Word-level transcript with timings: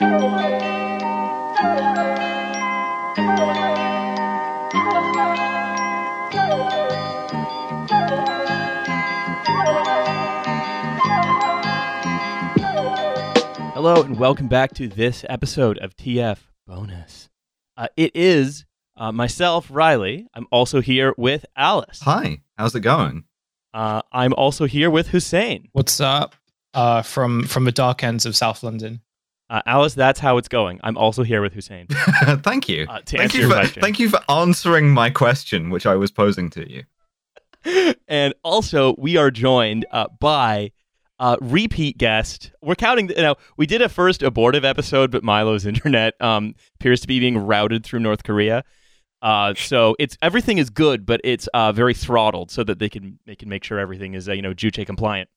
Hello 0.00 0.16
and 14.02 14.18
welcome 14.18 14.48
back 14.48 14.72
to 14.76 14.88
this 14.88 15.26
episode 15.28 15.76
of 15.76 15.94
TF 15.96 16.38
Bonus. 16.66 17.28
Uh, 17.76 17.88
it 17.98 18.12
is 18.14 18.64
uh, 18.96 19.12
myself, 19.12 19.66
Riley. 19.70 20.26
I'm 20.32 20.46
also 20.50 20.80
here 20.80 21.12
with 21.18 21.44
Alice. 21.54 22.00
Hi, 22.04 22.40
how's 22.56 22.74
it 22.74 22.80
going? 22.80 23.24
Uh, 23.74 24.00
I'm 24.10 24.32
also 24.32 24.64
here 24.64 24.88
with 24.88 25.08
Hussein. 25.08 25.68
What's 25.72 26.00
up? 26.00 26.36
Uh, 26.72 27.02
from 27.02 27.44
from 27.44 27.64
the 27.64 27.72
dark 27.72 28.02
ends 28.02 28.24
of 28.24 28.34
South 28.34 28.62
London. 28.62 29.02
Uh, 29.50 29.60
Alice, 29.66 29.94
that's 29.94 30.20
how 30.20 30.36
it's 30.36 30.46
going. 30.46 30.78
I'm 30.84 30.96
also 30.96 31.24
here 31.24 31.42
with 31.42 31.52
Hussein. 31.52 31.88
thank 32.44 32.68
you. 32.68 32.86
Uh, 32.88 33.00
thank 33.04 33.34
you 33.34 33.50
for 33.50 33.66
thank 33.66 33.98
you 33.98 34.08
for 34.08 34.20
answering 34.28 34.90
my 34.94 35.10
question, 35.10 35.70
which 35.70 35.86
I 35.86 35.96
was 35.96 36.12
posing 36.12 36.50
to 36.50 36.70
you. 36.70 36.84
and 38.08 38.32
also, 38.44 38.94
we 38.96 39.16
are 39.16 39.32
joined 39.32 39.86
uh, 39.90 40.06
by 40.20 40.70
uh, 41.18 41.36
repeat 41.40 41.98
guest. 41.98 42.52
We're 42.62 42.76
counting. 42.76 43.08
You 43.08 43.22
know, 43.22 43.34
we 43.56 43.66
did 43.66 43.82
a 43.82 43.88
first 43.88 44.22
abortive 44.22 44.64
episode, 44.64 45.10
but 45.10 45.24
Milo's 45.24 45.66
internet 45.66 46.14
um, 46.20 46.54
appears 46.76 47.00
to 47.00 47.08
be 47.08 47.18
being 47.18 47.36
routed 47.36 47.84
through 47.84 48.00
North 48.00 48.22
Korea. 48.22 48.62
Uh, 49.20 49.52
so 49.54 49.96
it's 49.98 50.16
everything 50.22 50.58
is 50.58 50.70
good, 50.70 51.04
but 51.04 51.20
it's 51.24 51.48
uh, 51.48 51.72
very 51.72 51.92
throttled, 51.92 52.52
so 52.52 52.62
that 52.62 52.78
they 52.78 52.88
can 52.88 53.18
they 53.26 53.34
can 53.34 53.48
make 53.48 53.64
sure 53.64 53.80
everything 53.80 54.14
is 54.14 54.28
uh, 54.28 54.32
you 54.32 54.42
know 54.42 54.54
Juche 54.54 54.86
compliant. 54.86 55.28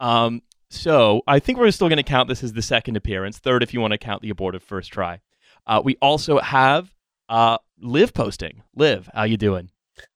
Um, 0.00 0.42
so 0.74 1.22
I 1.26 1.38
think 1.38 1.58
we're 1.58 1.70
still 1.70 1.88
going 1.88 1.96
to 1.96 2.02
count 2.02 2.28
this 2.28 2.42
as 2.42 2.52
the 2.52 2.62
second 2.62 2.96
appearance, 2.96 3.38
third 3.38 3.62
if 3.62 3.72
you 3.72 3.80
want 3.80 3.92
to 3.92 3.98
count 3.98 4.22
the 4.22 4.30
abortive 4.30 4.62
first 4.62 4.92
try. 4.92 5.20
Uh, 5.66 5.80
we 5.84 5.96
also 6.02 6.38
have 6.40 6.92
uh, 7.28 7.58
Liv 7.80 8.12
posting. 8.12 8.62
Liv, 8.74 9.08
how 9.14 9.24
you 9.24 9.36
doing? 9.36 9.70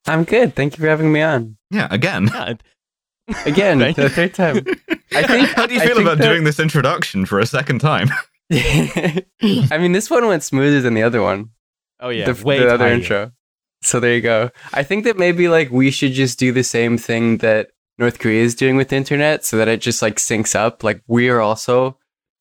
I'm 0.06 0.24
good. 0.24 0.54
Thank 0.54 0.76
you 0.76 0.82
for 0.82 0.88
having 0.88 1.12
me 1.12 1.22
on. 1.22 1.56
Yeah, 1.70 1.88
again. 1.90 2.28
Yeah, 2.32 2.54
Again, 3.44 3.78
Thank 3.78 3.96
the 3.96 4.08
third 4.08 4.32
time. 4.32 4.56
I 5.12 5.22
think. 5.22 5.48
How 5.50 5.66
do 5.66 5.74
you 5.74 5.80
feel 5.80 5.96
think 5.96 6.00
about 6.00 6.18
that- 6.18 6.28
doing 6.28 6.44
this 6.44 6.58
introduction 6.58 7.26
for 7.26 7.38
a 7.38 7.46
second 7.46 7.80
time? 7.80 8.08
I 8.50 9.78
mean, 9.78 9.92
this 9.92 10.08
one 10.08 10.26
went 10.26 10.42
smoother 10.42 10.80
than 10.80 10.94
the 10.94 11.02
other 11.02 11.20
one. 11.22 11.50
oh 12.00 12.08
yeah, 12.08 12.30
the, 12.30 12.44
way 12.44 12.58
the 12.58 12.72
other 12.72 12.88
intro. 12.88 13.32
So 13.82 14.00
there 14.00 14.14
you 14.14 14.22
go. 14.22 14.50
I 14.72 14.82
think 14.82 15.04
that 15.04 15.18
maybe 15.18 15.48
like 15.48 15.70
we 15.70 15.90
should 15.90 16.12
just 16.12 16.38
do 16.38 16.52
the 16.52 16.64
same 16.64 16.96
thing 16.96 17.38
that 17.38 17.70
North 17.98 18.18
Korea 18.18 18.42
is 18.42 18.54
doing 18.54 18.76
with 18.76 18.88
the 18.90 18.96
internet, 18.96 19.44
so 19.44 19.56
that 19.56 19.68
it 19.68 19.80
just 19.80 20.02
like 20.02 20.16
syncs 20.16 20.54
up. 20.54 20.84
Like 20.84 21.02
we 21.06 21.28
are 21.28 21.40
also 21.40 21.96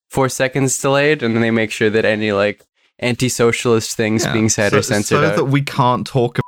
four 0.09 0.30
seconds 0.30 0.77
delayed, 0.80 1.23
and 1.23 1.33
then 1.36 1.41
they 1.41 1.52
make 1.52 1.72
sure 1.72 1.89
that 1.89 2.05
any 2.05 2.31
like 2.31 2.64
anti-socialist 2.99 3.95
things 3.97 4.23
Yeah, 4.25 4.33
being 4.33 4.49
said 4.49 4.72
so, 4.72 4.77
are 4.80 4.81
censored 4.81 5.19
so 5.19 5.25
out. 5.25 5.36
that 5.36 5.45
we 5.45 5.61
can't 5.61 6.05
talk. 6.08 6.38
about 6.39 6.44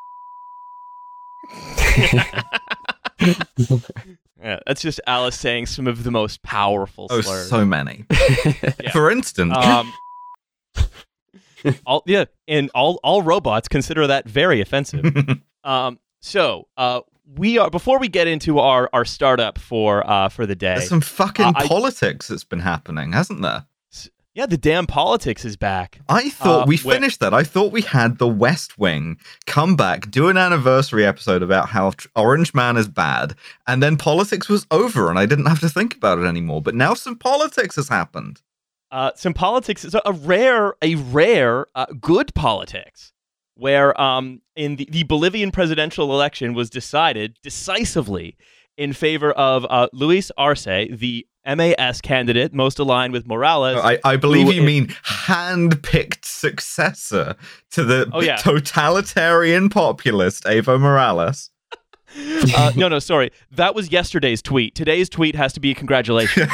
Yeah, 4.42 4.60
that's 4.66 4.82
just 4.82 5.02
Alice 5.06 5.38
saying 5.38 5.66
some 5.66 5.86
of 5.86 6.04
the 6.06 6.12
most 6.12 6.42
powerful 6.44 7.08
Oh, 7.10 7.20
slurs. 7.20 7.50
so 7.50 7.66
many. 7.66 8.06
Yeah. 8.82 8.92
For 8.94 9.12
instance, 9.12 9.54
um, 9.58 9.92
all 11.86 12.04
yeah, 12.06 12.24
and 12.48 12.70
all 12.74 13.02
all 13.04 13.22
robots 13.22 13.68
consider 13.68 14.08
that 14.08 14.30
very 14.30 14.62
offensive. 14.62 15.04
um, 15.66 16.00
so 16.22 16.68
uh, 16.78 17.02
we 17.38 17.58
are 17.58 17.70
before 17.70 18.00
we 18.00 18.08
get 18.08 18.28
into 18.28 18.60
our 18.60 18.90
our 18.94 19.06
startup 19.06 19.58
for 19.58 20.08
uh 20.10 20.30
for 20.30 20.46
the 20.46 20.56
day. 20.56 20.76
there's 20.76 20.90
some 20.90 21.02
fucking 21.02 21.46
Uh, 21.46 21.54
I- 21.56 21.68
politics 21.68 22.28
that's 22.28 22.44
been 22.44 22.60
happening, 22.62 23.12
hasn't 23.14 23.42
there? 23.42 23.66
yeah, 24.36 24.46
the 24.46 24.58
damn 24.58 24.88
politics 24.88 25.44
is 25.44 25.58
back. 25.58 26.00
I 26.08 26.30
thought 26.30 26.64
Uh, 26.64 26.66
we 26.66 26.78
where- 26.78 26.96
finished 26.96 27.20
that. 27.20 27.34
I 27.34 27.44
thought 27.44 27.72
we 27.74 27.82
had 27.82 28.20
the 28.20 28.28
West 28.28 28.78
Wing 28.80 29.18
come 29.46 29.76
back, 29.76 30.10
do 30.10 30.30
an 30.30 30.38
anniversary 30.38 31.06
episode 31.06 31.44
about 31.44 31.70
how 31.70 31.92
tr- 31.92 32.08
Orange 32.16 32.54
Man 32.54 32.78
is 32.78 32.88
bad, 32.88 33.36
and 33.68 33.84
then 33.84 33.98
politics 33.98 34.48
was 34.48 34.66
over 34.72 35.10
and 35.10 35.20
I 35.20 35.26
didn't 35.26 35.48
have 35.48 35.60
to 35.60 35.68
think 35.70 35.96
about 35.96 36.20
it 36.20 36.26
anymore. 36.26 36.62
But 36.62 36.76
now 36.76 36.94
some 36.94 37.16
politics 37.18 37.76
has 37.76 37.90
happened. 37.90 38.42
Uh, 38.92 39.12
some 39.16 39.34
politics 39.34 39.84
is 39.86 39.94
a 39.94 40.14
rare 40.14 40.74
a 40.82 40.96
rare 40.96 41.68
uh, 41.76 41.86
good 42.00 42.34
politics 42.34 43.12
where 43.60 44.00
um 44.02 44.42
in 44.56 44.76
the, 44.78 44.88
the 44.92 45.04
Bolivian 45.04 45.52
presidential 45.52 46.12
election 46.14 46.54
was 46.54 46.70
decided 46.70 47.38
decisively 47.44 48.36
in 48.78 48.94
favor 48.94 49.32
of 49.34 49.66
uh, 49.70 49.88
Luis 49.92 50.32
Arce, 50.38 50.64
the 50.64 51.26
MAS 51.46 52.00
candidate 52.02 52.54
most 52.54 52.80
aligned 52.80 53.12
with 53.12 53.28
Morales. 53.28 53.78
I, 53.78 54.00
I 54.06 54.16
believe 54.16 54.54
you 54.54 54.62
i- 54.62 54.66
mean 54.66 54.96
hand-picked 55.04 56.26
successor 56.26 57.36
to 57.72 57.84
the 57.84 58.10
Oh, 58.14 58.22
yeah. 58.22 58.38
totalitarian 58.38 59.70
populist 59.70 60.44
Evo 60.46 60.80
Morales. 60.80 61.50
Uh, 62.56 62.72
no, 62.76 62.88
no, 62.88 63.00
sorry. 63.00 63.32
That 63.52 63.76
was 63.76 63.92
yesterday's 63.92 64.42
tweet. 64.42 64.76
Today's 64.76 65.10
tweet 65.10 65.36
has 65.36 65.54
to 65.54 65.60
be 65.60 65.72
a 65.72 65.76
congratulations. 65.76 66.50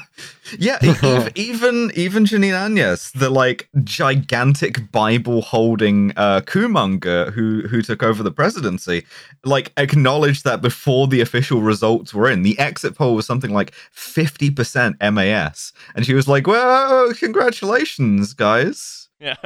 yeah, 0.58 0.78
e- 0.82 1.30
even 1.34 1.90
even 1.94 2.24
Jeanine 2.24 2.52
Áñez, 2.54 3.12
the 3.12 3.28
like 3.30 3.68
gigantic 3.82 4.92
Bible 4.92 5.42
holding 5.42 6.12
uh 6.16 6.40
Kumonger 6.42 7.32
who 7.32 7.62
who 7.68 7.82
took 7.82 8.02
over 8.02 8.22
the 8.22 8.30
presidency, 8.30 9.04
like 9.44 9.72
acknowledged 9.76 10.44
that 10.44 10.62
before 10.62 11.08
the 11.08 11.20
official 11.20 11.62
results 11.62 12.14
were 12.14 12.30
in. 12.30 12.42
The 12.42 12.58
exit 12.58 12.94
poll 12.96 13.14
was 13.14 13.26
something 13.26 13.52
like 13.52 13.72
50% 13.96 14.96
MAS. 15.12 15.72
And 15.96 16.06
she 16.06 16.14
was 16.14 16.28
like, 16.28 16.46
Well, 16.46 17.12
congratulations, 17.14 18.34
guys. 18.34 19.08
yeah. 19.20 19.36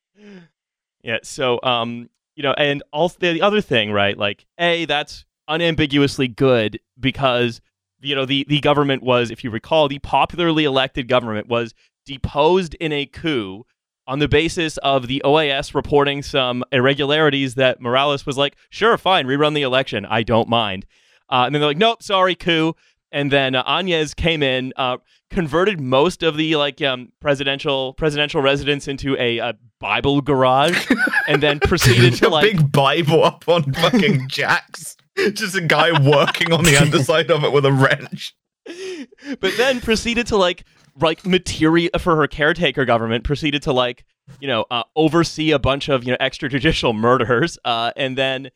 yeah. 1.02 1.18
So, 1.22 1.60
um, 1.62 2.08
you 2.34 2.42
know, 2.42 2.54
and 2.54 2.82
also 2.92 3.18
the 3.20 3.42
other 3.42 3.60
thing, 3.60 3.92
right? 3.92 4.16
Like, 4.16 4.46
A, 4.58 4.84
that's 4.86 5.24
unambiguously 5.48 6.28
good 6.28 6.80
because, 6.98 7.60
you 8.00 8.14
know, 8.14 8.24
the, 8.24 8.44
the 8.48 8.60
government 8.60 9.02
was, 9.02 9.30
if 9.30 9.44
you 9.44 9.50
recall, 9.50 9.88
the 9.88 9.98
popularly 9.98 10.64
elected 10.64 11.08
government 11.08 11.48
was 11.48 11.74
deposed 12.06 12.74
in 12.74 12.92
a 12.92 13.06
coup 13.06 13.64
on 14.06 14.18
the 14.18 14.28
basis 14.28 14.76
of 14.78 15.06
the 15.06 15.22
OAS 15.24 15.74
reporting 15.74 16.22
some 16.22 16.64
irregularities 16.72 17.54
that 17.54 17.80
Morales 17.80 18.26
was 18.26 18.36
like, 18.36 18.56
sure, 18.70 18.98
fine, 18.98 19.26
rerun 19.26 19.54
the 19.54 19.62
election. 19.62 20.04
I 20.06 20.22
don't 20.22 20.48
mind. 20.48 20.86
Uh, 21.28 21.44
and 21.46 21.54
then 21.54 21.60
they're 21.60 21.70
like, 21.70 21.76
nope, 21.76 22.02
sorry, 22.02 22.34
coup. 22.34 22.74
And 23.12 23.30
then 23.30 23.54
uh, 23.54 23.64
Áñez 23.64 24.16
came 24.16 24.42
in, 24.42 24.72
uh, 24.76 24.96
converted 25.32 25.80
most 25.80 26.22
of 26.22 26.36
the 26.36 26.56
like 26.56 26.80
um, 26.82 27.12
presidential 27.20 27.94
presidential 27.94 28.40
residence 28.42 28.86
into 28.86 29.16
a, 29.18 29.40
uh 29.40 29.52
Bible 29.82 30.20
garage, 30.20 30.88
and 31.26 31.42
then 31.42 31.58
proceeded 31.68 32.14
to 32.14 32.28
a 32.28 32.30
like 32.30 32.44
big 32.44 32.70
Bible 32.70 33.24
up 33.24 33.48
on 33.48 33.72
fucking 33.72 34.28
jacks. 34.28 34.96
Just 35.32 35.56
a 35.56 35.60
guy 35.60 35.90
working 35.90 36.52
on 36.52 36.62
the 36.62 36.76
underside 36.80 37.30
of 37.32 37.42
it 37.42 37.52
with 37.52 37.66
a 37.66 37.72
wrench. 37.72 38.32
but 39.40 39.52
then 39.56 39.80
proceeded 39.80 40.28
to 40.28 40.36
like 40.36 40.64
like 41.00 41.26
material 41.26 41.90
for 41.98 42.14
her 42.14 42.28
caretaker 42.28 42.84
government 42.84 43.24
proceeded 43.24 43.60
to 43.62 43.72
like 43.72 44.04
you 44.40 44.46
know 44.46 44.64
uh, 44.70 44.84
oversee 44.94 45.50
a 45.50 45.58
bunch 45.58 45.88
of 45.88 46.04
you 46.04 46.12
know 46.12 46.18
extrajudicial 46.20 46.94
murders 46.94 47.58
uh, 47.64 47.90
and 47.96 48.16
then 48.16 48.50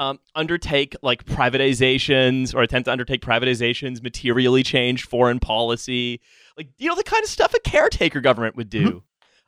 um, 0.00 0.18
undertake 0.34 0.96
like 1.02 1.24
privatizations 1.26 2.54
or 2.54 2.62
attempt 2.62 2.86
to 2.86 2.92
undertake 2.92 3.20
privatizations 3.20 4.02
materially 4.02 4.62
change 4.62 5.04
foreign 5.04 5.38
policy 5.38 6.20
like 6.56 6.68
you 6.78 6.88
know 6.88 6.96
the 6.96 7.04
kind 7.04 7.22
of 7.22 7.28
stuff 7.30 7.54
a 7.54 7.60
caretaker 7.60 8.20
government 8.20 8.56
would 8.56 8.70
do 8.70 9.02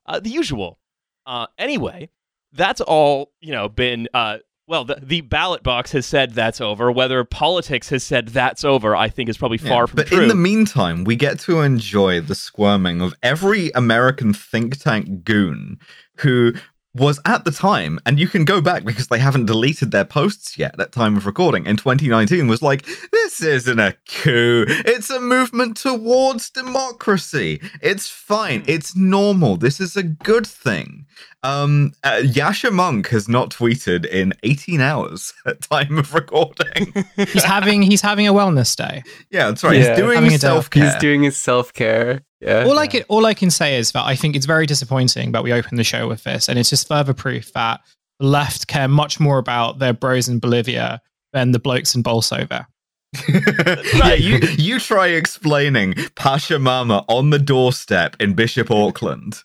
uh, 0.06 0.20
the 0.20 0.30
usual. 0.30 0.78
Uh, 1.26 1.46
anyway 1.58 2.08
that's 2.52 2.80
all 2.82 3.32
you 3.40 3.50
know 3.52 3.68
been 3.68 4.08
uh, 4.12 4.36
well 4.66 4.84
the, 4.84 4.98
the 5.02 5.20
ballot 5.22 5.62
box 5.62 5.92
has 5.92 6.04
said 6.04 6.32
that's 6.34 6.60
over. 6.60 6.92
Whether 6.92 7.24
politics 7.24 7.88
has 7.88 8.04
said 8.04 8.28
that's 8.28 8.62
over 8.64 8.94
i 8.94 9.08
think 9.08 9.28
is 9.30 9.38
probably 9.38 9.58
far 9.58 9.82
Yeah, 9.82 9.86
from 9.86 9.96
but 9.96 10.06
true. 10.08 10.22
in 10.22 10.28
the 10.28 10.34
meantime, 10.34 11.04
we 11.04 11.16
get 11.16 11.38
to 11.40 11.60
enjoy 11.60 12.20
the 12.20 12.34
squirming 12.34 13.00
of 13.00 13.14
every 13.22 13.70
American 13.74 14.34
think 14.34 14.78
tank 14.78 15.24
goon 15.24 15.78
who 16.18 16.52
was 16.94 17.18
at 17.24 17.44
the 17.44 17.50
time, 17.50 17.98
and 18.04 18.20
you 18.20 18.28
can 18.28 18.44
go 18.44 18.60
back 18.60 18.84
because 18.84 19.08
they 19.08 19.18
haven't 19.18 19.46
deleted 19.46 19.90
their 19.90 20.04
posts 20.04 20.58
yet 20.58 20.78
at 20.78 20.92
time 20.92 21.16
of 21.16 21.26
recording 21.26 21.64
in 21.66 21.76
2019, 21.76 22.48
was 22.48 22.62
like, 22.62 22.86
this 23.10 23.42
isn't 23.42 23.78
a 23.78 23.96
coup. 24.08 24.66
It's 24.68 25.08
a 25.08 25.20
movement 25.20 25.76
towards 25.78 26.50
democracy. 26.50 27.60
It's 27.80 28.08
fine. 28.08 28.60
Hmm. 28.60 28.70
It's 28.70 28.94
normal. 28.94 29.56
This 29.56 29.80
is 29.80 29.96
a 29.96 30.02
good 30.02 30.46
thing. 30.46 31.06
Um, 31.44 31.92
uh, 32.04 32.20
Yascha 32.22 32.70
Mounk 32.70 33.08
has 33.08 33.28
not 33.28 33.50
tweeted 33.50 34.06
in 34.06 34.32
18 34.44 34.80
hours 34.80 35.32
at 35.46 35.60
time 35.60 35.98
of 35.98 36.14
recording. 36.14 36.92
He's 37.16 37.42
having 37.42 37.82
he's 37.82 38.00
having 38.00 38.28
a 38.28 38.32
wellness 38.32 38.76
day. 38.76 39.02
yeah, 39.30 39.48
that's 39.48 39.64
right. 39.64 39.76
Yeah. 39.76 39.88
He's 39.88 39.96
doing 39.98 40.14
Having 40.14 40.34
a 40.34 40.38
day 40.38 40.46
off. 40.48 40.52
self 40.54 40.70
care. 40.70 40.84
He's 40.84 40.94
doing 40.96 41.22
his 41.24 41.36
self 41.36 41.72
care. 41.72 42.22
Yeah. 42.40 42.64
All 42.64 42.78
I 42.78 42.86
can 42.86 43.02
all 43.08 43.26
I 43.26 43.34
can 43.34 43.50
say 43.50 43.76
is 43.76 43.90
that 43.92 44.04
I 44.04 44.14
think 44.14 44.36
it's 44.36 44.46
very 44.46 44.66
disappointing 44.66 45.32
that 45.32 45.42
we 45.42 45.52
opened 45.52 45.78
the 45.78 45.84
show 45.84 46.06
with 46.08 46.22
this, 46.24 46.48
and 46.48 46.58
it's 46.58 46.70
just 46.70 46.86
further 46.88 47.12
proof 47.14 47.52
that 47.54 47.80
the 48.20 48.26
left 48.26 48.68
care 48.68 48.86
much 48.88 49.18
more 49.18 49.38
about 49.38 49.78
their 49.80 49.92
bros 49.92 50.28
in 50.28 50.38
Bolivia 50.38 51.00
than 51.32 51.50
the 51.52 51.58
blokes 51.58 51.94
in 51.94 52.02
Bolsover. 52.02 52.66
yeah, 53.28 54.14
you 54.14 54.38
you 54.56 54.78
try 54.78 55.08
explaining 55.08 55.94
Pachamama 56.14 57.04
on 57.08 57.30
the 57.30 57.38
doorstep 57.38 58.16
in 58.20 58.34
Bishop 58.34 58.70
Auckland. 58.70 59.42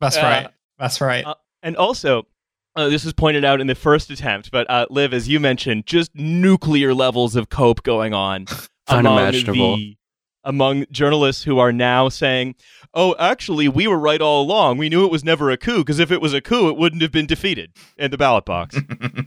That's 0.00 0.16
Uh, 0.16 0.22
right. 0.22 0.48
That's 0.80 1.00
right. 1.00 1.24
uh, 1.24 1.34
And 1.62 1.76
also, 1.76 2.26
uh, 2.74 2.88
this 2.88 3.04
was 3.04 3.12
pointed 3.12 3.44
out 3.44 3.60
in 3.60 3.66
the 3.68 3.74
first 3.76 4.10
attempt, 4.10 4.50
but 4.50 4.68
uh, 4.68 4.86
Liv, 4.90 5.12
as 5.14 5.28
you 5.28 5.38
mentioned, 5.38 5.86
just 5.86 6.10
nuclear 6.16 6.92
levels 6.94 7.36
of 7.36 7.48
cope 7.50 7.82
going 7.84 8.12
on 8.14 8.46
among 8.88 9.18
Unimaginable. 9.18 9.76
the 9.76 9.96
among 10.42 10.86
journalists 10.90 11.42
who 11.44 11.58
are 11.58 11.70
now 11.72 12.08
saying, 12.08 12.54
"Oh, 12.94 13.14
actually, 13.18 13.68
we 13.68 13.86
were 13.86 13.98
right 13.98 14.22
all 14.22 14.42
along. 14.42 14.78
We 14.78 14.88
knew 14.88 15.04
it 15.04 15.10
was 15.12 15.22
never 15.22 15.50
a 15.50 15.58
coup 15.58 15.78
because 15.80 15.98
if 15.98 16.10
it 16.10 16.22
was 16.22 16.32
a 16.32 16.40
coup, 16.40 16.70
it 16.70 16.78
wouldn't 16.78 17.02
have 17.02 17.12
been 17.12 17.26
defeated 17.26 17.72
in 17.98 18.10
the 18.10 18.16
ballot 18.16 18.46
box." 18.46 18.74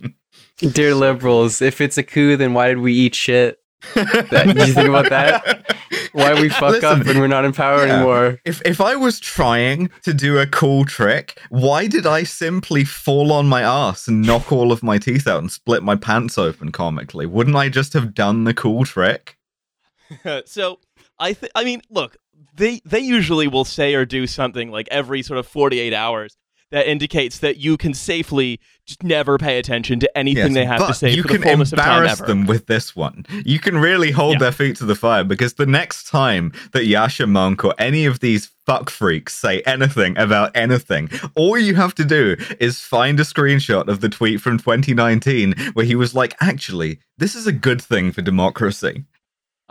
Dear 0.58 0.96
liberals, 0.96 1.62
if 1.62 1.82
it's 1.82 1.98
a 2.00 2.04
coup, 2.04 2.36
then 2.38 2.54
why 2.54 2.70
did 2.70 2.80
we 2.80 2.94
eat 2.94 3.14
shit? 3.16 3.60
That- 3.94 4.30
did 4.56 4.68
you 4.68 4.74
think 4.74 4.90
about 4.90 5.10
that? 5.10 5.76
Why 6.13 6.39
we 6.39 6.50
fuck 6.50 6.71
Listen, 6.71 7.01
up 7.01 7.07
and 7.07 7.19
we're 7.19 7.27
not 7.27 7.44
in 7.44 7.54
power 7.54 7.86
yeah. 7.86 7.95
anymore? 7.95 8.39
If 8.45 8.62
if 8.65 8.80
I 8.80 8.95
was 8.95 9.19
trying 9.19 9.89
to 10.04 10.13
do 10.13 10.38
a 10.38 10.45
cool 10.45 10.86
trick, 10.86 11.39
why 11.50 11.88
did 11.88 12.06
I 12.06 12.24
simply 12.24 12.83
fall 12.83 13.31
on 13.31 13.48
my 13.48 13.62
ass 13.63 14.07
and 14.07 14.21
knock 14.21 14.51
all 14.51 14.71
of 14.71 14.83
my 14.83 14.98
teeth 15.00 15.27
out 15.27 15.39
and 15.39 15.51
split 15.51 15.81
my 15.83 15.95
pants 15.95 16.38
open 16.38 16.71
comically? 16.71 17.25
Wouldn't 17.25 17.56
I 17.56 17.69
just 17.69 17.94
have 17.94 18.13
done 18.13 18.44
the 18.44 18.54
cool 18.54 18.86
trick? 18.86 19.38
so 20.45 20.80
I 21.19 21.33
th- 21.33 21.51
I 21.56 21.63
mean, 21.63 21.81
look, 21.89 22.18
they 22.56 22.81
they 22.86 23.00
usually 23.00 23.48
will 23.48 23.65
say 23.65 23.95
or 23.95 24.06
do 24.06 24.27
something 24.27 24.69
like 24.69 24.88
every 24.92 25.24
sort 25.24 25.39
of 25.39 25.48
48 25.48 25.94
hours 25.94 26.38
that 26.74 26.90
indicates 26.90 27.38
that 27.40 27.58
you 27.58 27.78
can 27.78 27.94
safely 27.94 28.60
just 28.86 29.04
never 29.04 29.38
pay 29.38 29.60
attention 29.60 30.00
to 30.02 30.18
anything 30.18 30.48
Yes, 30.48 30.54
they 30.56 30.66
have 30.66 30.80
but 30.80 30.88
to 30.88 30.94
say 30.96 31.12
you 31.14 31.24
can 31.24 31.40
the 31.40 31.48
fullness 31.48 31.72
of 31.72 31.78
time 31.80 32.00
embarrass 32.02 32.20
them 32.20 32.46
with 32.48 32.66
this 32.66 32.96
one. 32.96 33.25
You 33.46 33.60
can 33.60 33.78
really 33.78 34.12
hold 34.12 34.34
Yeah. 34.34 34.40
their 34.40 34.52
feet 34.52 34.75
to 34.78 34.86
the 34.86 34.96
fire 34.96 35.24
because 35.24 35.54
the 35.54 35.66
next 35.68 36.10
time 36.10 36.52
that 36.74 36.84
Yascha 36.84 37.25
Mounk 37.30 37.64
or 37.64 37.74
any 37.78 38.06
of 38.06 38.20
these 38.20 38.50
fuck 38.66 38.90
freaks 38.90 39.34
say 39.36 39.62
anything 39.62 40.18
about 40.18 40.52
anything, 40.56 41.10
all 41.36 41.58
you 41.58 41.75
have 41.75 41.94
to 41.96 42.04
do 42.04 42.36
is 42.60 42.80
find 42.80 43.20
a 43.20 43.24
screenshot 43.24 43.88
of 43.88 44.02
the 44.02 44.10
tweet 44.10 44.42
from 44.42 44.58
2019 44.58 45.54
where 45.74 45.86
he 45.86 45.96
was 45.96 46.14
like, 46.16 46.36
"Actually, 46.42 47.00
this 47.18 47.36
is 47.36 47.46
a 47.48 47.52
good 47.52 47.81
thing 47.81 48.12
for 48.12 48.22
democracy." 48.22 49.04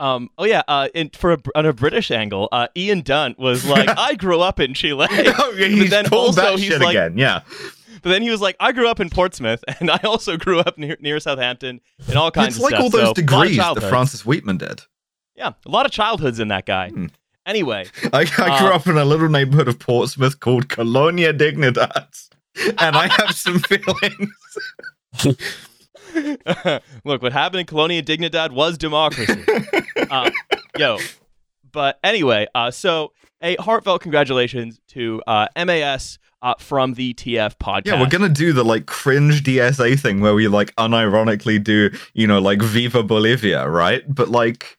Um, 0.02 0.30
oh 0.36 0.44
yeah, 0.44 0.62
uh, 0.66 0.88
and 0.94 1.14
for 1.14 1.32
a, 1.34 1.38
on 1.54 1.64
a 1.64 1.72
British 1.72 2.10
angle, 2.10 2.48
uh, 2.50 2.66
Ian 2.76 3.02
Dunt 3.02 3.38
was 3.38 3.64
like, 3.64 3.88
"I 3.96 4.14
grew 4.16 4.40
up 4.40 4.58
in 4.58 4.74
Chile," 4.74 5.06
oh, 5.10 5.54
yeah, 5.56 5.66
he's 5.68 5.90
then 5.90 6.06
pulled 6.06 6.26
also 6.38 6.42
that 6.42 6.58
he's 6.58 6.66
shit 6.68 6.80
like- 6.80 6.96
again. 6.96 7.16
Yeah, 7.16 7.42
but 8.02 8.10
then 8.10 8.20
he 8.22 8.28
was 8.30 8.40
like, 8.40 8.56
"I 8.58 8.72
grew 8.72 8.88
up 8.88 8.98
in 8.98 9.10
Portsmouth, 9.10 9.62
and 9.80 9.90
I 9.90 9.98
also 10.04 10.36
grew 10.36 10.58
up 10.58 10.76
near, 10.76 10.96
near 11.00 11.20
Southampton, 11.20 11.80
and 12.08 12.16
all 12.16 12.30
kinds 12.32 12.56
of 12.58 12.64
it's 12.64 12.66
of 12.66 12.72
like 12.72 12.72
stuff." 12.72 12.82
all 12.82 12.90
those 12.90 13.00
a 13.00 13.04
lot 13.04 13.10
of 13.10 13.14
degrees 13.16 13.56
that. 13.56 13.88
Francis 13.88 14.22
Wheatman 14.24 14.58
did. 14.58 14.82
Yeah, 15.36 15.52
a 15.64 15.70
lot 15.70 15.86
of 15.86 15.92
childhoods 15.92 16.40
in 16.40 16.48
that 16.48 16.66
guy. 16.66 16.88
Hmm. 16.90 17.06
Anyway, 17.46 17.86
I, 18.12 18.20
I 18.38 18.58
grew 18.58 18.68
Uh, 18.68 18.74
up 18.74 18.86
in 18.88 18.96
a 18.98 19.04
little 19.04 19.28
neighborhood 19.28 19.68
of 19.68 19.78
Portsmouth 19.78 20.40
called 20.40 20.68
Colonia 20.68 21.32
Dignidad, 21.32 22.28
and 22.78 22.96
I 22.96 23.06
have 23.06 23.32
some 23.36 23.60
feelings. 23.60 24.30
Look, 27.04 27.22
what 27.22 27.32
happened 27.32 27.60
in 27.60 27.66
Colonia 27.66 28.02
Dignidad 28.02 28.52
was 28.52 28.78
democracy. 28.78 29.44
uh, 30.10 30.30
yo, 30.78 30.98
but 31.70 31.98
anyway, 32.04 32.46
uh, 32.54 32.70
so 32.70 33.12
a 33.40 33.56
heartfelt 33.56 34.02
congratulations 34.02 34.80
to 34.88 35.22
uh, 35.26 35.48
MAS 35.56 36.18
uh, 36.42 36.54
from 36.58 36.94
the 36.94 37.14
TF 37.14 37.56
podcast. 37.56 37.86
Yeah, 37.86 38.00
we're 38.00 38.08
gonna 38.08 38.28
do 38.28 38.52
the 38.52 38.64
like 38.64 38.86
cringe 38.86 39.42
DSA 39.42 39.98
thing 39.98 40.20
where 40.20 40.34
we 40.34 40.48
like 40.48 40.74
unironically 40.76 41.62
do, 41.62 41.90
you 42.14 42.26
know, 42.26 42.40
like 42.40 42.60
Viva 42.62 43.02
Bolivia, 43.02 43.68
right? 43.68 44.02
But 44.12 44.28
like, 44.28 44.78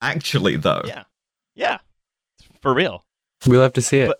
actually 0.00 0.56
though, 0.56 0.82
Yeah. 0.86 1.04
yeah, 1.54 1.78
for 2.60 2.74
real, 2.74 3.04
We'll 3.46 3.62
have 3.62 3.72
to 3.74 3.82
see 3.82 3.98
it. 4.00 4.06
But- 4.08 4.18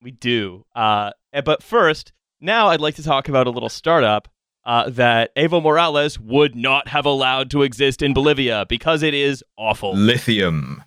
we 0.00 0.12
do. 0.12 0.64
Uh, 0.76 1.10
but 1.44 1.60
first, 1.60 2.12
now 2.40 2.68
I'd 2.68 2.80
like 2.80 2.94
to 2.96 3.02
talk 3.02 3.28
about 3.28 3.48
a 3.48 3.50
little 3.50 3.68
startup. 3.68 4.28
Uh, 4.68 4.90
that 4.90 5.34
Evo 5.34 5.62
Morales 5.62 6.20
would 6.20 6.54
not 6.54 6.88
have 6.88 7.06
allowed 7.06 7.50
to 7.52 7.62
exist 7.62 8.02
in 8.02 8.12
Bolivia 8.12 8.66
because 8.68 9.02
it 9.02 9.14
is 9.14 9.42
awful. 9.56 9.94
lithium. 9.96 10.84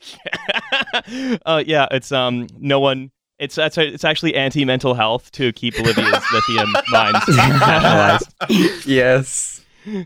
uh, 1.44 1.64
yeah, 1.66 1.88
it's 1.90 2.12
um 2.12 2.46
no 2.60 2.78
one. 2.78 3.10
It's 3.40 3.56
that's 3.56 3.76
it's 3.76 4.04
actually 4.04 4.36
anti 4.36 4.64
mental 4.64 4.94
health 4.94 5.32
to 5.32 5.52
keep 5.52 5.76
Bolivia's 5.76 6.22
lithium 6.32 6.72
mines 6.90 7.24
nationalized. 7.28 8.86
yes. 8.86 9.64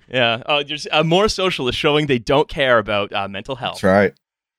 Yeah, 0.09 0.43
uh, 0.47 0.63
there's 0.67 0.87
uh, 0.91 1.05
more 1.05 1.29
socialists 1.29 1.79
showing 1.79 2.07
they 2.07 2.19
don't 2.19 2.49
care 2.49 2.79
about 2.79 3.13
uh, 3.13 3.29
mental 3.29 3.57
health. 3.57 3.75
That's 3.75 3.85
right. 3.85 4.15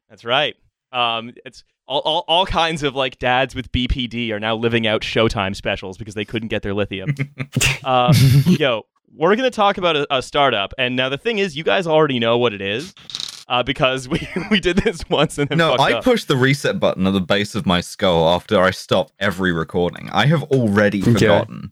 That's 0.09 0.23
right. 0.23 0.55
Um, 0.91 1.33
it's 1.43 1.63
all, 1.87 1.99
all 2.01 2.25
all 2.27 2.45
kinds 2.45 2.83
of 2.83 2.95
like 2.95 3.17
dads 3.19 3.55
with 3.55 3.71
BPD 3.71 4.31
are 4.31 4.39
now 4.39 4.55
living 4.55 4.85
out 4.87 5.01
Showtime 5.01 5.55
specials 5.55 5.97
because 5.97 6.13
they 6.15 6.25
couldn't 6.25 6.49
get 6.49 6.61
their 6.61 6.73
lithium. 6.73 7.15
uh, 7.83 8.13
yo, 8.45 8.83
we're 9.15 9.35
gonna 9.35 9.49
talk 9.49 9.77
about 9.77 9.95
a, 9.95 10.07
a 10.15 10.21
startup, 10.21 10.73
and 10.77 10.95
now 10.95 11.09
the 11.09 11.17
thing 11.17 11.37
is, 11.39 11.55
you 11.55 11.63
guys 11.63 11.87
already 11.87 12.19
know 12.19 12.37
what 12.37 12.53
it 12.53 12.61
is. 12.61 12.93
Uh, 13.49 13.63
because 13.63 14.09
we, 14.09 14.27
we 14.51 14.59
did 14.59 14.75
this 14.79 15.07
once 15.09 15.37
and 15.37 15.47
then 15.47 15.57
No, 15.57 15.71
I 15.75 15.93
up. 15.93 16.03
pushed 16.03 16.27
the 16.27 16.35
reset 16.35 16.81
button 16.81 17.07
at 17.07 17.13
the 17.13 17.21
base 17.21 17.55
of 17.55 17.65
my 17.65 17.79
skull 17.79 18.27
after 18.27 18.59
I 18.61 18.71
stopped 18.71 19.13
every 19.21 19.53
recording. 19.53 20.09
I 20.11 20.25
have 20.25 20.43
already 20.43 20.99
forgotten. 20.99 21.71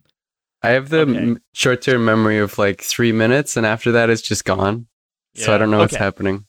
I 0.62 0.70
have 0.70 0.88
the 0.88 1.00
Okay. 1.00 1.18
m 1.18 1.38
short 1.52 1.82
term 1.82 2.06
memory 2.06 2.38
of 2.38 2.56
like 2.56 2.80
three 2.80 3.12
minutes, 3.12 3.58
and 3.58 3.66
after 3.66 3.92
that, 3.92 4.08
it's 4.08 4.22
just 4.22 4.46
gone. 4.46 4.86
So 5.34 5.54
I 5.54 5.58
don't 5.58 5.70
know 5.70 5.76
what's 5.80 5.94
happening. 5.94 6.46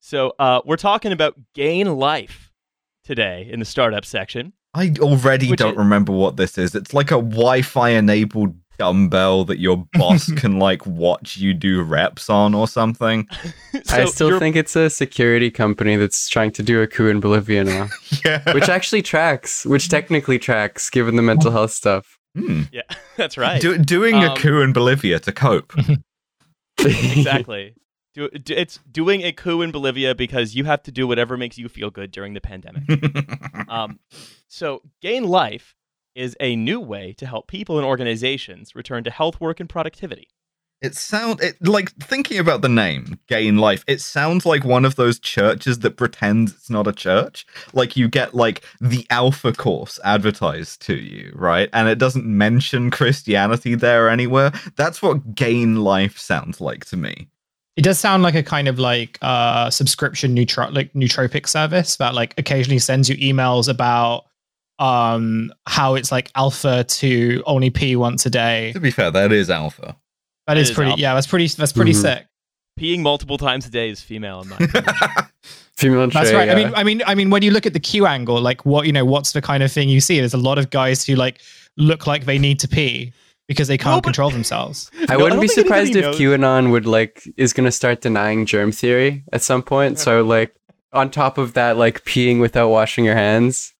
So 0.00 0.32
uh, 0.40 0.62
we're 0.64 0.76
talking 0.76 1.12
about 1.12 1.36
Gain 1.54 1.96
Life 1.96 2.45
today 3.06 3.48
in 3.50 3.58
the 3.60 3.64
startup 3.64 4.04
section. 4.04 4.52
I 4.74 4.92
already 4.98 5.54
don't 5.56 5.72
is- 5.72 5.78
remember 5.78 6.12
what 6.12 6.36
this 6.36 6.58
is. 6.58 6.74
It's 6.74 6.92
like 6.92 7.10
a 7.10 7.14
Wi-Fi 7.22 7.90
enabled 7.90 8.54
dumbbell 8.78 9.46
that 9.46 9.58
your 9.58 9.86
boss 9.94 10.30
can 10.36 10.58
like 10.58 10.84
watch 10.86 11.38
you 11.38 11.54
do 11.54 11.82
reps 11.82 12.28
on 12.28 12.54
or 12.54 12.68
something. 12.68 13.26
I 13.90 14.04
still 14.04 14.28
you're- 14.28 14.38
think 14.38 14.54
it's 14.56 14.76
a 14.76 14.90
security 14.90 15.50
company 15.50 15.96
that's 15.96 16.28
trying 16.28 16.50
to 16.52 16.62
do 16.62 16.82
a 16.82 16.86
coup 16.86 17.06
in 17.08 17.20
Bolivia 17.20 17.64
now, 17.64 17.88
Yeah. 18.24 18.52
which 18.52 18.68
actually 18.68 19.00
tracks, 19.00 19.64
which 19.64 19.88
technically 19.88 20.38
tracks 20.38 20.90
given 20.90 21.16
the 21.16 21.22
mental 21.22 21.50
health 21.50 21.70
stuff. 21.72 22.18
Hmm. 22.36 22.64
yeah, 22.70 22.82
that's 23.16 23.38
right. 23.38 23.62
Do, 23.62 23.78
doing 23.78 24.16
a 24.16 24.32
Um, 24.32 24.36
coup 24.36 24.60
in 24.60 24.74
Bolivia 24.74 25.18
to 25.20 25.32
cope. 25.32 25.72
exactly. 26.80 27.74
Do, 28.16 28.30
it's 28.32 28.80
doing 28.90 29.22
a 29.24 29.30
coup 29.30 29.60
in 29.60 29.70
Bolivia 29.70 30.14
because 30.14 30.54
you 30.54 30.64
have 30.64 30.82
to 30.84 30.90
do 30.90 31.06
whatever 31.06 31.36
makes 31.36 31.58
you 31.58 31.68
feel 31.68 31.90
good 31.90 32.10
during 32.10 32.32
the 32.32 32.40
pandemic. 32.40 32.82
um, 33.68 34.00
so, 34.48 34.80
Gain 35.02 35.24
Life 35.24 35.74
is 36.14 36.34
a 36.40 36.56
new 36.56 36.80
way 36.80 37.12
to 37.12 37.26
help 37.26 37.46
people 37.46 37.76
and 37.76 37.86
organizations 37.86 38.74
return 38.74 39.04
to 39.04 39.10
health 39.10 39.38
work 39.38 39.60
and 39.60 39.68
productivity. 39.68 40.28
It 40.80 40.94
sound 40.94 41.42
it 41.42 41.56
like 41.60 41.92
thinking 41.96 42.38
about 42.38 42.62
the 42.62 42.70
name 42.70 43.20
Gain 43.28 43.58
Life. 43.58 43.84
It 43.86 44.00
sounds 44.00 44.46
like 44.46 44.64
one 44.64 44.86
of 44.86 44.96
those 44.96 45.18
churches 45.18 45.80
that 45.80 45.98
pretends 45.98 46.54
it's 46.54 46.70
not 46.70 46.86
a 46.86 46.94
church. 46.94 47.44
Like 47.74 47.98
you 47.98 48.08
get 48.08 48.34
like 48.34 48.64
the 48.80 49.06
Alpha 49.10 49.52
course 49.52 50.00
advertised 50.04 50.80
to 50.86 50.96
you, 50.96 51.32
right? 51.34 51.68
And 51.74 51.86
it 51.86 51.98
doesn't 51.98 52.24
mention 52.24 52.90
Christianity 52.90 53.74
there 53.74 54.08
anywhere. 54.08 54.52
That's 54.76 55.02
what 55.02 55.34
Gain 55.34 55.76
Life 55.76 56.16
sounds 56.16 56.62
like 56.62 56.86
to 56.86 56.96
me. 56.96 57.28
It 57.76 57.82
does 57.82 57.98
sound 57.98 58.22
like 58.22 58.34
a 58.34 58.42
kind 58.42 58.68
of 58.68 58.78
like 58.78 59.18
uh 59.22 59.68
subscription 59.70 60.34
neutro- 60.34 60.70
like 60.70 60.92
nootropic 60.94 61.46
service 61.46 61.96
that 61.96 62.14
like 62.14 62.34
occasionally 62.38 62.78
sends 62.78 63.08
you 63.08 63.16
emails 63.16 63.68
about 63.68 64.24
um 64.78 65.52
how 65.66 65.94
it's 65.94 66.12
like 66.12 66.30
alpha 66.34 66.84
to 66.84 67.42
only 67.46 67.70
pee 67.70 67.96
once 67.96 68.26
a 68.26 68.30
day. 68.30 68.72
To 68.72 68.80
be 68.80 68.90
fair, 68.90 69.10
that 69.10 69.32
is 69.32 69.50
Alpha. 69.50 69.96
That 70.46 70.56
It 70.56 70.60
is 70.60 70.70
is 70.70 70.74
pretty 70.76 70.90
alpha. 70.92 71.00
yeah, 71.02 71.14
that's 71.14 71.26
pretty 71.26 71.48
that's 71.48 71.72
pretty 71.72 71.92
Mhm. 71.92 72.00
sick. 72.02 72.26
Peeing 72.78 73.00
multiple 73.00 73.38
times 73.38 73.66
a 73.66 73.70
day 73.70 73.88
is 73.90 74.00
female 74.02 74.42
in 74.42 74.48
my 74.50 74.56
opinion. 74.60 74.94
Female 75.76 76.08
That's 76.08 76.30
tray, 76.30 76.38
right. 76.38 76.48
I 76.48 76.54
mean 76.54 76.72
I 76.74 76.84
mean 76.84 77.02
I 77.06 77.14
mean 77.14 77.28
when 77.28 77.42
you 77.42 77.50
look 77.50 77.66
at 77.66 77.74
the 77.74 77.80
Q 77.80 78.06
angle, 78.06 78.40
like 78.40 78.64
what 78.64 78.86
you 78.86 78.92
know, 78.92 79.04
what's 79.04 79.32
the 79.32 79.42
kind 79.42 79.62
of 79.62 79.70
thing 79.70 79.90
you 79.90 80.00
see? 80.00 80.18
There's 80.18 80.32
a 80.32 80.38
lot 80.38 80.56
of 80.56 80.70
guys 80.70 81.04
who 81.04 81.14
like 81.16 81.40
look 81.76 82.06
like 82.06 82.24
they 82.24 82.38
need 82.38 82.58
to 82.60 82.68
pee 82.68 83.12
because 83.48 83.68
they 83.68 83.78
can't 83.78 84.02
but- 84.02 84.08
control 84.08 84.30
themselves. 84.30 84.90
I 85.08 85.14
No, 85.14 85.18
wouldn't 85.18 85.32
don't 85.32 85.40
be 85.40 85.48
surprised 85.48 85.94
if 85.96 86.04
knows. 86.04 86.18
QAnon 86.18 86.70
would 86.70 86.86
like 86.86 87.28
is 87.36 87.52
gonna 87.52 87.72
start 87.72 88.00
denying 88.00 88.46
germ 88.46 88.72
theory 88.72 89.24
at 89.32 89.42
some 89.42 89.62
point. 89.62 89.98
So 89.98 90.22
like 90.24 90.54
on 90.92 91.10
top 91.10 91.38
of 91.38 91.52
that, 91.54 91.76
like 91.76 92.04
peeing 92.04 92.40
without 92.40 92.68
washing 92.68 93.04
your 93.04 93.14
hands. 93.16 93.72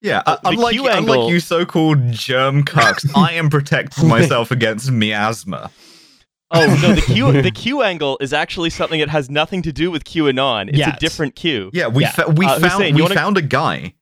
Yeah, 0.00 0.22
uh, 0.26 0.36
The 0.42 0.50
unlike, 0.50 0.74
Q 0.74 0.88
unlike 0.88 1.30
you 1.30 1.40
so-called 1.40 2.12
germ 2.12 2.62
cucks, 2.72 3.10
I 3.16 3.32
am 3.34 3.50
protecting 3.50 4.08
myself 4.16 4.50
against 4.50 4.90
miasma. 4.90 5.70
oh 6.50 6.78
no, 6.82 6.94
the 6.94 7.00
Q 7.02 7.42
the 7.42 7.50
Q 7.50 7.82
angle 7.82 8.16
is 8.20 8.32
actually 8.32 8.70
something 8.70 9.00
that 9.00 9.08
has 9.08 9.28
nothing 9.28 9.60
to 9.62 9.72
do 9.72 9.90
with 9.90 10.04
QAnon. 10.04 10.68
It's 10.68 10.78
Yes. 10.78 10.96
a 10.96 11.00
different 11.00 11.34
Q. 11.34 11.70
Yeah, 11.72 11.88
we 11.88 12.02
Yeah. 12.04 12.10
fa- 12.12 12.30
we 12.30 12.46
Uh, 12.46 12.58
found 12.60 12.64
Hussein, 12.64 12.94
we 12.94 13.02
wanna- 13.02 13.14
found 13.14 13.36
a 13.38 13.42
guy. 13.42 13.94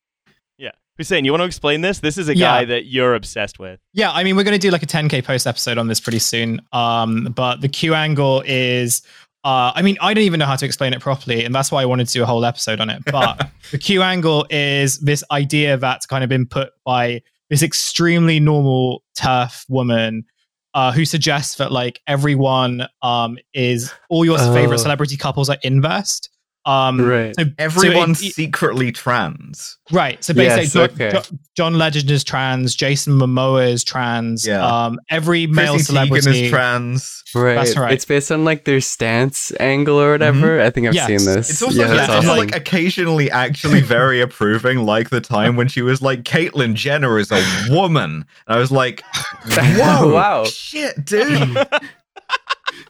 Yeah. 0.97 1.03
Hussein, 1.03 1.25
you 1.25 1.33
want 1.33 1.43
to 1.43 1.47
explain 1.47 1.81
this? 1.83 1.99
This 2.01 2.19
is 2.19 2.29
a 2.29 2.37
Yeah. 2.37 2.47
guy 2.61 2.65
that 2.67 2.87
you're 2.87 3.15
obsessed 3.15 3.59
with. 3.59 3.81
Yeah, 3.93 4.11
I 4.13 4.25
mean, 4.25 4.37
we're 4.37 4.45
going 4.45 4.59
to 4.59 4.67
do 4.67 4.71
like 4.71 4.83
a 4.83 4.87
10k 4.87 5.23
post 5.25 5.47
episode 5.47 5.79
on 5.79 5.89
this 5.89 6.01
pretty 6.01 6.19
soon. 6.19 6.61
Um, 6.73 7.33
but 7.35 7.61
the 7.61 7.69
Q 7.69 7.95
angle 7.95 8.43
is 8.47 9.03
uh, 9.45 9.71
I 9.77 9.83
mean, 9.83 9.97
I 10.01 10.13
don't 10.13 10.25
even 10.25 10.41
know 10.41 10.47
how 10.47 10.57
to 10.57 10.67
explain 10.67 10.93
it 10.93 10.99
properly, 11.01 11.45
and 11.45 11.55
that's 11.55 11.71
why 11.71 11.81
I 11.81 11.85
wanted 11.85 12.09
to 12.09 12.13
do 12.15 12.23
a 12.25 12.27
whole 12.27 12.45
episode 12.45 12.81
on 12.81 12.91
it. 12.91 13.03
But 13.13 13.49
the 13.71 13.79
Q 13.79 14.03
angle 14.03 14.45
is 14.51 14.99
this 14.99 15.23
idea 15.31 15.77
that's 15.77 16.05
kind 16.05 16.25
of 16.25 16.29
been 16.31 16.47
put 16.47 16.71
by 16.85 17.23
this 17.49 17.63
extremely 17.63 18.41
normal 18.41 19.05
TERF 19.17 19.65
woman 19.69 20.25
uh, 20.75 20.91
who 20.91 21.05
suggests 21.05 21.55
that 21.57 21.71
like 21.71 22.01
everyone 22.09 22.89
um, 23.03 23.39
is 23.55 23.93
all 24.09 24.25
your 24.25 24.37
Oh. 24.41 24.53
favorite 24.53 24.79
celebrity 24.81 25.17
couples 25.17 25.49
are 25.49 25.59
invest. 25.63 26.29
Um, 26.67 27.01
Right. 27.01 27.35
So, 27.39 27.45
Everyone's 27.59 28.19
so 28.21 28.27
it- 28.27 28.33
secretly 28.35 28.91
trans. 28.93 29.79
right. 29.93 30.23
So 30.25 30.35
basically, 30.35 30.65
Yes, 30.65 30.73
Jo- 30.73 30.83
okay. 30.83 31.11
Jo- 31.13 31.37
John 31.57 31.79
Legend 31.79 32.11
is 32.11 32.25
trans. 32.25 32.75
Jason 32.75 33.15
Momoa 33.15 33.71
is 33.71 33.85
trans. 33.85 34.45
Yeah. 34.47 34.67
Um, 34.67 34.99
every 35.09 35.47
male 35.47 35.75
Chrissy 35.75 35.85
Teigen 35.85 35.87
celebrity 35.87 36.45
is 36.47 36.51
trans. 36.51 37.23
Right. 37.35 37.55
That's 37.55 37.77
right. 37.77 37.93
It's 37.93 38.05
based 38.05 38.33
on 38.33 38.45
like 38.45 38.65
their 38.65 38.81
stance 38.81 39.53
angle 39.61 39.99
or 40.01 40.11
whatever. 40.11 40.61
I 40.61 40.71
think 40.71 40.89
I've 40.89 40.95
Yes. 40.95 41.07
seen 41.07 41.25
this. 41.35 41.51
It's 41.51 41.63
also, 41.63 41.77
yeah, 41.79 41.85
it's 41.87 41.95
that's 41.97 42.09
also 42.13 42.29
awesome. 42.33 42.47
like 42.47 42.57
occasionally 42.57 43.31
actually 43.31 43.81
very 43.81 44.21
approving, 44.21 44.79
like 44.85 45.11
the 45.11 45.21
time 45.21 45.55
when 45.57 45.69
she 45.69 45.83
was 45.83 46.03
like, 46.03 46.25
Caitlyn 46.25 46.75
Jenner 46.75 47.19
is 47.21 47.31
a 47.31 47.43
woman. 47.71 48.25
And 48.49 48.57
I 48.57 48.59
was 48.59 48.73
like, 48.73 49.03
whoa, 49.57 50.13
Wow. 50.13 50.45
shit, 50.47 51.05
dude. 51.05 51.57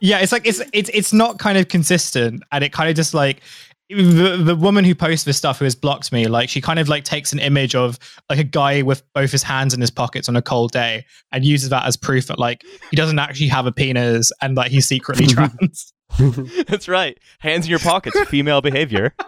yeah 0.00 0.18
it's 0.18 0.32
like 0.32 0.46
it's 0.46 0.60
it's 0.72 0.90
it's 0.92 1.12
not 1.12 1.38
kind 1.38 1.56
of 1.56 1.68
consistent 1.68 2.42
and 2.52 2.64
it 2.64 2.72
kind 2.72 2.90
of 2.90 2.96
just 2.96 3.14
like 3.14 3.40
the, 3.88 4.36
the 4.44 4.56
woman 4.56 4.84
who 4.84 4.94
posts 4.94 5.24
this 5.24 5.36
stuff 5.36 5.58
who 5.60 5.64
has 5.64 5.74
blocked 5.76 6.10
me 6.12 6.26
like 6.26 6.48
she 6.48 6.60
kind 6.60 6.78
of 6.80 6.88
like 6.88 7.04
takes 7.04 7.32
an 7.32 7.38
image 7.38 7.74
of 7.74 7.98
like 8.28 8.38
a 8.38 8.44
guy 8.44 8.82
with 8.82 9.02
both 9.12 9.30
his 9.30 9.42
hands 9.44 9.72
in 9.74 9.80
his 9.80 9.90
pockets 9.92 10.28
on 10.28 10.34
a 10.36 10.42
cold 10.42 10.72
day 10.72 11.04
and 11.30 11.44
uses 11.44 11.68
that 11.68 11.84
as 11.86 11.96
proof 11.96 12.26
that 12.26 12.38
like 12.38 12.64
he 12.90 12.96
doesn't 12.96 13.18
actually 13.20 13.46
have 13.48 13.64
a 13.66 13.70
penis 13.72 14.32
and 14.42 14.56
like 14.56 14.70
he's 14.72 14.86
secretly 14.86 15.26
trans 15.28 15.92
That's 16.68 16.88
right. 16.88 17.18
Hands 17.40 17.64
in 17.66 17.68
your 17.70 17.80
pockets, 17.80 18.18
female 18.28 18.60
behavior. 18.60 19.14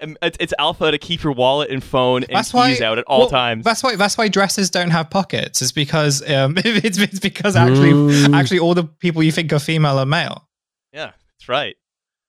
It's, 0.00 0.36
it's 0.38 0.54
alpha 0.60 0.92
to 0.92 0.98
keep 0.98 1.24
your 1.24 1.32
wallet 1.32 1.70
and 1.70 1.82
phone 1.82 2.22
and 2.22 2.32
That's 2.36 2.52
keys 2.52 2.80
why- 2.80 2.86
out 2.86 2.98
at 2.98 3.04
all 3.08 3.20
well, 3.20 3.30
times. 3.30 3.64
that's 3.64 3.82
why 3.82 3.96
that's 3.96 4.16
why 4.16 4.28
dresses 4.28 4.70
don't 4.70 4.90
have 4.90 5.10
pockets 5.10 5.60
it's 5.60 5.72
because 5.72 6.22
um 6.30 6.54
it's, 6.58 6.98
it's 6.98 7.18
because 7.18 7.56
actually 7.56 7.90
Mm. 7.92 8.32
actually 8.32 8.60
all 8.60 8.74
the 8.74 8.84
people 8.84 9.24
you 9.24 9.32
think 9.32 9.52
are 9.52 9.58
female 9.58 9.98
are 9.98 10.06
male 10.06 10.46
Yeah, 10.92 11.10
that's 11.34 11.48
right. 11.48 11.74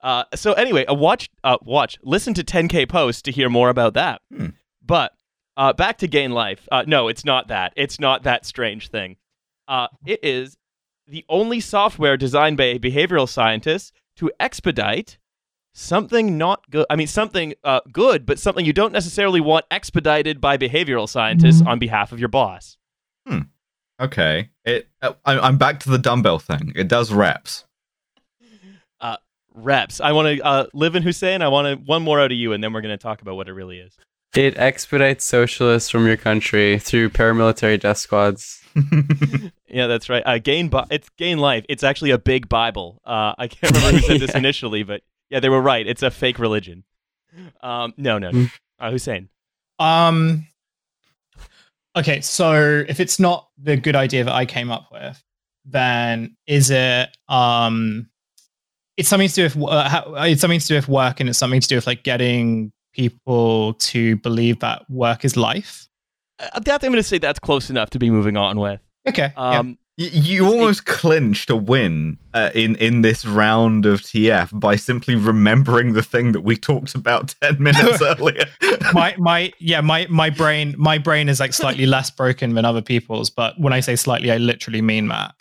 Uh, 0.01 0.23
so 0.35 0.53
anyway, 0.53 0.85
a 0.87 0.93
watch, 0.93 1.29
uh, 1.43 1.57
watch, 1.61 1.97
listen 2.03 2.33
to 2.33 2.43
10K 2.43 2.87
post 2.87 3.25
to 3.25 3.31
hear 3.31 3.49
more 3.49 3.69
about 3.69 3.93
that. 3.95 4.21
Hmm. 4.33 4.49
But 4.85 5.13
uh, 5.57 5.73
back 5.73 5.97
to 5.99 6.07
Gain 6.07 6.31
Life. 6.31 6.67
Uh, 6.71 6.83
no, 6.87 7.07
it's 7.07 7.25
not 7.25 7.49
that. 7.49 7.73
It's 7.75 7.99
not 7.99 8.23
that 8.23 8.45
strange 8.45 8.89
thing. 8.89 9.17
Uh, 9.67 9.87
it 10.05 10.19
is 10.23 10.57
the 11.07 11.25
only 11.27 11.59
software 11.59 12.17
designed 12.17 12.57
by 12.57 12.65
a 12.65 12.79
behavioral 12.79 13.27
scientists 13.27 13.91
to 14.17 14.31
expedite 14.39 15.17
something 15.73 16.37
not 16.37 16.69
good. 16.69 16.85
I 16.89 16.95
mean, 16.95 17.07
something 17.07 17.53
uh, 17.63 17.81
good, 17.91 18.25
but 18.25 18.39
something 18.39 18.65
you 18.65 18.73
don't 18.73 18.93
necessarily 18.93 19.41
want 19.41 19.65
expedited 19.69 20.39
by 20.41 20.57
behavioral 20.57 21.07
scientists 21.07 21.61
on 21.65 21.79
behalf 21.79 22.11
of 22.11 22.19
your 22.19 22.29
boss. 22.29 22.77
Okay. 23.99 24.49
It. 24.65 24.87
Uh, 25.01 25.13
I'm 25.25 25.57
back 25.57 25.79
to 25.81 25.89
the 25.89 25.97
dumbbell 25.97 26.39
thing. 26.39 26.71
It 26.75 26.87
does 26.87 27.11
reps. 27.11 27.65
Reps. 29.53 29.99
I 30.01 30.11
want 30.11 30.37
to 30.37 30.45
uh, 30.45 30.65
live 30.73 30.95
in 30.95 31.03
Hussein. 31.03 31.41
I 31.41 31.47
want 31.47 31.67
to 31.67 31.85
one 31.85 32.01
more 32.03 32.19
out 32.19 32.31
of 32.31 32.37
you, 32.37 32.53
and 32.53 32.63
then 32.63 32.73
we're 32.73 32.81
going 32.81 32.97
to 32.97 33.01
talk 33.01 33.21
about 33.21 33.35
what 33.35 33.47
it 33.49 33.53
really 33.53 33.79
is. 33.79 33.97
it 34.35 34.57
expedites 34.57 35.25
socialists 35.25 35.89
from 35.89 36.05
your 36.07 36.17
country 36.17 36.77
through 36.79 37.09
paramilitary 37.09 37.79
death 37.79 37.97
squads. 37.97 38.61
Yeah, 39.71 39.85
that's 39.85 40.09
right. 40.09 40.23
Uh, 40.25 40.39
gain, 40.39 40.69
Bi- 40.69 40.87
it's 40.89 41.09
gain 41.09 41.37
life. 41.37 41.63
It's 41.69 41.83
actually 41.83 42.09
a 42.09 42.17
big 42.17 42.49
Bible. 42.49 42.99
Uh, 43.05 43.35
I 43.37 43.47
can't 43.47 43.71
remember 43.75 43.99
who 43.99 44.03
said 44.07 44.19
this 44.19 44.33
initially, 44.35 44.81
but 44.81 45.01
yeah, 45.29 45.39
they 45.41 45.49
were 45.49 45.61
right. 45.61 45.85
It's 45.85 46.01
a 46.01 46.09
fake 46.09 46.39
religion. 46.39 46.83
Um, 47.61 47.93
no, 47.95 48.17
no, 48.17 48.31
no. 48.31 48.47
Uh, 48.79 48.89
Hussein. 48.89 49.29
Um. 49.77 50.47
Okay, 51.95 52.21
so 52.21 52.83
if 52.87 52.99
it's 52.99 53.19
not 53.19 53.47
the 53.61 53.77
good 53.77 53.95
idea 53.95 54.23
that 54.23 54.33
I 54.33 54.47
came 54.47 54.71
up 54.71 54.87
with, 54.91 55.21
then 55.65 56.35
is 56.47 56.71
it 56.71 57.09
um? 57.27 58.09
It's 58.99 59.09
something 59.09 59.29
to 59.29 59.35
do 59.35 59.43
with 59.43 59.57
uh, 59.69 59.89
how, 59.89 60.13
it's 60.25 60.41
something 60.41 60.59
to 60.59 60.67
do 60.67 60.75
with 60.75 60.87
work, 60.87 61.19
and 61.19 61.29
it's 61.29 61.39
something 61.39 61.61
to 61.61 61.67
do 61.67 61.75
with 61.75 61.87
like 61.87 62.03
getting 62.03 62.71
people 62.93 63.73
to 63.75 64.17
believe 64.17 64.59
that 64.59 64.89
work 64.89 65.23
is 65.25 65.37
life. 65.37 65.87
Uh, 66.39 66.59
that 66.59 66.83
I'm 66.83 66.91
going 66.91 67.01
to 67.01 67.03
say 67.03 67.17
that's 67.17 67.39
close 67.39 67.69
enough 67.69 67.89
to 67.91 67.99
be 67.99 68.09
moving 68.09 68.35
on 68.37 68.59
with. 68.59 68.79
Okay. 69.07 69.33
Um, 69.37 69.77
Y- 69.97 70.09
You 70.13 70.45
almost 70.45 70.85
clinched 70.85 71.49
a 71.49 71.57
win 71.57 72.17
uh, 72.33 72.51
in 72.55 72.75
in 72.77 73.01
this 73.01 73.25
round 73.25 73.85
of 73.85 73.99
TF 74.01 74.57
by 74.57 74.77
simply 74.77 75.15
remembering 75.15 75.91
the 75.91 76.01
thing 76.01 76.31
that 76.31 76.41
we 76.41 76.55
talked 76.55 76.95
about 76.95 77.35
ten 77.41 77.61
minutes 77.61 78.01
earlier. 78.11 78.45
my 78.93 79.13
my 79.17 79.51
yeah 79.59 79.81
my 79.81 80.07
my 80.09 80.29
brain 80.29 80.73
my 80.77 80.97
brain 80.97 81.27
is 81.27 81.41
like 81.41 81.51
slightly 81.53 81.85
less 81.95 82.09
broken 82.11 82.53
than 82.55 82.63
other 82.63 82.81
people's, 82.81 83.29
but 83.29 83.59
when 83.59 83.73
I 83.73 83.81
say 83.81 83.97
slightly, 83.97 84.31
I 84.31 84.37
literally 84.37 84.81
mean 84.81 85.09
that. 85.09 85.35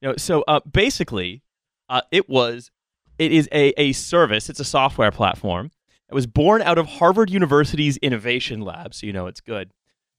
you 0.00 0.08
know, 0.08 0.14
so 0.16 0.42
uh, 0.48 0.58
basically, 0.72 1.42
uh, 1.90 2.00
it 2.10 2.28
was, 2.28 2.70
it 3.18 3.32
is 3.32 3.48
a, 3.52 3.78
a 3.78 3.92
service. 3.92 4.48
It's 4.48 4.60
a 4.60 4.64
software 4.64 5.10
platform. 5.10 5.70
It 6.08 6.14
was 6.14 6.26
born 6.26 6.62
out 6.62 6.78
of 6.78 6.86
Harvard 6.86 7.30
University's 7.30 7.96
Innovation 7.98 8.62
Lab, 8.62 8.94
so 8.94 9.06
you 9.06 9.12
know 9.12 9.26
it's 9.26 9.40
good. 9.40 9.72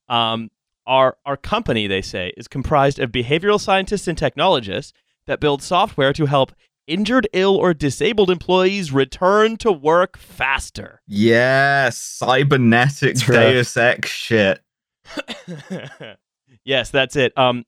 Um, 0.07 0.51
our 0.85 1.17
our 1.25 1.37
company, 1.37 1.87
they 1.87 2.01
say, 2.01 2.33
is 2.37 2.47
comprised 2.47 2.99
of 2.99 3.11
behavioral 3.11 3.59
scientists 3.59 4.07
and 4.07 4.17
technologists 4.17 4.93
that 5.25 5.39
build 5.39 5.61
software 5.61 6.13
to 6.13 6.25
help 6.27 6.53
injured, 6.87 7.27
ill, 7.33 7.55
or 7.55 7.73
disabled 7.73 8.29
employees 8.29 8.91
return 8.91 9.57
to 9.57 9.71
work 9.71 10.17
faster. 10.17 11.01
yes, 11.07 11.97
cybernetic. 11.97 13.17
Deus 13.17 13.77
Ex 13.77 14.09
shit. 14.09 14.59
yes, 16.63 16.89
that's 16.89 17.15
it. 17.15 17.37
Um, 17.37 17.65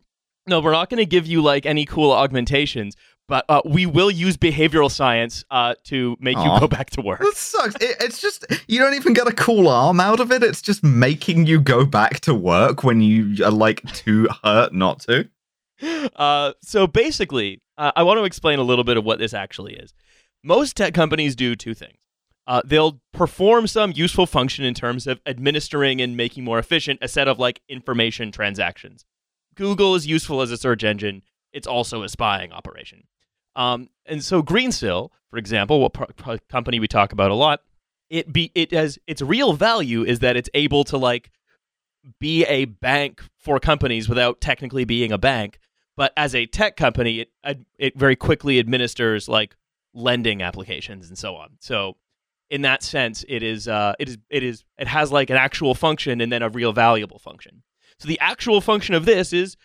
no, 0.47 0.59
we're 0.59 0.71
not 0.71 0.89
going 0.89 0.99
to 0.99 1.05
give 1.05 1.25
you 1.25 1.41
like 1.41 1.65
any 1.65 1.85
cool 1.85 2.11
augmentations, 2.11 2.95
but 3.33 3.45
uh, 3.49 3.63
we 3.65 3.87
will 3.87 4.11
use 4.11 4.37
behavioral 4.37 4.91
science 4.91 5.43
uh, 5.49 5.73
to 5.85 6.15
make 6.19 6.37
Aw. 6.37 6.53
you 6.53 6.59
go 6.59 6.67
back 6.67 6.91
to 6.91 7.01
work. 7.01 7.17
That 7.17 7.35
sucks. 7.35 7.73
It, 7.81 7.95
it's 7.99 8.21
just 8.21 8.45
you 8.67 8.77
don't 8.77 8.93
even 8.93 9.13
get 9.13 9.27
a 9.27 9.31
cool 9.31 9.69
arm 9.69 9.99
out 9.99 10.19
of 10.19 10.31
it. 10.31 10.43
It's 10.43 10.61
just 10.61 10.83
making 10.83 11.47
you 11.47 11.59
go 11.59 11.83
back 11.83 12.19
to 12.19 12.35
work 12.35 12.83
when 12.83 13.01
you 13.01 13.43
are 13.43 13.49
like 13.49 13.81
too 13.91 14.27
hurt 14.43 14.71
not 14.71 14.99
to. 15.07 15.27
Uh, 16.15 16.53
so 16.61 16.85
basically, 16.85 17.59
uh, 17.75 17.91
I 17.95 18.03
want 18.03 18.19
to 18.19 18.23
explain 18.23 18.59
a 18.59 18.61
little 18.61 18.83
bit 18.83 18.97
of 18.97 19.03
what 19.03 19.17
this 19.17 19.33
actually 19.33 19.77
is. 19.77 19.95
Most 20.43 20.77
tech 20.77 20.93
companies 20.93 21.35
do 21.35 21.55
two 21.55 21.73
things. 21.73 21.97
Uh, 22.45 22.61
they'll 22.63 23.01
perform 23.13 23.65
some 23.65 23.93
useful 23.95 24.27
function 24.27 24.63
in 24.63 24.75
terms 24.75 25.07
of 25.07 25.19
administering 25.25 26.01
and 26.01 26.15
making 26.15 26.43
more 26.43 26.59
efficient 26.59 26.99
a 27.01 27.07
set 27.07 27.27
of 27.27 27.39
like 27.39 27.61
information 27.67 28.31
transactions. 28.31 29.05
Google 29.55 29.95
is 29.95 30.05
useful 30.05 30.41
as 30.41 30.51
a 30.51 30.57
search 30.57 30.83
engine. 30.83 31.23
It's 31.51 31.67
also 31.67 32.03
a 32.03 32.09
spying 32.09 32.51
operation. 32.51 33.05
Um, 33.55 33.89
and 34.05 34.23
so 34.23 34.41
Greensill, 34.41 35.09
for 35.29 35.37
example, 35.37 35.79
what 35.79 35.93
pro- 35.93 36.37
company 36.49 36.79
we 36.79 36.87
talk 36.87 37.11
about 37.11 37.31
a 37.31 37.35
lot, 37.35 37.61
it 38.09 38.31
be 38.31 38.51
it 38.53 38.71
has 38.71 38.99
its 39.07 39.21
real 39.21 39.53
value 39.53 40.03
is 40.03 40.19
that 40.19 40.35
it's 40.35 40.49
able 40.53 40.83
to 40.85 40.97
like 40.97 41.31
be 42.19 42.45
a 42.45 42.65
bank 42.65 43.21
for 43.37 43.59
companies 43.59 44.09
without 44.09 44.41
technically 44.41 44.85
being 44.85 45.11
a 45.11 45.17
bank. 45.17 45.59
But 45.95 46.11
as 46.17 46.33
a 46.35 46.45
tech 46.45 46.75
company, 46.75 47.19
it 47.43 47.59
it 47.77 47.97
very 47.97 48.15
quickly 48.15 48.59
administers 48.59 49.27
like 49.27 49.55
lending 49.93 50.41
applications 50.41 51.07
and 51.07 51.17
so 51.17 51.35
on. 51.35 51.51
So 51.59 51.97
in 52.49 52.61
that 52.63 52.83
sense, 52.83 53.23
it 53.27 53.41
is 53.43 53.67
uh, 53.67 53.93
it 53.99 54.09
is 54.09 54.17
it 54.29 54.43
is 54.43 54.63
it 54.77 54.87
has 54.87 55.11
like 55.11 55.29
an 55.29 55.37
actual 55.37 55.75
function 55.75 56.21
and 56.21 56.31
then 56.31 56.41
a 56.41 56.49
real 56.49 56.73
valuable 56.73 57.19
function. 57.19 57.63
So 57.99 58.07
the 58.07 58.19
actual 58.19 58.59
function 58.61 58.95
of 58.95 59.05
this 59.05 59.33
is 59.33 59.55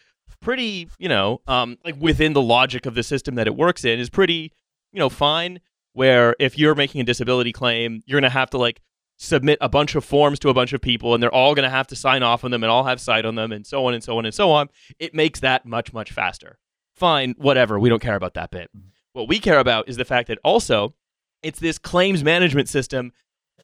pretty, 0.41 0.89
you 0.99 1.09
know, 1.09 1.41
um, 1.47 1.79
like 1.85 1.97
within 1.99 2.33
the 2.33 2.43
logic 2.43 2.87
of 2.87 2.95
the 2.95 3.03
system 3.03 3.35
that 3.37 3.47
it 3.47 3.57
works 3.57 3.85
in 3.85 3.99
is 3.99 4.11
pretty, 4.11 4.53
you 4.93 4.99
know, 4.99 5.09
fine. 5.09 5.61
Where 5.95 6.37
if 6.39 6.57
you're 6.59 6.75
making 6.77 7.01
a 7.01 7.05
disability 7.05 7.53
claim, 7.53 8.03
you're 8.07 8.21
gonna 8.21 8.31
have 8.31 8.51
to 8.51 8.59
like 8.59 8.81
submit 9.17 9.59
a 9.61 9.69
bunch 9.69 9.97
of 9.97 10.05
forms 10.05 10.39
to 10.41 10.49
a 10.49 10.55
bunch 10.55 10.73
of 10.73 10.81
people, 10.81 11.13
and 11.13 11.21
they're 11.23 11.35
all 11.35 11.55
gonna 11.57 11.71
have 11.71 11.89
to 11.89 11.97
sign 11.97 12.23
off 12.23 12.45
on 12.45 12.53
them 12.53 12.63
and 12.63 12.71
all 12.71 12.85
have 12.85 13.01
sight 13.01 13.25
on 13.25 13.35
them, 13.35 13.51
and 13.51 13.67
so 13.67 13.85
on 13.87 13.95
and 13.95 14.05
so 14.05 14.17
on 14.19 14.25
and 14.25 14.35
so 14.35 14.51
on. 14.53 14.69
It 15.01 15.13
makes 15.15 15.41
that 15.41 15.67
much 15.67 15.93
much 15.93 16.13
faster. 16.13 16.59
Fine, 16.95 17.35
whatever. 17.39 17.79
We 17.81 17.89
don't 17.89 18.03
care 18.03 18.15
about 18.17 18.35
that 18.35 18.51
bit. 18.51 18.71
What 19.13 19.29
we 19.29 19.41
care 19.41 19.59
about 19.59 19.89
is 19.89 19.97
the 19.97 20.05
fact 20.05 20.29
that 20.29 20.39
also 20.45 20.95
it's 21.43 21.59
this 21.59 21.79
claims 21.79 22.23
management 22.23 22.69
system 22.69 23.13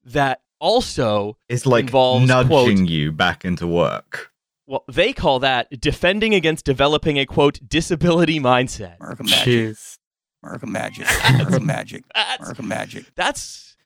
that 0.04 0.40
also 0.60 1.36
It's 1.48 1.66
like 1.66 1.84
Involves, 1.84 2.26
nudging 2.26 2.48
quote- 2.48 2.88
you 2.88 3.12
back 3.12 3.44
into 3.44 3.66
work. 3.66 4.32
Well, 4.66 4.84
they 4.90 5.12
call 5.12 5.40
that 5.40 5.80
defending 5.80 6.34
against 6.34 6.64
developing 6.64 7.18
a 7.18 7.26
quote 7.26 7.60
disability 7.66 8.40
mindset. 8.40 8.96
American 9.00 9.26
magic. 9.26 9.46
Jeez. 9.46 9.98
American 10.42 10.72
magic. 10.72 11.06
American 11.28 11.66
magic. 11.66 12.04
That's 12.14 12.40
American 12.40 12.68
magic. 12.68 13.04
that's 13.14 13.76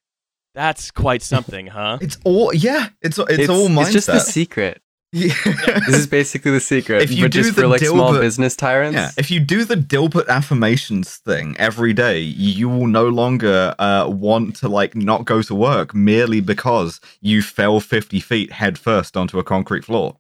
that's 0.54 0.90
quite 0.90 1.22
something, 1.22 1.68
huh? 1.68 1.98
It's 2.00 2.18
all 2.24 2.52
yeah. 2.54 2.88
It's 3.00 3.18
it's, 3.18 3.48
all 3.48 3.68
mindset. 3.68 3.82
It's 3.82 3.92
just 3.92 4.06
the 4.06 4.20
secret. 4.20 4.82
Yeah. 5.10 5.32
This 5.86 5.96
is 5.96 6.06
basically 6.06 6.50
the 6.50 6.60
secret. 6.60 7.02
If 7.02 7.12
you 7.12 7.24
but 7.24 7.32
do 7.32 7.42
just 7.42 7.56
the 7.56 7.62
for 7.62 7.68
like 7.68 7.80
small 7.80 8.12
Dilbert- 8.12 8.20
business 8.20 8.54
tyrants. 8.56 8.94
Yeah, 8.94 9.10
if 9.16 9.30
you 9.30 9.40
do 9.40 9.64
the 9.64 9.74
Dilbert 9.74 10.28
affirmations 10.28 11.16
thing 11.16 11.56
every 11.58 11.94
day, 11.94 12.20
you 12.20 12.68
will 12.68 12.86
no 12.86 13.08
longer 13.08 13.74
uh, 13.78 14.06
want 14.10 14.56
to 14.56 14.68
like 14.68 14.94
not 14.94 15.24
go 15.24 15.40
to 15.40 15.54
work 15.54 15.94
merely 15.94 16.40
because 16.40 17.00
you 17.20 17.40
fell 17.40 17.80
fifty 17.80 18.20
feet 18.20 18.52
head 18.52 18.78
first 18.78 19.16
onto 19.16 19.38
a 19.38 19.44
concrete 19.44 19.84
floor. 19.84 20.18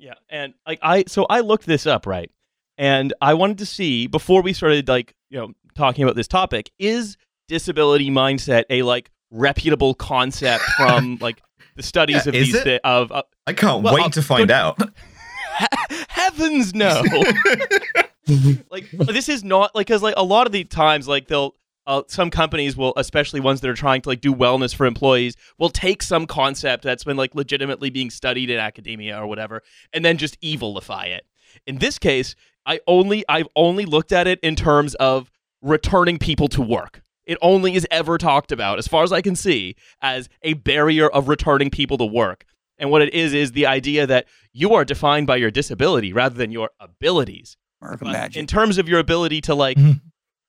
Yeah, 0.00 0.14
and 0.30 0.54
like 0.66 0.78
I 0.82 1.04
so 1.06 1.26
I 1.28 1.40
looked 1.40 1.66
this 1.66 1.86
up, 1.86 2.06
right? 2.06 2.30
And 2.78 3.12
I 3.20 3.34
wanted 3.34 3.58
to 3.58 3.66
see 3.66 4.06
before 4.06 4.40
we 4.42 4.52
started 4.54 4.88
like, 4.88 5.14
you 5.28 5.38
know, 5.38 5.52
talking 5.74 6.02
about 6.04 6.16
this 6.16 6.26
topic, 6.28 6.70
is 6.78 7.16
disability 7.48 8.10
mindset 8.10 8.64
a 8.70 8.82
like 8.82 9.10
reputable 9.30 9.92
concept 9.94 10.64
from 10.78 11.18
like 11.20 11.42
the 11.76 11.82
studies 11.82 12.24
Yeah, 12.24 12.28
of 12.30 12.32
these 12.32 12.62
thi- 12.62 12.80
of 12.82 13.12
uh, 13.12 13.22
I 13.46 13.52
can't 13.52 13.82
Well, 13.82 13.94
wait 13.94 14.02
I'll- 14.04 14.10
to 14.10 14.22
find 14.22 14.50
out. 14.50 14.80
heavens 16.08 16.74
no. 16.74 17.02
like 18.70 18.88
this 18.92 19.28
is 19.28 19.42
not 19.44 19.74
like 19.74 19.86
cuz 19.88 20.02
like 20.02 20.14
a 20.16 20.24
lot 20.24 20.46
of 20.46 20.52
the 20.52 20.64
times 20.64 21.06
like 21.08 21.26
they'll 21.28 21.54
uh, 21.86 22.02
some 22.08 22.30
companies 22.30 22.76
will 22.76 22.92
especially 22.96 23.40
ones 23.40 23.60
that 23.60 23.70
are 23.70 23.74
trying 23.74 24.00
to 24.02 24.08
like 24.08 24.20
do 24.20 24.34
wellness 24.34 24.74
for 24.74 24.86
employees 24.86 25.34
will 25.58 25.70
take 25.70 26.02
some 26.02 26.26
concept 26.26 26.82
that's 26.84 27.04
been 27.04 27.16
like 27.16 27.34
legitimately 27.34 27.90
being 27.90 28.10
studied 28.10 28.50
in 28.50 28.58
academia 28.58 29.18
or 29.18 29.26
whatever 29.26 29.62
and 29.92 30.04
then 30.04 30.16
just 30.18 30.40
evilify 30.42 31.06
it 31.06 31.24
in 31.66 31.78
this 31.78 31.98
case 31.98 32.34
i 32.66 32.78
only 32.86 33.24
i've 33.28 33.48
only 33.56 33.84
looked 33.86 34.12
at 34.12 34.26
it 34.26 34.38
in 34.40 34.54
terms 34.54 34.94
of 34.96 35.30
returning 35.62 36.18
people 36.18 36.48
to 36.48 36.62
work 36.62 37.02
it 37.24 37.38
only 37.42 37.74
is 37.74 37.86
ever 37.90 38.18
talked 38.18 38.52
about 38.52 38.78
as 38.78 38.86
far 38.86 39.02
as 39.02 39.12
i 39.12 39.20
can 39.20 39.34
see 39.34 39.74
as 40.02 40.28
a 40.42 40.54
barrier 40.54 41.08
of 41.08 41.28
returning 41.28 41.70
people 41.70 41.96
to 41.98 42.04
work 42.06 42.44
and 42.78 42.90
what 42.90 43.02
it 43.02 43.12
is 43.12 43.34
is 43.34 43.52
the 43.52 43.66
idea 43.66 44.06
that 44.06 44.26
you 44.52 44.74
are 44.74 44.84
defined 44.84 45.26
by 45.26 45.36
your 45.36 45.50
disability 45.50 46.12
rather 46.12 46.34
than 46.36 46.50
your 46.50 46.70
abilities 46.78 47.56
American 47.82 48.06
but 48.08 48.12
magic. 48.12 48.38
in 48.40 48.46
terms 48.46 48.78
of 48.78 48.88
your 48.88 48.98
ability 49.00 49.40
to 49.40 49.54
like 49.54 49.76
Mhm. 49.78 50.00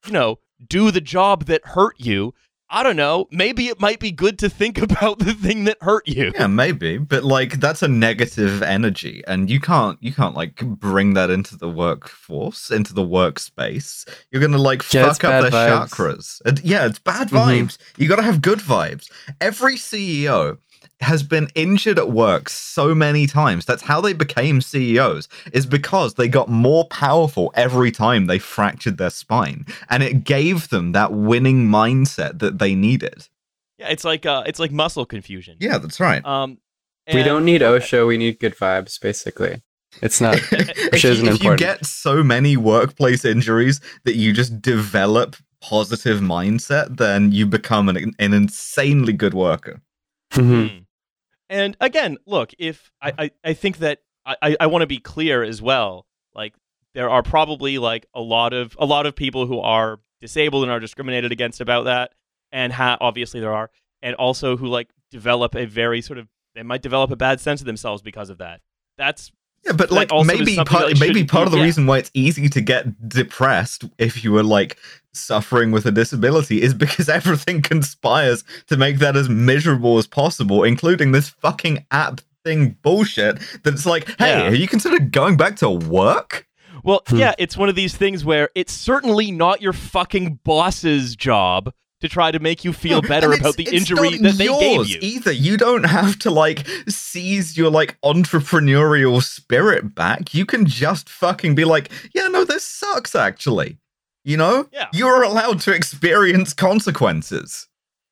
you 0.08 0.12
know 0.12 0.40
do 0.68 0.92
the 0.92 1.02
job 1.02 1.46
that 1.46 1.66
hurt 1.66 1.96
you 2.00 2.34
i 2.70 2.84
don't 2.84 2.96
know 2.96 3.28
maybe 3.32 3.68
it 3.68 3.80
might 3.80 4.00
be 4.00 4.12
good 4.12 4.38
to 4.40 4.50
think 4.50 4.78
about 4.82 5.20
the 5.20 5.34
thing 5.34 5.66
that 5.66 5.78
hurt 5.82 6.08
you 6.08 6.32
yeah, 6.38 6.48
maybe, 6.48 6.98
but 6.98 7.24
like 7.24 7.60
that's 7.60 7.82
a 7.84 7.88
negative 7.88 8.62
energy, 8.64 9.22
and 9.28 9.50
you 9.50 9.60
can't 9.60 9.98
you 10.02 10.14
can't 10.14 10.36
like 10.36 10.56
bring 10.58 11.14
that 11.16 11.30
into 11.30 11.58
the 11.58 11.70
workforce, 11.70 12.72
into 12.72 12.94
the 12.94 13.04
workspace. 13.04 14.08
You're 14.32 14.42
gonna 14.42 14.58
like 14.58 14.82
Yeah, 14.94 15.12
fuck 15.12 15.24
up 15.26 15.42
their 15.42 15.52
vibes. 15.52 15.90
chakras. 15.90 16.42
And, 16.46 16.60
yeah, 16.64 16.86
it's 16.86 17.00
bad 17.00 17.30
Mhm. 17.30 17.40
vibes. 17.68 17.78
You 17.98 18.08
gotta 18.08 18.22
have 18.24 18.42
good 18.42 18.60
vibes. 18.60 19.10
Every 19.42 19.76
CEO 19.76 20.58
has 21.02 21.24
been 21.24 21.50
injured 21.56 21.98
at 22.00 22.12
work 22.12 22.48
so 22.50 22.94
many 22.96 23.28
times. 23.28 23.66
That's 23.66 23.84
how 23.84 24.02
they 24.02 24.14
became 24.14 24.62
CEOs, 24.62 25.28
is 25.54 25.66
because 25.66 26.14
they 26.14 26.28
got 26.28 26.48
more 26.50 26.86
powerful 26.88 27.52
every 27.56 27.92
time 27.92 28.28
they 28.28 28.40
fractured 28.40 28.98
their 28.98 29.10
spine. 29.10 29.66
And 29.90 30.04
it 30.04 30.24
gave 30.24 30.70
them 30.70 30.92
that 30.94 31.12
winning 31.12 31.68
mindset 31.68 32.40
that 32.40 32.60
they 32.60 32.76
needed. 32.76 33.28
yeah 33.80 33.90
it's 33.90 34.04
like 34.04 34.26
uh 34.26 34.44
it's 34.46 34.60
like 34.60 34.72
muscle 34.72 35.06
confusion 35.06 35.58
Yeah, 35.60 35.78
that's 35.80 36.00
right. 36.00 36.24
um 36.26 36.58
we 37.14 37.24
don't 37.24 37.44
need 37.44 37.62
OSHA. 37.62 38.08
We 38.08 38.18
need 38.18 38.40
good 38.40 38.56
vibes. 38.56 38.98
Basically, 39.02 39.62
it's 40.02 40.22
not. 40.22 40.36
if, 40.38 40.92
Which 40.94 41.04
you, 41.04 41.10
isn't 41.12 41.28
if 41.28 41.44
you 41.44 41.58
get 41.58 41.86
so 41.86 42.24
many 42.24 42.56
workplace 42.56 43.26
injuries 43.26 43.82
that 44.06 44.16
you 44.16 44.32
just 44.32 44.62
develop 44.62 45.36
positive 45.60 46.20
mindset, 46.22 46.96
then 46.98 47.34
you 47.34 47.46
become 47.48 47.90
an, 47.90 48.14
an 48.20 48.34
insanely 48.34 49.12
good 49.12 49.34
worker. 49.34 49.82
Mhm. 50.34 50.86
And 51.52 51.76
again, 51.82 52.18
look, 52.26 52.54
if 52.58 52.90
I, 53.02 53.14
I, 53.20 53.32
I 53.44 53.54
think 53.54 53.80
that 53.80 54.00
I, 54.26 54.36
I, 54.42 54.58
I 54.62 54.68
want 54.68 54.84
to 54.84 54.88
be 54.88 55.00
clear 55.00 55.44
as 55.44 55.62
well, 55.62 56.08
like 56.34 56.56
there 56.94 57.10
are 57.10 57.22
probably 57.22 57.78
like 57.78 58.06
a 58.16 58.22
lot 58.22 58.54
of 58.54 58.74
a 58.80 58.86
lot 58.86 59.06
of 59.06 59.18
people 59.18 59.46
who 59.48 59.60
are 59.60 60.00
disabled 60.22 60.64
and 60.64 60.72
are 60.72 60.80
discriminated 60.80 61.34
against 61.34 61.60
about 61.60 61.84
that, 61.84 62.14
and 62.54 62.72
ha- 62.72 62.98
obviously 63.02 63.42
there 63.42 63.54
are, 63.54 63.70
and 64.02 64.16
also 64.16 64.56
who 64.56 64.68
like 64.68 64.90
develop 65.12 65.54
a 65.54 65.66
very 65.66 66.02
sort 66.02 66.18
of 66.20 66.30
they 66.56 66.64
might 66.64 66.82
develop 66.82 67.12
a 67.12 67.18
bad 67.18 67.42
sense 67.42 67.60
of 67.60 67.68
themselves 67.68 68.02
because 68.02 68.30
of 68.30 68.38
that. 68.38 68.62
That's 68.98 69.30
Yeah, 69.66 69.74
but 69.74 69.92
like 69.92 70.10
maybe 70.26 70.56
part, 70.56 70.86
like, 70.88 71.00
maybe 71.00 71.24
part 71.24 71.46
of 71.46 71.52
the 71.52 71.60
yeah. 71.60 71.66
reason 71.66 71.86
why 71.86 72.00
it's 72.00 72.10
easy 72.16 72.50
to 72.50 72.62
get 72.62 73.08
depressed 73.08 73.84
if 74.00 74.24
you 74.24 74.32
were 74.32 74.44
like 74.44 74.78
suffering 75.14 75.72
with 75.72 75.86
a 75.86 75.92
disability 75.92 76.62
is 76.62 76.74
because 76.74 77.08
everything 77.20 77.62
conspires 77.62 78.44
to 78.68 78.78
make 78.78 78.98
that 79.00 79.16
as 79.16 79.30
miserable 79.30 79.98
as 79.98 80.08
possible, 80.08 80.64
including 80.64 81.12
this 81.12 81.30
fucking 81.30 81.86
app 81.92 82.22
thing 82.44 82.76
bullshit 82.82 83.38
that's 83.64 83.86
like, 83.86 84.08
hey, 84.18 84.30
Yeah. 84.30 84.44
have 84.46 84.56
you 84.56 84.68
considered 84.68 85.12
going 85.12 85.38
back 85.38 85.58
to 85.58 85.70
work? 85.70 86.48
well, 86.84 87.04
Hmm. 87.08 87.18
yeah, 87.18 87.36
it's 87.38 87.56
one 87.56 87.70
of 87.70 87.76
these 87.76 87.96
things 87.96 88.26
where 88.26 88.50
it's 88.56 88.74
certainly 88.74 89.30
not 89.30 89.62
your 89.62 89.74
fucking 89.74 90.40
boss's 90.44 91.16
job 91.16 91.72
to 92.02 92.10
try 92.10 92.32
to 92.32 92.40
make 92.40 92.64
you 92.66 92.74
feel 92.74 93.02
better 93.14 93.32
about 93.34 93.56
the 93.56 93.68
injury 93.72 94.18
that 94.18 94.34
they 94.38 94.48
gave 94.48 94.88
you. 94.90 95.00
Either 95.02 95.32
you 95.32 95.56
don't 95.58 95.86
have 95.86 96.20
to 96.20 96.32
like 96.32 96.68
seize 96.90 97.56
your 97.58 97.70
like 97.70 97.98
entrepreneurial 98.02 99.22
spirit 99.24 99.96
back. 99.96 100.34
You 100.34 100.46
can 100.46 100.66
just 100.66 101.10
fucking 101.10 101.56
be 101.56 101.66
like, 101.66 101.90
yeah, 102.14 102.28
no, 102.28 102.44
this 102.44 102.64
sucks 102.66 103.16
actually. 103.16 103.78
You 104.24 104.38
know, 104.38 104.68
Yeah. 104.72 104.88
you're 104.94 105.24
allowed 105.24 105.62
to 105.62 105.74
experience 105.74 106.54
consequences. 106.54 107.68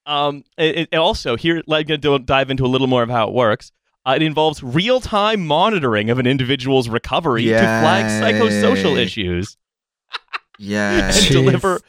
Um, 0.05 0.43
it, 0.57 0.89
it 0.91 0.95
also 0.95 1.35
here, 1.37 1.57
I'm 1.69 1.83
going 1.85 2.01
to 2.01 2.19
dive 2.19 2.49
into 2.49 2.65
a 2.65 2.67
little 2.67 2.87
more 2.87 3.03
of 3.03 3.09
how 3.09 3.27
it 3.27 3.33
works. 3.33 3.71
Uh, 4.07 4.13
it 4.15 4.23
involves 4.23 4.63
real-time 4.63 5.45
monitoring 5.45 6.09
of 6.09 6.17
an 6.17 6.25
individual's 6.25 6.89
recovery 6.89 7.43
to 7.43 7.59
flag 7.59 8.05
psychosocial 8.05 8.97
issues 8.97 9.55
Yeah. 10.57 10.93
and 11.05 11.13
Jeez. 11.13 11.31
deliver 11.31 11.79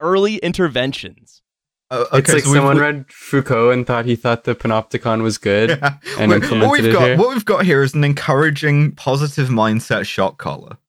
early 0.00 0.36
interventions. 0.38 1.42
Uh, 1.90 2.04
it's 2.14 2.32
like 2.32 2.42
so 2.42 2.48
we've- 2.50 2.56
someone 2.58 2.76
we- 2.76 2.82
read 2.82 3.04
Foucault 3.12 3.70
and 3.70 3.86
thought 3.86 4.04
he 4.06 4.16
thought 4.16 4.42
the 4.44 4.54
panopticon 4.56 5.22
was 5.22 5.38
good. 5.38 5.70
Yeah. 5.80 5.94
and 6.18 6.30
what 6.32 6.42
implemented 6.42 6.70
we've 6.72 6.84
it 6.86 6.92
got, 6.92 7.02
here. 7.06 7.16
what 7.16 7.28
we've 7.30 7.44
got 7.44 7.64
here 7.64 7.82
is 7.82 7.94
an 7.94 8.02
encouraging, 8.04 8.92
positive 8.96 9.48
mindset 9.48 10.06
shock 10.06 10.38
collar. 10.38 10.78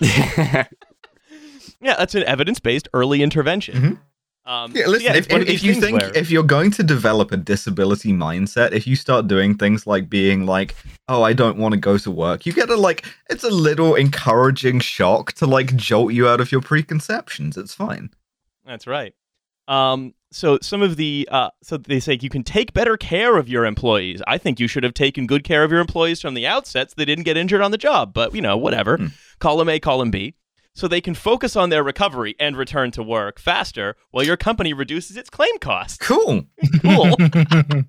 Yeah, 1.78 1.94
that's 1.98 2.14
an 2.14 2.24
evidence-based 2.24 2.88
early 2.94 3.22
intervention. 3.22 4.00
Um. 4.46 4.70
Yeah, 4.74 4.86
listen. 4.86 5.14
it's 5.16 5.26
if, 5.26 5.42
if, 5.42 5.48
if 5.48 5.62
you 5.64 5.74
think 5.74 6.00
where- 6.00 6.16
if 6.16 6.30
you're 6.30 6.44
going 6.44 6.70
to 6.72 6.82
develop 6.84 7.32
a 7.32 7.36
disability 7.36 8.12
mindset, 8.12 8.72
if 8.72 8.86
you 8.86 8.94
start 8.94 9.26
doing 9.26 9.56
things 9.56 9.86
like 9.86 10.08
being 10.08 10.46
like, 10.46 10.76
"Oh, 11.08 11.22
I 11.22 11.32
don't 11.32 11.58
want 11.58 11.72
to 11.74 11.80
go 11.80 11.98
to 11.98 12.10
work," 12.10 12.46
you 12.46 12.52
get 12.52 12.70
a 12.70 12.76
like, 12.76 13.04
it's 13.28 13.42
a 13.44 13.50
little 13.50 13.94
encouraging 13.96 14.78
shock 14.80 15.32
to 15.34 15.46
like 15.46 15.74
jolt 15.76 16.12
you 16.12 16.28
out 16.28 16.40
of 16.40 16.52
your 16.52 16.60
preconceptions. 16.60 17.56
It's 17.56 17.74
fine. 17.74 18.10
That's 18.64 18.86
right. 18.86 19.14
Um, 19.68 20.14
so 20.30 20.58
some 20.62 20.82
of 20.82 20.96
the 20.96 21.28
uh, 21.30 21.50
so 21.62 21.76
they 21.76 21.98
say 21.98 22.18
you 22.20 22.28
can 22.28 22.44
take 22.44 22.72
better 22.72 22.96
care 22.96 23.36
of 23.36 23.48
your 23.48 23.64
employees. 23.64 24.22
I 24.28 24.38
think 24.38 24.60
you 24.60 24.68
should 24.68 24.84
have 24.84 24.94
taken 24.94 25.26
good 25.26 25.42
care 25.42 25.64
of 25.64 25.70
your 25.72 25.80
employees 25.80 26.20
from 26.20 26.34
the 26.34 26.46
outset 26.46 26.90
so 26.90 26.94
they 26.96 27.04
didn't 27.04 27.24
get 27.24 27.36
injured 27.36 27.62
on 27.62 27.72
the 27.72 27.78
job. 27.78 28.12
But 28.12 28.34
you 28.34 28.42
know, 28.42 28.56
whatever. 28.56 28.96
Hmm. 28.96 29.06
Column 29.40 29.68
A, 29.68 29.80
column 29.80 30.10
B. 30.10 30.34
So 30.76 30.86
they 30.86 31.00
can 31.00 31.14
focus 31.14 31.56
on 31.56 31.70
their 31.70 31.82
recovery 31.82 32.36
and 32.38 32.54
return 32.56 32.90
to 32.92 33.02
work 33.02 33.40
faster 33.40 33.96
while 34.10 34.24
your 34.24 34.36
company 34.36 34.72
reduces 34.74 35.16
its 35.16 35.30
claim 35.30 35.58
costs. 35.58 35.96
Cool. 35.98 36.44
Cool. 36.82 37.16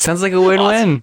Sounds 0.00 0.22
like 0.22 0.32
a 0.32 0.40
win-win. 0.40 1.02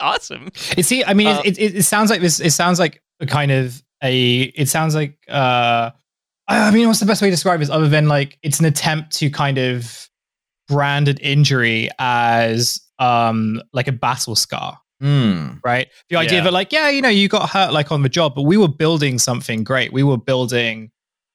awesome. 0.00 0.48
It 0.76 0.84
see, 0.84 1.04
I 1.04 1.14
mean, 1.14 1.28
Uh, 1.28 1.42
it, 1.44 1.58
it, 1.58 1.76
it 1.76 1.82
sounds 1.84 2.10
like 2.10 2.20
this. 2.20 2.40
It 2.40 2.50
sounds 2.52 2.78
like 2.80 3.00
a 3.20 3.26
kind 3.26 3.52
of 3.52 3.80
a. 4.02 4.40
It 4.42 4.68
sounds 4.68 4.94
like. 4.96 5.18
uh 5.28 5.90
I 6.48 6.68
I 6.68 6.70
mean, 6.72 6.88
what's 6.88 6.98
the 7.00 7.06
best 7.06 7.22
way 7.22 7.28
to 7.28 7.30
describe 7.30 7.60
this 7.60 7.70
other 7.70 7.88
than 7.88 8.08
like 8.08 8.38
it's 8.42 8.58
an 8.58 8.66
attempt 8.66 9.12
to 9.18 9.30
kind 9.30 9.58
of 9.58 10.08
brand 10.68 11.06
an 11.08 11.18
injury 11.18 11.88
as 12.00 12.80
um 12.98 13.62
like 13.72 13.86
a 13.88 13.92
battle 13.92 14.34
scar, 14.34 14.78
Hmm. 15.02 15.54
right? 15.64 15.88
The 16.10 16.16
idea 16.16 16.38
Yeah. 16.38 16.44
that 16.44 16.52
like, 16.52 16.72
yeah, 16.72 16.88
you 16.88 17.02
know, 17.02 17.08
you 17.08 17.28
got 17.28 17.50
hurt 17.50 17.72
like 17.72 17.90
on 17.90 18.02
the 18.02 18.08
job, 18.08 18.34
but 18.36 18.42
we 18.42 18.56
were 18.56 18.68
building 18.68 19.18
something 19.18 19.64
great. 19.64 19.92
We 19.92 20.02
were 20.04 20.16
building 20.18 20.90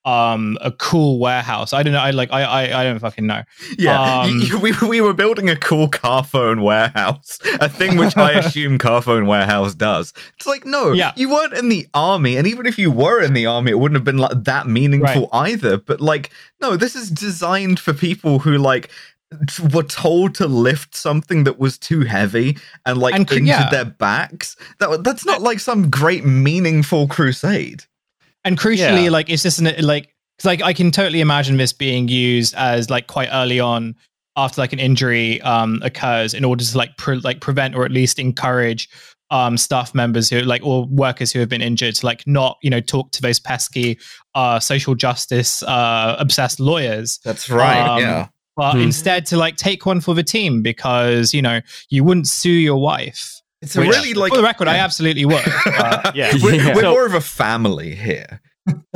um 0.05 0.57
a 0.61 0.71
cool 0.71 1.19
warehouse. 1.19 1.73
I 1.73 1.83
don't 1.83 1.91
know. 1.91 1.99
I 1.99 2.11
like. 2.11 2.31
I 2.31 2.43
I, 2.43 2.79
I 2.79 2.83
don't 2.85 2.99
fucking 2.99 3.27
know. 3.27 3.43
Yeah, 3.77 4.21
Um, 4.21 4.41
we, 4.61 4.71
we 4.87 5.01
were 5.01 5.13
building 5.13 5.49
a 5.49 5.55
cool 5.57 5.89
car 5.89 6.23
phone 6.23 6.61
warehouse, 6.61 7.39
a 7.59 7.67
thing 7.67 7.97
which 7.97 8.15
I 8.15 8.31
assume 8.39 8.77
car 8.77 9.01
phone 9.01 9.25
warehouse 9.27 9.75
does. 9.75 10.13
It's 10.37 10.47
like, 10.47 10.65
no, 10.65 10.93
Yeah. 10.93 11.11
you 11.17 11.29
weren't 11.29 11.51
in 11.55 11.67
the 11.67 11.87
army, 11.93 12.37
and 12.37 12.47
even 12.47 12.65
if 12.67 12.79
you 12.79 12.89
were 12.89 13.21
in 13.21 13.33
the 13.33 13.47
army, 13.47 13.71
it 13.71 13.79
wouldn't 13.79 13.97
have 13.97 14.05
been 14.05 14.17
like 14.17 14.45
that 14.45 14.65
meaningful 14.65 15.27
either. 15.33 15.77
But 15.77 15.99
like, 15.99 16.29
no, 16.61 16.77
this 16.77 16.95
is 16.95 17.11
designed 17.11 17.77
for 17.77 17.93
people 17.93 18.39
who 18.39 18.57
like 18.57 18.89
were 19.73 19.83
told 19.83 20.35
to 20.35 20.47
lift 20.47 20.95
something 20.95 21.43
that 21.43 21.59
was 21.59 21.77
too 21.77 22.01
heavy 22.01 22.57
and 22.85 22.97
like 22.97 23.13
And 23.13 23.27
cr- 23.27 23.35
injured 23.35 23.47
yeah. 23.47 23.69
their 23.69 23.85
backs. 23.85 24.55
That 24.79 25.03
that's 25.03 25.25
not 25.25 25.41
like 25.41 25.59
some 25.59 25.89
great 25.89 26.25
meaningful 26.25 27.07
crusade. 27.07 27.83
And 28.45 28.57
crucially, 28.57 29.05
Yeah. 29.05 29.09
like 29.09 29.29
it's 29.29 29.43
just 29.43 29.59
an, 29.59 29.65
like 29.85 30.05
'cause, 30.39 30.45
like 30.45 30.61
I 30.61 30.71
can 30.73 30.91
totally 30.91 31.19
imagine 31.21 31.57
this 31.57 31.73
being 31.73 32.07
used 32.07 32.53
as 32.55 32.89
like 32.89 33.07
quite 33.07 33.29
early 33.31 33.59
on, 33.59 33.95
after 34.37 34.61
like 34.61 34.71
an 34.71 34.79
injury 34.79 35.41
um, 35.41 35.81
occurs 35.83 36.33
in 36.33 36.45
order 36.45 36.63
to 36.63 36.77
like 36.77 36.95
pre- 36.97 37.19
like 37.19 37.41
prevent 37.41 37.75
or 37.75 37.83
at 37.83 37.91
least 37.91 38.19
encourage 38.19 38.87
um, 39.29 39.57
staff 39.57 39.93
members 39.93 40.29
who 40.29 40.39
like 40.41 40.63
or 40.63 40.85
workers 40.85 41.33
who 41.33 41.39
have 41.39 41.49
been 41.49 41.61
injured 41.61 41.95
to 41.95 42.05
like 42.05 42.25
not 42.27 42.57
you 42.61 42.69
know 42.69 42.79
talk 42.79 43.11
to 43.11 43.21
those 43.21 43.39
pesky 43.41 43.99
uh, 44.35 44.57
social 44.59 44.95
justice 44.95 45.63
uh, 45.63 46.15
obsessed 46.17 46.61
lawyers 46.61 47.19
That's 47.25 47.49
right. 47.49 47.79
Um, 47.85 47.99
yeah. 48.01 48.27
But 48.57 48.73
Hmm. 48.73 48.81
instead 48.81 49.25
to 49.27 49.37
like 49.37 49.55
take 49.55 49.85
one 49.85 50.01
for 50.01 50.13
the 50.13 50.23
team 50.23 50.61
because 50.61 51.33
you 51.33 51.41
know 51.41 51.61
you 51.89 52.03
wouldn't 52.03 52.27
sue 52.27 52.49
your 52.51 52.77
wife 52.77 53.41
It's 53.61 53.75
a 53.77 53.79
which, 53.79 53.89
really 53.91 54.13
like 54.13 54.31
for 54.31 54.37
the 54.37 54.43
record 54.43 54.67
i 54.67 54.77
absolutely 54.77 55.23
would 55.25 55.41
Uh, 55.65 56.11
Yeah. 56.13 56.33
We're, 56.43 56.55
Yeah. 56.61 56.75
we're 56.75 56.81
So- 56.81 56.91
more 56.91 57.05
of 57.05 57.13
a 57.13 57.21
family 57.21 57.95
here. 57.95 58.41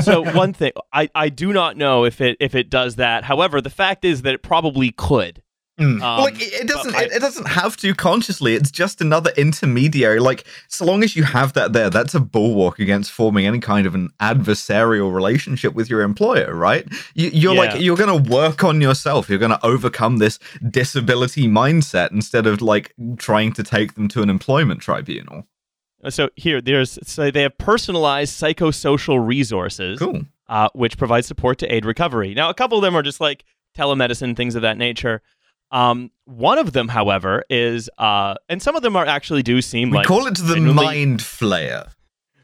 so 0.01 0.21
one 0.35 0.51
thing 0.53 0.73
I, 0.91 1.09
I 1.15 1.29
do 1.29 1.53
not 1.53 1.77
know 1.77 2.03
if 2.03 2.19
it 2.19 2.35
if 2.41 2.55
it 2.55 2.69
does 2.69 2.97
that. 2.97 3.23
However, 3.23 3.61
the 3.61 3.69
fact 3.69 4.03
is 4.03 4.23
that 4.23 4.33
it 4.33 4.43
probably 4.43 4.91
could. 4.91 5.41
Mm. 5.79 6.01
Um, 6.03 6.19
like 6.23 6.35
it, 6.41 6.53
it 6.53 6.67
doesn't 6.67 6.93
I- 6.95 7.03
it, 7.03 7.11
it 7.13 7.19
doesn't 7.21 7.47
have 7.47 7.77
to 7.77 7.95
consciously 7.95 8.55
it's 8.55 8.69
just 8.71 8.99
another 8.99 9.31
intermediary 9.37 10.19
like 10.19 10.43
so 10.67 10.83
long 10.85 11.01
as 11.01 11.15
you 11.15 11.23
have 11.23 11.53
that 11.53 11.71
there 11.71 11.89
that's 11.89 12.13
a 12.13 12.19
bulwark 12.19 12.77
against 12.77 13.11
forming 13.11 13.45
any 13.47 13.59
kind 13.59 13.87
of 13.87 13.95
an 13.95 14.09
adversarial 14.19 15.13
relationship 15.15 15.73
with 15.73 15.89
your 15.89 16.01
employer 16.01 16.53
right 16.53 16.85
you, 17.15 17.29
you're 17.33 17.53
Yeah. 17.55 17.59
like 17.61 17.81
you're 17.81 17.95
gonna 17.95 18.17
work 18.17 18.65
on 18.65 18.81
yourself 18.81 19.29
you're 19.29 19.39
gonna 19.39 19.59
overcome 19.63 20.17
this 20.17 20.39
disability 20.69 21.47
mindset 21.47 22.11
instead 22.11 22.45
of 22.47 22.61
like 22.61 22.93
trying 23.17 23.53
to 23.53 23.63
take 23.63 23.93
them 23.95 24.07
to 24.09 24.21
an 24.21 24.29
employment 24.29 24.81
tribunal 24.81 25.47
So 26.09 26.29
here, 26.35 26.61
there's 26.61 26.99
so 27.05 27.31
they 27.31 27.43
have 27.43 27.57
personalized 27.57 28.33
psychosocial 28.39 29.25
resources, 29.25 29.99
cool 29.99 30.23
uh, 30.49 30.67
which 30.73 30.97
provide 30.97 31.23
support 31.25 31.57
to 31.59 31.73
aid 31.73 31.85
recovery. 31.85 32.33
Now, 32.33 32.49
a 32.49 32.53
couple 32.53 32.77
of 32.77 32.81
them 32.81 32.95
are 32.95 33.03
just 33.03 33.21
like 33.21 33.45
telemedicine, 33.77 34.35
things 34.35 34.55
of 34.55 34.61
that 34.63 34.77
nature. 34.77 35.21
Um, 35.71 36.11
one 36.25 36.57
of 36.57 36.73
them, 36.73 36.87
however, 36.89 37.43
is 37.49 37.89
uh, 37.97 38.35
and 38.49 38.61
some 38.61 38.75
of 38.75 38.81
them 38.83 38.95
are 38.95 39.05
actually 39.05 39.43
do 39.43 39.61
seem 39.61 39.89
we 39.89 39.97
like 39.97 40.07
call 40.07 40.27
it 40.27 40.37
the 40.37 40.53
genuinely- 40.55 40.85
mind 40.85 41.19
flayer 41.21 41.91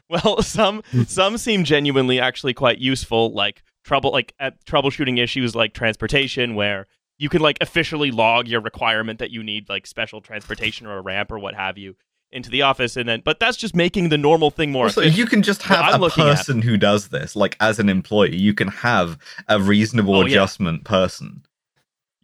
Well, 0.08 0.42
some 0.42 0.82
some 1.06 1.36
seem 1.38 1.64
genuinely 1.64 2.20
actually 2.20 2.54
quite 2.54 2.78
useful, 2.78 3.32
like 3.32 3.62
trouble 3.84 4.10
like 4.12 4.34
at 4.38 4.64
troubleshooting 4.64 5.18
issues 5.18 5.54
like 5.54 5.74
transportation, 5.74 6.54
where 6.54 6.86
you 7.18 7.28
can 7.28 7.40
like 7.42 7.58
officially 7.60 8.10
log 8.10 8.48
your 8.48 8.60
requirement 8.60 9.18
that 9.18 9.30
you 9.30 9.42
need 9.42 9.68
like 9.68 9.86
special 9.86 10.20
transportation 10.20 10.86
or 10.86 10.96
a 10.98 11.00
ramp 11.02 11.30
or 11.32 11.38
what 11.38 11.54
have 11.54 11.76
you 11.76 11.96
into 12.30 12.48
the 12.50 12.62
office, 12.62 12.96
and 12.96 13.08
then 13.08 13.20
but 13.24 13.40
that's 13.40 13.56
just 13.56 13.74
making 13.74 14.08
the 14.10 14.18
normal 14.18 14.50
thing 14.50 14.70
more. 14.72 14.88
so 14.90 15.00
you 15.02 15.26
can 15.26 15.42
just 15.42 15.62
have 15.64 15.94
a 15.94 15.98
looking 15.98 16.24
at- 16.24 16.36
person 16.36 16.62
who 16.62 16.76
does 16.76 17.08
this, 17.08 17.34
like 17.36 17.56
as 17.60 17.78
an 17.78 17.88
employee. 17.88 18.36
You 18.36 18.54
can 18.54 18.68
have 18.68 19.18
a 19.48 19.60
reasonable 19.60 20.14
Oh, 20.16 20.20
yeah. 20.20 20.26
adjustment 20.36 20.84
person. 20.84 21.42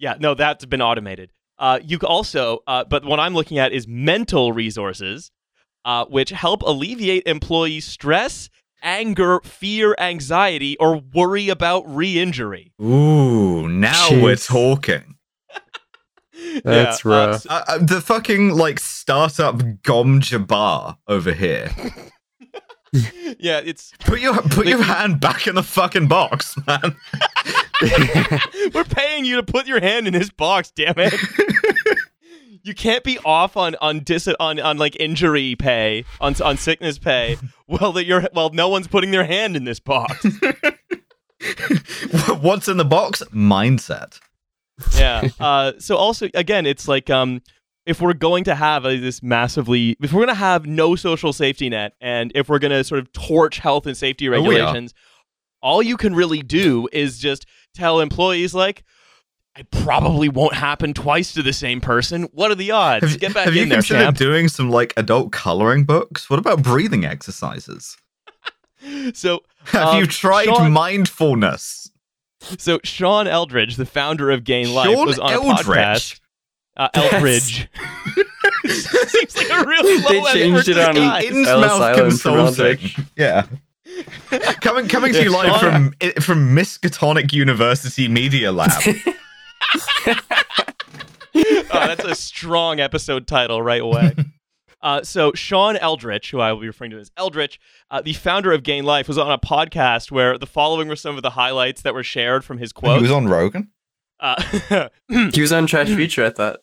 Yeah, 0.05 0.17
no, 0.21 0.35
that's 0.35 0.67
been 0.67 0.83
automated. 0.83 1.33
Uh, 1.59 1.81
you 1.83 1.99
can 1.99 2.09
also, 2.09 2.59
uh, 2.67 2.85
but 2.85 3.07
what 3.07 3.19
I'm 3.19 3.33
looking 3.33 3.57
at 3.59 3.73
is 3.73 3.89
mental 3.89 4.53
resources, 4.53 5.31
uh, 5.87 6.05
which 6.05 6.29
help 6.29 6.61
alleviate 6.61 7.23
employee 7.27 7.81
stress, 7.81 8.51
anger, 8.83 9.41
fear, 9.45 9.95
anxiety, 9.99 10.77
or 10.77 10.99
worry 10.99 11.49
about 11.49 11.85
re-injury. 11.89 12.75
Ooh, 12.83 13.67
now 13.67 14.11
Jeez. 14.11 14.23
we're 14.23 14.37
talking. 14.37 15.15
That's 16.65 17.03
Yeah, 17.03 17.11
uh, 17.11 17.29
rough. 17.29 17.47
Uh, 17.49 17.65
uh, 17.67 17.79
the 17.79 18.03
fucking 18.03 18.51
like 18.51 18.81
startup 18.81 19.63
Gom 19.85 20.21
Jabbar 20.21 20.99
over 21.09 21.33
here. 21.33 21.71
yeah, 23.39 23.61
it's 23.65 23.93
Put 24.01 24.21
your 24.21 24.41
put 24.43 24.67
your 24.67 24.83
hand 24.83 25.21
back 25.21 25.47
in 25.47 25.55
the 25.55 25.63
fucking 25.63 26.07
box, 26.07 26.57
man. 26.67 26.97
we're 28.75 28.85
paying 28.85 29.25
you 29.25 29.37
to 29.37 29.43
put 29.43 29.67
your 29.67 29.81
hand 29.81 30.07
in 30.07 30.15
his 30.15 30.31
box. 30.31 30.71
Damn 30.71 30.95
it! 30.99 31.15
you 32.63 32.75
can't 32.75 33.03
be 33.03 33.19
off 33.25 33.57
on 33.57 33.75
on 33.81 34.01
dis 34.01 34.29
on 34.39 34.61
on 34.61 34.79
like 34.79 34.97
injury 35.01 35.57
pay 35.57 36.05
on 36.21 36.41
on 36.43 36.57
sickness 36.57 36.99
pay. 36.99 37.37
Well, 37.67 37.93
that 37.93 38.05
you're 38.05 38.29
well, 38.33 38.51
no 38.51 38.69
one's 38.69 38.87
putting 38.87 39.11
their 39.11 39.25
hand 39.25 39.57
in 39.57 39.65
this 39.65 39.81
box. 39.81 40.25
What's 42.41 42.69
in 42.69 42.77
the 42.77 42.85
box? 42.85 43.23
Mindset. 43.33 44.21
yeah. 44.97 45.29
Uh, 45.41 45.73
so 45.79 45.97
also 45.97 46.29
again, 46.35 46.67
it's 46.67 46.87
like 46.87 47.11
um, 47.11 47.43
if 47.87 48.01
we're 48.01 48.15
going 48.15 48.45
to 48.45 48.55
have 48.55 48.85
a, 48.85 48.97
this 48.99 49.23
massively, 49.23 49.97
if 50.03 50.13
we're 50.13 50.25
going 50.25 50.29
to 50.35 50.35
have 50.35 50.67
no 50.67 50.97
social 50.97 51.33
safety 51.33 51.69
net, 51.69 51.93
and 52.01 52.33
if 52.35 52.49
we're 52.49 52.59
going 52.59 52.73
to 52.73 52.83
sort 52.85 53.01
of 53.01 53.13
torch 53.13 53.59
health 53.59 53.87
and 53.87 53.97
safety 53.97 54.29
Oh, 54.29 54.33
regulations, 54.33 54.95
all 55.63 55.83
you 55.83 55.97
can 55.97 56.15
really 56.15 56.43
do 56.43 56.89
is 56.93 57.19
just 57.19 57.47
tell 57.75 58.01
employees 58.01 58.55
like. 58.55 58.85
It 59.57 59.71
probably 59.71 60.29
won't 60.29 60.55
happen 60.55 60.93
twice 60.95 61.33
to 61.35 61.43
the 61.43 61.53
same 61.53 61.81
person. 61.81 62.25
What 62.33 62.51
are 62.51 62.57
the 62.57 62.73
odds? 62.73 63.09
Have, 63.09 63.21
Get 63.21 63.35
back 63.35 63.45
have 63.45 63.55
you 63.55 63.63
in 63.63 63.69
there, 63.69 63.79
considered 63.79 64.03
champ. 64.07 64.17
doing 64.17 64.49
some 64.49 64.69
like 64.69 64.93
adult 64.97 65.31
coloring 65.31 65.85
books? 65.85 66.29
What 66.29 66.41
about 66.41 66.61
breathing 66.65 67.05
exercises? 67.05 67.97
So, 69.15 69.43
Have 69.67 69.89
Um, 69.91 70.01
you 70.01 70.07
tried 70.07 70.47
Sean- 70.47 70.73
mindfulness? 70.73 71.89
so 72.59 72.81
Sean 72.85 73.27
Eldridge, 73.29 73.77
the 73.77 73.87
founder 73.87 74.31
of 74.31 74.43
Gain 74.45 74.75
Life, 74.75 74.91
Sean 74.91 75.07
was 75.07 75.19
on 75.21 75.31
a 75.31 75.35
Eldridge? 75.37 75.57
podcast. 75.77 76.21
Uh, 76.77 76.89
Eldridge. 76.95 77.69
Seems 78.67 79.37
like 79.37 79.51
a 79.51 79.65
really 79.67 80.03
low 80.03 80.09
They 80.11 80.19
end 80.19 80.27
changed 80.33 80.69
it 80.69 80.79
on- 80.79 80.95
guy. 80.95 81.25
Ellis 81.27 81.49
Innsmouth 81.49 81.81
Island 81.81 82.21
from 82.21 82.35
Consulting. 82.47 83.07
Yeah. 83.17 83.47
coming 84.61 84.89
coming 84.89 85.13
to 85.13 85.23
you 85.23 85.31
live 85.31 85.61
from 85.61 85.93
from 86.21 86.57
Miskatonic 86.57 87.33
University 87.33 88.09
Media 88.09 88.51
Lab. 88.51 88.71
oh, 90.07 90.17
that's 91.73 92.05
a 92.05 92.15
strong 92.15 92.81
episode 92.81 93.27
title 93.27 93.61
right 93.63 93.81
away. 93.83 94.15
Uh, 94.83 95.03
so 95.03 95.33
Sean 95.35 95.77
Eldritch, 95.77 96.31
who 96.31 96.41
I 96.41 96.53
will 96.53 96.61
be 96.61 96.67
referring 96.67 96.91
to 96.91 96.99
as 96.99 97.11
Eldritch, 97.17 97.59
uh, 97.91 98.03
the 98.03 98.13
founder 98.13 98.53
of 98.53 98.63
Gain 98.63 98.85
Life, 98.85 99.09
was 99.09 99.17
on 99.17 99.31
a 99.31 99.39
podcast 99.39 100.11
where 100.11 100.37
the 100.39 100.47
following 100.47 100.89
were 100.89 100.97
some 100.97 101.17
of 101.17 101.23
the 101.23 101.31
highlights 101.31 101.83
that 101.83 101.95
were 101.95 102.03
shared 102.03 102.45
from 102.45 102.59
his 102.59 102.73
quote. 102.73 102.97
he 102.97 103.03
was 103.03 103.11
on 103.11 103.27
Rogan, 103.27 103.71
Uh, 104.21 104.89
he 105.33 105.41
was 105.41 105.53
on 105.53 105.67
Trash 105.67 105.89
Feature, 105.95 106.27
I 106.27 106.31
thought. 106.31 106.61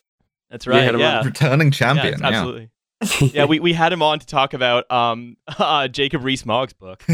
That's 0.52 0.68
We 0.68 0.74
right. 0.74 0.84
had 0.84 0.96
him 0.96 1.02
Yeah, 1.02 1.24
returning 1.24 1.72
champion. 1.72 2.20
Yeah, 2.20 2.28
absolutely. 2.28 2.70
yeah, 3.34 3.46
we, 3.46 3.60
we 3.60 3.74
had 3.74 3.92
him 3.92 4.04
on 4.04 4.20
to 4.20 4.26
talk 4.26 4.54
about 4.54 4.90
um, 4.92 5.38
uh, 5.48 5.88
Jacob 5.88 6.24
Rees-Mogg's 6.24 6.74
book. 6.74 7.04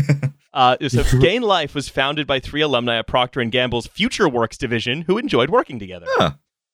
Uh, 0.54 0.76
so 0.88 1.04
Gain 1.20 1.44
Life 1.44 1.76
was 1.76 1.88
founded 1.88 2.26
by 2.26 2.40
three 2.40 2.62
alumni 2.62 2.98
at 2.98 3.06
Procter 3.06 3.44
& 3.44 3.46
Gamble's 3.46 3.86
Future 3.86 4.28
Works 4.28 4.58
division 4.58 5.04
who 5.04 5.20
enjoyed 5.20 5.52
working 5.52 5.78
together. 5.78 6.08
Huh. 6.10 6.32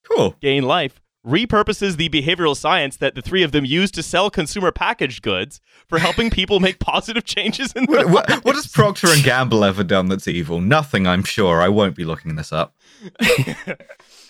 Cool. 0.10 0.38
Gain 0.39 0.63
Life 0.63 1.02
repurposes 1.28 1.97
the 1.97 2.08
behavioral 2.08 2.56
science 2.56 2.95
that 2.97 3.15
the 3.15 3.21
three 3.21 3.43
of 3.43 3.52
them 3.52 3.65
use 3.65 3.91
to 3.91 4.04
sell 4.04 4.30
consumer 4.30 4.71
packaged 4.71 5.21
goods 5.21 5.60
for 5.88 5.99
helping 5.99 6.30
people 6.30 6.62
make 6.62 6.80
positive 6.80 7.26
changes 7.26 7.73
in 7.73 7.86
their 7.86 8.08
What, 8.08 8.30
what, 8.30 8.45
what 8.45 8.56
has 8.56 8.67
Procter 8.67 9.08
and 9.10 9.21
Gamble 9.23 9.65
ever 9.65 9.84
done 9.84 10.08
that's 10.08 10.30
evil? 10.30 10.62
Nothing, 10.62 11.06
I'm 11.06 11.23
sure. 11.23 11.62
I 11.62 11.67
won't 11.67 11.95
be 11.95 12.06
looking 12.06 12.36
this 12.36 12.54
up. 12.54 12.76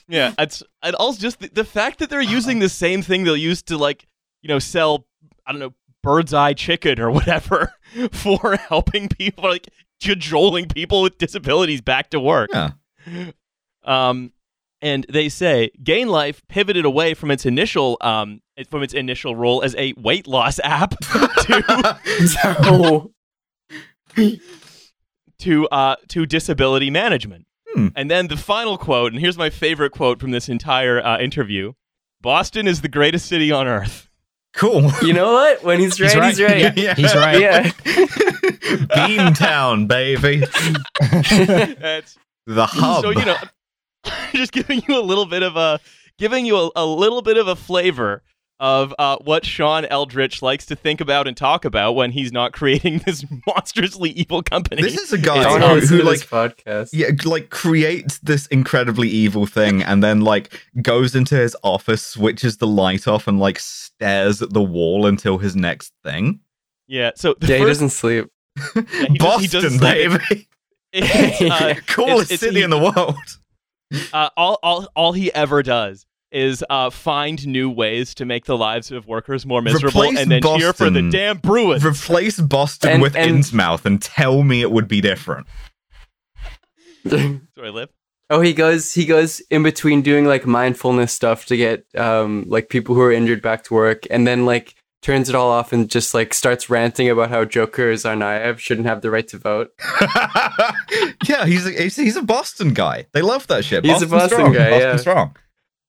Yeah, 0.08 0.34
it's 0.38 0.64
and 0.82 0.96
also 0.96 1.20
just 1.20 1.40
the, 1.40 1.50
the 1.50 1.64
fact 1.64 2.00
that 2.00 2.10
they're 2.10 2.22
using 2.22 2.60
the 2.60 2.70
same 2.70 3.02
thing 3.02 3.24
they'll 3.24 3.38
use 3.38 3.62
to 3.64 3.78
like, 3.78 4.06
you 4.42 4.50
know, 4.50 4.60
sell 4.60 5.06
I 5.46 5.52
don't 5.52 5.60
know, 5.60 5.74
bird's 6.02 6.34
eye 6.34 6.54
chicken 6.54 7.00
or 7.00 7.12
whatever 7.12 7.74
for 8.12 8.58
helping 8.58 9.10
people 9.10 9.46
like 9.46 9.70
cajoling 10.02 10.68
people 10.68 11.02
with 11.02 11.18
disabilities 11.18 11.82
back 11.82 12.10
to 12.12 12.20
work. 12.20 12.50
Yeah. 12.54 12.72
Um 13.84 14.34
and 14.82 15.06
they 15.08 15.30
say 15.30 15.72
Gain 15.82 16.10
Life 16.10 16.42
pivoted 16.50 16.84
away 16.84 17.14
from 17.14 17.32
its 17.32 17.46
initial 17.46 17.98
um 18.02 18.42
from 18.70 18.84
its 18.84 18.94
initial 18.94 19.36
role 19.36 19.64
as 19.64 19.76
a 19.78 19.94
weight 19.94 20.28
loss 20.28 20.60
app 20.64 20.98
to 21.00 22.00
to 25.40 25.68
uh 25.70 25.96
to 26.10 26.26
disability 26.26 26.90
management. 26.90 27.46
Hmm. 27.74 27.88
And 27.96 28.10
then 28.12 28.28
the 28.28 28.38
final 28.38 28.78
quote, 28.78 29.14
and 29.14 29.22
here's 29.22 29.38
my 29.38 29.50
favorite 29.50 29.92
quote 29.92 30.20
from 30.20 30.32
this 30.32 30.48
entire 30.50 31.04
uh, 31.04 31.20
interview: 31.20 31.74
"Boston 32.22 32.68
is 32.68 32.82
the 32.82 32.88
greatest 32.90 33.26
city 33.28 33.52
on 33.52 33.68
earth." 33.68 34.10
Cool. 34.54 34.92
You 35.02 35.14
know 35.14 35.34
what? 35.34 35.64
When 35.64 35.80
he's 35.80 36.00
right, 36.02 36.24
he's 36.26 36.42
right. 36.42 36.78
yeah. 36.78 36.94
He's 36.94 37.16
right. 37.16 37.40
Yeah. 37.40 37.70
Beantown, 38.94 39.88
baby. 39.88 40.38
That's, 41.80 42.18
The 42.46 42.66
hub. 42.66 43.02
so 43.04 43.10
you 43.10 43.26
know, 43.26 43.36
just 44.34 44.52
giving 44.52 44.82
you 44.88 44.98
a 44.98 45.02
little 45.02 45.26
bit 45.26 45.44
of 45.44 45.56
a 45.58 45.80
giving 46.18 46.46
you 46.46 46.58
a, 46.58 46.70
a 46.76 46.86
little 46.86 47.22
bit 47.22 47.38
of 47.38 47.48
a 47.48 47.56
flavor 47.56 48.22
of 48.60 48.94
uh, 48.98 49.18
what 49.24 49.46
Sean 49.46 49.84
Eldritch 49.86 50.42
likes 50.42 50.66
to 50.68 50.76
think 50.76 51.02
about 51.02 51.28
and 51.28 51.36
talk 51.36 51.66
about 51.66 51.94
when 51.94 52.12
he's 52.12 52.32
not 52.32 52.54
creating 52.54 53.00
this 53.06 53.26
monstrously 53.48 54.12
evil 54.12 54.42
company. 54.44 54.82
this 54.82 54.98
is 54.98 55.12
a 55.12 55.18
guy 55.18 55.44
who, 55.44 55.74
listen 55.76 55.98
who 55.98 56.04
like 56.04 56.20
podcast. 56.20 56.90
yeah, 56.94 57.08
like 57.26 57.50
creates 57.50 58.20
this 58.20 58.48
incredibly 58.48 59.10
evil 59.10 59.46
thing 59.46 59.82
and 59.84 60.04
then 60.04 60.22
like 60.22 60.66
goes 60.82 61.16
into 61.16 61.36
his 61.36 61.56
office, 61.64 62.02
switches 62.06 62.58
the 62.58 62.68
light 62.68 63.08
off, 63.08 63.28
and 63.28 63.40
like 63.40 63.60
stares 63.60 64.42
at 64.42 64.54
the 64.54 64.62
wall 64.64 65.06
until 65.06 65.38
his 65.40 65.56
next 65.56 65.92
thing. 66.04 66.40
yeah. 66.88 67.12
So 67.16 67.36
the 67.40 67.48
Yeah, 67.48 67.58
he 67.58 67.64
first- 67.64 67.80
doesn't 67.82 67.90
sleep. 67.90 68.28
yeah, 68.76 68.82
he 68.84 68.84
does- 68.84 69.08
he 69.10 69.18
Boston, 69.18 69.62
doesn't 69.62 69.80
sleep. 69.80 70.12
baby. 70.30 70.48
It's, 70.96 71.42
uh, 71.42 71.74
Coolest 71.88 72.32
it's- 72.32 72.32
it's- 72.34 72.40
city 72.42 72.58
he- 72.58 72.62
in 72.64 72.70
the 72.70 72.78
world. 72.78 73.16
uh, 74.14 74.30
all, 74.38 74.60
all, 74.62 74.88
all 74.96 75.12
he 75.14 75.34
ever 75.34 75.64
does 75.64 76.06
is 76.34 76.64
uh, 76.70 76.90
find 76.90 77.46
new 77.48 77.70
ways 77.70 78.14
to 78.16 78.26
make 78.26 78.46
the 78.46 78.58
lives 78.58 78.92
of 78.92 79.08
workers 79.08 79.46
more 79.46 79.62
miserable 79.62 80.02
Replace 80.02 80.20
and 80.20 80.32
then 80.32 80.42
cheer 80.42 80.74
for 80.74 80.90
the 80.90 81.10
damn 81.10 81.38
Bruins. 81.38 81.86
Replace 81.86 82.40
Boston 82.40 82.92
And- 82.94 83.02
with 83.02 83.16
and- 83.16 83.38
Innsmouth 83.40 83.86
and 83.86 84.02
tell 84.02 84.44
me 84.44 84.62
it 84.62 84.72
would 84.72 84.88
be 84.88 85.00
different. 85.02 85.48
Sorry, 87.08 87.40
Liv. 87.58 87.90
Oh, 88.30 88.40
he 88.42 88.54
goes. 88.54 88.94
He 88.94 89.06
goes 89.06 89.42
in 89.52 89.64
between 89.64 90.02
doing 90.02 90.26
like 90.26 90.46
mindfulness 90.46 91.12
stuff 91.12 91.46
to 91.48 91.58
get 91.58 91.86
um 91.96 92.46
like 92.48 92.70
people 92.70 92.96
who 92.96 93.02
are 93.02 93.12
injured 93.12 93.42
back 93.42 93.64
to 93.66 93.74
work, 93.74 94.08
and 94.10 94.26
then 94.26 94.46
like 94.46 94.74
turns 95.02 95.28
it 95.28 95.36
all 95.36 95.50
off 95.52 95.74
and 95.74 95.90
just 95.90 96.14
like 96.14 96.34
starts 96.34 96.70
ranting 96.70 97.10
about 97.10 97.30
how 97.30 97.44
Dzhokhar 97.44 97.94
Tsarnaev 97.94 98.58
shouldn't 98.58 98.88
have 98.88 99.02
the 99.02 99.12
right 99.12 99.28
to 99.28 99.38
vote. 99.38 99.72
yeah, 101.28 101.46
he's 101.46 101.68
a, 101.68 101.72
he's, 101.72 101.98
he's 101.98 102.16
a 102.16 102.22
Boston 102.22 102.74
guy. 102.74 103.06
They 103.12 103.22
love 103.22 103.46
that 103.48 103.66
shit. 103.66 103.84
He's 103.84 104.02
a 104.02 104.08
Boston 104.08 104.10
Boston 104.10 104.38
strong. 104.40 104.54
guy, 104.54 104.70
Boston 104.70 104.90
yeah. 104.90 104.96
strong. 104.96 105.36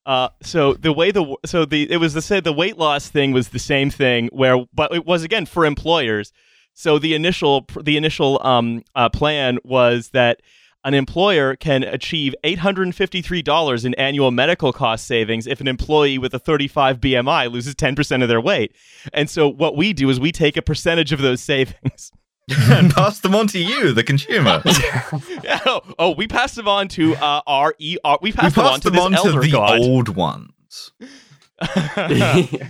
Uh, 0.06 0.28
so 0.42 0.74
the 0.74 0.92
way 0.92 1.10
the 1.10 1.36
so 1.46 1.64
the 1.64 1.90
it 1.90 1.96
was 1.96 2.12
the 2.12 2.40
the 2.40 2.52
weight 2.52 2.76
loss 2.76 3.08
thing 3.08 3.32
was 3.32 3.48
the 3.48 3.58
same 3.58 3.90
thing 3.90 4.28
where 4.32 4.64
but 4.74 4.94
it 4.94 5.06
was 5.06 5.22
again 5.22 5.46
for 5.46 5.64
employers. 5.64 6.32
So 6.74 6.98
the 6.98 7.14
initial 7.14 7.66
the 7.80 7.96
initial 7.96 8.40
um 8.44 8.82
uh, 8.94 9.08
plan 9.08 9.58
was 9.64 10.10
that 10.10 10.40
an 10.84 10.92
employer 10.92 11.56
can 11.56 11.82
achieve 11.82 12.34
$853 12.44 13.84
in 13.84 13.94
annual 13.94 14.30
medical 14.30 14.70
cost 14.72 15.06
savings 15.06 15.46
if 15.46 15.60
an 15.62 15.66
employee 15.66 16.18
with 16.18 16.34
a 16.34 16.38
35 16.38 17.00
BMI 17.00 17.50
loses 17.50 17.74
10% 17.74 18.22
of 18.22 18.28
their 18.28 18.40
weight. 18.40 18.76
And 19.12 19.30
so 19.30 19.48
what 19.48 19.76
we 19.76 19.94
do 19.94 20.10
is 20.10 20.20
we 20.20 20.30
take 20.30 20.58
a 20.58 20.62
percentage 20.62 21.10
of 21.10 21.22
those 21.22 21.40
savings. 21.42 22.12
and 22.70 22.92
pass 22.92 23.20
them 23.20 23.34
on 23.34 23.46
to 23.48 23.58
you, 23.58 23.92
the 23.92 24.02
consumer. 24.02 24.62
Yeah, 25.42 25.60
oh, 25.66 25.82
oh, 25.98 26.10
we 26.14 26.26
pass 26.26 26.54
them 26.54 26.68
on 26.68 26.88
to 26.88 27.14
uh, 27.16 27.42
our 27.46 27.68
ER. 27.68 27.74
We 27.80 27.98
we 28.22 28.32
pass 28.32 28.54
them 28.54 28.64
on 28.64 28.80
to 28.80 28.90
them 28.90 29.12
this 29.12 29.24
on 29.24 29.32
to 29.32 29.40
the 29.40 29.50
god. 29.50 29.78
old 29.78 30.08
ones. 30.08 30.92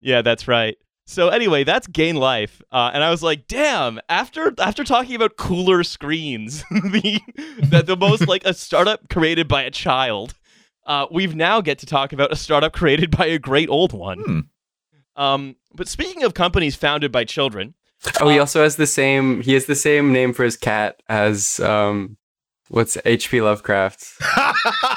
yeah, 0.00 0.22
that's 0.22 0.48
right. 0.48 0.76
So 1.06 1.28
anyway, 1.28 1.64
that's 1.64 1.86
Gain 1.86 2.16
Life, 2.16 2.62
uh, 2.72 2.90
and 2.94 3.04
I 3.04 3.10
was 3.10 3.22
like, 3.22 3.46
"Damn!" 3.46 4.00
After 4.08 4.54
after 4.58 4.84
talking 4.84 5.14
about 5.14 5.36
cooler 5.36 5.84
screens, 5.84 6.64
the 6.70 7.20
that 7.64 7.86
the 7.86 7.96
most 7.96 8.26
like 8.26 8.44
a 8.44 8.54
startup 8.54 9.08
created 9.10 9.46
by 9.46 9.62
a 9.62 9.70
child, 9.70 10.34
uh, 10.86 11.06
we've 11.10 11.36
now 11.36 11.60
get 11.60 11.78
to 11.80 11.86
talk 11.86 12.12
about 12.12 12.32
a 12.32 12.36
startup 12.36 12.72
created 12.72 13.10
by 13.10 13.26
a 13.26 13.38
great 13.38 13.68
old 13.68 13.92
one. 13.92 14.20
Hmm. 14.20 14.40
Um, 15.16 15.56
but 15.74 15.88
speaking 15.88 16.24
of 16.24 16.34
companies 16.34 16.74
founded 16.74 17.12
by 17.12 17.24
children, 17.24 17.74
oh, 18.20 18.28
he 18.28 18.38
also 18.38 18.62
has 18.62 18.76
the 18.76 18.86
same. 18.86 19.40
He 19.42 19.54
has 19.54 19.66
the 19.66 19.74
same 19.74 20.12
name 20.12 20.32
for 20.32 20.44
his 20.44 20.56
cat 20.56 21.02
as 21.08 21.58
um, 21.60 22.16
what's 22.68 22.96
H.P. 23.04 23.40
Lovecraft. 23.40 24.04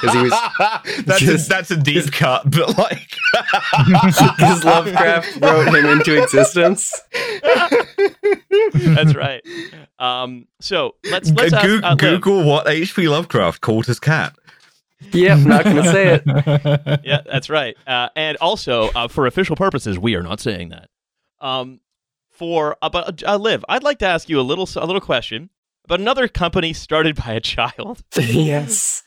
he 0.00 0.06
was 0.22 0.30
that's, 1.04 1.20
just- 1.20 1.46
a, 1.46 1.48
that's 1.48 1.70
a 1.70 1.76
deep 1.76 2.10
cut, 2.12 2.50
but 2.50 2.76
like 2.78 3.08
Because 3.86 4.64
Lovecraft 4.64 5.36
wrote 5.40 5.74
him 5.74 5.86
into 5.86 6.20
existence. 6.22 6.92
that's 8.72 9.14
right. 9.14 9.42
Um, 9.98 10.46
so 10.60 10.94
let's 11.10 11.30
let's 11.32 11.52
ask, 11.52 11.66
Goo- 11.66 11.80
uh, 11.82 11.90
Liv. 11.90 11.98
Google 11.98 12.44
what 12.44 12.68
H.P. 12.68 13.08
Lovecraft 13.08 13.60
called 13.60 13.86
his 13.86 14.00
cat. 14.00 14.34
Yep, 15.12 15.38
not 15.46 15.64
gonna 15.64 15.84
say 15.84 16.14
it. 16.24 17.00
yeah, 17.04 17.20
that's 17.24 17.48
right. 17.48 17.76
Uh, 17.86 18.08
and 18.16 18.36
also, 18.38 18.88
uh, 18.96 19.06
for 19.08 19.26
official 19.26 19.54
purposes, 19.54 19.96
we 19.98 20.14
are 20.16 20.22
not 20.22 20.40
saying 20.40 20.70
that. 20.70 20.88
Um, 21.40 21.78
for 22.38 22.76
about 22.80 23.22
uh, 23.24 23.36
Liv, 23.36 23.64
I'd 23.68 23.82
like 23.82 23.98
to 23.98 24.06
ask 24.06 24.28
you 24.28 24.40
a 24.40 24.42
little 24.42 24.68
a 24.76 24.86
little 24.86 25.00
question 25.00 25.50
about 25.84 26.00
another 26.00 26.28
company 26.28 26.72
started 26.72 27.16
by 27.16 27.32
a 27.32 27.40
child. 27.40 28.04
yes. 28.16 29.02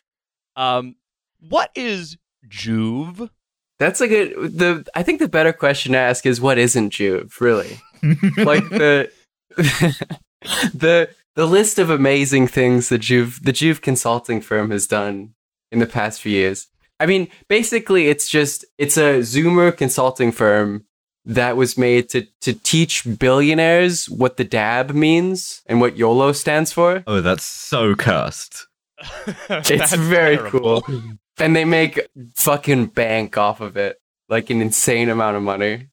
Um, 0.56 0.96
what 1.40 1.72
is 1.76 2.18
JUV? 2.48 3.30
That's 3.80 4.00
like 4.00 4.12
a 4.12 4.34
the 4.34 4.86
I 4.94 5.02
think 5.02 5.20
the 5.20 5.30
better 5.30 5.54
question 5.54 5.94
to 5.94 5.98
ask 5.98 6.26
is 6.26 6.42
what 6.42 6.58
isn't 6.58 6.94
JUV, 6.94 7.40
really? 7.40 7.80
like 8.44 8.68
the 8.70 9.12
the 9.58 11.10
the 11.36 11.48
list 11.48 11.80
of 11.80 11.90
amazing 11.90 12.48
things 12.48 12.90
that 12.90 13.02
JUV 13.02 13.42
the 13.42 13.54
JUV 13.54 13.82
consulting 13.82 14.42
firm 14.42 14.72
has 14.72 14.86
done 14.86 15.34
in 15.72 15.80
the 15.80 15.88
past 15.88 16.22
few 16.22 16.34
years. 16.34 16.68
I 17.00 17.06
mean, 17.06 17.30
basically 17.48 18.10
it's 18.10 18.30
just 18.30 18.66
it's 18.78 18.98
a 18.98 19.20
Zoomer 19.20 19.76
consulting 19.76 20.32
firm 20.32 20.86
that 21.26 21.56
was 21.58 21.78
made 21.78 22.10
to 22.10 22.26
to 22.42 22.54
teach 22.54 23.06
billionaires 23.20 24.10
what 24.10 24.38
the 24.38 24.44
DAB 24.44 24.92
means 24.92 25.62
and 25.68 25.80
what 25.80 25.96
YOLO 25.98 26.32
stands 26.32 26.72
for. 26.72 27.04
Oh, 27.08 27.22
that's 27.22 27.44
so 27.44 27.96
cursed. 27.96 28.68
It's 29.50 29.70
That's 29.70 29.94
very 29.96 30.38
terrible. 30.38 30.82
cool. 30.82 31.02
And 31.40 31.56
they 31.56 31.66
make 31.66 32.08
fucking 32.36 32.88
bank 32.88 33.38
off 33.38 33.62
of 33.62 33.76
it. 33.78 33.98
Like 34.30 34.50
an 34.50 34.62
insane 34.62 35.10
amount 35.10 35.38
of 35.38 35.44
money. 35.44 35.88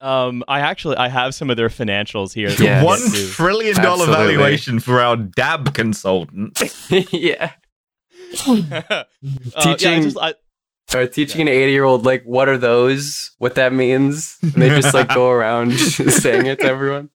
Um, 0.00 0.42
I 0.48 0.60
actually 0.60 0.96
I 0.96 1.08
have 1.08 1.34
some 1.34 1.48
of 1.50 1.56
their 1.56 1.68
financials 1.68 2.32
here. 2.34 2.50
that 2.50 2.58
Yes. 2.60 2.82
we'll 2.82 2.90
One 2.90 3.00
get 3.00 3.12
to. 3.12 3.28
trillion 3.32 3.76
dollar 3.76 4.06
Absolutely. 4.06 4.36
valuation 4.36 4.80
for 4.80 5.00
our 5.00 5.16
DAB 5.16 5.74
consultant. 5.74 6.60
yeah. 7.12 7.52
Uh, 8.46 8.56
yeah, 8.70 9.02
I 9.56 9.62
Teaching- 9.62 10.02
just- 10.02 10.18
I- 10.20 10.34
Or 10.94 11.06
teaching 11.06 11.40
an 11.40 11.48
80 11.48 11.72
year 11.72 11.84
old, 11.84 12.04
like, 12.04 12.22
what 12.24 12.48
are 12.48 12.58
those? 12.58 13.32
What 13.38 13.54
that 13.56 13.72
means? 13.72 14.36
And 14.42 14.52
they 14.52 14.68
just, 14.68 14.94
like, 14.94 15.08
go 15.08 15.30
around 15.30 15.72
saying 15.78 16.46
it 16.46 16.60
to 16.60 16.66
everyone. 16.66 17.10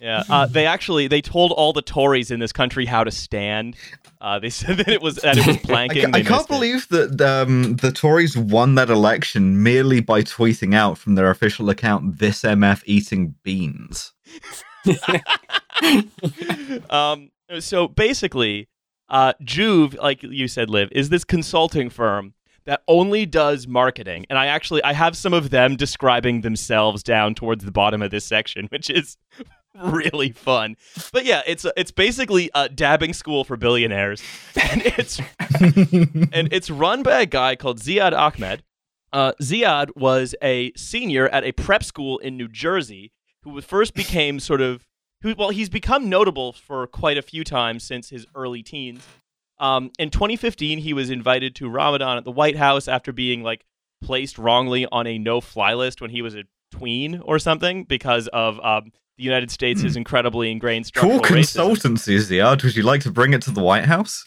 Yeah, 0.00 0.22
uh, 0.30 0.46
they 0.46 0.64
actually 0.64 1.08
they 1.08 1.20
told 1.20 1.52
all 1.52 1.74
the 1.74 1.82
Tories 1.82 2.30
in 2.30 2.40
this 2.40 2.52
country 2.52 2.86
how 2.86 3.04
to 3.04 3.10
stand. 3.10 3.76
Uh, 4.18 4.38
they 4.38 4.48
said 4.50 4.78
that 4.78 4.88
it 4.88 5.02
was 5.02 5.16
that 5.16 5.36
it 5.36 5.46
was 5.46 5.56
I, 5.56 5.60
planking. 5.60 6.12
ca- 6.12 6.18
I 6.18 6.22
can't 6.22 6.30
missed 6.30 6.44
it. 6.44 6.48
believe 6.48 6.88
that 6.88 7.20
um, 7.20 7.76
the 7.76 7.92
Tories 7.92 8.34
won 8.34 8.76
that 8.76 8.88
election 8.88 9.62
merely 9.62 10.00
by 10.00 10.22
tweeting 10.22 10.74
out 10.74 10.96
from 10.96 11.16
their 11.16 11.28
official 11.28 11.68
account, 11.68 12.18
"This 12.18 12.40
MF 12.42 12.82
eating 12.86 13.34
beans." 13.42 14.12
um, 16.88 17.30
so 17.58 17.88
basically, 17.88 18.68
uh, 19.10 19.34
JUV, 19.44 19.98
like 19.98 20.22
you 20.22 20.48
said, 20.48 20.70
Liv, 20.70 20.88
is 20.92 21.10
this 21.10 21.24
consulting 21.24 21.90
firm 21.90 22.32
that 22.70 22.84
only 22.86 23.26
does 23.26 23.66
marketing. 23.66 24.26
And 24.30 24.38
I 24.38 24.46
actually 24.46 24.80
I 24.84 24.92
have 24.92 25.16
some 25.16 25.34
of 25.34 25.50
them 25.50 25.74
describing 25.74 26.42
themselves 26.42 27.02
down 27.02 27.34
towards 27.34 27.64
the 27.64 27.72
bottom 27.72 28.00
of 28.00 28.12
this 28.12 28.24
section, 28.24 28.66
which 28.70 28.88
is 28.88 29.16
really 29.82 30.30
fun. 30.30 30.76
But 31.12 31.24
yeah, 31.24 31.42
it's 31.48 31.66
it's 31.76 31.90
basically 31.90 32.48
a 32.54 32.68
dabbing 32.68 33.12
school 33.12 33.42
for 33.42 33.56
billionaires, 33.56 34.22
and 34.70 34.82
it's 34.84 35.18
and 36.32 36.52
it's 36.52 36.70
run 36.70 37.02
by 37.02 37.22
a 37.22 37.26
guy 37.26 37.56
called 37.56 37.80
Ziad 37.80 38.12
Ahmed. 38.12 38.62
Uh, 39.12 39.32
Ziad 39.42 39.88
was 39.96 40.36
a 40.40 40.72
senior 40.76 41.28
at 41.30 41.42
a 41.42 41.50
prep 41.50 41.82
school 41.82 42.18
in 42.18 42.36
New 42.36 42.46
Jersey 42.46 43.10
who 43.42 43.60
first 43.60 43.94
became 43.94 44.38
sort 44.38 44.60
of 44.60 44.86
who 45.22 45.34
well 45.36 45.50
he's 45.50 45.68
become 45.68 46.08
notable 46.08 46.52
for 46.52 46.86
quite 46.86 47.18
a 47.18 47.22
few 47.22 47.42
times 47.42 47.82
since 47.82 48.10
his 48.10 48.26
early 48.36 48.62
teens. 48.62 49.04
Um, 49.60 49.92
in 49.98 50.10
2015, 50.10 50.78
he 50.78 50.92
was 50.94 51.10
invited 51.10 51.54
to 51.56 51.68
Ramadan 51.68 52.16
at 52.16 52.24
the 52.24 52.30
White 52.32 52.56
House 52.56 52.88
after 52.88 53.12
being 53.12 53.42
like 53.42 53.64
placed 54.02 54.38
wrongly 54.38 54.86
on 54.90 55.06
a 55.06 55.18
no-fly 55.18 55.74
list 55.74 56.00
when 56.00 56.10
he 56.10 56.22
was 56.22 56.34
a 56.34 56.44
tween 56.72 57.20
or 57.24 57.38
something 57.38 57.84
because 57.84 58.26
of 58.28 58.58
um, 58.60 58.90
the 59.18 59.24
United 59.24 59.50
States' 59.50 59.82
is 59.82 59.96
incredibly 59.96 60.50
ingrained 60.50 60.86
structural 60.86 61.20
Cool 61.20 61.36
consultancy, 61.36 62.16
Ziad. 62.16 62.64
Would 62.64 62.74
you 62.74 62.82
like 62.82 63.02
to 63.02 63.10
bring 63.10 63.34
it 63.34 63.42
to 63.42 63.50
the 63.50 63.62
White 63.62 63.84
House? 63.84 64.26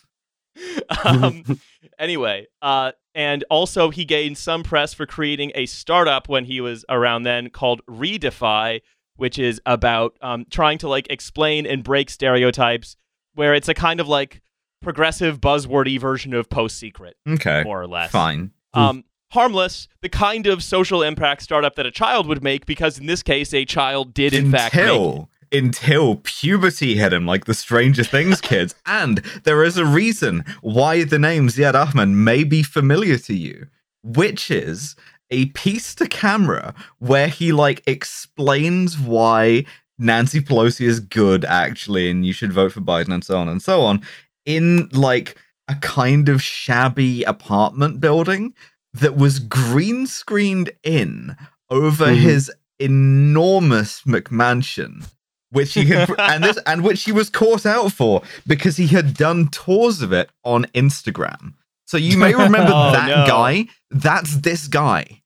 um, 1.04 1.60
anyway, 1.98 2.46
uh, 2.62 2.92
and 3.16 3.44
also 3.50 3.90
he 3.90 4.06
gained 4.06 4.38
some 4.38 4.62
press 4.62 4.94
for 4.94 5.08
creating 5.08 5.52
a 5.56 5.66
startup 5.66 6.30
when 6.30 6.46
he 6.46 6.62
was 6.62 6.86
around 6.90 7.24
then 7.24 7.50
called 7.50 7.82
Redefy, 7.88 8.82
which 9.16 9.40
is 9.40 9.60
about 9.66 10.16
um, 10.22 10.46
trying 10.52 10.78
to 10.80 10.88
like 10.88 11.08
explain 11.10 11.66
and 11.66 11.84
break 11.84 12.12
stereotypes, 12.12 12.96
where 13.34 13.56
it's 13.56 13.68
a 13.68 13.74
kind 13.74 14.00
of 14.00 14.08
like 14.08 14.44
progressive 14.84 15.40
buzzwordy 15.42 16.00
version 16.00 16.34
of 16.34 16.50
Post 16.50 16.78
Secret, 16.78 17.16
Okay, 17.28 17.64
more 17.64 17.82
or 17.82 17.88
less. 17.88 18.12
fine. 18.12 18.52
Um, 18.76 19.04
harmless, 19.32 19.88
the 20.02 20.10
kind 20.10 20.46
of 20.48 20.62
social 20.64 21.02
impact 21.02 21.42
startup 21.44 21.76
that 21.76 21.86
a 21.86 21.92
child 21.92 22.28
would 22.28 22.44
make, 22.44 22.66
because 22.66 23.00
in 23.00 23.06
this 23.08 23.24
case, 23.24 23.54
a 23.54 23.66
child 23.66 24.14
did 24.14 24.34
in 24.34 24.52
fact 24.52 24.76
make. 24.76 24.84
until 24.86 25.30
until 25.52 26.16
puberty 26.24 26.96
hit 26.96 27.14
him 27.14 27.28
like 27.28 27.46
the 27.46 27.54
Stranger 27.54 28.04
Things 28.04 28.42
kids, 28.52 28.74
and 28.86 29.20
there 29.44 29.64
is 29.64 29.78
a 29.78 29.86
reason 29.86 30.44
why 30.62 31.04
the 31.04 31.20
name 31.20 31.48
Ziad 31.48 31.76
Ahmed 31.76 32.10
may 32.10 32.44
be 32.44 32.64
familiar 32.64 33.18
to 33.20 33.36
you, 33.36 33.68
which 34.04 34.50
is 34.50 34.96
a 35.30 35.46
piece 35.48 35.94
to 35.96 36.08
camera 36.08 36.74
where 37.00 37.28
he 37.28 37.52
like 37.52 37.82
explains 37.88 38.98
why 39.00 39.66
Nancy 40.00 40.42
Pelosi 40.42 40.88
is 40.88 41.00
good 41.00 41.46
actually, 41.46 42.10
and 42.10 42.26
you 42.26 42.34
should 42.34 42.52
vote 42.52 42.72
for 42.72 42.82
Biden 42.82 43.14
and 43.14 43.24
so 43.24 43.38
on 43.38 43.48
and 43.48 43.62
so 43.62 43.82
on 43.82 44.02
in 44.46 44.90
like 44.94 45.38
a 45.68 45.76
kind 45.76 46.30
of 46.30 46.42
shabby 46.42 47.24
apartment 47.24 48.00
building 48.00 48.54
that 48.94 49.16
was 49.16 49.40
green 49.40 50.06
screened 50.08 50.72
in 50.84 51.36
over 51.70 52.08
Mhm. 52.08 52.18
his 52.18 52.52
enormous 52.80 54.02
McMansion, 54.02 55.06
which 55.52 55.74
he 55.74 55.86
had 55.86 56.10
and 56.20 56.44
this 56.44 56.58
and 56.66 56.84
which 56.84 57.04
he 57.04 57.12
was 57.12 57.30
caught 57.30 57.66
out 57.66 57.92
for 57.92 58.22
because 58.46 58.78
he 58.78 58.88
had 58.88 59.14
done 59.16 59.48
tours 59.50 60.02
of 60.02 60.12
it 60.14 60.30
on 60.44 60.66
Instagram. 60.76 61.54
So 61.88 61.98
you 61.98 62.18
may 62.18 62.34
remember 62.34 62.72
Oh, 62.74 62.92
that 62.92 63.08
no. 63.08 63.26
guy. 63.28 63.68
That's 63.92 64.38
this 64.38 64.68
guy. 64.68 65.22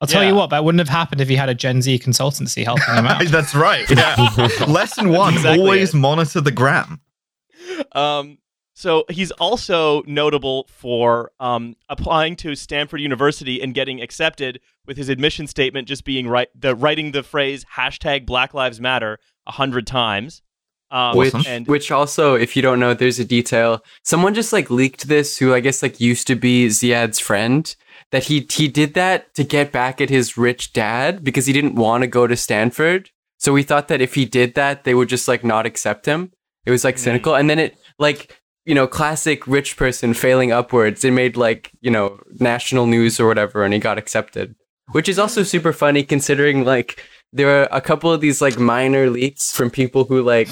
I'll 0.00 0.08
tell 0.08 0.22
Yeah. 0.22 0.30
you 0.30 0.34
what, 0.34 0.50
that 0.50 0.64
wouldn't 0.64 0.80
have 0.80 0.88
happened 0.88 1.20
if 1.20 1.28
he 1.28 1.36
had 1.36 1.48
a 1.48 1.54
Gen 1.54 1.80
Z 1.80 1.98
consultancy 2.00 2.64
helping 2.64 2.94
him 2.94 3.06
out. 3.12 3.24
That's 3.26 3.54
right. 3.54 3.88
Yeah. 3.90 4.14
Lesson 4.68 5.08
one: 5.08 5.34
Exactly 5.34 5.60
always 5.62 5.94
it. 5.94 5.96
monitor 5.96 6.40
the 6.40 6.50
gram. 6.50 7.00
Um, 7.92 8.38
so 8.74 9.04
he's 9.08 9.30
also 9.32 10.02
notable 10.02 10.66
for 10.68 11.30
um, 11.38 11.76
applying 11.88 12.34
to 12.36 12.56
Stanford 12.56 13.00
University 13.00 13.62
and 13.62 13.72
getting 13.72 14.02
accepted 14.02 14.60
with 14.84 14.96
his 14.96 15.08
admission 15.08 15.46
statement 15.46 15.86
just 15.86 16.04
being 16.04 16.28
right 16.28 16.48
the 16.54 16.74
writing 16.74 17.12
the 17.12 17.22
phrase 17.22 17.64
hashtag 17.76 18.26
Black 18.26 18.52
Lives 18.52 18.80
Matter 18.80 19.18
a 19.46 19.52
hundred 19.52 19.86
times. 19.86 20.42
Um, 20.90 21.16
which, 21.16 21.34
and 21.46 21.66
which 21.66 21.90
also, 21.90 22.34
if 22.34 22.54
you 22.54 22.62
don't 22.62 22.78
know, 22.78 22.94
there's 22.94 23.18
a 23.18 23.24
detail. 23.24 23.82
Someone 24.02 24.34
just 24.34 24.52
like 24.52 24.70
leaked 24.70 25.08
this, 25.08 25.38
who 25.38 25.54
I 25.54 25.60
guess 25.60 25.82
like 25.82 26.00
used 26.00 26.26
to 26.26 26.36
be 26.36 26.68
Ziad's 26.68 27.18
friend. 27.18 27.74
That 28.10 28.24
he 28.24 28.46
he 28.50 28.68
did 28.68 28.94
that 28.94 29.34
to 29.34 29.44
get 29.44 29.72
back 29.72 30.00
at 30.00 30.10
his 30.10 30.36
rich 30.36 30.72
dad 30.72 31.24
because 31.24 31.46
he 31.46 31.52
didn't 31.52 31.74
want 31.74 32.02
to 32.02 32.06
go 32.06 32.26
to 32.26 32.36
Stanford. 32.36 33.10
So 33.38 33.52
we 33.52 33.62
thought 33.62 33.88
that 33.88 34.00
if 34.00 34.14
he 34.14 34.24
did 34.24 34.54
that, 34.54 34.84
they 34.84 34.94
would 34.94 35.08
just 35.08 35.26
like 35.26 35.42
not 35.42 35.66
accept 35.66 36.06
him. 36.06 36.32
It 36.66 36.70
was 36.70 36.84
like 36.84 36.96
Mm. 36.96 37.00
cynical, 37.00 37.34
and 37.34 37.48
then 37.50 37.58
it 37.58 37.76
like 37.98 38.40
you 38.66 38.74
know 38.74 38.86
classic 38.86 39.46
rich 39.46 39.76
person 39.76 40.14
failing 40.14 40.52
upwards. 40.52 41.04
It 41.04 41.12
made 41.12 41.36
like 41.36 41.70
you 41.80 41.90
know 41.90 42.18
national 42.40 42.86
news 42.86 43.20
or 43.20 43.26
whatever, 43.26 43.64
and 43.64 43.74
he 43.74 43.80
got 43.80 43.98
accepted, 43.98 44.54
which 44.92 45.08
is 45.08 45.18
also 45.18 45.42
super 45.42 45.72
funny 45.72 46.02
considering 46.02 46.64
like 46.64 47.02
there 47.32 47.62
are 47.62 47.68
a 47.72 47.80
couple 47.80 48.12
of 48.12 48.20
these 48.20 48.40
like 48.40 48.58
minor 48.58 49.10
leaks 49.10 49.52
from 49.54 49.70
people 49.70 50.04
who 50.04 50.22
like 50.22 50.48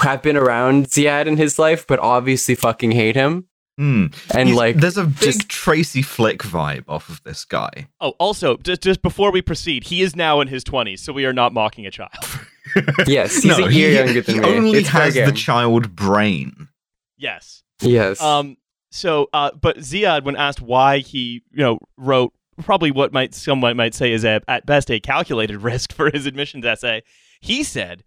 have 0.00 0.22
been 0.22 0.36
around 0.36 0.86
Ziad 0.86 1.26
in 1.26 1.36
his 1.36 1.58
life, 1.58 1.86
but 1.86 2.00
obviously 2.00 2.54
fucking 2.56 2.90
hate 2.92 3.14
him. 3.14 3.46
Hmm. 3.78 4.06
And 4.34 4.48
He's- 4.50 4.58
like, 4.58 4.76
there's 4.76 4.98
a 4.98 5.04
big 5.04 5.18
just- 5.18 5.48
Tracy 5.48 6.02
Flick 6.02 6.42
vibe 6.42 6.84
off 6.88 7.08
of 7.08 7.22
this 7.24 7.44
guy. 7.44 7.86
oh, 8.00 8.10
also 8.18 8.56
just 8.58 8.82
just 8.82 9.00
before 9.02 9.30
we 9.30 9.40
proceed, 9.42 9.84
he 9.84 10.02
is 10.02 10.14
now 10.16 10.40
in 10.40 10.48
his 10.48 10.64
twenties, 10.64 11.00
so 11.02 11.12
we 11.12 11.24
are 11.24 11.32
not 11.32 11.52
mocking 11.54 11.86
a 11.86 11.90
child. 11.90 12.10
yes, 13.06 13.42
he's 13.42 13.44
no, 13.58 13.66
a 13.66 13.70
year 13.70 13.90
he, 13.90 13.94
younger 13.96 14.20
than 14.22 14.34
he 14.34 14.40
me. 14.40 14.46
only 14.48 14.78
It's 14.80 14.88
has 14.88 15.14
the 15.14 15.32
child 15.32 15.94
brain. 15.96 16.68
yes. 17.16 17.62
yes. 17.80 18.20
Um. 18.20 18.56
So, 18.90 19.28
uh, 19.32 19.52
but 19.58 19.78
Ziad, 19.78 20.24
when 20.24 20.36
asked 20.36 20.60
why 20.60 20.98
he, 20.98 21.42
you 21.50 21.62
know, 21.62 21.78
wrote 21.96 22.34
probably 22.62 22.90
what 22.90 23.10
might 23.12 23.34
someone 23.34 23.74
might 23.76 23.94
say 23.94 24.12
is 24.12 24.22
a, 24.24 24.42
at 24.48 24.66
best 24.66 24.90
a 24.90 25.00
calculated 25.00 25.56
risk 25.62 25.92
for 25.94 26.10
his 26.10 26.26
admissions 26.26 26.66
essay, 26.66 27.02
he 27.40 27.62
said, 27.64 28.04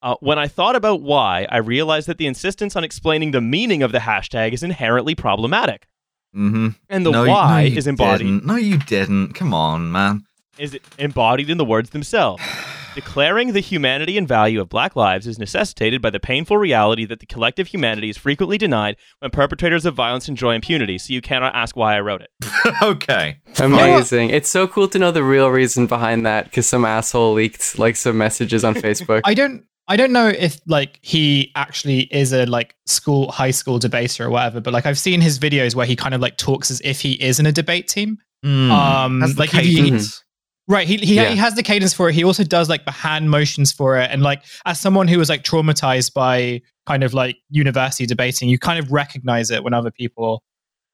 uh, 0.00 0.14
"When 0.20 0.38
I 0.38 0.46
thought 0.46 0.76
about 0.76 1.02
why, 1.02 1.46
I 1.50 1.56
realized 1.56 2.06
that 2.06 2.18
the 2.18 2.26
insistence 2.26 2.76
on 2.76 2.84
explaining 2.84 3.32
the 3.32 3.40
meaning 3.40 3.82
of 3.82 3.90
the 3.90 3.98
hashtag 3.98 4.52
is 4.52 4.62
inherently 4.62 5.14
problematic, 5.16 5.88
Mm-hmm. 6.36 6.68
and 6.88 7.04
the 7.06 7.10
no, 7.10 7.26
why 7.26 7.68
no, 7.68 7.76
is 7.76 7.86
embodied 7.88 8.26
didn't. 8.26 8.46
No, 8.46 8.54
you 8.56 8.78
didn't. 8.78 9.32
Come 9.32 9.52
on, 9.52 9.90
man. 9.90 10.24
Is 10.58 10.78
embodied 10.98 11.50
in 11.50 11.58
the 11.58 11.64
words 11.64 11.90
themselves." 11.90 12.42
Declaring 12.94 13.52
the 13.52 13.60
humanity 13.60 14.18
and 14.18 14.26
value 14.26 14.60
of 14.60 14.68
black 14.68 14.96
lives 14.96 15.26
is 15.28 15.38
necessitated 15.38 16.02
by 16.02 16.10
the 16.10 16.18
painful 16.18 16.56
reality 16.56 17.04
that 17.04 17.20
the 17.20 17.26
collective 17.26 17.68
humanity 17.68 18.08
is 18.08 18.16
frequently 18.16 18.58
denied 18.58 18.96
when 19.20 19.30
perpetrators 19.30 19.86
of 19.86 19.94
violence 19.94 20.28
enjoy 20.28 20.54
impunity, 20.54 20.98
so 20.98 21.12
you 21.12 21.20
cannot 21.20 21.54
ask 21.54 21.76
why 21.76 21.96
I 21.96 22.00
wrote 22.00 22.22
it. 22.22 22.30
okay. 22.82 23.38
Amazing. 23.60 24.30
It's 24.30 24.48
so 24.48 24.66
cool 24.66 24.88
to 24.88 24.98
know 24.98 25.12
the 25.12 25.22
real 25.22 25.48
reason 25.48 25.86
behind 25.86 26.26
that 26.26 26.46
because 26.46 26.66
some 26.66 26.84
asshole 26.84 27.34
leaked 27.34 27.78
like 27.78 27.94
some 27.94 28.18
messages 28.18 28.64
on 28.64 28.74
Facebook. 28.86 29.20
I 29.24 29.34
don't 29.34 29.64
I 29.86 29.96
don't 29.96 30.12
know 30.12 30.28
if 30.28 30.60
like 30.66 30.98
he 31.00 31.52
actually 31.54 32.00
is 32.12 32.32
a 32.32 32.46
like 32.46 32.74
school 32.86 33.30
high 33.30 33.52
school 33.52 33.78
debater 33.78 34.24
or 34.26 34.30
whatever, 34.30 34.60
but 34.60 34.72
like 34.74 34.86
I've 34.86 34.98
seen 34.98 35.20
his 35.20 35.38
videos 35.38 35.74
where 35.74 35.86
he 35.86 35.94
kind 35.94 36.14
of 36.14 36.20
like 36.20 36.36
talks 36.36 36.70
as 36.70 36.80
if 36.84 37.00
he 37.00 37.12
is 37.12 37.38
in 37.38 37.46
a 37.46 37.52
debate 37.52 37.86
team. 37.86 38.18
Hmm. 38.42 38.70
Um, 38.70 39.20
Has 39.20 39.34
the 39.34 39.40
like 39.40 39.54
if 39.54 39.60
he- 39.64 39.76
cadence. 39.76 40.24
Right. 40.68 40.86
He 40.86 40.98
he, 40.98 41.14
Yeah. 41.16 41.30
he 41.30 41.36
has 41.36 41.54
the 41.54 41.62
cadence 41.62 41.94
for 41.94 42.08
it. 42.10 42.14
He 42.14 42.24
also 42.24 42.44
does 42.44 42.68
like 42.68 42.84
the 42.84 42.90
hand 42.92 43.30
motions 43.30 43.72
for 43.72 43.96
it. 43.96 44.10
And 44.10 44.22
like 44.22 44.44
as 44.66 44.78
someone 44.78 45.08
who 45.08 45.18
was 45.18 45.28
like 45.30 45.42
traumatized 45.42 46.12
by 46.12 46.60
kind 46.86 47.02
of 47.02 47.14
like 47.14 47.36
university 47.50 48.04
debating, 48.06 48.48
you 48.50 48.58
kind 48.58 48.78
of 48.78 48.92
recognize 48.92 49.50
it 49.50 49.64
when 49.64 49.72
other 49.74 49.90
people 49.90 50.42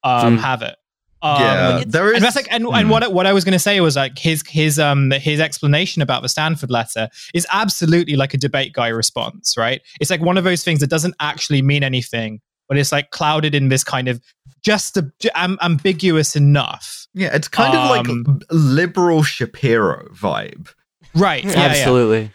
um 0.03 0.37
Mm. 0.37 0.41
have 0.41 0.61
it. 0.61 0.75
Um, 1.21 1.41
yeah, 1.41 1.83
there 1.87 2.09
is. 2.09 2.15
and 2.15 2.23
that's 2.23 2.35
like 2.35 2.47
and, 2.51 2.65
and 2.67 2.85
Hmm. 2.85 2.89
what 2.89 3.03
I- 3.03 3.07
what 3.07 3.25
I 3.25 3.33
was 3.33 3.43
going 3.43 3.53
to 3.53 3.59
say 3.59 3.79
was 3.81 3.95
like 3.95 4.17
his 4.19 4.43
his 4.47 4.77
um 4.79 5.09
his 5.11 5.39
explanation 5.39 6.01
about 6.03 6.21
the 6.21 6.29
Stanford 6.29 6.69
letter 6.69 7.09
is 7.33 7.47
absolutely 7.51 8.15
like 8.15 8.33
a 8.33 8.37
debate 8.37 8.73
guy 8.73 8.89
response, 8.89 9.55
right? 9.57 9.81
It's 9.99 10.11
like 10.11 10.21
one 10.21 10.37
of 10.37 10.43
those 10.43 10.63
things 10.63 10.81
that 10.81 10.89
doesn't 10.89 11.15
actually 11.19 11.61
mean 11.63 11.83
anything, 11.83 12.41
but 12.67 12.77
it's 12.77 12.91
like 12.91 13.11
clouded 13.11 13.53
in 13.55 13.69
this 13.69 13.83
kind 13.83 14.07
of 14.07 14.21
just 14.63 14.97
a, 14.97 15.11
j- 15.19 15.29
am, 15.35 15.57
ambiguous 15.61 16.35
enough, 16.35 17.07
Yeah, 17.13 17.35
it's 17.35 17.47
kind 17.47 17.75
of 17.77 17.89
like 17.89 18.07
Um, 18.09 18.41
liberal 18.49 19.21
Shapiro 19.23 20.09
vibe. 20.13 20.69
right? 21.13 21.43
Yeah, 21.43 21.51
yeah. 21.51 21.59
Absolutely. 21.67 22.31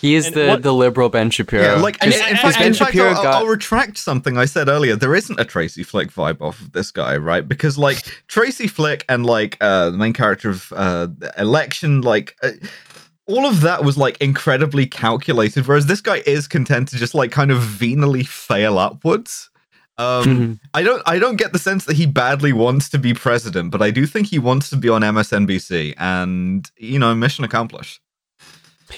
He 0.00 0.14
is 0.16 0.26
And 0.26 0.34
the, 0.36 0.46
what- 0.48 0.62
the 0.62 0.72
liberal 0.74 1.08
Ben 1.10 1.30
Shapiro. 1.30 1.62
Yeah, 1.62 1.74
like 1.74 1.96
And- 2.02 2.12
in, 2.12 2.20
and- 2.20 2.30
and 2.30 2.38
fact, 2.40 2.58
Ben 2.58 2.66
in 2.68 2.74
fact 2.74 2.92
Shapiro 2.92 3.10
I'll, 3.10 3.22
got- 3.22 3.34
I'll 3.34 3.46
retract 3.46 3.98
something 3.98 4.36
I 4.38 4.44
said 4.46 4.68
earlier. 4.68 4.96
There 4.96 5.14
isn't 5.14 5.38
a 5.38 5.44
Tracy 5.44 5.82
Flick 5.84 6.10
vibe 6.12 6.40
off 6.40 6.60
of 6.60 6.72
this 6.72 6.90
guy, 6.90 7.16
right? 7.16 7.46
Because 7.46 7.78
like 7.78 7.98
Tracy 8.28 8.66
Flick 8.66 9.04
and 9.08 9.24
like 9.26 9.56
uh, 9.60 9.90
the 9.90 9.98
main 9.98 10.12
character 10.12 10.50
of 10.50 10.72
uh, 10.74 11.08
Election, 11.38 12.00
like. 12.02 12.36
Uh, 12.42 12.50
all 13.32 13.46
of 13.46 13.60
that 13.62 13.84
was 13.84 13.96
like 13.96 14.16
incredibly 14.20 14.86
calculated, 14.86 15.66
whereas 15.66 15.86
this 15.86 16.00
guy 16.00 16.22
is 16.26 16.46
content 16.46 16.88
to 16.88 16.96
just 16.96 17.14
like 17.14 17.30
kind 17.32 17.50
of 17.50 17.58
venally 17.62 18.26
fail 18.26 18.78
upwards. 18.78 19.50
Um, 19.98 20.24
Mhm. 20.24 20.60
I 20.74 20.82
don't 20.82 21.02
I 21.06 21.18
don't 21.18 21.36
get 21.36 21.52
the 21.52 21.58
sense 21.58 21.84
that 21.86 21.96
he 21.96 22.06
badly 22.06 22.52
wants 22.52 22.88
to 22.90 22.98
be 22.98 23.12
president, 23.14 23.70
but 23.70 23.82
I 23.82 23.90
do 23.90 24.06
think 24.06 24.26
he 24.28 24.38
wants 24.38 24.70
to 24.70 24.76
be 24.76 24.88
on 24.88 25.02
MSNBC 25.02 25.94
and 25.98 26.70
you 26.78 26.98
know, 26.98 27.14
mission 27.14 27.44
accomplished. 27.44 28.00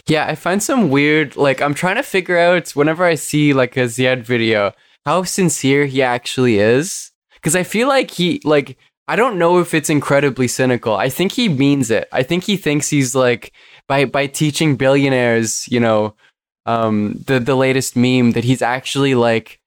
Yeah, 0.06 0.26
I 0.26 0.34
find 0.34 0.60
some 0.62 0.90
weird. 0.90 1.36
Like, 1.36 1.62
I'm 1.62 1.74
trying 1.74 1.96
to 1.96 2.02
figure 2.02 2.38
out 2.38 2.70
whenever 2.70 3.04
I 3.04 3.14
see 3.14 3.52
like 3.52 3.76
a 3.76 3.84
Ziad 3.84 4.22
video 4.22 4.72
how 5.06 5.22
sincere 5.24 5.86
he 5.86 6.02
actually 6.02 6.58
is. 6.58 7.12
Because 7.34 7.54
I 7.54 7.62
feel 7.62 7.88
like 7.88 8.10
he 8.10 8.40
like 8.44 8.76
I 9.06 9.16
don't 9.16 9.38
know 9.38 9.58
if 9.58 9.74
it's 9.74 9.90
incredibly 9.90 10.48
cynical. 10.48 10.94
I 10.96 11.10
think 11.10 11.32
he 11.32 11.48
means 11.48 11.90
it. 11.90 12.08
I 12.10 12.22
think 12.22 12.44
he 12.44 12.56
thinks 12.56 12.88
he's 12.88 13.14
like 13.14 13.52
by 13.88 14.04
by 14.04 14.26
teaching 14.26 14.76
billionaires, 14.76 15.66
you 15.70 15.80
know, 15.80 16.14
um, 16.66 17.22
the 17.26 17.40
the 17.40 17.54
latest 17.54 17.96
meme 17.96 18.32
that 18.32 18.44
he's 18.44 18.62
actually 18.62 19.14
like, 19.14 19.60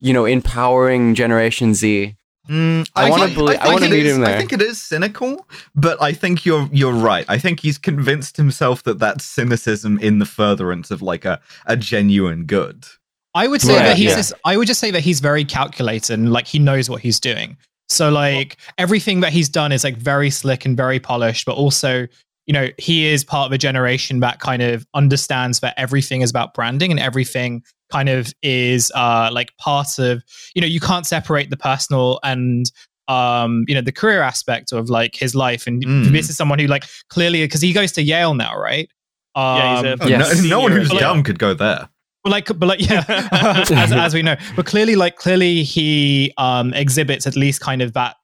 you 0.00 0.12
know, 0.12 0.24
empowering 0.24 1.14
Generation 1.14 1.74
Z. 1.74 2.14
Mm, 2.48 2.88
I 2.96 3.10
wanna 3.10 3.24
think- 3.26 3.36
believe- 3.36 3.58
I 3.58 3.62
think 3.64 3.72
wanna 3.74 3.90
meet 3.90 4.06
is- 4.06 4.16
him 4.16 4.22
there. 4.22 4.34
I 4.34 4.38
think 4.38 4.54
it 4.54 4.62
is 4.62 4.80
cynical, 4.80 5.46
but 5.74 6.00
I 6.00 6.12
think 6.14 6.46
you're 6.46 6.66
you're 6.72 6.92
right. 6.94 7.26
I 7.28 7.36
think 7.36 7.60
he's 7.60 7.76
convinced 7.76 8.38
himself 8.38 8.82
that 8.84 8.98
that's 8.98 9.24
cynicism 9.26 9.98
in 9.98 10.18
the 10.18 10.24
furtherance 10.24 10.90
of 10.90 11.02
like 11.02 11.26
a, 11.26 11.40
a 11.66 11.76
genuine 11.76 12.44
good. 12.44 12.86
I 13.34 13.46
would 13.48 13.60
say 13.60 13.76
Right, 13.76 13.82
that 13.88 13.96
he's 13.98 14.10
yeah. 14.10 14.16
just, 14.16 14.32
I 14.46 14.56
would 14.56 14.66
just 14.66 14.80
say 14.80 14.90
that 14.90 15.00
he's 15.02 15.20
very 15.20 15.44
calculated 15.44 16.14
and 16.14 16.32
like 16.32 16.46
he 16.46 16.58
knows 16.58 16.88
what 16.88 17.02
he's 17.02 17.20
doing. 17.20 17.58
So 17.90 18.08
like 18.10 18.56
everything 18.78 19.20
that 19.20 19.32
he's 19.34 19.50
done 19.50 19.70
is 19.70 19.84
like 19.84 19.96
very 19.98 20.30
slick 20.30 20.64
and 20.64 20.74
very 20.76 20.98
polished, 20.98 21.44
but 21.44 21.52
also, 21.54 22.08
you 22.48 22.52
know, 22.54 22.68
he 22.78 23.06
is 23.06 23.22
part 23.24 23.46
of 23.46 23.52
a 23.52 23.58
generation 23.58 24.18
that 24.20 24.40
kind 24.40 24.62
of 24.62 24.84
understands 24.94 25.60
that 25.60 25.74
everything 25.76 26.22
is 26.22 26.30
about 26.30 26.54
branding 26.54 26.90
and 26.90 26.98
everything 26.98 27.62
kind 27.92 28.08
of 28.08 28.32
is 28.42 28.90
uh 28.96 29.28
like 29.32 29.56
part 29.58 29.98
of, 30.00 30.22
you 30.54 30.60
know, 30.60 30.66
you 30.66 30.80
can't 30.80 31.06
separate 31.06 31.50
the 31.50 31.56
personal 31.56 32.18
and 32.24 32.72
um 33.06 33.64
you 33.68 33.74
know 33.74 33.80
the 33.80 33.92
career 33.92 34.20
aspect 34.22 34.72
of 34.72 34.90
like 34.90 35.14
his 35.14 35.34
life 35.34 35.66
and 35.66 35.82
Mm. 35.84 36.10
this 36.12 36.28
is 36.28 36.36
someone 36.36 36.58
who 36.58 36.66
like 36.66 36.84
clearly 37.08 37.42
because 37.42 37.62
he 37.62 37.72
goes 37.72 37.92
to 37.92 38.02
Yale 38.02 38.34
now 38.34 38.54
right 38.58 38.90
Yeah, 39.36 39.76
he's 39.76 39.84
a- 39.84 39.92
Um, 39.92 39.98
Oh, 40.02 40.06
Yes. 40.08 40.42
no, 40.42 40.48
no 40.48 40.60
one 40.60 40.72
who's 40.72 40.90
dumb 40.90 41.22
could 41.22 41.38
go 41.38 41.54
there. 41.54 41.88
but 42.24 42.30
like, 42.30 42.46
but 42.58 42.66
like, 42.66 42.80
yeah, 42.90 43.04
as, 43.70 43.92
as 43.92 44.12
we 44.14 44.22
know, 44.22 44.36
but 44.56 44.66
clearly, 44.66 44.96
like, 44.96 45.16
clearly, 45.16 45.62
he 45.62 46.32
um 46.36 46.74
exhibits 46.74 47.26
at 47.26 47.36
least 47.36 47.60
kind 47.60 47.80
of 47.82 47.92
that 47.92 48.16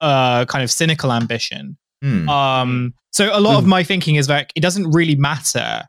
uh 0.00 0.44
kind 0.46 0.62
of 0.64 0.70
cynical 0.70 1.12
ambition. 1.12 1.76
Hmm. 2.02 2.28
Um, 2.28 2.94
so 3.10 3.30
a 3.32 3.40
lot 3.40 3.58
of 3.58 3.66
my 3.66 3.82
thinking 3.84 4.16
is 4.16 4.28
like 4.28 4.52
it 4.56 4.60
doesn't 4.60 4.90
really 4.90 5.14
matter 5.14 5.82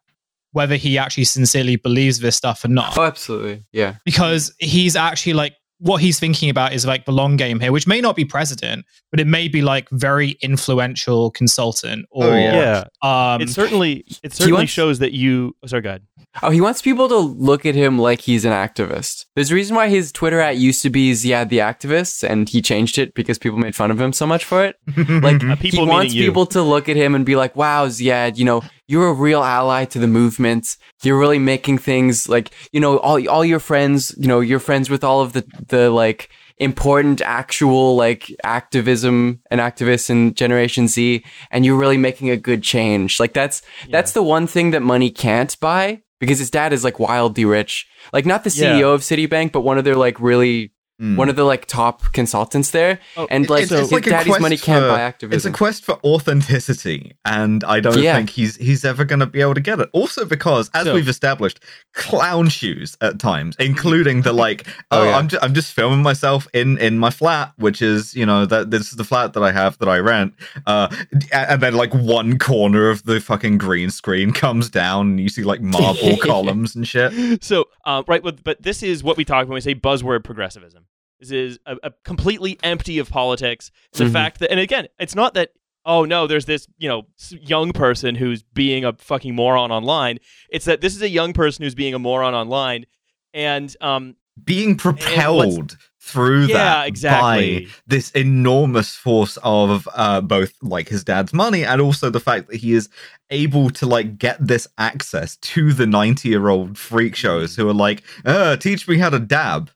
whether 0.52 0.76
he 0.76 0.98
actually 1.00 1.24
sincerely 1.24 1.76
believes 1.78 2.20
this 2.20 2.36
stuff 2.36 2.64
or 2.64 2.68
not, 2.68 2.96
Oh, 2.98 3.04
absolutely. 3.04 3.64
Yeah. 3.72 3.96
because 4.06 4.54
he's 4.60 4.96
actually 4.96 5.34
like 5.34 5.56
what 5.80 6.00
he's 6.00 6.20
thinking 6.20 6.50
about 6.50 6.72
is 6.74 6.86
like 6.86 7.06
the 7.06 7.12
long 7.12 7.36
game 7.36 7.60
here, 7.60 7.72
which 7.72 7.88
may 7.88 8.00
not 8.00 8.16
be 8.16 8.24
president, 8.24 8.86
but 9.12 9.20
it 9.20 9.26
may 9.28 9.48
be 9.48 9.62
like 9.64 9.90
very 9.90 10.38
influential 10.42 11.32
consultant 11.32 12.06
or 12.12 12.26
Oh, 12.26 12.36
yeah. 12.36 12.84
Yeah, 13.02 13.34
um 13.34 13.42
it 13.42 13.50
certainly 13.50 14.06
it 14.22 14.32
certainly 14.34 14.54
wants- 14.60 14.72
shows 14.72 15.00
that 15.00 15.12
you. 15.14 15.56
Oh, 15.64 15.68
sorry, 15.68 15.82
go 15.82 15.90
ahead. 15.90 16.04
Oh, 16.42 16.50
he 16.50 16.62
wants 16.62 16.82
people 16.82 17.08
to 17.10 17.18
look 17.18 17.66
at 17.66 17.76
him 17.76 18.00
like 18.00 18.22
he's 18.22 18.44
an 18.44 18.52
activist. 18.52 19.26
There's 19.36 19.52
a 19.52 19.56
reason 19.56 19.76
why 19.76 19.90
his 19.90 20.12
Twitter 20.12 20.40
at 20.40 20.58
used 20.58 20.82
to 20.82 20.90
be 20.90 21.12
Ziad 21.12 21.50
the 21.50 21.60
Activist, 21.60 22.28
and 22.28 22.50
he 22.50 22.62
changed 22.62 22.98
it 22.98 23.14
because 23.14 23.38
people 23.38 23.60
made 23.60 23.76
fun 23.76 23.92
of 23.92 24.02
him 24.02 24.14
so 24.14 24.26
much 24.26 24.44
for 24.46 24.64
it. 24.66 24.76
Like, 25.24 25.44
Uh, 25.44 25.56
people 25.56 25.86
he 25.86 25.90
wants 25.90 26.14
people 26.14 26.46
to 26.48 26.62
look 26.64 26.90
at 26.90 26.96
him 26.96 27.14
and 27.14 27.26
be 27.26 27.36
like, 27.36 27.56
wow, 27.56 27.88
Ziad, 27.88 28.38
you 28.38 28.46
know, 28.46 28.64
you're 28.88 29.10
a 29.10 29.14
real 29.14 29.44
ally 29.44 29.86
to 29.86 30.00
the 30.00 30.08
movement. 30.08 30.76
You're 31.04 31.20
really 31.20 31.40
making 31.40 31.78
things 31.78 32.28
like, 32.28 32.52
you 32.72 32.80
know, 32.80 32.98
all, 32.98 33.26
all 33.30 33.46
your 33.46 33.60
friends, 33.60 34.16
you 34.18 34.28
know, 34.28 34.40
you're 34.40 34.60
friends 34.60 34.90
with 34.90 35.04
all 35.04 35.22
of 35.22 35.34
the, 35.34 35.46
the 35.68 35.90
like 35.92 36.30
important 36.58 37.22
actual 37.22 37.96
like 37.96 38.34
activism 38.44 39.40
and 39.52 39.60
activists 39.62 40.10
in 40.10 40.34
Generation 40.34 40.88
Z, 40.88 41.24
and 41.52 41.66
you're 41.66 41.78
really 41.78 41.98
making 41.98 42.30
a 42.30 42.38
good 42.38 42.64
change. 42.64 43.20
Like 43.20 43.34
that's 43.34 43.62
that's 43.90 44.14
the 44.14 44.24
one 44.24 44.48
thing 44.48 44.72
that 44.72 44.82
money 44.82 45.10
can't 45.12 45.60
buy 45.60 46.02
because 46.24 46.40
his 46.40 46.50
dad 46.50 46.72
is 46.72 46.86
like 46.86 47.00
wildly 47.00 47.44
rich. 47.44 47.86
Like 48.14 48.26
not 48.26 48.46
the 48.46 48.50
Yeah. 48.50 48.80
CEO 48.80 48.94
of 48.94 49.02
Citibank, 49.02 49.52
but 49.52 49.62
one 49.62 49.78
of 49.78 49.84
their 49.84 49.96
like 49.98 50.20
really 50.22 50.72
Mm. 51.04 51.18
one 51.18 51.28
of 51.28 51.36
the 51.36 51.44
like 51.44 51.66
top 51.66 52.14
consultants 52.14 52.72
there. 52.72 52.98
Oh, 53.18 53.28
and 53.30 53.50
like, 53.50 53.64
It's- 53.64 53.72
it's 53.72 53.82
his 53.90 53.92
like 53.92 54.06
daddy's 54.06 54.40
money 54.40 54.56
can't 54.58 54.84
for- 54.86 55.28
buy 55.28 55.36
It's 55.36 55.44
a 55.44 55.52
quest 55.52 55.84
for 55.84 56.00
authenticity, 56.06 57.14
and 57.26 57.64
I 57.66 57.80
don't 57.80 57.98
Yeah. 58.02 58.16
think 58.16 58.30
he's 58.30 58.56
he's 58.58 58.86
ever 58.86 59.04
going 59.04 59.20
to 59.20 59.26
be 59.26 59.42
able 59.42 59.54
to 59.56 59.62
get 59.62 59.80
it. 59.80 59.90
Also, 59.92 60.24
because 60.26 60.70
as 60.74 60.86
So- 60.86 60.94
we've 60.94 61.10
established, 61.10 61.60
clown 61.94 62.48
shoes 62.50 62.96
at 63.02 63.20
times, 63.20 63.56
including 63.60 64.22
the 64.22 64.34
like, 64.34 64.66
oh, 64.92 65.02
Oh, 65.02 65.04
yeah. 65.04 65.18
I'm 65.18 65.28
ju- 65.28 65.40
I'm 65.42 65.54
just 65.54 65.74
filming 65.74 66.02
myself 66.02 66.48
in 66.54 66.78
in 66.78 66.98
my 67.00 67.10
flat, 67.10 67.52
which 67.58 67.82
is 67.82 68.16
you 68.16 68.26
know 68.26 68.46
that 68.46 68.72
this 68.72 68.84
is 68.90 68.94
the 68.94 69.04
flat 69.04 69.34
that 69.34 69.44
I 69.44 69.52
have 69.52 69.78
that 69.80 69.90
I 69.90 69.98
rent, 70.00 70.34
uh, 70.66 70.88
and 71.34 71.62
then 71.62 71.74
like 71.76 71.94
one 71.94 72.38
corner 72.40 72.90
of 72.90 73.04
the 73.04 73.20
fucking 73.20 73.58
green 73.58 73.90
screen 73.90 74.32
comes 74.32 74.70
down, 74.70 75.08
and 75.12 75.20
you 75.20 75.30
see 75.30 75.44
like 75.44 75.62
marble 75.62 76.18
columns 76.22 76.76
and 76.76 76.88
shit. 76.88 77.44
So, 77.44 77.66
um, 77.86 78.06
right, 78.08 78.24
but, 78.24 78.44
but 78.44 78.62
this 78.62 78.82
is 78.84 79.04
what 79.04 79.18
we 79.18 79.26
talk 79.26 79.48
when 79.48 79.56
we 79.56 79.62
say 79.62 79.76
buzzword 79.76 80.24
progressivism. 80.24 80.86
This 81.24 81.32
is 81.32 81.60
a, 81.66 81.78
a 81.84 81.92
completely 82.04 82.60
empty 82.64 83.00
of 83.00 83.10
politics. 83.10 83.72
The 83.94 84.06
Mhm. 84.06 84.12
fact 84.12 84.40
that, 84.40 84.52
and 84.52 84.60
again, 84.60 84.88
it's 85.00 85.16
not 85.16 85.34
that. 85.36 85.50
Oh 85.86 86.06
no, 86.06 86.28
there's 86.28 86.46
this 86.46 86.68
you 86.78 86.88
know 86.88 87.08
young 87.42 87.74
person 87.74 88.16
who's 88.16 88.42
being 88.44 88.86
a 88.86 88.94
fucking 88.94 89.36
moron 89.36 89.72
online. 89.72 90.20
It's 90.50 90.66
that 90.66 90.80
this 90.82 90.96
is 90.96 91.02
a 91.02 91.10
young 91.10 91.34
person 91.34 91.64
who's 91.64 91.76
being 91.76 91.94
a 91.94 92.00
moron 92.00 92.34
online, 92.34 92.86
and 93.34 93.76
um, 93.82 94.16
being 94.44 94.78
propelled 94.78 95.78
through 96.00 96.46
Yeah, 96.46 96.56
that 96.56 96.88
exactly. 96.88 97.66
by 97.66 97.72
this 97.88 98.12
enormous 98.12 98.96
force 98.96 99.38
of 99.44 99.88
uh, 99.94 100.22
both 100.22 100.54
like 100.62 100.90
his 100.90 101.04
dad's 101.04 101.34
money 101.34 101.64
and 101.64 101.80
also 101.82 102.10
the 102.10 102.20
fact 102.20 102.50
that 102.50 102.58
he 102.58 102.74
is 102.74 102.90
able 103.30 103.70
to 103.72 103.86
like 103.86 104.18
get 104.18 104.38
this 104.46 104.68
access 104.78 105.38
to 105.38 105.72
the 105.74 105.86
90 105.88 106.28
year 106.28 106.50
old 106.50 106.78
freak 106.78 107.16
shows 107.16 107.56
who 107.56 107.68
are 107.70 107.74
like 107.74 108.04
uh 108.26 108.56
teach 108.58 108.86
me 108.88 108.98
how 108.98 109.10
to 109.10 109.20
dab 109.20 109.72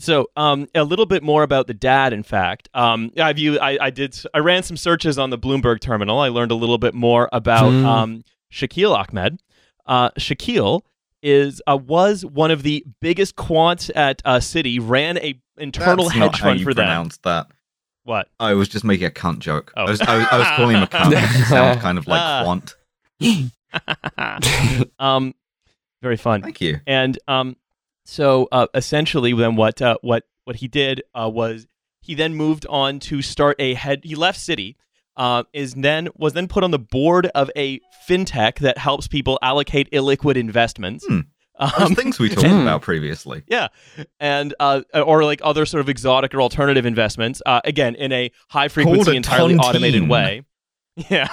So, 0.00 0.30
um, 0.36 0.68
a 0.74 0.84
little 0.84 1.06
bit 1.06 1.22
more 1.24 1.42
about 1.42 1.66
the 1.66 1.74
dad. 1.74 2.12
In 2.12 2.22
fact, 2.22 2.68
um, 2.74 3.10
I 3.18 3.30
I, 3.60 3.78
I 3.80 3.90
did 3.90 4.16
I 4.32 4.38
ran 4.38 4.62
some 4.62 4.76
searches 4.76 5.18
on 5.18 5.30
the 5.30 5.38
Bloomberg 5.38 5.80
terminal. 5.80 6.20
I 6.20 6.28
learned 6.28 6.52
a 6.52 6.54
little 6.54 6.78
bit 6.78 6.94
more 6.94 7.28
about 7.32 7.70
Hmm. 7.70 7.84
um, 7.86 8.24
Shakil 8.52 8.94
Ahmed. 8.94 9.40
Uh, 9.86 10.10
Shakil 10.18 10.82
is 11.22 11.60
uh, 11.66 11.76
was 11.76 12.24
one 12.24 12.50
of 12.52 12.62
the 12.62 12.84
biggest 13.00 13.34
quants 13.34 13.90
at 13.96 14.22
uh, 14.24 14.36
Citi. 14.38 14.78
Ran 14.80 15.18
a 15.18 15.40
internal 15.56 16.04
That's 16.04 16.16
hedge 16.16 16.38
how 16.40 16.46
fund 16.50 16.60
you 16.60 16.64
for 16.64 16.74
them. 16.74 16.86
that 17.24 17.48
What? 18.04 18.28
I 18.38 18.54
was 18.54 18.68
just 18.68 18.84
making 18.84 19.06
a 19.08 19.10
cunt 19.10 19.40
joke. 19.40 19.72
Oh. 19.76 19.84
I, 19.86 19.90
was, 19.90 20.00
I, 20.00 20.16
was, 20.18 20.26
I 20.30 20.38
was 20.38 20.46
calling 20.56 20.76
him 20.76 20.82
a 20.84 20.86
cunt. 20.86 21.12
It 21.12 21.46
sounds 21.46 21.80
kind 21.82 21.98
of 21.98 22.06
like 22.06 22.20
Ah. 22.22 22.42
quant. 22.44 22.76
um, 24.98 25.34
very 26.02 26.16
fun. 26.16 26.42
Thank 26.42 26.60
you. 26.60 26.80
And 26.86 27.18
um, 27.26 27.56
so 28.10 28.48
uh, 28.50 28.66
essentially, 28.74 29.32
then 29.34 29.54
what 29.56 29.82
uh, 29.82 29.96
what 30.00 30.24
what 30.44 30.56
he 30.56 30.66
did 30.68 31.02
uh, 31.14 31.30
was 31.32 31.66
he 32.00 32.14
then 32.14 32.34
moved 32.34 32.64
on 32.70 33.00
to 33.00 33.20
start 33.20 33.56
a 33.58 33.74
head. 33.74 34.00
He 34.02 34.14
left 34.14 34.38
Citi. 34.40 34.76
Uh, 35.16 35.42
is 35.52 35.74
then 35.74 36.08
was 36.16 36.32
then 36.32 36.46
put 36.46 36.62
on 36.62 36.70
the 36.70 36.78
board 36.78 37.26
of 37.34 37.50
a 37.56 37.80
fintech 38.08 38.60
that 38.60 38.78
helps 38.78 39.08
people 39.08 39.36
allocate 39.42 39.90
illiquid 39.90 40.36
investments. 40.36 41.04
Hmm. 41.08 41.20
Those 41.60 41.88
Um, 41.90 41.94
things 41.96 42.20
we 42.20 42.28
talked 42.28 42.46
Hmm. 42.46 42.60
about 42.62 42.82
previously. 42.82 43.42
yeah, 43.48 43.66
and 44.20 44.54
uh, 44.60 44.82
or 44.94 45.24
like 45.24 45.40
other 45.42 45.66
sort 45.66 45.80
of 45.80 45.88
exotic 45.88 46.32
or 46.34 46.40
alternative 46.40 46.86
investments. 46.86 47.42
Uh, 47.44 47.60
again, 47.64 47.96
in 47.96 48.12
a 48.12 48.30
high 48.48 48.68
frequency, 48.68 49.10
a 49.10 49.14
entirely 49.14 49.56
automated 49.56 50.08
way. 50.08 50.42
Yeah, 51.10 51.28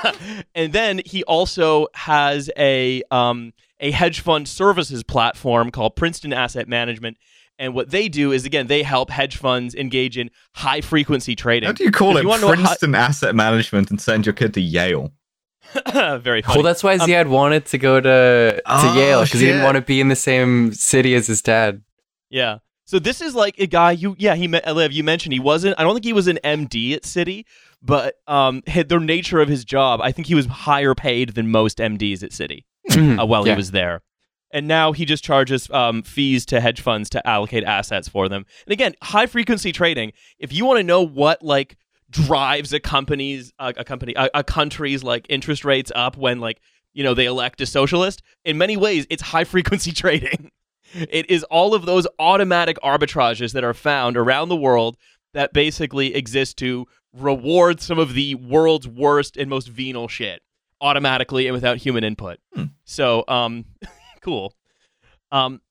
and 0.54 0.72
then 0.74 1.02
he 1.06 1.24
also 1.24 1.88
has 1.96 2.50
a 2.58 3.02
um, 3.12 3.54
a 3.80 3.92
hedge 3.92 4.20
fund 4.20 4.48
services 4.48 5.04
platform 5.04 5.72
called 5.72 5.96
Princeton 5.96 6.34
Asset 6.34 6.68
Management. 6.68 7.18
And 7.58 7.74
what 7.74 7.90
they 7.90 8.10
do 8.10 8.32
is 8.32 8.46
again 8.46 8.68
they 8.68 8.84
help 8.84 9.10
hedge 9.10 9.38
funds 9.38 9.74
engage 9.76 10.18
in 10.18 10.30
high 10.56 10.82
frequency 10.82 11.36
trading. 11.36 11.68
How 11.68 11.74
do 11.74 11.84
you 11.84 11.92
call 11.92 12.18
it 12.18 12.24
you 12.24 12.28
wanna 12.30 12.42
know 12.42 12.48
what 12.50 12.60
hi- 12.60 12.66
Princeton 12.66 12.96
Asset 12.96 13.34
Management 13.36 13.90
and 13.90 14.00
send 14.00 14.26
your 14.26 14.34
kid 14.34 14.54
to 14.56 14.62
Yale? 14.62 15.12
Very 15.94 16.42
funny. 16.42 16.58
Well, 16.58 16.64
that's 16.64 16.84
why 16.84 16.94
Um, 16.96 17.00
Ziad 17.10 17.28
wanted 17.28 17.66
to 17.68 17.78
go 17.78 18.00
to 18.00 18.56
to 18.56 18.62
Oh, 18.66 18.96
Yale 18.96 19.24
because 19.24 19.40
he 19.40 19.48
didn't 19.48 19.64
want 19.64 19.76
to 19.76 19.82
be 19.82 20.00
in 20.00 20.10
the 20.10 20.16
same 20.16 20.74
city 20.74 21.16
as 21.16 21.28
his 21.28 21.42
dad. 21.42 21.82
Yeah. 22.30 22.58
So 22.86 23.00
this 23.00 23.20
is 23.22 23.34
like 23.36 23.58
a 23.60 23.68
guy 23.68 23.92
you 23.92 24.16
yeah 24.20 24.36
he 24.36 24.48
met 24.48 24.66
Liv 24.74 24.92
you 24.92 25.04
mentioned 25.04 25.34
he 25.34 25.40
wasn't 25.40 25.76
I 25.80 25.84
don't 25.84 25.94
think 25.94 26.06
he 26.06 26.14
was 26.14 26.28
an 26.28 26.40
MD 26.44 26.94
at 26.94 27.04
Citi 27.04 27.46
but 27.82 28.16
um 28.28 28.62
had 28.68 28.90
the 28.90 29.00
nature 29.00 29.40
of 29.42 29.48
his 29.50 29.66
job 29.66 30.00
I 30.02 30.12
think 30.12 30.28
he 30.28 30.36
was 30.36 30.46
higher 30.46 30.96
paid 30.96 31.30
than 31.36 31.50
most 31.52 31.80
MDs 31.80 32.24
at 32.24 32.32
Citi 32.32 32.64
Mhm. 32.92 33.20
uh, 33.22 33.26
while 33.26 33.46
Yeah. 33.48 33.54
he 33.54 33.58
was 33.58 33.72
there 33.72 34.02
and 34.52 34.68
now 34.68 34.92
he 34.92 35.04
just 35.06 35.24
charges 35.24 35.70
um, 35.72 36.04
fees 36.04 36.46
to 36.46 36.62
hedge 36.62 36.80
funds 36.80 37.10
to 37.10 37.28
allocate 37.28 37.64
assets 37.64 38.08
for 38.08 38.30
them 38.30 38.46
and 38.68 38.72
again 38.74 38.94
high 39.02 39.26
frequency 39.26 39.72
trading 39.72 40.14
if 40.40 40.54
you 40.54 40.66
want 40.66 40.78
to 40.78 40.84
know 40.84 41.02
what 41.02 41.42
like 41.44 41.78
drives 42.12 42.72
a 42.72 42.80
company's 42.80 43.52
uh, 43.60 43.74
a 43.78 43.84
company 43.84 44.14
a, 44.16 44.30
a 44.36 44.44
country's 44.44 45.04
like 45.04 45.26
interest 45.30 45.66
rates 45.66 45.92
up 45.96 46.16
when 46.18 46.40
like 46.40 46.62
you 46.94 47.04
know 47.04 47.14
they 47.16 47.26
elect 47.26 47.60
a 47.62 47.66
socialist 47.66 48.22
in 48.46 48.58
many 48.58 48.78
ways 48.78 49.08
it's 49.10 49.24
high 49.24 49.44
frequency 49.44 49.92
trading 50.04 50.52
it 50.96 51.30
is 51.30 51.44
all 51.46 51.74
of 51.74 51.86
those 51.86 52.08
automatic 52.20 52.78
arbitrages 52.84 53.54
that 53.54 53.64
are 53.64 53.74
found 53.74 54.18
around 54.18 54.50
the 54.50 54.56
world 54.56 54.98
that 55.34 55.54
basically 55.54 56.16
exist 56.16 56.58
to 56.58 56.88
reward 57.14 57.82
some 57.82 58.00
of 58.00 58.14
the 58.14 58.36
world's 58.36 58.88
worst 58.88 59.38
and 59.38 59.50
most 59.50 59.68
venal 59.68 60.08
shit 60.08 60.42
automatically 60.82 61.48
and 61.48 61.54
without 61.54 61.78
human 61.78 62.04
input. 62.04 62.40
Hmm. 62.54 62.66
So, 62.84 63.24
um, 63.28 63.66
cool. 64.22 64.54
Um, 65.32 65.62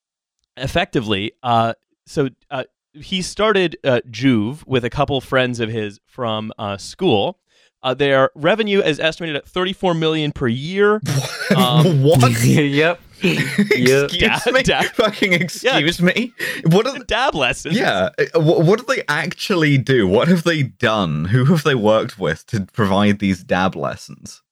effectively, 0.56 1.32
uh, 1.42 1.74
so 2.06 2.28
uh, 2.50 2.64
he 2.92 3.22
started 3.22 3.76
uh, 3.84 4.00
JUV 4.08 4.66
with 4.66 4.84
a 4.84 4.90
couple 4.90 5.20
friends 5.20 5.60
of 5.60 5.70
his 5.70 6.00
from 6.06 6.52
uh, 6.58 6.76
school. 6.76 7.38
Uh, 7.82 7.92
their 7.92 8.30
revenue 8.34 8.80
is 8.80 8.98
estimated 8.98 9.36
at 9.36 9.46
34 9.46 9.94
million 9.94 10.32
per 10.32 10.48
year. 10.48 11.00
Um, 11.54 12.02
what? 12.02 12.42
yep. 12.42 13.00
Excuse 13.24 14.12
Da- 14.18 14.52
me? 14.52 14.62
da- 14.62 14.82
Fucking 14.94 15.32
excuse 15.32 16.00
me? 16.02 16.32
What 16.66 16.86
are 16.86 16.98
the, 16.98 17.04
Dab 17.08 17.34
lessons. 17.34 17.76
yeah, 17.76 18.10
uh, 18.18 18.40
wh- 18.40 18.60
what 18.66 18.78
do 18.78 18.84
they 18.94 19.02
actually 19.08 19.78
do? 19.78 20.06
What 20.06 20.28
have 20.28 20.44
they 20.44 20.62
done? 20.62 21.26
Who 21.26 21.44
have 21.46 21.62
they 21.64 21.74
worked 21.74 22.18
with 22.18 22.46
to 22.48 22.66
provide 22.72 23.18
these 23.18 23.42
dab 23.42 23.74
lessons? 23.76 24.42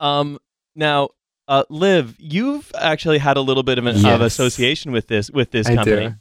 Um. 0.00 0.38
Now, 0.76 1.08
uh, 1.48 1.64
Liv, 1.70 2.14
you've 2.18 2.70
actually 2.78 3.18
had 3.18 3.36
a 3.36 3.40
little 3.40 3.62
bit 3.64 3.78
of 3.78 3.86
an 3.86 4.04
of 4.06 4.20
association 4.20 4.92
with 4.92 5.08
this 5.08 5.30
with 5.30 5.50
this 5.50 5.66
I 5.66 5.74
company. 5.76 6.08
do. 6.10 6.14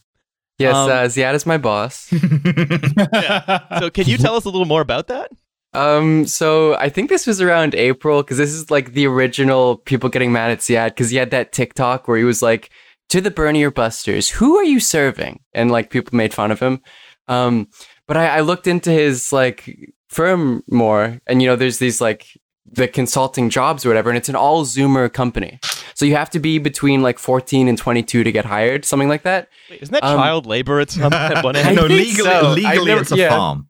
Yes, 0.59 0.75
Um, 0.75 0.89
uh, 0.89 0.93
Ziad 1.03 1.35
is 1.35 1.45
my 1.45 1.57
boss. 1.59 2.11
So, 3.79 3.89
can 3.91 4.07
you 4.07 4.17
tell 4.17 4.35
us 4.35 4.45
a 4.45 4.49
little 4.49 4.65
more 4.65 4.81
about 4.81 5.07
that? 5.07 5.29
Um, 5.73 6.25
so 6.25 6.75
I 6.75 6.89
think 6.89 7.09
this 7.09 7.27
was 7.27 7.41
around 7.41 7.75
April 7.75 8.23
because 8.23 8.37
this 8.37 8.51
is 8.51 8.71
like 8.71 8.93
the 8.93 9.05
original 9.07 9.77
people 9.77 10.09
getting 10.09 10.31
mad 10.31 10.51
at 10.51 10.59
Ziad 10.59 10.89
because 10.89 11.09
he 11.09 11.17
had 11.17 11.31
that 11.31 11.51
TikTok 11.51 12.07
where 12.07 12.17
he 12.17 12.23
was 12.23 12.41
like, 12.41 12.69
"To 13.09 13.21
the 13.21 13.31
Bernier 13.31 13.69
Busters, 13.71 14.29
who 14.29 14.57
are 14.57 14.63
you 14.63 14.79
serving?" 14.79 15.41
And 15.53 15.69
like 15.69 15.89
people 15.89 16.15
made 16.15 16.33
fun 16.33 16.51
of 16.51 16.59
him. 16.59 16.81
Um, 17.27 17.67
but 18.07 18.17
I, 18.17 18.37
I 18.37 18.39
looked 18.41 18.67
into 18.67 18.91
his 18.91 19.31
like 19.33 19.93
firm 20.09 20.63
more, 20.69 21.19
and 21.27 21.41
you 21.41 21.47
know, 21.47 21.55
there's 21.55 21.79
these 21.79 21.99
like 22.01 22.25
the 22.69 22.87
consulting 22.87 23.49
jobs 23.49 23.85
or 23.85 23.89
whatever, 23.89 24.09
and 24.09 24.17
it's 24.17 24.29
an 24.29 24.35
all 24.35 24.65
Zoomer 24.65 25.11
company. 25.11 25.59
So 25.93 26.05
you 26.05 26.15
have 26.15 26.29
to 26.31 26.39
be 26.39 26.59
between 26.59 27.01
like 27.01 27.17
14 27.17 27.67
and 27.67 27.77
22 27.77 28.23
to 28.23 28.31
get 28.31 28.45
hired, 28.45 28.85
something 28.85 29.09
like 29.09 29.23
that. 29.23 29.47
Wait, 29.69 29.81
isn't 29.81 29.93
that 29.93 30.03
Um, 30.03 30.17
child 30.17 30.45
labor 30.45 30.79
It's 30.81 30.93
some 30.95 31.11
at 31.13 31.43
one 31.43 31.55
end? 31.55 31.75
no, 31.75 31.83
legally, 31.83 32.11
so. 32.29 32.51
Legally, 32.51 32.85
never- 32.85 33.01
it's 33.01 33.11
a 33.11 33.17
yeah. 33.17 33.29
farm. 33.29 33.67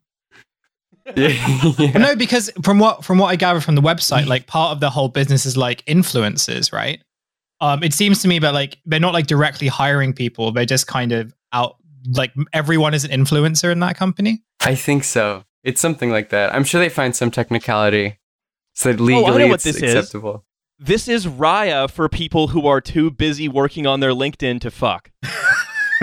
Yeah. 1.16 1.91
no, 1.97 2.16
because 2.16 2.51
from 2.64 2.80
what 2.80 3.05
from 3.05 3.18
what 3.18 3.28
I 3.28 3.36
gather 3.36 3.62
from 3.62 3.76
the 3.76 3.82
website, 3.82 4.28
like 4.28 4.47
part 4.47 4.72
of 4.72 4.80
the 4.80 4.89
whole 4.89 5.08
business 5.10 5.45
is 5.45 5.55
like 5.55 5.86
influencers, 5.86 6.74
right? 6.74 7.01
Um, 7.60 7.84
it 7.84 7.93
seems 7.93 8.22
to 8.22 8.28
me 8.28 8.39
that 8.39 8.53
like 8.53 8.78
they're 8.86 8.99
not 8.99 9.14
like 9.14 9.28
directly 9.28 9.68
hiring 9.68 10.14
people; 10.14 10.51
they're 10.51 10.66
just 10.66 10.88
kind 10.88 11.12
of 11.12 11.34
out. 11.53 11.78
Like 12.10 12.34
everyone 12.53 12.93
is 12.93 13.03
an 13.03 13.12
influencer 13.12 13.72
in 13.72 13.80
that 13.80 13.97
company. 13.97 14.43
I 14.62 14.76
think 14.76 15.03
so. 15.03 15.43
It's 15.64 15.82
something 15.82 16.10
like 16.10 16.30
that. 16.30 16.53
I'm 16.53 16.64
sure 16.64 16.80
they 16.80 16.89
find 16.89 17.16
some 17.16 17.32
technicality 17.32 18.20
so 18.74 18.93
that 18.93 19.01
Oh, 19.01 19.05
I 19.05 19.08
know 19.08 19.16
legally 19.16 19.45
what 19.49 19.55
it's 19.55 19.64
this 19.66 19.78
is. 19.78 19.93
acceptable. 19.95 20.45
This 20.80 21.08
is 21.08 21.26
Raya 21.26 21.89
for 21.89 22.08
people 22.08 22.49
who 22.49 22.68
are 22.68 22.80
too 22.80 23.10
busy 23.10 23.49
working 23.49 23.88
on 23.88 23.99
their 23.99 24.12
LinkedIn 24.12 24.62
to 24.62 24.72
fuck. 24.72 25.10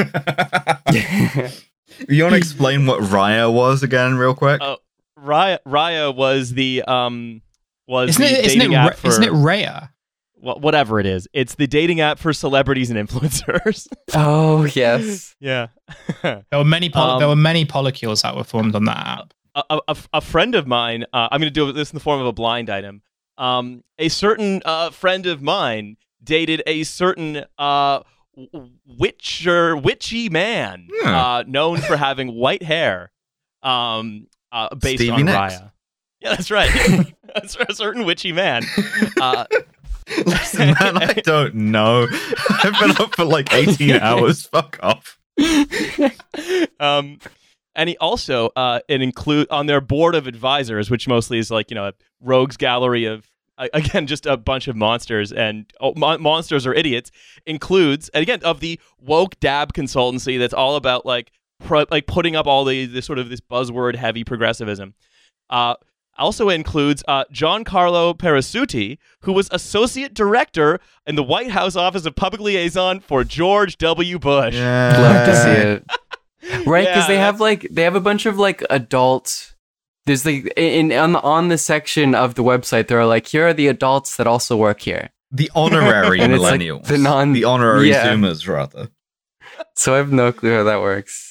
you 2.09 2.25
want 2.25 2.33
to 2.33 2.37
explain 2.37 2.85
what 2.87 3.01
Raya 3.01 3.53
was 3.53 3.83
again, 3.83 4.17
real 4.17 4.35
quick? 4.35 4.61
Oh, 4.61 4.79
Raya 5.25 5.59
Raya 5.67 6.15
was 6.15 6.53
the 6.55 6.83
um 6.83 7.43
was 7.87 8.11
Isn't 8.11 8.23
the 8.23 8.29
it? 8.41 8.45
Isn't 8.47 8.61
it? 8.61 8.65
dating 8.65 8.77
Ra- 8.77 8.87
app 8.87 8.97
for 8.97 9.07
Isn't 9.09 9.23
it 9.25 9.33
Raya? 9.33 9.89
wh- 10.37 10.61
whatever 10.61 11.01
it 11.01 11.07
is. 11.07 11.27
It's 11.33 11.55
the 11.55 11.67
dating 11.67 12.01
app 12.01 12.19
for 12.19 12.33
celebrities 12.33 12.91
and 12.91 13.09
influencers. 13.09 13.87
Oh 14.15 14.65
yes. 14.65 15.35
yeah. 15.41 15.69
There 16.23 16.43
were 16.53 16.65
many 16.65 16.89
poly- 16.91 17.13
Um, 17.15 17.19
there 17.19 17.29
were 17.29 17.37
many 17.37 17.65
polycules 17.67 18.23
that 18.23 18.37
were 18.37 18.45
formed 18.45 18.75
on 18.75 18.85
that 18.85 18.99
app. 19.07 19.35
a, 19.71 19.81
a, 19.89 19.97
a 20.15 20.21
friend 20.21 20.55
of 20.55 20.67
mine, 20.67 21.05
uh, 21.13 21.29
I'm 21.31 21.41
going 21.41 21.53
to 21.53 21.61
do 21.61 21.71
this 21.73 21.91
in 21.91 21.97
the 21.97 22.01
form 22.01 22.21
of 22.21 22.27
a 22.27 22.33
blind 22.33 22.69
item. 22.71 23.03
Um, 23.39 23.83
a 23.99 24.09
certain 24.09 24.63
uh, 24.65 24.91
friend 24.91 25.27
of 25.27 25.43
mine 25.43 25.97
dated 26.23 26.63
a 26.67 26.85
certain 26.85 27.45
uh, 27.59 28.01
witcher, 28.87 29.77
witchy 29.77 30.29
man, 30.29 30.89
Hmm. 30.93 31.09
uh, 31.09 31.43
known 31.47 31.79
for 31.81 31.97
having 31.97 32.35
white 32.35 32.63
hair, 32.63 33.11
um, 33.63 34.27
uh, 34.55 34.75
based 34.75 35.03
Stevie 35.03 35.11
on 35.11 35.25
Nicks. 35.27 35.37
Raya. 35.37 35.71
Yeah, 36.21 36.31
that's 36.31 36.51
right. 36.51 36.71
that's 37.35 37.57
a 37.57 37.75
certain 37.75 38.05
witchy 38.07 38.33
man. 38.33 38.63
Uh, 39.21 39.45
Listen, 40.27 40.75
man, 40.81 40.99
I 40.99 41.13
don't 41.25 41.55
know. 41.55 42.07
I've 42.63 42.79
been 42.79 42.91
up 42.99 43.17
for 43.17 43.25
like 43.25 43.53
18 43.53 43.93
hours. 43.97 44.47
Fuck 44.47 44.79
off. 44.83 45.19
um, 46.79 47.19
and 47.75 47.89
he 47.89 47.97
also 47.99 48.51
uh, 48.55 48.81
it 48.89 49.03
include 49.03 49.49
on 49.51 49.67
their 49.67 49.81
board 49.81 50.15
of 50.15 50.27
advisors, 50.27 50.91
which 50.91 51.09
mostly 51.09 51.39
is 51.39 51.51
like 51.51 51.71
you 51.71 51.75
know 51.75 51.89
a 51.89 51.93
rogues 52.21 52.57
gallery 52.57 53.07
of 53.07 53.31
again 53.59 54.07
just 54.07 54.27
a 54.27 54.37
bunch 54.37 54.69
of 54.69 54.77
monsters 54.77 55.33
and 55.33 55.73
oh, 55.81 55.93
mon- 55.97 56.21
monsters 56.21 56.67
or 56.67 56.75
idiots 56.75 57.11
includes 57.47 58.09
and 58.09 58.21
again 58.23 58.41
of 58.43 58.59
the 58.59 58.81
woke 58.99 59.39
dab 59.39 59.73
consultancy 59.73 60.39
that's 60.41 60.55
all 60.55 60.75
about 60.75 61.07
like 61.07 61.31
pro- 61.65 61.87
like 61.91 62.07
putting 62.07 62.37
up 62.37 62.47
all 62.47 62.65
the 62.65 62.87
this 62.87 63.07
sort 63.07 63.19
of 63.19 63.29
this 63.29 63.41
buzzword 63.41 63.97
heavy 63.97 64.23
progressivism. 64.25 64.95
Uh, 65.51 65.75
also 66.17 66.49
includes 66.49 67.03
uh, 67.09 67.25
Giancarlo 67.33 68.17
Perasutti, 68.17 68.99
who 69.23 69.33
was 69.33 69.49
associate 69.51 70.15
director 70.15 70.79
in 71.07 71.17
the 71.17 71.25
White 71.25 71.51
House 71.51 71.75
Office 71.75 72.07
of 72.07 72.15
Public 72.15 72.41
Liaison 72.41 73.01
for 73.01 73.25
George 73.25 73.77
W. 73.79 74.19
Bush. 74.21 74.55
Yeah. 74.55 74.97
Love 75.01 75.27
to 75.27 75.37
see 75.43 75.51
it. 75.71 75.85
Right, 76.67 76.87
because 76.87 77.05
Yeah, 77.05 77.07
they 77.09 77.17
have 77.17 77.41
like 77.41 77.67
they 77.71 77.85
have 77.85 77.95
a 77.97 78.01
bunch 78.01 78.27
of 78.27 78.39
like 78.39 78.63
adult. 78.69 79.55
There's 80.05 80.27
like 80.27 80.53
in 80.59 80.93
on 80.93 81.13
the 81.13 81.23
on 81.23 81.49
the 81.49 81.57
section 81.57 82.15
of 82.15 82.35
the 82.35 82.43
website 82.45 82.89
there 82.89 83.01
are 83.01 83.07
like 83.07 83.27
here 83.27 83.49
are 83.49 83.55
the 83.55 83.67
adults 83.69 84.17
that 84.19 84.27
also 84.27 84.55
work 84.55 84.83
here. 84.83 85.09
The 85.33 85.51
honorary 85.55 86.21
And 86.21 86.35
it's 86.35 86.43
like 86.43 86.61
millennials. 86.61 86.85
the 86.87 86.99
non- 86.99 87.33
the 87.33 87.45
honorary 87.45 87.89
Yeah. 87.89 88.09
Zoomers, 88.13 88.47
rather. 88.47 88.91
So 89.75 89.95
I 89.95 89.97
have 89.97 90.13
no 90.13 90.33
clue 90.33 90.55
how 90.55 90.65
that 90.65 90.83
works. 90.83 91.24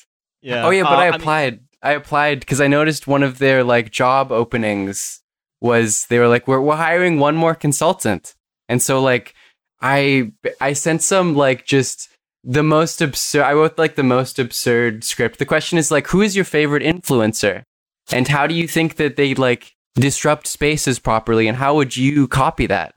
Yeah. 0.43 0.65
Oh 0.65 0.69
yeah, 0.69 0.83
but 0.83 0.93
Uh, 0.93 0.95
I 1.01 1.05
mean- 1.11 1.15
applied. 1.15 1.59
I 1.81 1.91
applied 1.93 2.39
because 2.39 2.61
I 2.61 2.67
noticed 2.67 3.07
one 3.07 3.23
of 3.23 3.39
their 3.39 3.63
like 3.63 3.91
job 3.91 4.31
openings 4.31 5.21
was 5.61 6.05
they 6.07 6.19
were 6.19 6.27
like 6.27 6.47
we're 6.47 6.61
we're 6.61 6.75
hiring 6.77 7.19
one 7.19 7.35
more 7.35 7.55
consultant, 7.55 8.35
and 8.69 8.81
so 8.81 9.01
like 9.01 9.33
I 9.81 10.31
I 10.61 10.73
sent 10.73 11.01
some 11.01 11.35
like 11.35 11.65
just 11.65 12.09
the 12.43 12.63
most 12.63 13.01
absurd. 13.01 13.43
I 13.43 13.53
wrote 13.53 13.77
like 13.77 13.95
the 13.95 14.03
most 14.03 14.39
absurd 14.39 15.03
script. 15.03 15.39
The 15.39 15.45
question 15.45 15.77
is 15.77 15.91
like, 15.91 16.07
who 16.07 16.21
is 16.21 16.35
your 16.35 16.45
favorite 16.45 16.83
influencer, 16.83 17.63
and 18.11 18.27
how 18.27 18.47
do 18.47 18.53
you 18.55 18.67
think 18.67 18.95
that 18.95 19.15
they 19.17 19.33
like 19.35 19.73
disrupt 19.95 20.47
spaces 20.47 20.99
properly, 20.99 21.47
and 21.49 21.57
how 21.57 21.75
would 21.75 21.95
you 21.97 22.27
copy 22.27 22.65
that? 22.67 22.95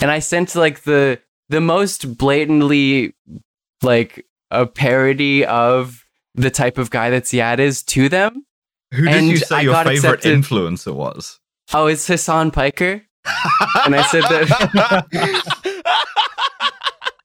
And 0.00 0.10
I 0.12 0.18
sent 0.20 0.54
like 0.54 0.82
the 0.82 1.20
the 1.48 1.60
most 1.60 2.16
blatantly 2.18 3.14
like 3.82 4.26
a 4.50 4.66
parody 4.66 5.44
of 5.44 6.04
the 6.34 6.50
type 6.50 6.78
of 6.78 6.90
guy 6.90 7.10
that 7.10 7.24
Ziad 7.24 7.58
is 7.58 7.82
to 7.84 8.08
them. 8.08 8.44
Who 8.94 9.04
did 9.04 9.14
And 9.14 9.28
you 9.28 9.36
say 9.36 9.56
I 9.56 9.60
your 9.62 9.74
favorite 9.84 9.94
accepted- 10.24 10.34
influencer 10.42 10.94
was? 10.94 11.38
Oh, 11.74 11.86
it's 11.86 12.06
Hassan 12.06 12.50
Piker. 12.50 13.02
And 13.84 13.94
I 13.94 14.02
said 14.04 14.22
that 14.22 15.04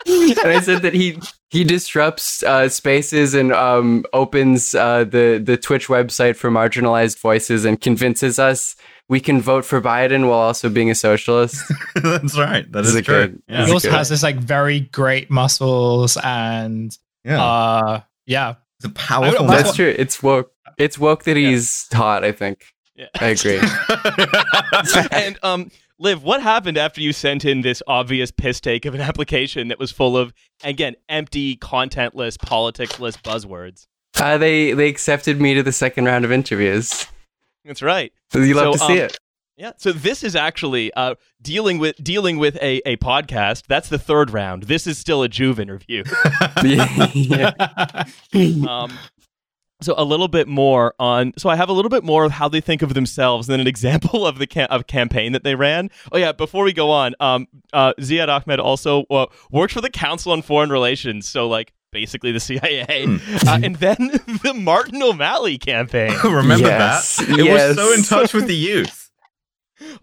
and 0.43 0.51
I 0.51 0.59
said 0.59 0.81
that 0.81 0.93
he 0.93 1.17
he 1.49 1.63
disrupts 1.63 2.43
uh, 2.43 2.67
spaces 2.67 3.33
and 3.33 3.53
um, 3.53 4.03
opens 4.11 4.75
uh, 4.75 5.05
the 5.05 5.41
the 5.43 5.55
Twitch 5.55 5.87
website 5.87 6.35
for 6.35 6.49
marginalized 6.51 7.19
voices 7.19 7.63
and 7.65 7.79
convinces 7.79 8.37
us 8.39 8.75
we 9.09 9.19
can 9.19 9.41
vote 9.41 9.63
for 9.65 9.81
Biden 9.81 10.27
while 10.29 10.39
also 10.39 10.69
being 10.69 10.89
a 10.89 10.95
socialist. 10.95 11.61
That's 11.95 12.37
right. 12.37 12.69
That 12.71 12.81
This 12.83 12.89
is 12.89 12.95
is 12.95 13.05
true. 13.05 13.27
good. 13.27 13.43
Yeah. 13.47 13.65
He 13.65 13.71
also 13.71 13.89
good. 13.89 13.97
has 13.97 14.09
this 14.09 14.23
like 14.23 14.37
very 14.37 14.81
great 14.81 15.29
muscles 15.29 16.17
and 16.23 16.97
yeah. 17.23 17.41
uh 17.43 18.01
yeah. 18.25 18.55
It's 18.83 18.91
a 18.91 18.95
powerful 18.95 19.47
That's 19.47 19.63
That's 19.63 19.75
true. 19.75 19.95
It's 19.97 20.21
woke. 20.21 20.51
It's 20.77 20.97
woke 20.97 21.23
that 21.23 21.37
he's 21.37 21.87
hot. 21.93 22.23
I 22.23 22.31
think. 22.31 22.65
Yeah. 22.95 23.07
I 23.19 23.29
agree. 23.29 23.59
and 25.11 25.39
um, 25.43 25.71
Liv, 25.99 26.23
what 26.23 26.41
happened 26.41 26.77
after 26.77 27.01
you 27.01 27.13
sent 27.13 27.45
in 27.45 27.61
this 27.61 27.81
obvious 27.87 28.29
piss 28.29 28.59
take 28.59 28.85
of 28.85 28.93
an 28.93 29.01
application 29.09 29.69
that 29.69 29.79
was 29.79 29.91
full 29.91 30.17
of 30.17 30.33
again 30.63 30.95
empty, 31.09 31.55
contentless, 31.55 32.37
politicless 32.37 33.21
buzzwords? 33.21 33.87
Uh, 34.19 34.37
they 34.37 34.73
they 34.73 34.89
accepted 34.89 35.41
me 35.41 35.53
to 35.53 35.63
the 35.63 35.71
second 35.71 36.05
round 36.05 36.25
of 36.25 36.31
interviews. 36.31 37.07
That's 37.65 37.81
right. 37.81 38.11
So 38.31 38.39
you 38.39 38.53
love 38.53 38.75
So, 38.75 38.87
to 38.87 38.93
see 38.93 39.01
um, 39.01 39.05
it. 39.05 39.17
Yeah. 39.55 39.73
So 39.77 39.91
this 39.91 40.23
is 40.23 40.35
actually 40.35 40.91
uh, 40.95 41.15
dealing 41.41 41.77
with 41.77 41.95
dealing 42.03 42.37
with 42.37 42.55
a, 42.55 42.81
a 42.89 42.97
podcast. 42.97 43.67
That's 43.67 43.87
the 43.89 43.99
third 43.99 44.31
round. 44.31 44.63
This 44.63 44.87
is 44.87 44.97
still 44.97 45.21
a 45.23 45.29
JUV 45.29 45.59
interview. 45.59 46.03
um, 48.67 48.97
so 49.81 49.93
a 49.97 50.03
little 50.03 50.27
bit 50.27 50.47
more 50.47 50.93
on. 50.97 51.33
So 51.37 51.49
I 51.49 51.55
have 51.55 51.69
a 51.69 51.73
little 51.73 51.89
bit 51.89 52.03
more 52.03 52.23
of 52.23 52.31
how 52.31 52.47
they 52.47 52.61
think 52.61 52.81
of 52.81 52.93
themselves 52.93 53.47
than 53.47 53.59
an 53.59 53.67
example 53.73 54.25
of 54.25 54.39
the 54.39 54.47
cam- 54.47 54.67
of 54.69 54.87
campaign 54.87 55.33
that 55.33 55.43
they 55.43 55.55
ran. 55.55 55.89
Oh 56.11 56.17
yeah, 56.17 56.31
before 56.31 56.63
we 56.63 56.73
go 56.73 56.89
on, 56.89 57.13
um, 57.19 57.47
uh, 57.73 57.93
Ziad 57.99 58.29
Ahmed 58.29 58.59
also 58.59 59.03
uh, 59.09 59.27
worked 59.51 59.73
for 59.73 59.81
the 59.81 59.89
Council 59.89 60.31
on 60.31 60.41
Foreign 60.41 60.69
Relations. 60.71 61.27
So 61.27 61.47
like 61.47 61.73
basically 61.91 62.31
the 62.31 62.39
CIA, 62.39 63.05
Hmm. 63.05 63.17
uh, 63.47 63.59
and 63.61 63.75
then 63.75 63.97
the 64.41 64.53
Martin 64.55 65.03
O'Malley 65.03 65.57
campaign. 65.59 66.13
Remember 66.23 66.65
Yes, 66.65 67.17
that? 67.17 67.29
It 67.29 67.45
yes. 67.45 67.77
was 67.77 67.77
so 67.77 67.93
in 67.93 68.03
touch 68.03 68.33
with 68.33 68.47
the 68.47 68.55
youth. 68.55 69.02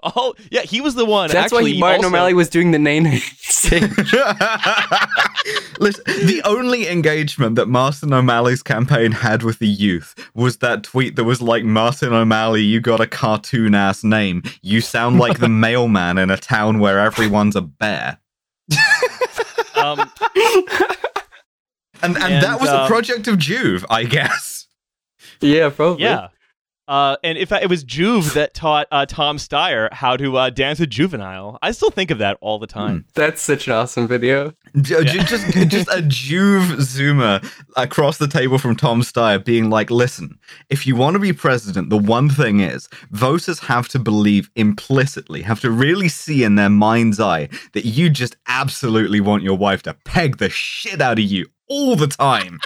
Oh 0.02 0.34
yeah, 0.50 0.62
he 0.62 0.80
was 0.80 0.94
the 0.94 1.04
one. 1.04 1.30
That's 1.30 1.52
actually, 1.52 1.62
why 1.62 1.68
he, 1.70 1.80
Martin 1.80 2.04
also- 2.04 2.08
O'Malley 2.08 2.34
was 2.34 2.48
doing 2.50 2.70
the 2.72 2.78
name. 2.78 3.04
Listen, 5.80 6.04
the 6.06 6.42
only 6.44 6.88
engagement 6.88 7.56
that 7.56 7.66
Martin 7.66 8.12
O'Malley's 8.12 8.62
campaign 8.62 9.12
had 9.12 9.42
with 9.42 9.58
the 9.58 9.68
youth 9.68 10.14
was 10.34 10.58
that 10.58 10.84
tweet 10.84 11.16
that 11.16 11.24
was 11.24 11.40
like, 11.40 11.64
Martin 11.64 12.12
O'Malley, 12.12 12.62
you 12.62 12.80
got 12.80 13.00
a 13.00 13.06
cartoon 13.06 13.74
ass 13.74 14.04
name. 14.04 14.42
You 14.62 14.80
sound 14.80 15.18
like 15.18 15.38
the 15.38 15.48
mailman 15.66 16.18
in 16.18 16.30
a 16.30 16.36
town 16.36 16.78
where 16.80 16.98
everyone's 16.98 17.56
a 17.56 17.62
bear. 17.62 18.18
Um, 19.76 19.98
And, 22.02 22.16
and, 22.16 22.18
And, 22.18 22.42
that 22.42 22.60
was 22.60 22.68
um, 22.68 22.82
the 22.82 22.86
project 22.86 23.28
of 23.28 23.36
JUV, 23.36 23.84
I 23.88 24.04
guess. 24.04 24.66
yeah, 25.40 25.70
probably. 25.70 26.04
yeah. 26.04 26.28
Uh, 26.90 27.16
and 27.22 27.38
in 27.38 27.46
fact, 27.46 27.62
it 27.62 27.68
was 27.70 27.84
JUV 27.84 28.34
that 28.34 28.52
taught 28.52 28.88
uh, 28.90 29.06
Tom 29.06 29.36
Steyer 29.36 29.92
how 29.92 30.16
to 30.16 30.36
uh, 30.36 30.50
dance 30.50 30.80
a 30.80 30.88
juvenile. 30.88 31.56
I 31.62 31.70
still 31.70 31.92
think 31.92 32.10
of 32.10 32.18
that 32.18 32.36
all 32.40 32.58
the 32.58 32.66
time. 32.66 33.06
That's 33.14 33.40
such 33.40 33.68
an 33.68 33.74
awesome 33.74 34.08
video. 34.08 34.54
J- 34.80 35.04
j- 35.04 35.22
just, 35.22 35.46
just 35.68 35.88
a 35.88 36.02
JUV 36.02 36.78
zoomer 36.78 37.48
across 37.76 38.18
the 38.18 38.26
table 38.26 38.58
from 38.58 38.74
Tom 38.74 39.02
Steyer 39.02 39.42
being 39.44 39.70
like, 39.70 39.88
listen, 39.88 40.36
if 40.68 40.84
you 40.84 40.96
want 40.96 41.14
to 41.14 41.20
be 41.20 41.32
president, 41.32 41.90
the 41.90 41.96
one 41.96 42.28
thing 42.28 42.58
is 42.58 42.88
voters 43.12 43.60
have 43.60 43.86
to 43.90 44.00
believe 44.00 44.50
implicitly, 44.56 45.42
have 45.42 45.60
to 45.60 45.70
really 45.70 46.08
see 46.08 46.42
in 46.42 46.56
their 46.56 46.70
mind's 46.70 47.20
eye 47.20 47.48
that 47.72 47.84
you 47.84 48.10
just 48.10 48.36
absolutely 48.48 49.20
want 49.20 49.44
your 49.44 49.56
wife 49.56 49.84
to 49.84 49.94
peg 50.04 50.38
the 50.38 50.50
shit 50.50 51.00
out 51.00 51.20
of 51.20 51.24
you 51.24 51.46
all 51.68 51.94
the 51.94 52.08
time. 52.08 52.58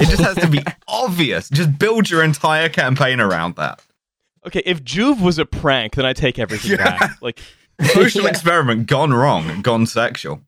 It 0.00 0.08
just 0.08 0.22
has 0.22 0.36
to 0.36 0.48
be 0.48 0.60
obvious. 0.88 1.48
Just 1.48 1.78
build 1.78 2.08
your 2.10 2.22
entire 2.22 2.68
campaign 2.68 3.20
around 3.20 3.56
that. 3.56 3.82
Okay, 4.46 4.62
if 4.64 4.82
JUV 4.84 5.20
was 5.20 5.38
a 5.38 5.44
prank, 5.46 5.96
then 5.96 6.06
I 6.06 6.12
take 6.12 6.38
everything 6.38 6.72
Yeah. 6.72 6.98
back. 6.98 7.16
Like, 7.22 7.40
Social 7.92 8.22
Yeah. 8.24 8.30
experiment 8.30 8.86
gone 8.86 9.12
wrong, 9.12 9.60
gone 9.62 9.86
sexual. 9.86 10.42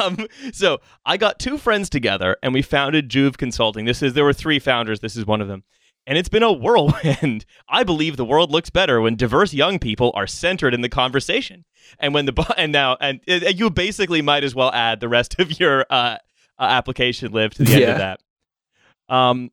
um, 0.00 0.26
so 0.52 0.80
I 1.06 1.16
got 1.16 1.38
two 1.38 1.58
friends 1.58 1.88
together 1.88 2.36
and 2.42 2.52
we 2.52 2.62
founded 2.62 3.08
JUV 3.08 3.36
Consulting. 3.36 3.84
This 3.84 4.02
is 4.02 4.14
there 4.14 4.24
were 4.24 4.32
three 4.32 4.58
founders. 4.58 5.00
This 5.00 5.16
is 5.16 5.26
one 5.26 5.40
of 5.40 5.46
them, 5.48 5.62
and 6.06 6.18
it's 6.18 6.28
been 6.28 6.42
a 6.42 6.52
whirlwind. 6.64 7.44
I 7.68 7.84
believe 7.84 8.16
the 8.16 8.24
world 8.24 8.50
looks 8.50 8.70
better 8.70 9.00
when 9.00 9.14
diverse 9.16 9.54
young 9.54 9.78
people 9.78 10.10
are 10.14 10.26
centered 10.26 10.74
in 10.74 10.80
the 10.80 10.88
conversation, 10.88 11.64
and 12.00 12.14
when 12.14 12.26
the 12.26 12.54
and 12.56 12.72
now 12.72 12.96
and 13.00 13.20
uh, 13.28 13.34
you 13.54 13.70
basically 13.70 14.22
might 14.22 14.42
as 14.44 14.54
well 14.56 14.72
add 14.72 14.98
the 15.00 15.08
rest 15.08 15.38
of 15.38 15.58
your 15.60 15.86
uh, 15.88 16.16
uh, 16.58 16.62
application 16.64 17.32
live 17.32 17.54
to 17.54 17.62
the 17.64 17.72
end 17.72 17.80
Yeah. 17.82 17.90
of 17.92 17.98
that. 17.98 18.20
Um, 19.14 19.50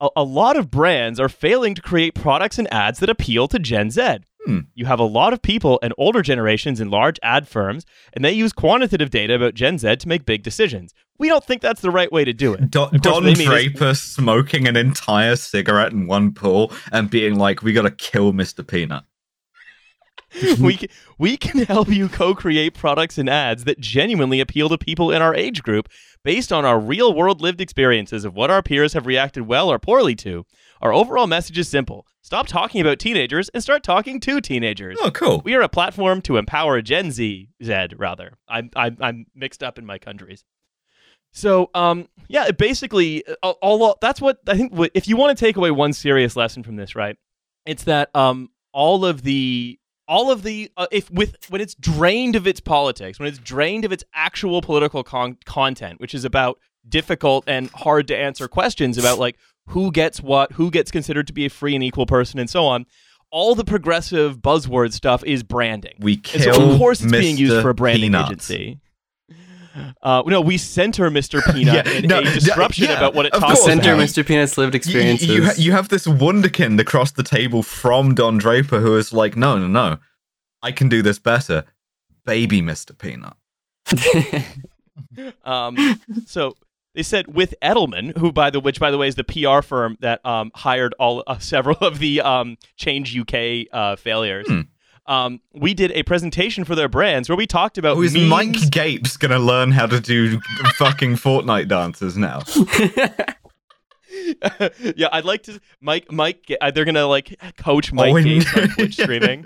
a, 0.00 0.08
a 0.16 0.22
lot 0.24 0.56
of 0.56 0.70
brands 0.70 1.20
are 1.20 1.28
failing 1.28 1.74
to 1.74 1.82
create 1.82 2.14
products 2.14 2.58
and 2.58 2.72
ads 2.72 2.98
that 3.00 3.08
appeal 3.10 3.46
to 3.48 3.58
Gen 3.58 3.90
Z. 3.90 4.18
Hmm. 4.46 4.58
You 4.74 4.84
have 4.86 4.98
a 5.00 5.04
lot 5.04 5.32
of 5.32 5.40
people 5.40 5.78
and 5.82 5.94
older 5.96 6.20
generations 6.20 6.78
in 6.80 6.90
large 6.90 7.18
ad 7.22 7.48
firms, 7.48 7.86
and 8.12 8.22
they 8.24 8.32
use 8.32 8.52
quantitative 8.52 9.08
data 9.08 9.34
about 9.36 9.54
Gen 9.54 9.78
Z 9.78 9.96
to 9.96 10.08
make 10.08 10.26
big 10.26 10.42
decisions. 10.42 10.92
We 11.18 11.28
don't 11.28 11.44
think 11.44 11.62
that's 11.62 11.80
the 11.80 11.90
right 11.90 12.12
way 12.12 12.24
to 12.26 12.32
do 12.34 12.52
it. 12.52 12.70
Don, 12.70 12.90
course, 12.90 13.00
Don 13.00 13.22
they 13.22 13.32
mean 13.34 13.42
is- 13.42 13.46
Draper 13.46 13.94
smoking 13.94 14.66
an 14.68 14.76
entire 14.76 15.36
cigarette 15.36 15.92
in 15.92 16.06
one 16.08 16.34
pull 16.34 16.72
and 16.92 17.08
being 17.08 17.38
like, 17.38 17.62
"We 17.62 17.72
got 17.72 17.82
to 17.82 17.90
kill 17.90 18.32
Mr. 18.34 18.66
Peanut." 18.66 19.04
we 20.60 20.76
can, 20.76 20.88
we 21.18 21.36
can 21.36 21.64
help 21.64 21.88
you 21.88 22.08
co-create 22.08 22.74
products 22.74 23.18
and 23.18 23.28
ads 23.28 23.64
that 23.64 23.78
genuinely 23.78 24.40
appeal 24.40 24.68
to 24.68 24.78
people 24.78 25.10
in 25.10 25.22
our 25.22 25.34
age 25.34 25.62
group 25.62 25.88
based 26.24 26.52
on 26.52 26.64
our 26.64 26.80
real-world 26.80 27.40
lived 27.40 27.60
experiences 27.60 28.24
of 28.24 28.34
what 28.34 28.50
our 28.50 28.62
peers 28.62 28.94
have 28.94 29.06
reacted 29.06 29.46
well 29.46 29.70
or 29.70 29.78
poorly 29.78 30.14
to. 30.16 30.44
Our 30.80 30.92
overall 30.92 31.26
message 31.26 31.58
is 31.58 31.68
simple: 31.68 32.06
stop 32.20 32.46
talking 32.46 32.80
about 32.80 32.98
teenagers 32.98 33.48
and 33.50 33.62
start 33.62 33.82
talking 33.82 34.20
to 34.20 34.40
teenagers. 34.40 34.98
Oh, 35.00 35.10
cool. 35.10 35.40
We 35.44 35.54
are 35.54 35.62
a 35.62 35.68
platform 35.68 36.20
to 36.22 36.36
empower 36.36 36.82
Gen 36.82 37.10
Z, 37.10 37.48
Z 37.62 37.86
rather. 37.96 38.34
I'm 38.48 38.70
I'm, 38.76 38.96
I'm 39.00 39.26
mixed 39.34 39.62
up 39.62 39.78
in 39.78 39.86
my 39.86 39.98
countries. 39.98 40.44
So, 41.32 41.70
um, 41.74 42.08
yeah, 42.28 42.52
basically, 42.52 43.24
all, 43.42 43.58
all 43.60 43.98
that's 44.00 44.20
what 44.20 44.38
I 44.46 44.56
think. 44.56 44.72
If 44.94 45.08
you 45.08 45.16
want 45.16 45.36
to 45.36 45.44
take 45.44 45.56
away 45.56 45.70
one 45.70 45.92
serious 45.92 46.36
lesson 46.36 46.62
from 46.62 46.76
this, 46.76 46.94
right, 46.94 47.16
it's 47.66 47.84
that 47.84 48.14
um, 48.14 48.50
all 48.72 49.04
of 49.04 49.22
the 49.22 49.78
all 50.06 50.30
of 50.30 50.42
the 50.42 50.70
uh, 50.76 50.86
if 50.92 51.10
with 51.10 51.36
when 51.48 51.60
it's 51.60 51.74
drained 51.74 52.36
of 52.36 52.46
its 52.46 52.60
politics, 52.60 53.18
when 53.18 53.28
it's 53.28 53.38
drained 53.38 53.84
of 53.84 53.92
its 53.92 54.04
actual 54.14 54.60
political 54.62 55.02
con- 55.02 55.38
content, 55.44 56.00
which 56.00 56.14
is 56.14 56.24
about 56.24 56.58
difficult 56.88 57.44
and 57.46 57.70
hard 57.70 58.06
to 58.08 58.16
answer 58.16 58.46
questions 58.48 58.98
about 58.98 59.18
like 59.18 59.36
who 59.68 59.90
gets 59.90 60.20
what, 60.20 60.52
who 60.52 60.70
gets 60.70 60.90
considered 60.90 61.26
to 61.26 61.32
be 61.32 61.46
a 61.46 61.50
free 61.50 61.74
and 61.74 61.82
equal 61.82 62.06
person, 62.06 62.38
and 62.38 62.50
so 62.50 62.66
on. 62.66 62.86
All 63.30 63.54
the 63.54 63.64
progressive 63.64 64.38
buzzword 64.38 64.92
stuff 64.92 65.24
is 65.24 65.42
branding. 65.42 65.94
We 65.98 66.14
And 66.14 66.22
kill 66.22 66.54
so 66.54 66.70
of 66.70 66.78
course 66.78 67.00
it's 67.02 67.10
being 67.10 67.36
used 67.36 67.54
Mr. 67.54 67.62
for 67.62 67.70
a 67.70 67.74
branding 67.74 68.12
Peanut. 68.12 68.26
agency. 68.26 68.80
Uh, 70.02 70.22
no, 70.26 70.40
we 70.40 70.56
center 70.58 71.10
Mr. 71.10 71.42
Peanut 71.52 71.86
Yeah, 71.86 71.92
in 71.92 72.06
no, 72.06 72.18
a 72.20 72.24
disruption 72.24 72.84
yeah, 72.86 72.96
about 72.96 73.14
what 73.14 73.26
it 73.26 73.32
of 73.34 73.40
talks 73.40 73.54
course. 73.60 73.64
Center 73.66 73.94
about. 73.94 74.04
Mr. 74.04 74.26
Peanut's 74.26 74.56
lived 74.56 74.74
You, 74.74 74.78
experiences. 74.78 75.28
you, 75.28 75.50
you 75.56 75.72
have 75.72 75.88
this 75.88 76.06
wonderkind 76.06 76.78
across 76.80 77.10
the 77.12 77.22
table 77.22 77.62
from 77.62 78.14
Don 78.14 78.38
Draper 78.38 78.80
who 78.80 78.96
is 78.96 79.12
like, 79.12 79.36
no, 79.36 79.58
no, 79.58 79.66
no, 79.66 79.98
I 80.62 80.72
can 80.72 80.88
do 80.88 81.02
this 81.02 81.18
better. 81.18 81.64
Baby 82.24 82.62
Mr. 82.62 82.96
Peanut. 82.96 83.34
Um, 85.44 86.00
so 86.26 86.56
they 86.94 87.02
said 87.02 87.34
with 87.34 87.54
Edelman, 87.62 88.16
who 88.16 88.30
by 88.32 88.50
the 88.50 88.60
which 88.60 88.78
by 88.78 88.90
the 88.92 88.98
way 88.98 89.08
is 89.08 89.16
the 89.16 89.24
PR 89.24 89.60
firm 89.60 89.96
that 90.00 90.24
um, 90.24 90.52
hired 90.54 90.94
all 91.00 91.22
uh, 91.26 91.38
several 91.38 91.76
of 91.80 91.98
the 91.98 92.20
um, 92.20 92.56
Change 92.76 93.18
UK 93.18 93.66
uh, 93.72 93.96
failures. 93.96 94.46
Hmm. 94.48 94.60
Um, 95.06 95.40
we 95.52 95.74
did 95.74 95.92
a 95.92 96.02
presentation 96.02 96.64
for 96.64 96.74
their 96.74 96.88
brands 96.88 97.28
where 97.28 97.36
we 97.36 97.46
talked 97.46 97.76
about 97.76 97.96
Oh, 97.98 98.02
is 98.02 98.14
memes. 98.14 98.28
Mike 98.28 98.70
Gapes 98.70 99.16
gonna 99.18 99.38
learn 99.38 99.70
how 99.70 99.86
to 99.86 100.00
do 100.00 100.40
fucking 100.76 101.16
Fortnite 101.16 101.68
dances 101.68 102.16
now? 102.16 102.40
yeah, 104.96 105.08
I'd 105.12 105.24
like 105.24 105.42
to. 105.44 105.60
Mike, 105.80 106.10
Mike, 106.10 106.50
uh, 106.60 106.70
they're 106.70 106.84
gonna 106.84 107.06
like 107.06 107.36
coach 107.58 107.92
Mike 107.92 108.12
Oh, 108.12 108.16
and- 108.16 108.24
Gates 108.26 108.56
on 108.56 108.68
Twitch 108.70 108.94
streaming. 108.94 109.44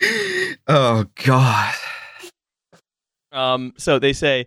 oh 0.66 1.04
god. 1.24 1.74
Um, 3.32 3.74
so 3.76 3.98
they 3.98 4.12
say 4.12 4.46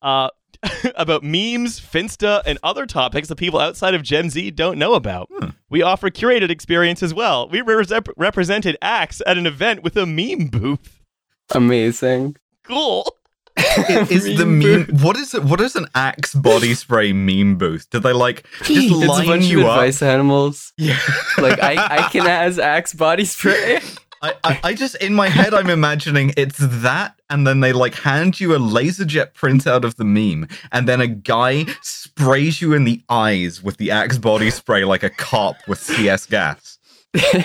uh, 0.00 0.30
about 0.94 1.22
memes, 1.22 1.80
Finsta, 1.80 2.42
and 2.46 2.58
other 2.62 2.86
topics 2.86 3.28
that 3.28 3.36
people 3.36 3.58
outside 3.58 3.94
of 3.94 4.02
Gen 4.02 4.30
Z 4.30 4.50
don't 4.52 4.78
know 4.78 4.94
about. 4.94 5.28
Hmm. 5.32 5.50
We 5.68 5.82
offer 5.82 6.10
curated 6.10 6.50
experience 6.50 7.02
as 7.02 7.12
well. 7.12 7.48
We 7.48 7.60
re- 7.62 7.84
represented 8.16 8.76
Axe 8.80 9.20
at 9.26 9.38
an 9.38 9.46
event 9.46 9.82
with 9.82 9.96
a 9.96 10.06
meme 10.06 10.48
booth. 10.48 11.00
Amazing. 11.54 12.36
Cool. 12.62 13.06
Is 14.08 14.38
the 14.38 14.46
meme 14.46 14.86
what 15.02 15.14
is 15.14 15.34
it 15.34 15.44
what 15.44 15.60
is 15.60 15.76
an 15.76 15.86
axe 15.94 16.34
body 16.34 16.72
spray 16.72 17.12
meme 17.12 17.56
booth? 17.58 17.88
Did 17.90 18.02
they 18.02 18.14
like 18.14 18.46
just 18.62 18.70
It's 18.70 18.90
a 18.90 18.96
line 18.96 19.26
bunch 19.26 19.44
of 19.44 19.50
you 19.50 19.60
up? 19.66 19.72
advice 19.76 20.00
animals. 20.00 20.72
Yeah. 20.78 20.98
Like 21.36 21.62
I, 21.62 21.98
I 21.98 22.08
can 22.08 22.26
as 22.26 22.58
Axe 22.58 22.94
body 22.94 23.26
spray. 23.26 23.80
I, 24.22 24.34
I, 24.44 24.60
I 24.62 24.74
just 24.74 24.94
in 24.96 25.14
my 25.14 25.28
head 25.28 25.52
I'm 25.52 25.68
imagining 25.68 26.32
it's 26.36 26.58
that 26.58 27.20
and 27.28 27.46
then 27.46 27.60
they 27.60 27.72
like 27.72 27.94
hand 27.94 28.40
you 28.40 28.54
a 28.54 28.58
laserjet 28.58 29.32
printout 29.32 29.84
of 29.84 29.96
the 29.96 30.04
meme 30.04 30.48
and 30.70 30.88
then 30.88 31.00
a 31.00 31.08
guy 31.08 31.66
sprays 31.82 32.62
you 32.62 32.72
in 32.72 32.84
the 32.84 33.02
eyes 33.08 33.62
with 33.62 33.78
the 33.78 33.90
axe 33.90 34.18
body 34.18 34.50
spray 34.50 34.84
like 34.84 35.02
a 35.02 35.10
cop 35.10 35.56
with 35.66 35.80
CS 35.80 36.26
gas. 36.26 36.78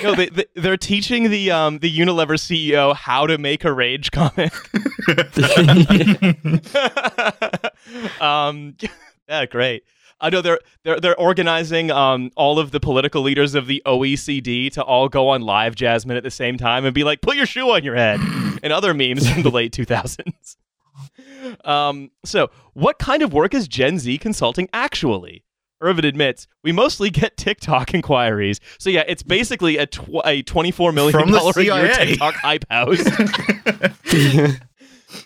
no, 0.02 0.16
they, 0.16 0.28
they, 0.28 0.46
they're 0.56 0.78
teaching 0.78 1.30
the 1.30 1.52
um, 1.52 1.80
the 1.80 1.92
Unilever 1.92 2.38
CEO 2.38 2.96
how 2.96 3.28
to 3.28 3.38
make 3.38 3.66
a 3.66 3.74
rage 3.74 4.12
comic. 4.12 4.54
um, 8.22 8.76
yeah, 9.30 9.46
great. 9.46 9.84
I 10.20 10.30
know 10.30 10.42
they're 10.42 10.60
they're 10.84 11.00
they're 11.00 11.20
organizing 11.20 11.92
um 11.92 12.32
all 12.36 12.60
of 12.60 12.72
the 12.72 12.80
political 12.80 13.22
leaders 13.22 13.56
of 13.56 13.68
the 13.68 13.82
OECD 13.86 14.72
to 14.74 14.84
all 14.84 15.10
go 15.10 15.30
on 15.30 15.44
LiveJasmin 15.44 16.18
at 16.18 16.24
the 16.24 16.32
same 16.32 16.58
time 16.58 16.86
and 16.86 16.94
be 16.94 17.04
like, 17.04 17.22
"Put 17.22 17.36
your 17.36 17.46
shoe 17.46 17.70
on 17.72 17.84
your 17.84 17.96
head," 17.96 18.20
and 18.64 18.74
other 18.74 18.94
memes 18.94 19.30
from 19.30 19.44
the 19.44 19.52
late 19.52 19.72
2000s. 19.74 20.58
Um, 21.64 22.12
so 22.26 22.50
what 22.74 22.98
kind 23.00 23.22
of 23.22 23.32
work 23.32 23.54
is 23.54 23.68
Gen 23.68 24.00
Z 24.00 24.18
consulting 24.18 24.68
actually? 24.74 25.44
Irvin 25.80 26.06
admits 26.06 26.48
we 26.64 26.72
mostly 26.72 27.10
get 27.10 27.38
TikTok 27.38 27.94
inquiries. 27.94 28.60
So 28.80 28.90
yeah, 28.90 29.04
it's 29.08 29.24
basically 29.24 29.78
a 29.78 29.86
tw- 29.86 30.26
a 30.26 30.42
24 30.42 30.92
million 30.92 31.32
dollar 31.32 31.54
a 31.56 31.64
year 31.64 31.94
TikTok 31.94 32.34
hype 32.36 32.66
house. 32.70 33.06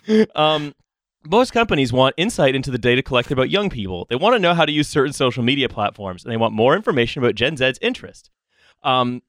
um, 0.35 0.75
most 1.26 1.51
companies 1.53 1.93
want 1.93 2.15
insight 2.17 2.55
into 2.55 2.72
the 2.72 2.78
data 2.78 3.01
collected 3.01 3.34
about 3.34 3.49
young 3.49 3.69
people. 3.69 4.07
They 4.09 4.15
want 4.15 4.36
to 4.36 4.39
know 4.39 4.53
how 4.53 4.65
to 4.65 4.72
use 4.72 4.88
certain 4.88 5.13
social 5.13 5.43
media 5.43 5.69
platforms, 5.69 6.24
and 6.24 6.32
they 6.32 6.38
want 6.38 6.53
more 6.53 6.76
information 6.76 7.22
about 7.22 7.36
Gen 7.36 7.57
Z's 7.57 7.78
interest. 7.82 8.30
Um, 8.84 9.22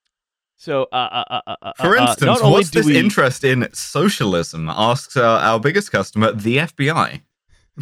so, 0.56 0.86
uh, 0.92 0.94
uh, 0.94 1.24
uh, 1.28 1.40
uh, 1.46 1.56
uh, 1.62 1.72
For 1.78 1.98
uh, 1.98 2.02
instance, 2.02 2.40
not 2.40 2.42
what's 2.50 2.70
this 2.70 2.86
we, 2.86 2.96
interest 2.96 3.42
in 3.42 3.68
socialism? 3.72 4.68
Asks 4.70 5.16
uh, 5.16 5.38
our 5.42 5.58
biggest 5.58 5.90
customer, 5.90 6.32
the 6.32 6.58
FBI. 6.58 7.20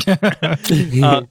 uh, 1.05 1.23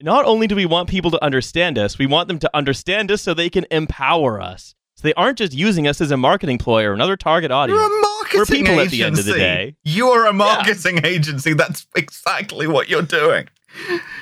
not 0.00 0.24
only 0.24 0.46
do 0.46 0.56
we 0.56 0.66
want 0.66 0.88
people 0.88 1.10
to 1.12 1.22
understand 1.24 1.78
us, 1.78 1.98
we 1.98 2.06
want 2.06 2.28
them 2.28 2.38
to 2.40 2.50
understand 2.54 3.10
us 3.10 3.22
so 3.22 3.32
they 3.32 3.50
can 3.50 3.66
empower 3.70 4.40
us. 4.40 4.74
So 4.96 5.02
they 5.02 5.14
aren't 5.14 5.38
just 5.38 5.52
using 5.52 5.86
us 5.86 6.00
as 6.00 6.10
a 6.10 6.16
marketing 6.16 6.58
ploy 6.58 6.84
or 6.84 6.92
another 6.92 7.16
target 7.16 7.52
audience. 7.52 7.78
You're 7.78 7.86
a 7.86 8.02
marketing 8.34 8.64
We're 8.66 8.76
people 8.76 8.80
agency. 8.80 8.84
at 8.84 8.90
the 8.90 9.02
end 9.04 9.18
of 9.18 9.24
the 9.24 9.32
day. 9.34 9.76
You're 9.84 10.26
a 10.26 10.32
marketing 10.32 11.00
agency. 11.04 11.52
That's 11.54 11.86
exactly 11.96 12.66
what 12.66 12.88
you're 12.88 13.02
doing. 13.02 13.48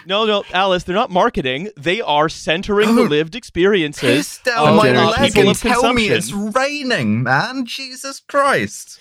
No, 0.07 0.25
no, 0.27 0.45
Alice, 0.53 0.85
they're 0.85 0.95
not 0.95 1.11
marketing. 1.11 1.71
They 1.77 2.01
are 2.01 2.29
centering 2.29 2.95
the 2.97 3.03
Oh, 3.03 3.07
lived 3.07 3.35
experiences 3.35 4.17
Piss 4.17 4.39
down 4.39 4.69
of 4.69 4.77
my 4.77 4.87
general 4.89 5.11
leg 5.11 5.33
people 5.33 5.41
and 5.43 5.51
of 5.51 5.61
tell 5.61 5.93
me 5.93 6.09
it's 6.09 6.33
raining, 6.33 7.23
man. 7.23 7.65
Jesus 7.65 8.21
Christ. 8.21 8.99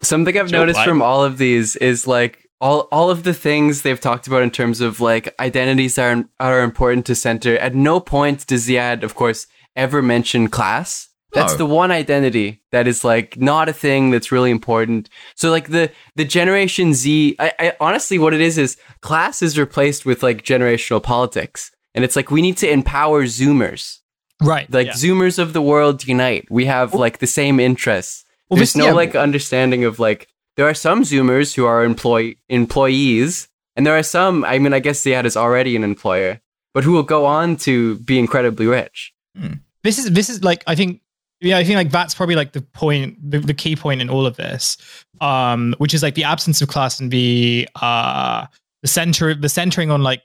Something 0.00 0.38
I've 0.38 0.50
Joe 0.50 0.58
noticed 0.60 0.80
Biden. 0.80 0.84
from 0.84 1.02
all 1.02 1.22
of 1.24 1.38
these 1.38 1.76
is 1.76 2.06
like 2.06 2.48
all 2.60 2.82
all 2.92 3.10
of 3.10 3.24
the 3.24 3.34
things 3.34 3.82
they've 3.82 4.00
talked 4.00 4.26
about 4.26 4.42
in 4.42 4.50
terms 4.50 4.80
of 4.80 5.00
like 5.00 5.34
identities 5.40 5.98
are 5.98 6.24
are 6.40 6.62
important 6.62 7.04
to 7.06 7.14
center. 7.14 7.56
At 7.58 7.74
no 7.74 8.00
point 8.00 8.46
does 8.46 8.66
the 8.66 8.78
ad, 8.78 9.04
of 9.04 9.14
course, 9.14 9.46
ever 9.76 10.00
mention 10.00 10.48
class. 10.48 11.08
That's 11.32 11.52
No. 11.54 11.58
the 11.58 11.66
one 11.66 11.90
identity 11.90 12.60
that 12.72 12.86
is 12.86 13.04
like 13.04 13.38
not 13.38 13.68
a 13.68 13.72
thing 13.72 14.10
that's 14.10 14.30
really 14.30 14.50
important. 14.50 15.08
So 15.34 15.50
like 15.50 15.68
the 15.70 15.90
the 16.14 16.24
Generation 16.24 16.92
Z, 16.94 17.36
I, 17.38 17.52
I 17.58 17.72
honestly 17.80 18.18
what 18.18 18.34
it 18.34 18.40
is 18.40 18.58
is 18.58 18.76
class 19.00 19.40
is 19.42 19.58
replaced 19.58 20.04
with 20.04 20.22
like 20.22 20.42
generational 20.44 21.02
politics, 21.02 21.70
and 21.94 22.04
it's 22.04 22.16
like 22.16 22.30
we 22.30 22.42
need 22.42 22.58
to 22.58 22.70
empower 22.70 23.24
Zoomers, 23.24 23.98
right. 24.42 24.70
like 24.72 24.88
Yeah. 24.88 24.92
Zoomers 24.92 25.38
of 25.38 25.52
the 25.54 25.62
world 25.62 26.06
unite. 26.06 26.46
We 26.50 26.66
have 26.66 26.92
like 26.94 27.18
the 27.18 27.26
same 27.26 27.58
interests. 27.60 28.24
Well, 28.50 28.56
There's 28.58 28.74
this- 28.74 28.76
no 28.76 28.86
yeah, 28.86 28.92
like 28.92 29.14
understanding 29.16 29.84
of 29.84 29.98
like 29.98 30.28
there 30.56 30.66
are 30.68 30.74
some 30.74 31.02
Zoomers 31.02 31.54
who 31.54 31.64
are 31.64 31.82
employ 31.82 32.34
employees, 32.50 33.48
and 33.76 33.86
there 33.86 33.96
are 33.96 34.02
some. 34.02 34.44
I 34.44 34.58
mean, 34.58 34.74
I 34.74 34.80
guess 34.80 35.02
the 35.02 35.14
ad 35.14 35.24
is 35.26 35.36
already 35.36 35.76
an 35.76 35.84
employer, 35.84 36.40
but 36.74 36.84
who 36.84 36.92
will 36.92 37.02
go 37.04 37.24
on 37.24 37.56
to 37.64 37.96
be 38.00 38.18
incredibly 38.18 38.66
rich. 38.66 39.12
Hmm. 39.34 39.54
this 39.82 39.98
is 39.98 40.10
this 40.12 40.28
is 40.28 40.44
like 40.44 40.62
I 40.66 40.74
think 40.74 41.00
yeah 41.42 41.58
I 41.58 41.64
think 41.64 41.76
like 41.76 41.90
that's 41.90 42.14
probably 42.14 42.36
like 42.36 42.52
the 42.52 42.62
point 42.62 43.18
the, 43.30 43.40
the 43.40 43.54
key 43.54 43.76
point 43.76 44.00
in 44.00 44.08
all 44.08 44.26
of 44.26 44.36
this 44.36 44.76
um 45.20 45.74
which 45.78 45.92
is 45.92 46.02
like 46.02 46.14
the 46.14 46.24
absence 46.24 46.62
of 46.62 46.68
class 46.68 47.00
and 47.00 47.10
the 47.10 47.68
uh 47.80 48.46
the 48.82 48.88
center 48.88 49.34
the 49.34 49.48
centering 49.48 49.90
on 49.90 50.02
like 50.02 50.22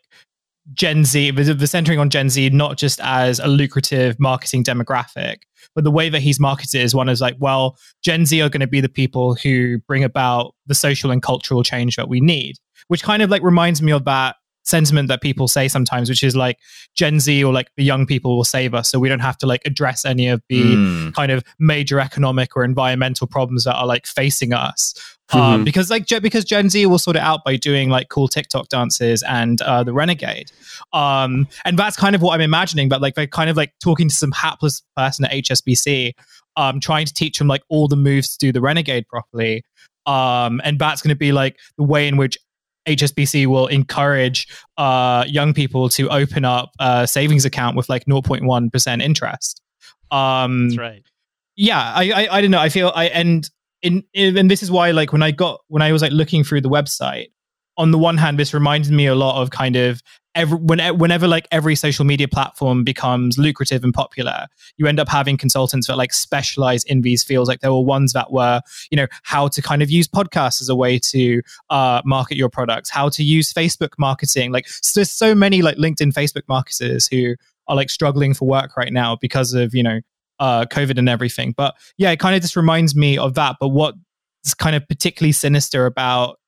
Gen 0.74 1.04
Z 1.06 1.32
the, 1.32 1.54
the 1.54 1.68
centering 1.68 2.00
on 2.00 2.10
Gen 2.10 2.30
Z 2.30 2.50
not 2.50 2.78
just 2.78 3.00
as 3.02 3.40
a 3.40 3.48
lucrative 3.48 4.20
marketing 4.20 4.64
demographic 4.64 5.38
but 5.76 5.84
the 5.84 5.92
way 5.92 6.10
that 6.10 6.22
he's 6.22 6.40
marketed 6.40 6.82
is 6.82 6.96
one 6.96 7.10
is 7.10 7.22
like 7.22 7.36
well 7.40 7.78
Gen 8.04 8.26
Z 8.26 8.42
are 8.42 8.50
going 8.50 8.62
to 8.62 8.68
be 8.68 8.82
the 8.82 8.90
people 8.90 9.36
who 9.36 9.80
bring 9.88 10.04
about 10.04 10.54
the 10.68 10.76
social 10.76 11.12
and 11.12 11.22
cultural 11.22 11.64
change 11.64 11.96
that 11.96 12.10
we 12.10 12.22
need 12.22 12.58
which 12.88 13.04
kind 13.04 13.22
of 13.22 13.30
like 13.30 13.42
reminds 13.42 13.82
me 13.82 13.92
of 13.92 14.06
that 14.06 14.36
sentiment 14.68 15.08
that 15.08 15.22
people 15.22 15.48
say 15.48 15.68
sometimes, 15.68 16.10
which 16.10 16.24
is 16.24 16.36
like 16.36 16.58
Gen 16.94 17.20
Z 17.20 17.44
or 17.44 17.54
like 17.54 17.70
the 17.78 17.84
young 17.84 18.06
people 18.06 18.36
will 18.36 18.44
save 18.44 18.74
us, 18.74 18.90
so 18.90 19.00
we 19.00 19.10
don't 19.10 19.20
have 19.20 19.38
to 19.40 19.48
like 19.48 19.62
address 19.66 20.06
any 20.06 20.28
of 20.28 20.42
the 20.50 20.76
Mm. 20.76 21.14
kind 21.14 21.32
of 21.32 21.44
major 21.60 22.00
economic 22.00 22.56
or 22.56 22.64
environmental 22.64 23.28
problems 23.28 23.64
that 23.64 23.76
are 23.76 23.86
like 23.88 24.06
facing 24.06 24.54
us. 24.54 24.94
Um, 25.34 25.62
Mhm. 25.62 25.66
because 25.66 25.90
like 25.90 26.08
because 26.22 26.46
Gen 26.46 26.70
Z 26.70 26.86
will 26.86 27.00
sort 27.00 27.18
it 27.18 27.22
out 27.22 27.44
by 27.44 27.58
doing 27.58 27.90
like 27.90 28.08
cool 28.10 28.28
TikTok 28.30 28.70
dances 28.70 29.24
and 29.24 29.62
uh, 29.62 29.84
the 29.84 29.92
Renegade, 29.94 30.52
um, 30.94 31.48
and 31.66 31.78
that's 31.78 31.98
kind 31.98 32.16
of 32.16 32.22
what 32.22 32.34
I'm 32.34 32.42
imagining. 32.42 32.88
But 32.90 33.02
like 33.02 33.16
they're 33.16 33.28
kind 33.28 33.50
of 33.50 33.58
like 33.58 33.74
talking 33.84 34.08
to 34.10 34.16
some 34.16 34.32
hapless 34.32 34.82
person 34.96 35.26
at 35.26 35.32
HSBC, 35.34 36.14
um, 36.56 36.80
trying 36.80 37.06
to 37.06 37.14
teach 37.14 37.40
them 37.40 37.48
like 37.48 37.62
all 37.70 37.88
the 37.90 37.98
moves 37.98 38.38
to 38.38 38.38
do 38.46 38.52
the 38.54 38.62
Renegade 38.62 39.06
properly, 39.10 39.64
um, 40.06 40.62
and 40.64 40.80
that's 40.80 41.02
going 41.02 41.10
to 41.10 41.16
be 41.16 41.32
like 41.34 41.58
the 41.78 41.84
way 41.84 42.08
in 42.08 42.16
which 42.18 42.38
HSBC 42.88 43.46
will 43.48 43.68
encourage 43.68 44.48
uh, 44.78 45.26
young 45.28 45.54
people 45.54 45.90
to 45.90 46.10
open 46.10 46.46
up 46.46 46.72
a 46.80 47.06
savings 47.08 47.46
account 47.46 47.76
with 47.78 47.90
like 47.90 48.06
0.1 48.06 48.72
percent 48.72 49.02
interest. 49.02 49.62
Um, 50.10 50.70
That's 50.70 50.80
right. 50.80 51.04
yeah 51.58 51.92
I, 51.94 52.12
I 52.12 52.38
i 52.38 52.42
don't 52.42 52.52
know 52.52 52.60
i 52.62 52.70
feel 52.70 52.94
i 52.96 53.06
and 53.08 53.50
in, 53.82 54.04
in 54.14 54.38
and 54.38 54.50
this 54.50 54.64
is 54.64 54.72
why 54.72 54.92
like 54.92 55.12
when 55.12 55.22
i 55.22 55.32
got 55.32 55.60
when 55.68 55.82
i 55.82 55.92
was 55.92 56.02
like 56.02 56.14
looking 56.14 56.44
through 56.46 56.62
the 56.62 56.70
website 56.70 57.28
on 57.78 57.92
the 57.92 57.98
one 57.98 58.16
hand 58.18 58.40
this 58.40 58.54
reminded 58.54 58.92
me 58.94 59.08
a 59.08 59.16
lot 59.16 59.42
of 59.42 59.50
kind 59.50 59.76
of 59.76 60.02
every 60.38 60.58
when, 60.58 60.80
whenever 60.98 61.28
like 61.28 61.48
every 61.52 61.76
social 61.76 62.06
media 62.06 62.28
platform 62.28 62.84
becomes 62.84 63.38
lucrative 63.38 63.84
and 63.84 63.94
popular 63.94 64.48
you 64.78 64.88
end 64.88 65.00
up 65.00 65.10
having 65.10 65.36
consultants 65.36 65.88
that 65.88 65.98
like 65.98 66.14
specialize 66.14 66.84
in 66.86 67.02
these 67.02 67.24
fields 67.24 67.50
like 67.50 67.60
there 67.60 67.74
were 67.74 67.84
ones 67.84 68.14
that 68.14 68.32
were 68.32 68.62
you 68.92 68.96
know 68.96 69.08
how 69.24 69.48
to 69.48 69.62
kind 69.62 69.82
of 69.82 69.90
use 69.90 70.08
podcasts 70.08 70.62
as 70.62 70.70
a 70.70 70.76
way 70.76 71.00
to 71.00 71.42
uh, 71.70 72.02
market 72.06 72.38
your 72.38 72.50
products 72.50 72.90
how 72.90 73.10
to 73.10 73.24
use 73.24 73.52
facebook 73.52 73.92
marketing 73.98 74.52
like 74.52 74.68
so 74.68 75.00
there's 75.00 75.12
so 75.12 75.36
many 75.36 75.62
like 75.62 75.76
linkedin 75.78 76.14
facebook 76.14 76.44
marketers 76.48 77.08
who 77.08 77.36
are 77.68 77.76
like 77.76 77.90
struggling 77.90 78.34
for 78.34 78.48
work 78.48 78.78
right 78.78 78.94
now 78.94 79.18
because 79.20 79.54
of 79.54 79.74
you 79.76 79.84
know 79.84 80.00
uh, 80.40 80.66
COVID 80.66 81.00
and 81.00 81.10
everything. 81.10 81.54
But 81.58 81.76
yeah, 81.98 82.12
it 82.12 82.20
kind 82.20 82.36
of 82.36 82.44
just 82.44 82.56
reminds 82.56 82.96
me 82.96 83.18
of 83.18 83.34
that. 83.34 83.56
But 83.60 83.70
what's 83.70 84.54
kind 84.58 84.76
of 84.76 84.88
particularly 84.88 85.32
sinister 85.32 85.88
about 85.88 86.40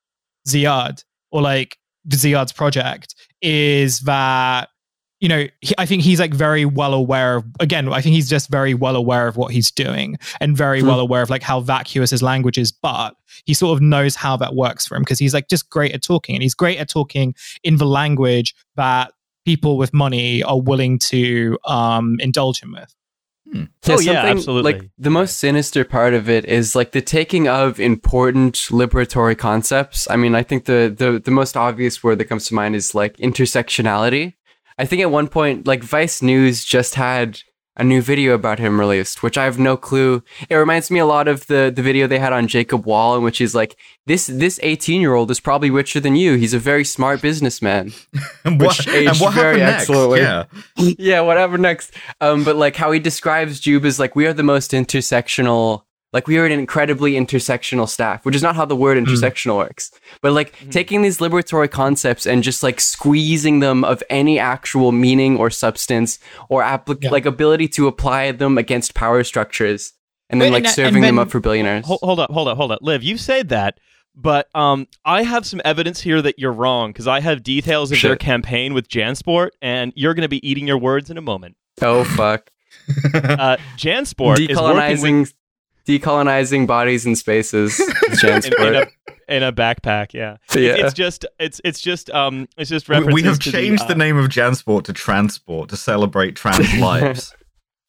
Ziad 0.48 1.04
or 1.32 1.42
like 1.42 1.78
Ziad's 2.14 2.52
project 2.52 3.16
is 3.42 4.00
that 4.02 4.70
you 5.20 5.28
know 5.28 5.48
he, 5.62 5.74
I 5.78 5.86
think 5.86 6.02
he's 6.04 6.20
like 6.20 6.34
very 6.34 6.66
well 6.66 6.94
aware 6.94 7.38
of 7.38 7.46
again 7.60 7.92
I 7.92 8.02
think 8.02 8.16
he's 8.16 8.30
just 8.30 8.50
very 8.50 8.74
well 8.74 8.96
aware 8.96 9.28
of 9.28 9.36
what 9.38 9.52
he's 9.52 9.70
doing 9.72 10.18
and 10.40 10.56
very 10.56 10.80
Hmm. 10.82 10.88
well 10.88 11.00
aware 11.00 11.22
of 11.22 11.30
like 11.30 11.44
how 11.44 11.60
vacuous 11.60 12.10
his 12.12 12.24
language 12.24 12.58
is 12.58 12.72
but 12.72 13.16
he 13.46 13.54
sort 13.54 13.76
of 13.78 13.82
knows 13.82 14.16
how 14.16 14.38
that 14.38 14.56
works 14.56 14.88
for 14.88 14.96
him 14.96 15.02
because 15.02 15.20
he's 15.20 15.34
like 15.34 15.50
just 15.50 15.70
great 15.70 15.94
at 15.94 16.02
talking 16.04 16.36
and 16.36 16.44
he's 16.44 16.54
great 16.56 16.78
at 16.80 16.90
talking 16.90 17.36
in 17.64 17.78
the 17.78 17.86
language 17.86 18.56
that 18.76 19.12
people 19.46 19.78
with 19.78 19.94
money 19.94 20.42
are 20.44 20.60
willing 20.60 20.98
to 21.00 21.58
um 21.66 22.18
indulge 22.20 22.62
him 22.62 22.72
with 22.74 22.94
Hmm. 23.52 23.64
Oh, 23.88 24.00
yeah, 24.00 24.22
something, 24.22 24.38
absolutely. 24.38 24.74
Like 24.74 24.90
the 24.98 25.10
most 25.10 25.38
sinister 25.38 25.84
part 25.84 26.14
of 26.14 26.30
it 26.30 26.46
is 26.46 26.76
like 26.76 26.92
the 26.92 27.02
taking 27.02 27.48
of 27.48 27.80
important 27.80 28.56
liberatory 28.70 29.38
concepts. 29.38 30.08
I 30.10 30.16
mean, 30.16 30.36
I 30.36 30.44
think 30.44 30.66
the 30.66 30.94
the 30.96 31.20
the 31.20 31.32
most 31.32 31.58
obvious 31.58 32.04
word 32.04 32.20
that 32.20 32.26
comes 32.26 32.48
to 32.48 32.54
mind 32.54 32.76
is 32.76 32.94
like 32.94 33.18
intersectionality. 33.18 34.34
I 34.78 34.86
think 34.86 35.02
at 35.02 35.12
one 35.12 35.28
point, 35.28 35.68
like 35.68 35.84
Vice 35.84 36.22
News 36.22 36.64
just 36.64 36.96
had 36.96 37.42
a 37.80 37.84
new 37.84 38.02
video 38.02 38.34
about 38.34 38.60
him 38.60 38.80
released, 38.80 39.24
which 39.24 39.38
I 39.38 39.46
have 39.46 39.58
no 39.58 39.78
clue. 39.78 40.22
It 40.50 40.56
reminds 40.56 40.92
me 40.92 41.00
a 41.00 41.06
lot 41.06 41.28
of 41.28 41.48
the 41.48 41.72
the 41.74 41.82
video 41.82 42.06
they 42.08 42.20
had 42.20 42.34
on 42.34 42.48
Jacob 42.48 42.86
Wohl, 42.86 43.16
in 43.16 43.24
which 43.24 43.38
he's 43.40 43.56
like, 43.56 43.76
"This 44.06 44.28
this 44.28 44.60
eighteen 44.62 45.02
year 45.02 45.14
old 45.14 45.32
is 45.32 45.40
probably 45.40 45.70
richer 45.72 46.00
than 46.00 46.16
you. 46.16 46.36
He's 46.36 46.54
a 46.54 46.60
very 46.60 46.84
smart 46.86 47.22
businessman." 47.22 47.94
And 48.46 48.60
Which 48.60 48.86
what, 48.86 48.88
and 48.90 49.18
what 49.18 49.34
very 49.34 49.60
happened 49.60 49.60
next? 49.60 49.82
excellently. 49.90 50.20
Yeah. 50.22 50.44
yeah, 50.98 51.22
whatever 51.22 51.58
next. 51.58 51.94
Um, 52.22 52.44
but 52.44 52.56
like 52.56 52.76
how 52.76 52.92
he 52.92 53.00
describes 53.00 53.60
JUV 53.62 53.86
is 53.86 54.00
like 54.00 54.16
we 54.16 54.26
are 54.28 54.34
the 54.34 54.44
most 54.44 54.72
intersectional. 54.72 55.84
Like 56.12 56.28
we 56.28 56.38
are 56.40 56.46
an 56.46 56.52
incredibly 56.52 57.14
intersectional 57.14 57.88
staff, 57.88 58.26
which 58.26 58.36
is 58.36 58.42
not 58.42 58.56
how 58.56 58.66
the 58.66 58.76
word 58.76 58.98
intersectional 58.98 59.58
works. 59.58 59.92
But 60.22 60.32
like 60.34 60.54
taking 60.72 61.04
these 61.04 61.20
liberatory 61.20 61.70
concepts 61.70 62.26
and 62.26 62.42
just 62.42 62.64
like 62.64 62.80
squeezing 62.82 63.60
them 63.60 63.84
of 63.84 64.02
any 64.10 64.40
actual 64.40 64.92
meaning 64.92 65.38
or 65.38 65.50
substance 65.52 66.18
or 66.50 66.64
applic- 66.64 67.04
Yeah. 67.04 67.12
like 67.12 67.26
ability 67.28 67.68
to 67.70 67.88
apply 67.88 68.32
them 68.32 68.58
against 68.58 68.96
power 68.96 69.24
structures, 69.24 69.94
and 70.32 70.42
then 70.42 70.48
Wait, 70.52 70.58
like 70.58 70.66
and- 70.66 70.74
serving 70.74 70.96
and 70.96 71.04
them 71.04 71.20
up 71.20 71.30
for 71.30 71.40
billionaires. 71.40 71.86
Hold, 71.86 72.20
up, 72.20 72.32
hold 72.32 72.48
up, 72.48 72.58
hold 72.58 72.72
up. 72.72 72.80
Liv, 72.82 73.04
you 73.04 73.16
said 73.18 73.50
that, 73.50 73.80
but 74.16 74.48
um, 74.56 74.88
I 75.06 75.22
have 75.22 75.46
some 75.46 75.62
evidence 75.64 76.02
here 76.02 76.22
that 76.24 76.40
you're 76.40 76.52
wrong 76.52 76.90
because 76.92 77.08
I 77.08 77.20
have 77.20 77.44
details 77.44 77.92
of 77.92 78.02
their 78.02 78.16
campaign 78.16 78.74
with 78.74 78.90
Jansport, 78.90 79.50
and 79.62 79.94
you're 79.96 80.16
going 80.16 80.24
to 80.24 80.28
be 80.30 80.46
eating 80.50 80.66
your 80.68 80.80
words 80.80 81.12
in 81.12 81.18
a 81.18 81.22
moment. 81.22 81.56
oh 81.84 82.04
fuck! 82.04 82.50
Uh, 83.14 83.58
Jansport 83.78 84.40
is 84.50 84.58
working 84.60 85.22
with, 85.22 85.34
Decolonizing, 85.90 86.00
decolonizing 86.00 86.68
bodies 86.68 87.06
and 87.06 87.18
spaces. 87.18 87.80
in, 88.24 88.46
in, 88.46 88.76
a, 88.76 88.88
in 89.28 89.44
a 89.44 89.52
backpack. 89.52 90.14
Yeah, 90.14 90.38
Yeah. 90.54 90.72
It's, 90.72 90.84
it's 90.84 90.94
just 90.94 91.26
it's 91.40 91.60
it's 91.64 91.82
just 91.82 92.10
um 92.12 92.48
it's 92.58 92.70
just 92.70 92.88
We, 92.88 92.96
references 92.96 93.16
we 93.16 93.24
have 93.24 93.40
changed 93.40 93.84
the, 93.84 93.90
the, 93.90 93.96
name 93.96 94.18
of 94.18 94.28
Jansport 94.28 94.84
to 94.86 94.94
Transport 94.94 95.70
to 95.70 95.78
celebrate 95.78 96.36
trans 96.36 96.74
lives. 96.80 97.36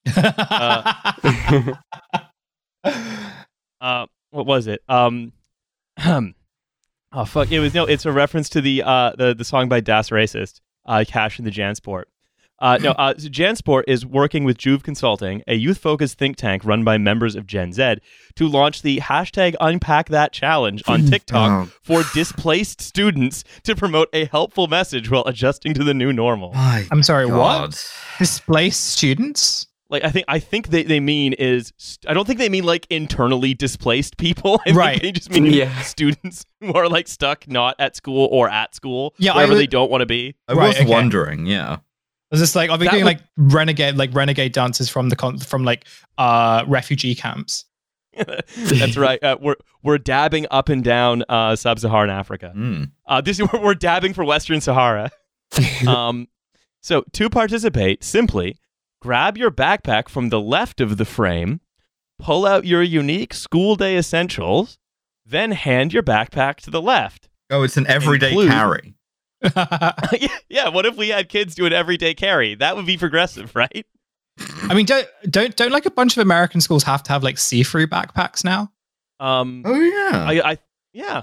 uh, 0.16 0.94
what 4.30 4.46
was 4.46 4.66
it? 4.66 4.82
Um, 4.88 5.32
oh 6.04 6.32
fuck! 7.26 7.52
It 7.52 7.60
was 7.60 7.74
no. 7.74 7.84
It's 7.84 8.06
a 8.06 8.12
reference 8.12 8.48
to 8.50 8.60
the 8.60 8.82
uh 8.82 9.12
the 9.16 9.34
the 9.34 9.44
song 9.44 9.68
by 9.68 9.80
Das 9.80 10.10
Racist, 10.10 10.60
uh, 10.86 11.04
Cash 11.06 11.38
in 11.38 11.44
the 11.44 11.50
Jansport. 11.50 12.04
Uh, 12.60 12.76
no, 12.82 12.90
uh, 12.92 13.14
so 13.16 13.28
Jansport 13.28 13.84
is 13.88 14.04
working 14.04 14.44
with 14.44 14.58
JUV 14.58 14.82
Consulting, 14.82 15.42
a 15.46 15.54
youth-focused 15.54 16.18
think 16.18 16.36
tank 16.36 16.62
run 16.64 16.84
by 16.84 16.98
members 16.98 17.34
of 17.34 17.46
Gen 17.46 17.72
Z, 17.72 17.96
to 18.36 18.48
launch 18.48 18.82
the 18.82 18.98
hashtag 18.98 19.54
Unpack 19.60 20.10
That 20.10 20.32
Challenge 20.32 20.82
on 20.86 21.06
TikTok 21.06 21.68
Oh. 21.68 21.72
for 21.82 22.02
displaced 22.12 22.80
students 22.82 23.44
to 23.64 23.74
promote 23.74 24.08
a 24.12 24.26
helpful 24.26 24.66
message 24.66 25.10
while 25.10 25.24
adjusting 25.24 25.72
to 25.74 25.82
the 25.84 25.94
new 25.94 26.12
normal. 26.12 26.52
My 26.52 26.86
I'm 26.90 27.02
sorry, 27.02 27.26
God. 27.28 27.38
what? 27.70 27.92
Displaced 28.18 28.84
students? 28.90 29.66
Like 29.88 30.04
I 30.04 30.10
think 30.10 30.26
I 30.28 30.38
think 30.38 30.68
they, 30.68 30.84
they 30.84 31.00
mean 31.00 31.32
is 31.32 31.72
I 32.06 32.14
don't 32.14 32.24
think 32.24 32.38
they 32.38 32.48
mean 32.48 32.62
like 32.62 32.86
internally 32.90 33.54
displaced 33.54 34.18
people. 34.18 34.60
I 34.66 34.70
Right. 34.70 34.90
think 34.92 35.02
they 35.02 35.12
just 35.12 35.30
mean 35.32 35.46
Yeah. 35.46 35.80
students 35.80 36.46
who 36.60 36.72
are 36.74 36.88
like 36.88 37.08
stuck 37.08 37.48
not 37.48 37.74
at 37.80 37.96
school 37.96 38.28
or 38.30 38.48
at 38.48 38.74
school 38.76 39.14
Yeah, 39.18 39.32
I 39.32 39.36
wherever 39.36 39.52
was- 39.54 39.60
they 39.60 39.66
don't 39.66 39.90
want 39.90 40.02
to 40.02 40.06
be. 40.06 40.36
I 40.46 40.52
Right, 40.52 40.68
was 40.68 40.76
okay. 40.76 40.84
wondering, 40.88 41.46
yeah. 41.46 41.78
Was 42.30 42.40
this 42.40 42.54
like 42.54 42.70
are 42.70 42.78
we 42.78 42.84
That 42.86 42.92
doing 42.92 43.04
would- 43.04 43.16
like 43.18 43.22
renegade 43.36 43.96
like 43.96 44.14
renegade 44.14 44.52
dances 44.52 44.88
from 44.88 45.08
the 45.08 45.16
con- 45.16 45.38
from 45.38 45.64
like 45.64 45.84
uh 46.18 46.64
refugee 46.68 47.14
camps? 47.14 47.64
That's 48.56 48.96
right. 48.96 49.22
Uh, 49.22 49.36
we're 49.40 49.56
we're 49.82 49.98
dabbing 49.98 50.46
up 50.50 50.68
and 50.68 50.82
down 50.84 51.24
uh, 51.28 51.56
sub-Saharan 51.56 52.10
Africa. 52.10 52.52
Mm. 52.56 52.90
Uh, 53.06 53.20
this 53.20 53.40
we're, 53.52 53.60
we're 53.60 53.74
dabbing 53.74 54.12
for 54.14 54.24
Western 54.24 54.60
Sahara. 54.60 55.10
um, 55.86 56.28
so 56.80 57.04
to 57.12 57.30
participate, 57.30 58.02
simply 58.04 58.56
grab 59.00 59.36
your 59.38 59.50
backpack 59.50 60.08
from 60.08 60.28
the 60.28 60.40
left 60.40 60.80
of 60.80 60.96
the 60.98 61.04
frame, 61.04 61.60
pull 62.18 62.46
out 62.46 62.64
your 62.64 62.82
unique 62.82 63.32
school 63.32 63.74
day 63.76 63.96
essentials, 63.96 64.78
then 65.24 65.52
hand 65.52 65.92
your 65.92 66.02
backpack 66.02 66.56
to 66.56 66.70
the 66.70 66.82
left. 66.82 67.28
Oh, 67.48 67.62
it's 67.62 67.76
an 67.76 67.86
everyday 67.86 68.28
Include- 68.30 68.50
carry. 68.50 68.94
yeah, 69.56 70.28
yeah. 70.48 70.68
What 70.68 70.86
if 70.86 70.96
we 70.96 71.08
had 71.08 71.28
kids 71.28 71.54
do 71.54 71.66
an 71.66 71.72
everyday 71.72 72.14
carry? 72.14 72.54
That 72.54 72.76
would 72.76 72.86
be 72.86 72.96
progressive, 72.98 73.54
right? 73.56 73.86
I 74.62 74.74
mean, 74.74 74.86
don't 74.86 75.06
don't 75.28 75.56
don't 75.56 75.72
like 75.72 75.86
a 75.86 75.90
bunch 75.90 76.16
of 76.16 76.22
American 76.22 76.60
schools 76.60 76.82
have 76.84 77.02
to 77.04 77.12
have 77.12 77.22
like 77.22 77.38
see-through 77.38 77.86
backpacks 77.88 78.44
now? 78.44 78.72
Um, 79.18 79.62
Oh 79.66 79.74
yeah. 79.74 80.24
I, 80.28 80.50
I, 80.52 80.58
yeah. 80.92 81.22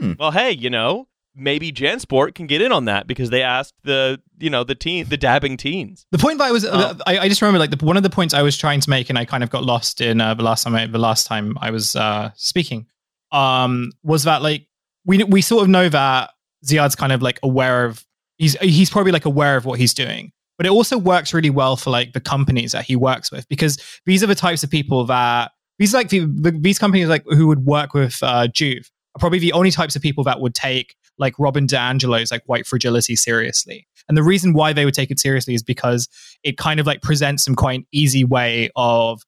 Hmm. 0.00 0.12
Well, 0.18 0.30
hey, 0.32 0.50
you 0.50 0.68
know, 0.68 1.06
maybe 1.34 1.70
JanSport 1.70 2.34
can 2.34 2.46
get 2.46 2.60
in 2.60 2.72
on 2.72 2.86
that 2.86 3.06
because 3.06 3.30
they 3.30 3.42
asked 3.42 3.74
the, 3.84 4.20
you 4.38 4.50
know, 4.50 4.64
the 4.64 4.74
teen, 4.74 5.08
the 5.08 5.16
dabbing 5.16 5.56
teens. 5.56 6.06
The 6.10 6.18
point 6.18 6.38
that 6.38 6.44
I 6.44 6.50
was, 6.50 6.64
Oh. 6.64 6.96
I, 7.06 7.18
I 7.18 7.28
just 7.28 7.40
remember 7.42 7.58
like 7.60 7.70
the, 7.70 7.84
one 7.84 7.96
of 7.96 8.02
the 8.02 8.10
points 8.10 8.34
I 8.34 8.42
was 8.42 8.56
trying 8.58 8.80
to 8.80 8.90
make, 8.90 9.10
and 9.10 9.18
I 9.18 9.24
kind 9.24 9.44
of 9.44 9.50
got 9.50 9.62
lost 9.64 10.00
in 10.00 10.20
uh, 10.20 10.34
the 10.34 10.42
last 10.42 10.64
time 10.64 10.74
I, 10.74 10.86
the 10.86 10.98
last 10.98 11.26
time 11.26 11.56
I 11.60 11.70
was 11.70 11.94
uh, 11.94 12.30
speaking, 12.34 12.86
um, 13.32 13.92
was 14.02 14.24
that 14.24 14.42
like 14.42 14.66
we 15.04 15.22
we 15.24 15.40
sort 15.40 15.62
of 15.62 15.68
know 15.68 15.88
that 15.88 16.30
Ziad's 16.66 16.96
kind 16.96 17.12
of 17.12 17.22
like 17.22 17.38
aware 17.42 17.84
of 17.84 18.04
he's 18.38 18.54
he's 18.56 18.90
probably 18.90 19.12
like 19.12 19.24
aware 19.24 19.56
of 19.56 19.64
what 19.64 19.78
he's 19.78 19.94
doing, 19.94 20.32
but 20.58 20.66
it 20.66 20.70
also 20.70 20.98
works 20.98 21.32
really 21.32 21.50
well 21.50 21.76
for 21.76 21.90
like 21.90 22.12
the 22.12 22.20
companies 22.20 22.72
that 22.72 22.84
he 22.84 22.96
works 22.96 23.30
with 23.30 23.48
because 23.48 23.78
these 24.06 24.22
are 24.22 24.26
the 24.26 24.34
types 24.34 24.62
of 24.64 24.70
people 24.70 25.04
that 25.06 25.52
these 25.78 25.94
like 25.94 26.08
the, 26.08 26.20
the 26.20 26.50
these 26.50 26.78
companies 26.78 27.08
like 27.08 27.24
who 27.26 27.46
would 27.46 27.64
work 27.64 27.94
with 27.94 28.18
uh, 28.22 28.48
JUV 28.48 28.80
are 29.14 29.20
probably 29.20 29.38
the 29.38 29.52
only 29.52 29.70
types 29.70 29.96
of 29.96 30.02
people 30.02 30.24
that 30.24 30.40
would 30.40 30.54
take 30.54 30.94
like 31.18 31.38
Robin 31.38 31.66
DiAngelo's 31.66 32.30
like 32.30 32.42
white 32.46 32.66
fragility 32.66 33.16
seriously. 33.16 33.86
And 34.08 34.16
the 34.16 34.22
reason 34.22 34.52
why 34.52 34.72
they 34.72 34.84
would 34.84 34.94
take 34.94 35.10
it 35.10 35.18
seriously 35.18 35.54
is 35.54 35.62
because 35.62 36.08
it 36.44 36.58
kind 36.58 36.78
of 36.78 36.86
like 36.86 37.02
presents 37.02 37.44
some 37.44 37.54
quite 37.54 37.80
an 37.80 37.86
easy 37.92 38.24
way 38.24 38.70
of 38.76 39.22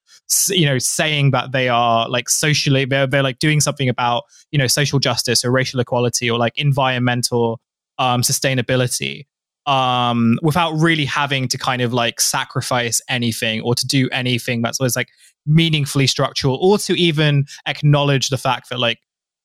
you 0.50 0.66
know 0.66 0.78
saying 0.78 1.30
that 1.30 1.52
they 1.52 1.68
are 1.68 2.08
like 2.08 2.28
socially 2.28 2.84
they're, 2.84 3.06
they're 3.06 3.22
like 3.22 3.38
doing 3.38 3.60
something 3.60 3.88
about 3.88 4.24
you 4.50 4.58
know 4.58 4.66
social 4.66 4.98
justice 4.98 5.44
or 5.44 5.50
racial 5.50 5.80
equality 5.80 6.30
or 6.30 6.38
like 6.38 6.52
environmental 6.56 7.60
um, 7.98 8.22
sustainability 8.22 9.26
um, 9.66 10.38
without 10.42 10.72
really 10.72 11.04
having 11.04 11.48
to 11.48 11.58
kind 11.58 11.82
of 11.82 11.92
like 11.92 12.20
sacrifice 12.20 13.02
anything 13.08 13.60
or 13.62 13.74
to 13.74 13.86
do 13.86 14.08
anything 14.12 14.62
that's 14.62 14.80
always 14.80 14.96
like 14.96 15.08
meaningfully 15.46 16.06
structural 16.06 16.56
or 16.56 16.78
to 16.78 16.94
even 16.94 17.44
acknowledge 17.66 18.28
the 18.28 18.38
fact 18.38 18.68
that 18.68 18.78
like 18.78 18.98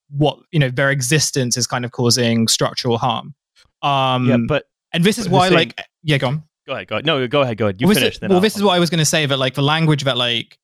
what 0.09 0.38
you 0.51 0.59
know 0.59 0.69
their 0.69 0.91
existence 0.91 1.57
is 1.57 1.65
kind 1.65 1.86
of 1.86 1.91
causing 1.91 2.47
structural 2.47 2.97
harm 2.97 3.34
um 3.81 4.27
yeah, 4.27 4.38
but 4.47 4.65
and 4.93 5.03
this 5.03 5.17
is 5.17 5.27
why 5.29 5.47
like 5.47 5.79
yeah 6.03 6.17
go 6.17 6.27
on 6.27 6.43
go 6.67 6.73
ahead, 6.73 6.88
go 6.88 6.95
ahead. 6.95 7.05
No, 7.05 7.27
go 7.27 7.41
ahead, 7.41 7.57
go 7.57 7.65
ahead. 7.65 7.81
You 7.81 7.88
well, 7.88 7.95
finish 7.95 8.19
this, 8.19 8.29
well 8.29 8.38
I'll- 8.38 8.41
this 8.41 8.55
is 8.55 8.63
what 8.63 8.73
i 8.73 8.79
was 8.79 8.89
going 8.89 8.99
to 8.99 9.05
say 9.05 9.25
that 9.25 9.38
like 9.38 9.55
the 9.55 9.61
language 9.61 10.03
that 10.03 10.17
like 10.17 10.57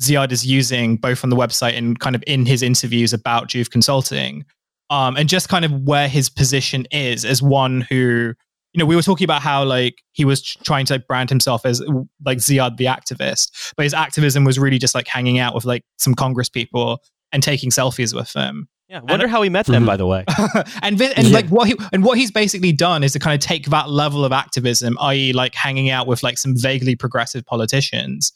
ziad 0.00 0.32
is 0.32 0.46
using 0.46 0.96
both 0.96 1.22
on 1.24 1.30
the 1.30 1.36
website 1.36 1.76
and 1.76 1.98
kind 2.00 2.16
of 2.16 2.24
in 2.26 2.46
his 2.46 2.62
interviews 2.62 3.12
about 3.12 3.48
JUV 3.48 3.70
consulting 3.70 4.44
um 4.90 5.16
and 5.16 5.28
just 5.28 5.48
kind 5.48 5.64
of 5.64 5.72
where 5.82 6.08
his 6.08 6.28
position 6.28 6.86
is 6.90 7.24
as 7.24 7.40
one 7.42 7.82
who 7.88 8.34
you 8.72 8.78
know 8.78 8.86
we 8.86 8.96
were 8.96 9.02
talking 9.02 9.24
about 9.24 9.40
how 9.40 9.62
like 9.64 9.94
he 10.12 10.24
was 10.24 10.42
trying 10.42 10.84
to 10.86 10.94
like, 10.94 11.06
brand 11.06 11.30
himself 11.30 11.64
as 11.64 11.80
like 12.24 12.38
ziad 12.38 12.76
the 12.76 12.86
activist 12.86 13.72
but 13.76 13.84
his 13.84 13.94
activism 13.94 14.44
was 14.44 14.58
really 14.58 14.78
just 14.78 14.94
like 14.94 15.06
hanging 15.06 15.38
out 15.38 15.54
with 15.54 15.64
like 15.64 15.82
some 15.98 16.14
congress 16.14 16.48
people 16.48 17.00
and 17.32 17.42
taking 17.42 17.70
selfies 17.70 18.14
with 18.14 18.32
them 18.32 18.66
Yeah, 18.88 19.00
wonder 19.08 19.26
how 19.28 19.40
he 19.42 19.48
met 19.48 19.66
them, 19.66 19.84
Mhm. 19.84 19.86
by 19.86 19.96
the 19.96 20.06
way. 20.06 20.24
and 20.82 20.98
vi- 20.98 21.12
and 21.16 21.28
Yeah. 21.28 21.34
like 21.34 21.48
what 21.48 21.66
he 21.68 21.74
and 21.92 22.04
what 22.04 22.18
he's 22.18 22.30
basically 22.30 22.70
done 22.72 23.02
is 23.02 23.12
to 23.14 23.18
kind 23.18 23.34
of 23.34 23.40
take 23.40 23.66
that 23.70 23.88
level 23.88 24.24
of 24.26 24.30
activism, 24.32 24.98
i.e., 25.00 25.32
like 25.32 25.54
hanging 25.54 25.88
out 25.90 26.06
with 26.06 26.22
like 26.22 26.36
some 26.38 26.54
vaguely 26.54 26.94
progressive 26.94 27.44
politicians, 27.46 28.30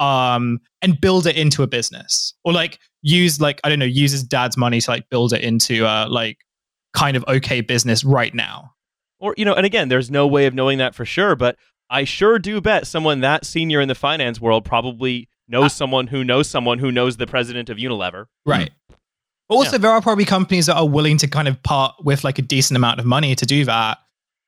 um, 0.00 0.60
and 0.82 1.00
build 1.00 1.26
it 1.26 1.36
into 1.36 1.62
a 1.62 1.66
business, 1.66 2.34
or 2.44 2.52
like 2.52 2.80
use 3.02 3.40
like 3.40 3.60
I 3.62 3.68
don't 3.68 3.78
know, 3.78 3.84
use 3.84 4.10
his 4.10 4.24
dad's 4.24 4.56
money 4.56 4.80
to 4.80 4.90
like 4.90 5.08
build 5.10 5.32
it 5.32 5.42
into 5.42 5.84
a 5.84 6.08
like 6.08 6.38
kind 6.92 7.16
of 7.16 7.24
okay 7.28 7.60
business 7.60 8.02
right 8.02 8.34
now. 8.34 8.72
Or 9.20 9.34
you 9.36 9.44
know, 9.44 9.54
and 9.54 9.66
again, 9.66 9.88
there's 9.88 10.10
no 10.10 10.26
way 10.26 10.46
of 10.46 10.54
knowing 10.54 10.78
that 10.78 10.94
for 10.94 11.04
sure, 11.04 11.36
but 11.36 11.56
I 11.90 12.04
sure 12.04 12.38
do 12.38 12.60
bet 12.60 12.86
someone 12.86 13.20
that 13.20 13.44
senior 13.44 13.80
in 13.80 13.88
the 13.88 13.94
finance 13.94 14.40
world 14.40 14.64
probably 14.64 15.28
knows 15.46 15.72
someone 15.72 16.06
who 16.06 16.24
knows 16.24 16.48
someone 16.48 16.78
who 16.78 16.90
knows 16.90 17.16
the 17.16 17.26
president 17.26 17.68
of 17.68 17.76
Unilever. 17.76 18.26
Right. 18.46 18.70
But 19.48 19.56
also, 19.56 19.78
there 19.78 19.90
are 19.90 20.00
probably 20.00 20.24
companies 20.24 20.66
that 20.66 20.76
are 20.76 20.88
willing 20.88 21.18
to 21.18 21.26
kind 21.26 21.48
of 21.48 21.60
part 21.64 21.96
with 22.04 22.22
like 22.22 22.38
a 22.38 22.42
decent 22.42 22.76
amount 22.76 23.00
of 23.00 23.04
money 23.04 23.34
to 23.34 23.44
do 23.44 23.64
that. 23.64 23.98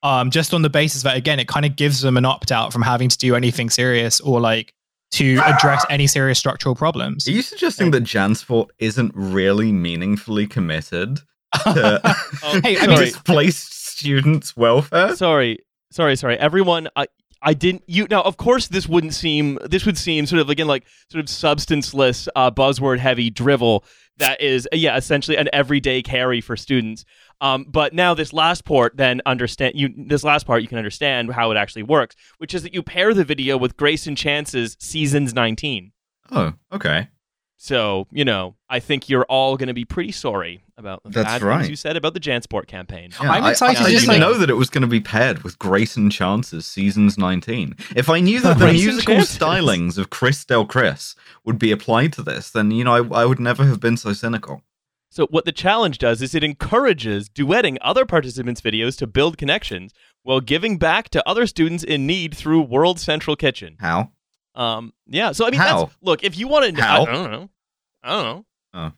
Um, 0.04 0.30
just 0.30 0.54
on 0.54 0.62
the 0.62 0.70
basis 0.70 1.02
that 1.02 1.16
again, 1.16 1.40
it 1.40 1.48
kind 1.48 1.66
of 1.66 1.76
gives 1.76 2.00
them 2.00 2.16
an 2.16 2.24
opt 2.24 2.52
out 2.52 2.72
from 2.72 2.82
having 2.82 3.08
to 3.08 3.18
do 3.18 3.34
anything 3.34 3.68
serious 3.68 4.20
or 4.20 4.40
like 4.40 4.72
to 5.12 5.38
address 5.44 5.84
any 5.90 6.06
serious 6.06 6.38
structural 6.38 6.74
problems. 6.74 7.28
Are 7.28 7.32
you 7.32 7.42
suggesting 7.42 7.90
that 7.92 8.02
Jansport 8.04 8.68
isn't 8.78 9.12
really 9.14 9.70
meaningfully 9.72 10.46
committed 10.46 11.20
to 11.64 12.00
Oh, 12.42 12.60
Hey, 12.64 12.78
I 12.78 12.86
mean- 12.86 12.98
displaced 12.98 13.72
students' 13.88 14.56
welfare? 14.56 15.14
sorry, 15.16 15.58
sorry, 15.90 16.16
sorry. 16.16 16.38
Everyone, 16.38 16.88
I, 16.96 17.06
I 17.42 17.54
didn't. 17.54 17.82
You 17.86 18.06
now, 18.08 18.22
of 18.22 18.36
course, 18.36 18.68
this 18.68 18.88
wouldn't 18.88 19.14
seem. 19.14 19.58
This 19.64 19.84
would 19.84 19.98
seem 19.98 20.26
sort 20.26 20.40
of 20.40 20.48
again 20.48 20.66
like 20.68 20.84
sort 21.10 21.22
of 21.22 21.28
substanceless, 21.28 22.28
uh, 22.36 22.50
buzzword 22.50 22.98
heavy 22.98 23.30
drivel. 23.30 23.84
That 24.18 24.40
is, 24.40 24.68
uh, 24.72 24.76
yeah, 24.76 24.96
essentially 24.96 25.36
an 25.36 25.48
everyday 25.52 26.02
carry 26.02 26.40
for 26.40 26.56
students. 26.56 27.04
Um, 27.42 27.66
but 27.68 27.92
now 27.92 28.14
this 28.14 28.32
last 28.32 28.64
port, 28.64 28.96
then 28.96 29.20
understand 29.26 29.74
you. 29.74 29.90
This 29.96 30.22
last 30.22 30.46
part, 30.46 30.62
you 30.62 30.68
can 30.68 30.78
understand 30.78 31.32
how 31.32 31.50
it 31.50 31.56
actually 31.56 31.82
works, 31.82 32.14
which 32.38 32.54
is 32.54 32.62
that 32.62 32.72
you 32.72 32.82
pair 32.84 33.12
the 33.12 33.24
video 33.24 33.56
with 33.58 33.76
Greyson 33.76 34.16
Chance's 34.16 34.76
seasons 34.78 35.34
nineteen. 35.34 35.90
Oh, 36.30 36.54
okay. 36.72 37.08
So 37.56 38.06
you 38.12 38.24
know, 38.24 38.54
I 38.70 38.78
think 38.80 39.08
you're 39.08 39.24
all 39.24 39.56
going 39.56 39.66
to 39.68 39.74
be 39.74 39.84
pretty 39.84 40.12
sorry 40.12 40.62
about 40.76 41.02
the 41.02 41.10
That's 41.10 41.26
bad 41.28 41.42
right. 41.42 41.58
things 41.58 41.70
you 41.70 41.76
said 41.76 41.96
about 41.96 42.14
the 42.14 42.20
Jansport 42.20 42.66
campaign. 42.68 43.10
Yeah, 43.20 43.30
I'm 43.32 43.50
excited 43.50 43.80
I, 43.80 43.84
I, 43.84 43.86
to 43.86 43.92
just, 43.92 44.06
didn't 44.06 44.20
like- 44.20 44.32
know 44.32 44.38
that 44.38 44.48
it 44.50 44.54
was 44.54 44.70
going 44.70 44.82
to 44.82 44.88
be 44.88 45.00
paired 45.00 45.42
with 45.42 45.58
Greyson 45.58 46.10
Chance's 46.12 46.64
Seasons 46.66 47.18
19. 47.18 47.76
If 47.96 48.08
I 48.08 48.20
knew 48.20 48.40
that 48.40 48.58
the 48.58 48.72
musical 48.72 49.16
stylings 49.16 49.98
of 49.98 50.10
Chris 50.10 50.44
Del 50.44 50.64
Chris 50.64 51.14
would 51.44 51.58
be 51.58 51.70
applied 51.72 52.12
to 52.14 52.22
this, 52.22 52.50
then, 52.50 52.70
you 52.70 52.84
know, 52.84 52.94
I, 53.12 53.22
I 53.22 53.26
would 53.26 53.40
never 53.40 53.64
have 53.64 53.78
been 53.80 53.96
so 53.96 54.12
cynical. 54.12 54.62
So 55.14 55.26
what 55.26 55.44
the 55.44 55.52
challenge 55.52 55.98
does 55.98 56.22
is 56.22 56.34
it 56.34 56.42
encourages 56.42 57.28
duetting 57.28 57.76
other 57.82 58.06
participants' 58.06 58.62
videos 58.62 58.96
to 58.96 59.06
build 59.06 59.36
connections 59.36 59.92
while 60.22 60.40
giving 60.40 60.78
back 60.78 61.10
to 61.10 61.28
other 61.28 61.46
students 61.46 61.84
in 61.84 62.06
need 62.06 62.34
through 62.34 62.62
World 62.62 62.98
Central 62.98 63.36
Kitchen. 63.36 63.76
How? 63.78 64.12
Um, 64.54 64.94
yeah. 65.06 65.32
So 65.32 65.46
I 65.46 65.50
mean, 65.50 65.60
How? 65.60 65.80
that's 65.84 65.96
look. 66.00 66.24
If 66.24 66.38
you 66.38 66.48
want 66.48 66.74
to, 66.74 66.82
How? 66.82 67.04
I, 67.04 67.10
I 67.10 67.12
don't 67.12 67.30
know. 67.30 67.50
I 68.02 68.10
don't 68.10 68.24
know. 68.24 68.92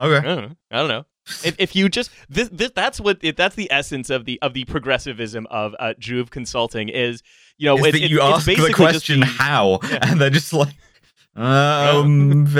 I 0.00 0.06
Okay. 0.06 0.26
don't 0.26 0.48
know. 0.48 0.56
I 0.70 0.76
don't 0.78 0.88
know. 0.88 1.04
If, 1.44 1.56
if 1.58 1.76
you 1.76 1.90
just 1.90 2.10
this, 2.30 2.48
this 2.50 2.70
that's 2.74 2.98
what 2.98 3.18
it, 3.20 3.36
that's 3.36 3.54
the 3.54 3.70
essence 3.70 4.08
of 4.08 4.24
the 4.24 4.38
of 4.40 4.54
the 4.54 4.64
progressivism 4.64 5.46
of 5.50 5.74
uh, 5.78 5.92
JUV 6.00 6.30
Consulting 6.30 6.88
is 6.88 7.22
you 7.58 7.66
know 7.66 7.76
it, 7.76 7.82
that 7.92 7.94
it- 7.96 8.10
you 8.10 8.16
it's 8.22 8.24
ask 8.38 8.46
the 8.46 8.72
question 8.72 9.20
the- 9.20 9.26
how, 9.26 9.80
Yeah. 9.82 9.98
and 10.02 10.18
they're 10.18 10.30
just 10.30 10.54
like, 10.54 10.74
um, 11.36 12.46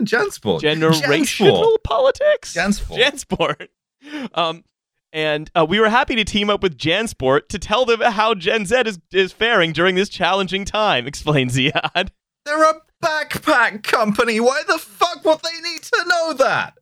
ve- 0.00 0.16
Jansport. 0.16 0.60
generational 0.60 1.76
politics. 1.82 2.54
Jansport. 2.54 2.98
Jansport. 2.98 4.28
Um, 4.34 4.64
and 5.12 5.50
uh, 5.54 5.64
we 5.68 5.80
were 5.80 5.88
happy 5.88 6.14
to 6.16 6.24
team 6.24 6.50
up 6.50 6.62
with 6.62 6.76
Jansport 6.76 7.48
to 7.48 7.58
tell 7.58 7.84
them 7.84 8.00
how 8.00 8.34
Gen 8.34 8.66
Z 8.66 8.82
is, 8.86 8.98
is 9.12 9.32
faring 9.32 9.72
during 9.72 9.94
this 9.94 10.08
challenging 10.08 10.64
time, 10.64 11.06
explains 11.06 11.56
Ziad. 11.56 12.10
They're 12.44 12.70
a 12.70 12.74
backpack 13.02 13.82
company. 13.82 14.38
Why 14.40 14.62
the 14.68 14.78
fuck 14.78 15.24
would 15.24 15.40
they 15.42 15.60
need 15.70 15.82
to 15.82 16.04
know 16.06 16.32
that? 16.34 16.74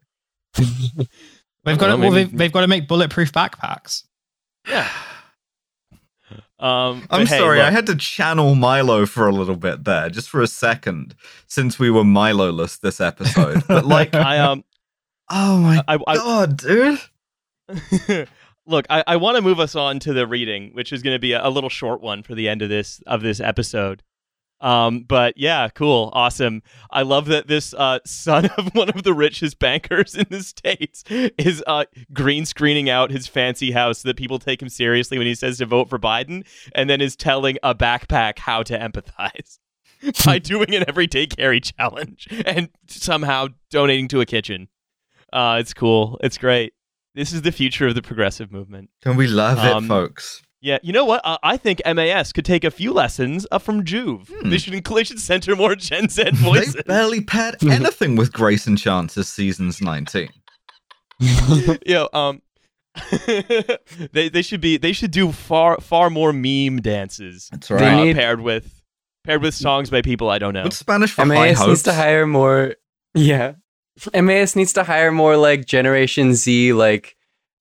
They've 1.65 1.79
got 1.79 1.89
Well, 1.89 1.97
to, 1.97 2.03
well, 2.03 2.11
they've, 2.11 2.37
they've 2.37 2.53
got 2.53 2.61
to 2.61 2.69
make 2.69 2.87
bulletproof 2.87 3.33
backpacks. 3.33 4.05
Yeah. 4.69 4.89
Um, 6.59 7.07
I'm 7.11 7.27
hey, 7.27 7.39
sorry, 7.39 7.59
look, 7.59 7.67
I 7.67 7.71
had 7.71 7.87
to 7.87 7.97
channel 7.97 8.55
Milo 8.55 9.07
for 9.07 9.27
a 9.27 9.33
little 9.33 9.57
bit 9.57 9.85
there, 9.85 10.09
just 10.09 10.31
for 10.31 10.41
a 10.41 10.47
second, 10.47 11.15
since 11.47 11.79
we 11.79 11.91
were 11.91 12.05
Milo-less 12.05 12.77
this 12.77 13.01
episode. 13.01 13.65
But 13.69 13.87
like, 13.87 14.15
I 14.15 14.39
um, 14.39 14.65
oh 15.31 15.59
my 15.59 15.83
I, 15.89 15.99
I, 16.07 16.17
god, 16.17 16.57
dude! 16.57 17.01
look, 18.67 18.87
I, 18.89 19.03
I 19.07 19.17
want 19.17 19.37
to 19.37 19.43
move 19.43 19.59
us 19.59 19.75
on 19.75 19.99
to 20.01 20.13
the 20.13 20.27
reading, 20.27 20.71
which 20.75 20.93
is 20.93 21.03
going 21.03 21.15
to 21.15 21.21
be 21.21 21.33
a, 21.33 21.47
a 21.47 21.51
little 21.51 21.71
short 21.71 22.01
one 22.01 22.23
for 22.23 22.35
the 22.35 22.49
end 22.49 22.63
of 22.63 22.69
this 22.69 23.03
of 23.07 23.23
this 23.23 23.41
episode. 23.41 24.03
Um, 24.65 25.01
but 25.03 25.35
yeah, 25.37 25.69
cool, 25.69 26.11
awesome. 26.15 26.62
I 26.91 27.03
love 27.03 27.27
that 27.27 27.49
this 27.49 27.75
uh, 27.75 27.99
son 28.07 28.47
of 28.59 28.75
one 28.75 28.89
of 28.89 29.03
the 29.03 29.12
richest 29.12 29.59
bankers 29.59 30.15
in 30.15 30.25
the 30.31 30.43
states 30.43 31.05
is 31.11 31.62
uh, 31.67 31.85
green 32.15 32.47
screening 32.47 32.89
out 32.89 33.11
his 33.11 33.27
fancy 33.27 33.73
house 33.73 33.99
so 33.99 34.09
that 34.09 34.17
people 34.17 34.39
take 34.39 34.62
him 34.62 34.71
seriously 34.71 35.19
when 35.19 35.27
he 35.27 35.35
says 35.35 35.59
to 35.59 35.67
vote 35.67 35.91
for 35.91 35.99
Biden, 35.99 36.47
and 36.75 36.89
then 36.89 37.03
is 37.03 37.15
telling 37.15 37.59
a 37.62 37.75
backpack 37.75 38.39
how 38.39 38.62
to 38.62 38.79
empathize 38.79 39.59
by 40.25 40.39
doing 40.53 40.75
an 40.75 40.85
everyday 40.89 41.27
carry 41.27 41.61
challenge 41.61 42.27
and 42.47 42.71
somehow 42.89 43.49
donating 43.71 44.09
to 44.09 44.21
a 44.23 44.27
kitchen. 44.27 44.69
Uh, 45.31 45.59
it's 45.61 45.75
cool. 45.75 46.19
It's 46.23 46.39
great. 46.39 46.73
This 47.15 47.33
is 47.35 47.43
the 47.43 47.53
future 47.53 47.87
of 47.87 47.95
the 47.95 48.03
progressive 48.03 48.51
movement. 48.51 48.89
Can 49.03 49.17
we 49.17 49.27
love 49.27 49.59
Um, 49.59 49.85
it, 49.85 49.89
folks? 49.89 50.43
Yeah, 50.65 50.79
you 50.83 50.95
know 50.95 51.05
what? 51.05 51.21
Uh, 51.25 51.37
I 51.43 51.59
think 51.59 51.83
MAS 51.85 52.33
could 52.33 52.47
take 52.47 52.65
a 52.65 52.71
few 52.71 52.91
lessons 52.95 53.47
uh, 53.53 53.59
from 53.59 53.85
JUV. 53.85 54.27
Hmm. 54.29 54.49
They 54.49 54.57
should 54.57 54.73
they 54.83 55.05
should 55.05 55.21
center 55.21 55.55
more 55.55 55.75
Gen 55.77 56.09
Z 56.09 56.31
voices. 56.37 56.73
They 56.73 56.83
barely 56.85 57.21
paired 57.21 57.62
anything 57.69 58.17
with 58.17 58.33
Greyson 58.33 58.79
Chance's 58.79 59.29
seasons 59.29 59.83
19. 59.83 60.31
you 61.21 61.79
know, 61.89 62.09
um, 62.15 62.41
they 64.12 64.31
they 64.31 64.41
should 64.41 64.62
be 64.62 64.79
they 64.79 64.95
should 64.95 65.11
do 65.11 65.33
far 65.33 65.79
far 65.83 66.09
more 66.09 66.33
meme 66.33 66.81
dances 66.81 67.51
That's 67.53 67.69
They 67.69 67.75
right. 67.75 67.85
uh, 67.85 68.05
need- 68.05 68.17
paired 68.17 68.41
with 68.41 68.83
paired 69.23 69.43
with 69.43 69.55
songs 69.55 69.91
by 69.91 70.01
people 70.01 70.31
I 70.31 70.39
don't 70.39 70.55
know. 70.55 70.62
What's 70.62 70.79
Spanish 70.79 71.12
for 71.12 71.27
MAS 71.27 71.61
needs 71.67 71.83
to 71.83 71.93
hire 71.93 72.27
more. 72.27 72.77
Yeah, 73.12 73.57
MAS 74.15 74.57
needs 74.57 74.73
to 74.73 74.85
hire 74.85 75.12
more 75.12 75.37
like 75.37 75.67
Generation 75.67 76.35
Z, 76.35 76.73
like 76.73 77.17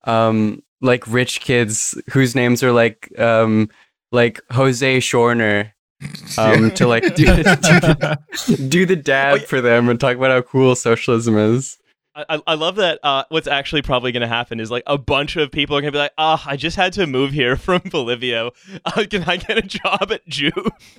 um, 0.06 0.64
like 0.84 1.08
rich 1.08 1.42
kids 1.42 2.00
whose 2.12 2.36
names 2.36 2.62
are 2.62 2.72
like 2.72 3.10
um, 3.20 3.70
like 4.12 4.40
Jose 4.52 4.98
Shorner, 5.00 5.72
um, 6.38 6.70
to 6.72 6.86
like 6.88 7.16
do, 7.16 7.26
do, 7.26 7.44
the, 7.44 8.68
do 8.70 8.86
the 8.86 8.96
dab 8.96 9.34
Oh, 9.34 9.36
yeah. 9.40 9.46
for 9.48 9.62
them 9.62 9.90
and 9.90 10.00
talk 10.00 10.16
about 10.18 10.30
how 10.30 10.42
cool 10.44 10.76
socialism 10.76 11.36
is. 11.38 11.78
I, 12.16 12.26
I- 12.30 12.42
I 12.46 12.54
love 12.54 12.76
that. 12.76 13.00
Uh, 13.02 13.24
what's 13.30 13.48
actually 13.48 13.82
probably 13.82 14.12
going 14.12 14.22
to 14.22 14.28
happen 14.28 14.60
is 14.60 14.70
like 14.70 14.84
a 14.86 15.00
bunch 15.00 15.36
of 15.36 15.52
people 15.52 15.76
are 15.76 15.82
going 15.82 15.92
to 15.92 15.96
be 15.96 16.02
like, 16.02 16.14
"Ah, 16.20 16.44
I 16.46 16.58
just 16.58 16.76
had 16.78 16.94
to 16.94 17.08
move 17.08 17.32
here 17.32 17.56
from 17.56 17.82
Bolivia. 17.90 18.52
Uh, 18.86 19.06
can 19.10 19.24
I 19.24 19.38
get 19.38 19.58
a 19.58 19.62
job 19.64 20.12
at 20.12 20.24
JUV?" 20.30 20.54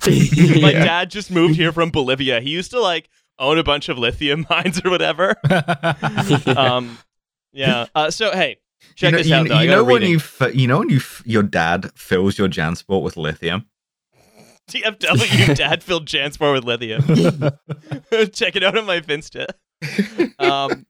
My 0.61 0.71
Yeah. 0.71 0.83
dad 0.83 1.11
just 1.11 1.31
moved 1.31 1.55
here 1.55 1.71
from 1.71 1.89
Bolivia. 1.91 2.41
He 2.41 2.49
used 2.49 2.71
to 2.71 2.81
like 2.81 3.07
own 3.39 3.57
a 3.57 3.63
bunch 3.63 3.87
of 3.87 3.97
lithium 3.97 4.45
mines 4.49 4.81
or 4.83 4.89
whatever. 4.89 5.35
um, 6.57 6.97
yeah. 7.53 7.85
Uh, 7.95 8.11
so 8.11 8.31
hey, 8.31 8.57
check 8.95 9.07
you 9.07 9.11
know, 9.11 9.17
this 9.17 9.27
you, 9.27 9.35
out. 9.35 9.47
Though. 9.47 9.59
You 9.59 9.69
know 9.69 9.83
when 9.83 10.01
you 10.03 10.17
f- 10.17 10.55
you 10.55 10.67
know 10.67 10.79
when 10.79 10.89
you 10.89 10.97
f- 10.97 11.23
your 11.25 11.43
dad 11.43 11.91
fills 11.95 12.37
your 12.37 12.47
Jansport 12.49 13.01
with 13.01 13.17
lithium. 13.17 13.65
TFW 14.69 15.55
dad 15.57 15.83
filled 15.83 16.07
Jansport 16.07 16.53
with 16.53 16.63
lithium. 16.63 17.01
Check 18.33 18.55
it 18.55 18.63
out 18.63 18.77
on 18.77 18.85
my 18.85 18.99
Finsta. 18.99 19.47
Um, 20.39 20.85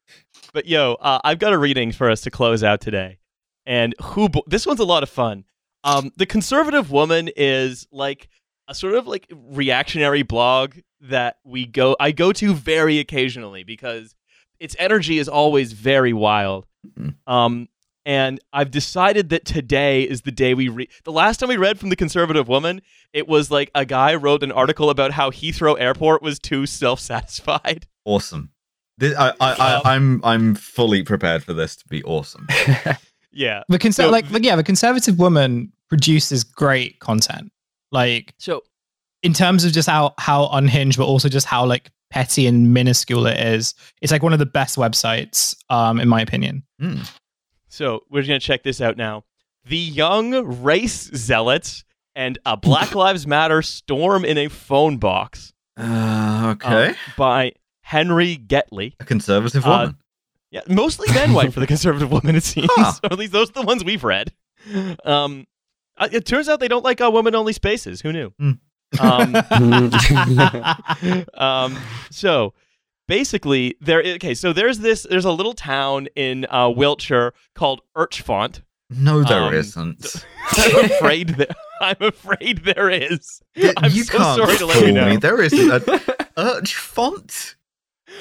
but 0.54 0.66
yo, 0.68 0.94
uh, 1.02 1.20
I've 1.24 1.40
got 1.40 1.52
a 1.54 1.58
reading 1.58 1.92
for 1.92 2.10
us 2.10 2.22
to 2.22 2.32
close 2.32 2.64
out 2.64 2.80
today. 2.82 3.18
and 3.66 3.94
who 4.02 4.30
bo- 4.30 4.44
this 4.48 4.66
one's 4.66 4.80
a 4.80 4.86
lot 4.86 5.04
of 5.04 5.10
fun. 5.10 5.44
Um, 5.84 6.12
the 6.16 6.26
conservative 6.26 6.90
woman 6.92 7.30
is 7.36 7.86
like 7.92 8.30
a 8.68 8.74
sort 8.74 8.96
of 8.96 9.08
like 9.08 9.28
reactionary 9.32 10.24
blog 10.24 10.76
that 11.02 11.38
we 11.44 11.66
go 11.66 11.96
I 12.00 12.12
go 12.12 12.32
to 12.32 12.54
very 12.54 12.98
occasionally 13.00 13.64
because 13.64 14.16
its 14.60 14.76
energy 14.80 15.20
is 15.20 15.28
always 15.28 15.74
very 15.74 16.14
wild. 16.14 16.66
Mhm. 16.98 17.16
Um, 17.28 17.68
and 18.06 18.40
I've 18.54 18.72
decided 18.72 19.30
that 19.30 19.46
today 19.46 20.04
is 20.04 20.22
the 20.22 20.32
day 20.32 20.54
we 20.54 20.68
read. 20.70 20.90
The 21.04 21.12
last 21.12 21.40
time 21.40 21.50
we 21.50 21.58
read 21.58 21.80
from 21.80 21.90
the 21.90 21.96
conservative 21.96 22.48
woman, 22.48 22.82
it 23.14 23.28
was 23.28 23.50
like 23.52 23.72
a 23.76 23.86
guy 23.86 24.16
wrote 24.16 24.44
an 24.44 24.52
article 24.52 24.90
about 24.90 25.12
how 25.12 25.32
Heathrow 25.32 25.80
Airport 25.80 26.22
was 26.22 26.38
too 26.40 26.66
self-satisfied. 26.66 27.88
Awesome. 28.06 28.52
This, 28.98 29.18
I, 29.18 29.34
I, 29.42 29.52
Um, 29.52 29.58
I, 29.60 29.82
I'm 29.96 30.22
I'm 30.24 30.56
fully 30.56 31.04
prepared 31.04 31.44
for 31.44 31.54
this 31.54 31.76
to 31.78 31.88
be 31.88 32.04
awesome. 32.04 32.48
Yeah. 33.38 33.64
The 33.68 33.78
conser- 33.78 33.96
So- 33.96 34.10
like, 34.10 34.32
like, 34.32 34.46
yeah, 34.46 34.56
the 34.56 34.64
conservative 34.64 35.20
woman 35.20 35.74
produces 35.90 36.46
great 36.46 37.00
content. 37.00 37.52
Like 37.92 38.34
So 38.38 38.62
in 39.24 39.34
terms 39.34 39.66
of 39.66 39.74
just 39.74 39.90
how 39.90 40.14
how 40.18 40.48
unhinged, 40.54 40.98
but 40.98 41.04
also 41.06 41.28
just 41.28 41.46
how 41.46 41.66
like 41.66 41.92
petty 42.12 42.48
and 42.48 42.74
minuscule 42.74 43.28
it 43.28 43.38
is. 43.38 43.74
It's 44.02 44.12
like 44.12 44.24
one 44.24 44.32
of 44.32 44.40
the 44.40 44.46
best 44.46 44.78
websites, 44.78 45.54
um, 45.70 46.00
in 46.00 46.08
my 46.08 46.22
opinion. 46.22 46.64
Hmm. 46.80 47.02
So 47.76 48.04
we're 48.10 48.24
going 48.24 48.40
to 48.40 48.46
check 48.46 48.64
this 48.64 48.80
out 48.80 48.96
now. 48.96 49.26
The 49.66 49.76
young 49.76 50.62
race 50.64 51.12
zealots 51.14 51.84
and 52.16 52.40
a 52.46 52.56
Black 52.56 52.96
Lives 52.96 53.28
Matter 53.28 53.62
storm 53.62 54.24
in 54.24 54.38
a 54.38 54.48
phone 54.48 54.96
box 54.98 55.52
Uh, 55.78 55.84
um, 55.84 56.46
okay. 56.52 56.96
by 57.18 57.52
Henry 57.82 58.38
Getley. 58.38 58.94
a 59.02 59.04
conservative 59.04 59.66
uh, 59.66 59.70
woman. 59.70 59.98
Yeah, 60.52 60.62
mostly 60.70 61.14
men 61.14 61.34
white 61.34 61.54
for 61.54 61.60
the 61.60 61.68
conservative 61.68 62.10
woman, 62.10 62.38
it 62.38 62.44
seems. 62.46 62.70
Huh. 62.72 62.94
or 63.04 63.12
at 63.12 63.20
least 63.20 63.34
those 63.34 63.50
are 63.50 63.54
the 63.54 63.64
ones 63.64 63.84
we've 63.84 64.06
read. 64.06 64.32
Um, 65.04 65.46
uh, 65.98 66.08
it 66.14 66.26
turns 66.26 66.48
out 66.48 66.62
they 66.62 66.70
don't 66.70 66.86
like 66.86 67.02
uh, 67.02 67.12
women 67.12 67.36
only 67.36 67.52
spaces. 67.52 68.00
Who 68.00 68.14
knew? 68.14 68.34
Hmm. 68.40 68.52
Um, 69.02 69.36
um, 71.34 71.78
so 72.10 72.54
basically, 73.08 73.76
there. 73.82 74.00
Okay, 74.02 74.34
so 74.34 74.54
there's 74.54 74.80
this. 74.80 75.06
There's 75.10 75.26
a 75.26 75.32
little 75.32 75.54
town 75.54 76.08
in 76.16 76.46
uh, 76.50 76.70
Wiltshire 76.70 77.34
called 77.54 77.82
Urchfont. 77.96 78.62
no, 78.90 79.24
there 79.24 79.44
um, 79.44 79.54
not 79.76 80.26
I'm 80.58 80.86
afraid 80.86 81.30
that 81.30 81.56
I'm 81.82 81.98
afraid 82.02 82.60
there 82.64 82.90
is. 82.90 83.42
I'm 83.78 83.92
you 83.92 84.04
so 84.04 84.18
can't 84.18 84.38
sorry 84.38 84.58
to 84.58 84.66
let 84.66 84.86
you 84.86 84.92
know. 84.92 85.10
me. 85.10 85.18
There 85.18 85.42
isn't 85.42 85.72
a 85.72 85.80
Urchfont. 86.38 87.56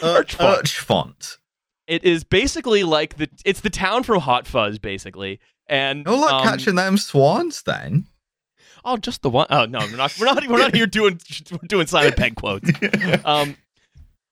Urch 0.01 0.77
font. 0.79 1.39
It 1.87 2.03
is 2.05 2.25
basically 2.25 2.83
like 2.83 3.17
the. 3.17 3.29
It's 3.45 3.61
the 3.61 3.71
town 3.71 4.03
from 4.03 4.21
Hot 4.21 4.47
Fuzz, 4.47 4.79
basically. 4.79 5.41
And 5.67 6.07
Oh, 6.09 6.17
like 6.19 6.33
um, 6.33 6.43
catching 6.45 6.75
them 6.75 6.97
swans 6.97 7.63
then. 7.63 8.07
Oh, 8.85 8.97
just 8.97 9.23
the 9.23 9.31
one. 9.31 9.47
Oh 9.51 9.65
no, 9.67 9.79
we're 9.81 9.97
not. 9.97 10.15
We're 10.19 10.27
not. 10.27 10.47
We're 10.47 10.59
not 10.59 10.75
here 10.75 10.87
doing 10.87 11.21
doing 11.69 11.87
Simon 11.87 12.13
Pegg 12.15 12.37
quotes. 12.37 12.71
Um, 13.25 13.57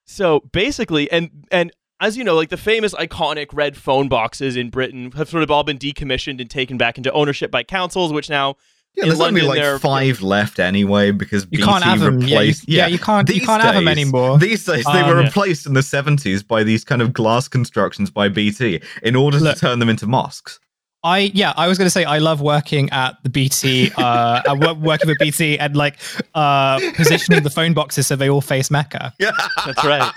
so 0.05 0.41
basically, 0.51 1.11
and 1.11 1.29
and 1.51 1.71
as 1.99 2.17
you 2.17 2.23
know, 2.23 2.35
like 2.35 2.49
the 2.49 2.57
famous 2.57 2.93
iconic 2.95 3.47
red 3.53 3.77
phone 3.77 4.09
boxes 4.09 4.55
in 4.57 4.69
Britain 4.69 5.11
have 5.11 5.29
sort 5.29 5.43
of 5.43 5.49
all 5.51 5.63
been 5.63 5.77
decommissioned 5.77 6.41
and 6.41 6.49
taken 6.49 6.77
back 6.77 6.97
into 6.97 7.11
ownership 7.13 7.49
by 7.51 7.63
councils, 7.63 8.11
which 8.11 8.29
now 8.29 8.55
Yeah, 8.95 9.03
in 9.03 9.09
there's 9.09 9.19
London, 9.19 9.43
only 9.45 9.47
like 9.55 9.59
they're- 9.63 9.79
five 9.79 10.21
left 10.21 10.59
anyway 10.59 11.11
because 11.11 11.43
You 11.45 11.59
BT 11.59 11.63
can't 11.63 11.83
have 11.83 11.99
them. 12.01 12.19
Yeah, 12.21 12.27
you, 12.27 12.33
replaced. 12.33 12.69
yeah, 12.69 12.87
you 12.87 12.99
can't. 12.99 13.29
You 13.29 13.41
can't 13.41 13.63
have 13.63 13.75
them 13.75 13.87
anymore. 13.87 14.37
These 14.37 14.65
days, 14.65 14.83
they 14.85 14.99
Um, 15.01 15.09
were 15.09 15.19
yeah. 15.21 15.27
replaced 15.27 15.65
in 15.65 15.73
the 15.73 15.81
70s 15.83 16.43
by 16.45 16.63
these 16.63 16.83
kind 16.83 17.01
of 17.01 17.13
glass 17.13 17.47
constructions 17.47 18.11
by 18.11 18.27
BT 18.27 18.81
in 19.01 19.15
order 19.15 19.39
Look. 19.39 19.55
to 19.55 19.59
turn 19.61 19.79
them 19.79 19.89
into 19.89 20.05
mosques. 20.05 20.59
I 21.03 21.31
yeah, 21.33 21.53
I 21.57 21.67
was 21.67 21.77
going 21.77 21.85
to 21.85 21.91
say 21.91 22.05
I 22.05 22.19
love 22.19 22.39
working 22.39 22.89
at 22.91 23.21
the 23.23 23.29
BT, 23.29 23.91
uh, 23.97 24.01
uh, 24.01 24.55
wo- 24.55 24.73
working 24.75 25.09
with 25.09 25.17
BT 25.19 25.59
and 25.59 25.75
like 25.75 25.97
uh, 26.33 26.79
positioning 26.95 27.43
the 27.43 27.49
phone 27.49 27.73
boxes 27.73 28.07
so 28.07 28.15
they 28.15 28.29
all 28.29 28.41
face 28.41 28.71
Mecca. 28.71 29.13
Yeah, 29.19 29.31
that's 29.65 29.83
right. 29.83 30.11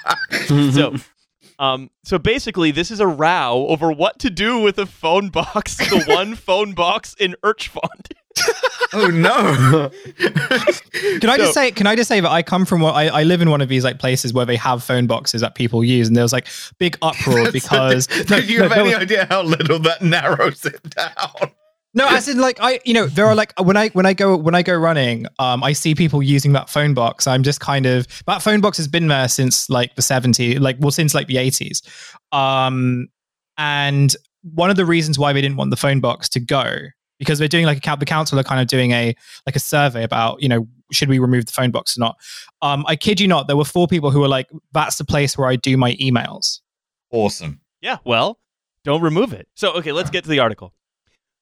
so. 0.72 0.95
Um, 1.59 1.91
so 2.05 2.18
basically, 2.18 2.70
this 2.70 2.91
is 2.91 3.01
a 3.01 3.07
row 3.07 3.66
over 3.70 3.91
what 3.91 4.18
to 4.18 4.28
do 4.28 4.61
with 4.61 4.78
a 4.78 4.84
phone 4.84 5.30
box, 5.30 5.76
the 5.76 6.05
one 6.07 6.34
phone 6.37 6.74
box 6.74 7.14
in 7.18 7.34
Urchfont. 7.43 8.12
oh 8.93 9.09
no. 9.09 9.91
Can 11.20 11.30
I 11.30 11.37
just 11.37 11.55
say? 11.55 11.70
Can 11.70 11.87
I 11.87 11.97
just 11.97 12.09
say 12.09 12.20
that 12.20 12.30
I 12.30 12.43
come 12.43 12.64
from 12.64 12.80
what 12.80 12.95
I, 12.95 13.09
I 13.09 13.22
live 13.22 13.41
in 13.41 13.51
one 13.51 13.61
of 13.61 13.68
these 13.68 13.84
like 13.84 13.99
places 13.99 14.32
where 14.32 14.45
they 14.45 14.57
have 14.57 14.82
phone 14.82 15.07
boxes 15.07 15.41
that 15.41 15.55
people 15.55 15.84
use, 15.84 16.09
and 16.09 16.16
there 16.16 16.24
was 16.24 16.32
like 16.32 16.47
big 16.78 16.99
uproar 17.03 17.51
because 17.53 18.09
no, 18.30 18.37
you 18.37 18.59
no, 18.59 18.68
have 18.68 18.72
there 18.72 18.84
any 18.84 18.95
idea 18.95 19.26
how 19.28 19.43
little 19.43 19.78
that 19.80 20.03
narrows 20.03 20.64
it 20.64 20.82
down? 20.91 21.53
No, 21.95 22.07
as 22.09 22.28
in 22.28 22.39
like 22.39 22.59
I, 22.61 22.80
you 22.84 22.93
know, 22.93 23.07
there 23.07 23.26
are 23.26 23.34
like 23.34 23.59
when 23.59 23.76
I 23.76 23.89
when 23.89 24.05
I 24.05 24.12
go 24.12 24.37
when 24.37 24.55
I 24.55 24.62
go 24.62 24.76
running, 24.76 25.26
um, 25.39 25.64
I 25.64 25.72
see 25.72 25.95
people 25.95 26.22
using 26.22 26.53
that 26.53 26.68
phone 26.68 26.93
box. 26.93 27.26
I'm 27.26 27.43
just 27.43 27.61
kind 27.61 27.87
of 27.87 28.07
that 28.26 28.43
phone 28.43 28.61
box 28.61 28.76
has 28.76 28.87
been 28.87 29.09
there 29.09 29.28
since 29.28 29.70
like 29.70 29.95
the 29.95 30.03
70s, 30.03 30.61
like 30.61 30.76
well 30.78 30.91
since 30.91 31.14
like 31.14 31.26
the 31.26 31.37
80s, 31.37 31.80
um, 32.32 33.09
and 33.57 34.14
one 34.43 34.70
of 34.70 34.76
the 34.76 34.84
reasons 34.84 35.18
why 35.18 35.32
they 35.32 35.41
didn't 35.41 35.57
want 35.57 35.70
the 35.70 35.76
phone 35.76 36.01
box 36.01 36.28
to 36.30 36.41
go 36.41 36.76
because 37.18 37.38
they're 37.38 37.48
doing 37.48 37.66
like 37.66 37.84
a 37.86 37.96
the 37.96 38.04
council 38.06 38.38
are 38.38 38.44
kind 38.44 38.60
of 38.60 38.66
doing 38.66 38.92
a 38.92 39.14
like 39.46 39.56
a 39.56 39.60
survey 39.60 40.02
about 40.02 40.42
you 40.42 40.48
know 40.48 40.66
should 40.92 41.08
we 41.08 41.18
remove 41.18 41.46
the 41.46 41.52
phone 41.52 41.70
box 41.70 41.96
or 41.96 42.00
not. 42.00 42.16
Um, 42.62 42.84
I 42.86 42.96
kid 42.96 43.20
you 43.20 43.26
not, 43.28 43.48
there 43.48 43.56
were 43.56 43.64
four 43.64 43.88
people 43.88 44.10
who 44.10 44.20
were 44.20 44.28
like, 44.28 44.48
that's 44.72 44.96
the 44.98 45.04
place 45.04 45.36
where 45.36 45.48
I 45.48 45.56
do 45.56 45.76
my 45.76 45.94
emails. 45.94 46.60
Awesome. 47.10 47.60
Yeah, 47.80 47.98
well, 48.04 48.38
don't 48.84 49.02
remove 49.02 49.32
it. 49.32 49.48
So, 49.54 49.72
okay, 49.72 49.90
let's 49.92 50.10
get 50.10 50.22
to 50.24 50.30
the 50.30 50.38
article. 50.38 50.72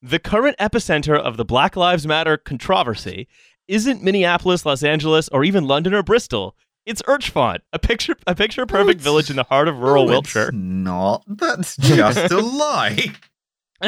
The 0.00 0.18
current 0.18 0.56
epicenter 0.58 1.18
of 1.18 1.36
the 1.36 1.44
Black 1.44 1.76
Lives 1.76 2.06
Matter 2.06 2.36
controversy 2.38 3.28
isn't 3.68 4.02
Minneapolis, 4.02 4.64
Los 4.66 4.82
Angeles, 4.82 5.28
or 5.28 5.44
even 5.44 5.64
London 5.66 5.94
or 5.94 6.02
Bristol. 6.02 6.56
It's 6.86 7.00
Urchfont, 7.02 7.58
a 7.72 7.78
picture 7.78 8.14
a 8.26 8.34
picture 8.34 8.66
perfect 8.66 8.98
What? 9.00 9.04
village 9.04 9.30
in 9.30 9.36
the 9.36 9.44
heart 9.44 9.68
of 9.68 9.78
rural 9.78 10.04
No, 10.04 10.10
Wiltshire. 10.12 10.48
It's 10.48 10.52
not. 10.54 11.22
That's 11.26 11.76
just 11.76 12.30
a 12.30 12.40
lie. 12.40 13.12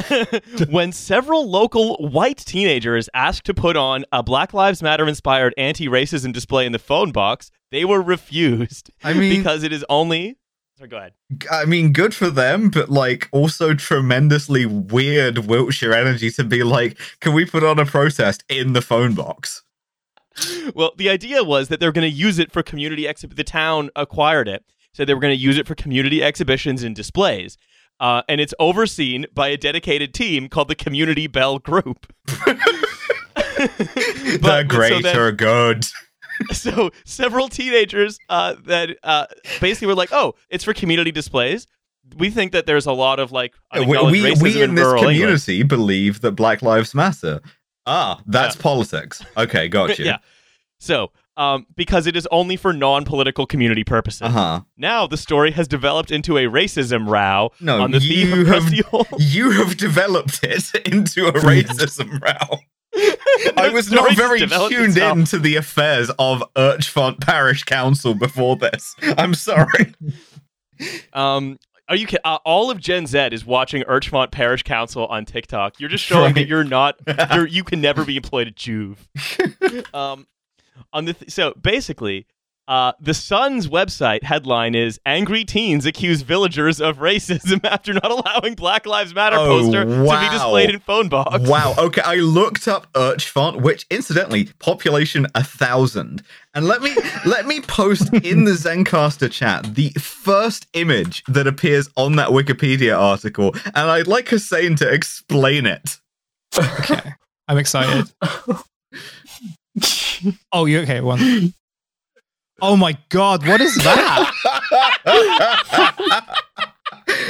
when 0.70 0.92
several 0.92 1.48
local 1.48 1.96
white 1.96 2.38
teenagers 2.38 3.08
asked 3.14 3.44
to 3.46 3.54
put 3.54 3.76
on 3.76 4.04
a 4.12 4.22
Black 4.22 4.52
Lives 4.52 4.82
Matter 4.82 5.06
inspired 5.06 5.54
anti 5.56 5.88
racism 5.88 6.32
display 6.32 6.66
in 6.66 6.72
the 6.72 6.78
phone 6.78 7.12
box, 7.12 7.50
they 7.70 7.84
were 7.84 8.02
refused 8.02 8.90
I 9.02 9.14
mean, 9.14 9.36
because 9.36 9.62
it 9.62 9.72
is 9.72 9.84
only. 9.88 10.38
Sorry, 10.76 10.88
go 10.88 10.98
ahead. 10.98 11.12
I 11.50 11.64
mean, 11.64 11.92
good 11.92 12.14
for 12.14 12.28
them, 12.28 12.68
but 12.68 12.90
like 12.90 13.28
also 13.32 13.74
tremendously 13.74 14.66
weird 14.66 15.38
Wiltshire 15.38 15.94
energy 15.94 16.30
to 16.32 16.44
be 16.44 16.62
like, 16.62 16.98
can 17.20 17.32
we 17.32 17.46
put 17.46 17.64
on 17.64 17.78
a 17.78 17.86
protest 17.86 18.44
in 18.48 18.74
the 18.74 18.82
phone 18.82 19.14
box? 19.14 19.62
Well, 20.74 20.92
the 20.96 21.08
idea 21.08 21.42
was 21.42 21.68
that 21.68 21.80
they 21.80 21.86
were 21.86 21.92
going 21.92 22.10
to 22.10 22.14
use 22.14 22.38
it 22.38 22.52
for 22.52 22.62
community 22.62 23.04
exhib. 23.04 23.36
The 23.36 23.44
town 23.44 23.88
acquired 23.96 24.48
it, 24.48 24.64
so 24.92 25.04
they 25.04 25.14
were 25.14 25.20
going 25.20 25.34
to 25.34 25.42
use 25.42 25.56
it 25.56 25.66
for 25.66 25.74
community 25.74 26.22
exhibitions 26.22 26.82
and 26.82 26.94
displays. 26.94 27.56
Uh, 27.98 28.22
and 28.28 28.40
it's 28.40 28.52
overseen 28.58 29.26
by 29.34 29.48
a 29.48 29.56
dedicated 29.56 30.12
team 30.12 30.48
called 30.48 30.68
the 30.68 30.74
Community 30.74 31.26
Bell 31.26 31.58
Group. 31.58 32.12
the 33.36 34.38
But- 34.40 34.62
so 34.62 34.76
great 34.76 35.02
then- 35.02 35.16
are 35.18 35.32
good. 35.32 35.84
so 36.52 36.90
several 37.06 37.48
teenagers 37.48 38.18
uh, 38.28 38.56
that 38.66 38.98
uh, 39.02 39.26
basically 39.60 39.86
were 39.86 39.94
like, 39.94 40.10
"Oh, 40.12 40.34
it's 40.50 40.64
for 40.64 40.74
community 40.74 41.10
displays." 41.10 41.66
We 42.18 42.28
think 42.30 42.52
that 42.52 42.66
there's 42.66 42.84
a 42.86 42.92
lot 42.92 43.18
of 43.18 43.32
like 43.32 43.54
We, 43.74 43.86
we, 43.86 44.34
we 44.40 44.62
in 44.62 44.74
this 44.74 44.84
rural 44.84 44.98
England. 45.08 45.16
community 45.18 45.62
believe 45.62 46.20
that 46.20 46.32
Black 46.32 46.60
Lives 46.62 46.94
Matter. 46.94 47.40
Ah, 47.86 48.20
that's 48.26 48.54
politics. 48.54 49.22
Okay, 49.36 49.68
got 49.68 49.98
you. 49.98 50.04
yeah. 50.04 50.18
So, 50.78 51.10
um, 51.36 51.66
because 51.76 52.06
it 52.06 52.16
is 52.16 52.26
only 52.30 52.56
for 52.56 52.72
non-political 52.72 53.46
community 53.46 53.84
purposes. 53.84 54.22
Uh 54.22 54.28
huh. 54.30 54.60
Now 54.76 55.06
the 55.06 55.16
story 55.16 55.50
has 55.52 55.68
developed 55.68 56.10
into 56.10 56.36
a 56.38 56.44
racism 56.44 57.08
row 57.08 57.50
No, 57.60 57.80
on 57.82 57.90
the 57.90 58.00
theme 58.00 58.28
you 58.28 58.40
of 58.42 58.46
have 58.48 58.62
Rusty 58.64 58.82
Old. 58.92 59.06
you 59.18 59.50
have 59.52 59.76
developed 59.76 60.40
it 60.42 60.74
into 60.86 61.26
a 61.28 61.32
racism 61.32 62.20
row. 62.20 62.58
I 63.58 63.68
was 63.68 63.90
not 63.92 64.16
very 64.16 64.38
tuned 64.40 64.52
itself. 64.96 65.18
into 65.18 65.38
the 65.38 65.56
affairs 65.56 66.10
of 66.18 66.42
Urchfont 66.54 67.20
Parish 67.20 67.64
Council 67.64 68.14
before 68.14 68.56
this. 68.56 68.94
I'm 69.18 69.34
sorry. 69.34 69.94
Um, 71.12 71.58
are 71.88 71.96
you 71.96 72.06
uh, 72.24 72.38
all 72.44 72.70
of 72.70 72.78
Gen 72.80 73.06
Z 73.06 73.28
is 73.32 73.46
watching 73.46 73.82
Urchfont 73.84 74.30
Parish 74.30 74.62
Council 74.62 75.06
on 75.06 75.24
TikTok? 75.24 75.80
You're 75.80 75.88
just 75.88 76.04
showing 76.04 76.34
that 76.34 76.46
you're 76.46 76.64
not. 76.64 76.96
You're, 77.32 77.46
you 77.46 77.64
can 77.64 77.80
never 77.80 78.04
be 78.04 78.16
employed 78.16 78.48
at 78.48 78.56
JUV. 78.56 78.98
um, 79.94 80.26
on 80.92 81.04
the 81.06 81.12
th- 81.14 81.30
so 81.30 81.52
basically, 81.60 82.26
Uh, 82.68 82.90
the 83.00 83.14
Sun's 83.14 83.68
website 83.68 84.24
headline 84.24 84.74
is 84.74 84.98
Angry 85.06 85.44
Teens 85.44 85.86
Accuse 85.86 86.22
Villagers 86.22 86.80
of 86.80 86.98
Racism 86.98 87.64
After 87.64 87.92
Not 87.92 88.10
Allowing 88.10 88.56
Black 88.56 88.86
Lives 88.86 89.14
Matter 89.14 89.36
Oh, 89.38 89.46
poster 89.46 89.84
to 89.84 90.20
be 90.20 90.28
displayed 90.30 90.70
in 90.70 90.80
phone 90.80 91.08
box. 91.08 91.48
Wow. 91.48 91.76
Okay, 91.78 92.00
I 92.02 92.16
looked 92.16 92.66
up 92.66 92.92
Urchfont, 92.94 93.60
which 93.60 93.86
incidentally, 93.88 94.46
population 94.58 95.28
a 95.36 95.44
thousand. 95.44 96.24
And 96.54 96.66
let 96.66 96.82
me 96.82 96.92
let 97.24 97.46
me 97.46 97.60
post 97.60 98.12
in 98.12 98.42
the 98.46 98.56
Zencastr 98.56 99.30
chat 99.30 99.76
the 99.76 99.90
first 99.90 100.66
image 100.72 101.22
that 101.28 101.46
appears 101.46 101.88
on 101.96 102.16
that 102.16 102.30
Wikipedia 102.30 102.98
article, 102.98 103.54
and 103.66 103.90
I'd 103.90 104.08
like 104.08 104.28
Hussein 104.30 104.74
to 104.76 104.92
explain 104.92 105.66
it. 105.66 106.00
Okay. 106.58 107.12
I'm 107.48 107.58
excited. 107.58 108.12
oh, 110.52 110.64
you 110.66 110.80
okay? 110.80 111.00
One. 111.00 111.52
Oh 112.62 112.76
my 112.76 112.96
god, 113.10 113.46
what 113.46 113.60
is 113.60 113.74
that? 113.76 114.32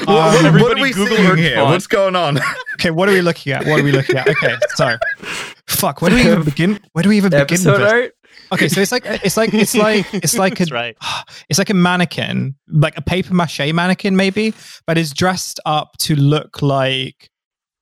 What- 0.05 0.07
Um, 0.09 0.53
what, 0.55 0.63
what 0.63 0.79
are 0.79 0.83
we 0.83 0.93
Google 0.93 1.17
seeing 1.17 1.37
here? 1.37 1.57
Urchfont. 1.57 1.65
What's 1.71 1.87
going 1.87 2.17
on? 2.17 2.39
Okay, 2.75 2.91
what 2.91 3.09
are 3.09 3.13
we 3.13 3.23
looking 3.23 3.53
at? 3.53 3.67
What 3.67 3.81
are 3.81 3.83
we 3.83 3.93
looking 3.93 4.17
at? 4.17 4.29
Okay, 4.29 4.55
sorry. 4.75 4.99
fuck. 5.67 6.01
Where 6.03 6.11
do 6.11 6.17
we 6.17 6.23
even 6.23 6.43
begin? 6.45 6.79
Where 6.93 7.03
do 7.03 7.09
we 7.09 7.17
even 7.17 7.31
begin? 7.31 7.43
Episode 7.43 7.73
with 7.73 7.81
this? 7.81 7.93
art. 7.93 8.13
Okay, 8.53 8.69
so 8.69 8.81
it's 8.81 8.93
like 8.93 9.05
it's 9.07 9.37
like 9.37 9.53
it's 9.55 9.75
like 9.75 10.07
it's 10.15 10.37
like 10.39 10.61
a 10.61 10.65
right. 10.67 10.97
it's 11.49 11.59
like 11.59 11.71
a 11.71 11.75
mannequin, 11.75 12.55
like 12.69 12.97
a 12.97 13.03
paper 13.03 13.35
mache 13.35 13.73
mannequin, 13.73 14.15
maybe, 14.17 14.55
but 14.87 14.97
it's 14.99 15.13
dressed 15.13 15.59
up 15.67 15.97
to 15.99 16.15
look 16.15 16.63
like 16.63 17.29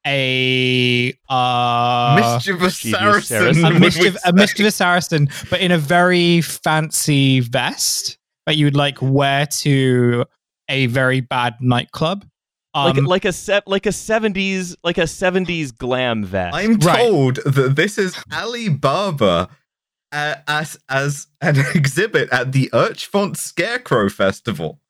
a 0.07 1.13
uh 1.29 2.17
mischievous 2.21 2.85
mischievous 2.85 3.27
Saracen. 3.29 3.55
Saracen. 3.55 3.65
a 3.77 3.81
mischief, 3.81 4.17
a 4.25 4.33
mischievous 4.33 4.75
Saracen, 4.77 5.29
but 5.51 5.61
in 5.61 5.71
a 5.73 5.79
very 5.79 6.41
fancy 6.41 7.41
vest 7.41 8.19
that 8.47 8.57
you 8.57 8.67
would 8.67 8.77
like 8.77 8.99
wear 9.01 9.47
to 9.47 10.25
a 10.69 10.87
very 10.87 11.21
bad 11.21 11.55
nightclub. 11.61 12.25
Like, 12.75 12.97
Um, 12.99 13.05
like 13.05 13.25
a 13.25 13.33
se- 13.33 13.61
like 13.67 13.87
a 13.87 13.93
seventies 13.93 14.77
like 14.83 14.99
a 14.99 15.07
seventies 15.07 15.71
glam 15.73 16.25
vest. 16.25 16.57
I'm 16.57 16.75
Right. 16.79 16.99
told 17.09 17.37
that 17.47 17.77
this 17.77 17.99
is 17.99 18.17
Alibaba 18.33 19.49
uh, 20.13 20.35
as 20.49 20.77
as 20.89 21.27
an 21.41 21.57
exhibit 21.75 22.29
at 22.33 22.53
the 22.53 22.69
Urchfont 22.73 23.37
Scarecrow 23.37 24.09
Festival. 24.09 24.81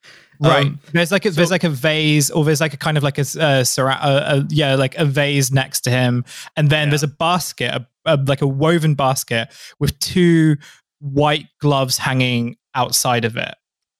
Right. 0.41 0.67
Um, 0.67 0.81
there's 0.93 1.13
like 1.13 1.25
a 1.27 1.31
there's 1.31 1.51
like 1.51 1.65
a 1.65 1.69
vase, 1.69 2.31
or 2.31 2.45
there's 2.45 2.61
like 2.61 2.75
a 2.75 2.77
kind 2.77 2.97
of 2.97 3.03
like 3.03 3.19
a, 3.19 3.25
uh, 3.39 3.65
uh, 3.79 3.83
uh, 3.83 4.43
yeah, 4.51 4.75
like 4.75 4.95
a 4.97 5.05
vase 5.05 5.53
next 5.53 5.83
to 5.83 5.91
him, 5.91 6.25
and 6.57 6.71
then 6.71 6.87
Yeah. 6.87 6.91
there's 6.91 7.03
a 7.03 7.09
basket, 7.09 7.73
a, 7.73 7.87
a, 8.05 8.17
like 8.17 8.43
a 8.43 8.47
woven 8.47 8.95
basket 8.95 9.49
with 9.79 9.99
two 10.01 10.57
white 11.01 11.47
gloves 11.61 11.99
hanging 11.99 12.57
outside 12.75 13.25
of 13.25 13.37
it. 13.37 13.55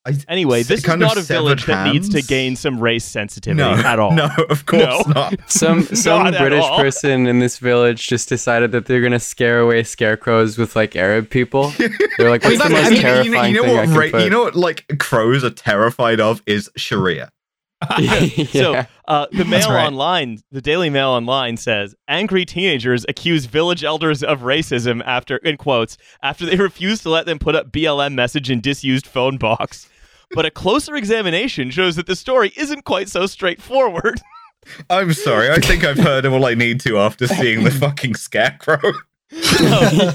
I- 0.05 0.17
Anyway, 0.27 0.63
this 0.63 0.79
is 0.79 0.85
kind 0.85 1.01
of 1.01 1.07
not 1.07 1.17
a 1.17 1.21
village 1.21 1.61
severed 1.65 1.85
that 1.85 1.93
needs 1.93 2.09
to 2.09 2.21
gain 2.21 2.55
some 2.55 2.79
race 2.79 3.03
sensitivity 3.05 3.57
no, 3.57 3.71
at 3.73 3.97
all. 3.99 4.11
No, 4.15 4.29
of 4.49 4.65
course 4.65 4.83
No. 5.07 5.13
not. 5.13 5.39
Some 5.49 5.83
some 5.95 6.23
Not 6.25 6.37
British 6.37 6.65
person 6.77 7.27
in 7.27 7.39
this 7.39 7.57
village 7.57 8.07
just 8.07 8.29
decided 8.29 8.71
that 8.73 8.85
they're 8.85 9.01
gonna 9.01 9.19
scare 9.19 9.59
away 9.59 9.83
scarecrows 9.83 10.57
with 10.57 10.75
like 10.75 10.95
Arab 10.95 11.29
people. 11.29 11.71
They're 12.17 12.29
like, 12.29 12.43
what's 12.43 12.57
the 12.59 12.65
I 12.65 12.69
most 12.69 12.91
mean, 12.91 12.97
you 13.25 13.31
know- 13.31 13.43
you 13.43 13.53
know, 13.53 13.63
thing 13.63 13.77
I 13.77 13.79
what? 13.79 13.85
can 13.87 13.93
ra- 13.97 14.09
put? 14.11 14.23
you 14.23 14.29
know 14.29 14.43
what? 14.43 14.55
Like 14.55 14.85
crows 14.99 15.43
are 15.43 15.49
terrified 15.49 16.19
of 16.19 16.41
is 16.45 16.69
Sharia. 16.77 17.31
So 18.51 18.83
uh, 19.07 19.27
the 19.31 19.45
Mail 19.45 19.69
right. 19.69 19.85
Online, 19.85 20.39
the 20.51 20.61
Daily 20.61 20.89
Mail 20.89 21.09
Online 21.09 21.57
says 21.57 21.93
angry 22.07 22.45
teenagers 22.45 23.05
accuse 23.07 23.45
village 23.45 23.83
elders 23.83 24.23
of 24.23 24.39
racism 24.41 25.03
after, 25.05 25.37
in 25.37 25.57
quotes, 25.57 25.97
after 26.23 26.45
they 26.45 26.55
refused 26.55 27.03
to 27.03 27.09
let 27.09 27.25
them 27.25 27.37
put 27.37 27.53
up 27.55 27.71
BLM 27.71 28.13
message 28.13 28.49
in 28.49 28.59
disused 28.61 29.05
phone 29.05 29.37
box. 29.37 29.87
But 30.35 30.45
a 30.45 30.51
closer 30.51 30.95
examination 30.95 31.71
shows 31.71 31.95
that 31.95 32.05
the 32.07 32.15
story 32.15 32.51
isn't 32.55 32.83
quite 32.85 33.09
so 33.09 33.25
straightforward. 33.25 34.21
I'm 34.89 35.13
sorry. 35.13 35.49
I 35.49 35.57
think 35.59 35.83
I've 35.83 35.97
heard 35.99 36.25
all 36.25 36.45
I 36.45 36.53
need 36.55 36.79
to 36.81 36.97
after 36.99 37.27
seeing 37.27 37.63
the 37.63 37.71
fucking 37.71 38.15
scarecrow. 38.15 38.79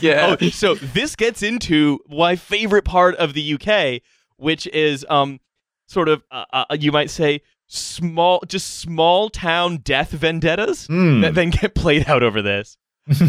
yeah. 0.01 0.37
Oh, 0.41 0.49
so 0.51 0.75
this 0.77 1.17
gets 1.17 1.43
into 1.43 1.99
my 2.09 2.37
favorite 2.37 2.85
part 2.85 3.17
of 3.17 3.35
the 3.35 3.55
UK, 3.55 4.03
which 4.37 4.67
is 4.69 5.05
um 5.09 5.41
sort 5.87 6.09
of 6.09 6.23
uh, 6.31 6.45
uh, 6.53 6.65
you 6.79 6.93
might 6.93 7.11
say 7.11 7.41
small, 7.67 8.43
just 8.49 8.79
small 8.81 9.29
town 9.31 9.79
death 9.79 10.11
vendettas 10.11 10.87
Hmm. 10.87 11.21
that 11.23 11.35
then 11.35 11.51
get 11.51 11.75
played 11.75 12.09
out 12.09 12.23
over 12.23 12.41
this. 12.43 12.77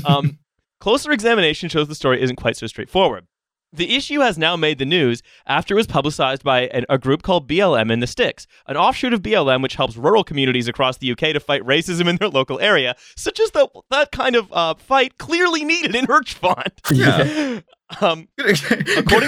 Um, 0.05 0.39
closer 0.79 1.11
examination 1.11 1.69
shows 1.69 1.87
the 1.87 1.95
story 1.95 2.21
isn't 2.21 2.35
quite 2.35 2.57
so 2.57 2.67
straightforward. 2.67 3.25
The 3.73 3.95
issue 3.95 4.19
has 4.19 4.37
now 4.37 4.57
made 4.57 4.79
the 4.79 4.85
news 4.85 5.23
after 5.47 5.73
it 5.73 5.77
was 5.77 5.87
publicized 5.87 6.43
by 6.43 6.63
an, 6.67 6.85
a 6.89 6.97
group 6.97 7.23
called 7.23 7.47
BLM 7.47 7.89
in 7.89 8.01
the 8.01 8.07
Sticks, 8.07 8.45
an 8.67 8.75
offshoot 8.75 9.13
of 9.13 9.21
BLM 9.21 9.61
which 9.61 9.75
helps 9.75 9.95
rural 9.95 10.25
communities 10.25 10.67
across 10.67 10.97
the 10.97 11.09
UK 11.11 11.19
to 11.33 11.39
fight 11.39 11.61
racism 11.63 12.07
in 12.09 12.17
their 12.17 12.27
local 12.27 12.59
area, 12.59 12.95
such 13.15 13.39
as 13.39 13.51
the, 13.51 13.69
that 13.89 14.11
kind 14.11 14.35
of 14.35 14.51
uh, 14.51 14.73
fight 14.73 15.17
clearly 15.17 15.63
needed 15.63 15.95
in 15.95 16.05
Urchfont. 16.07 16.71
Yeah. 16.91 17.61
Um, 17.99 18.29
good, 18.37 18.57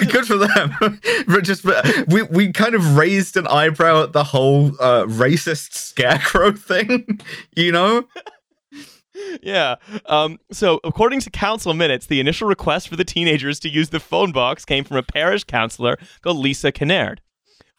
good 0.10 0.26
for 0.26 0.38
them. 0.38 0.74
but 1.28 1.44
just 1.44 1.66
we 2.08 2.22
we 2.24 2.54
kind 2.54 2.76
of 2.76 2.96
raised 2.96 3.36
an 3.36 3.46
eyebrow 3.46 4.04
at 4.04 4.14
the 4.14 4.24
whole 4.24 4.68
uh, 4.80 5.04
racist 5.04 5.74
scarecrow 5.74 6.54
thing. 6.54 7.20
You 7.58 7.74
know, 7.74 8.08
yeah. 9.42 9.76
Um, 10.06 10.40
so, 10.52 10.80
according 10.84 11.22
to 11.22 11.30
council 11.30 11.74
minutes, 11.74 12.06
the 12.06 12.20
initial 12.20 12.48
request 12.48 12.90
for 12.90 12.96
the 12.96 13.06
teenagers 13.06 13.60
to 13.62 13.70
use 13.70 13.90
the 13.90 14.00
phone 14.00 14.32
box 14.32 14.66
came 14.66 14.84
from 14.84 14.98
a 14.98 15.04
parish 15.04 15.44
councillor 15.44 15.98
called 16.22 16.38
Lisa 16.38 16.72
Kinnaird. 16.72 17.20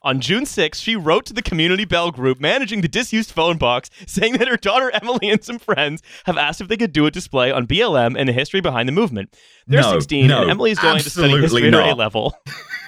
On 0.05 0.21
June 0.21 0.45
6th, 0.45 0.83
she 0.83 0.97
wrote 0.97 1.25
to 1.25 1.33
the 1.33 1.41
Community 1.41 1.87
Bell 1.87 2.11
group 2.11 2.39
managing 2.39 2.83
the 2.83 2.89
disused 2.89 3.31
phone 3.31 3.57
box, 3.57 3.89
saying 4.07 4.35
that 4.35 4.49
her 4.49 4.59
daughter 4.59 4.91
Emily 5.03 5.31
and 5.31 5.43
some 5.43 5.59
friends 5.59 6.03
have 6.27 6.37
asked 6.37 6.61
if 6.61 6.69
they 6.69 6.77
could 6.77 6.93
do 6.93 7.07
a 7.07 7.11
display 7.11 7.51
on 7.51 7.67
BLM 7.67 8.15
and 8.19 8.29
the 8.29 8.35
history 8.35 8.61
behind 8.61 8.87
the 8.87 8.93
movement. 8.93 9.35
They're 9.67 9.81
No, 9.81 9.93
16, 9.93 10.27
no, 10.27 10.43
and 10.43 10.51
Emily 10.51 10.73
is 10.73 10.79
going 10.79 11.01
to 11.01 11.09
study 11.11 11.41
history 11.41 11.69
at 11.69 11.73
her. 11.73 11.81
A 11.81 11.95
level 11.95 12.37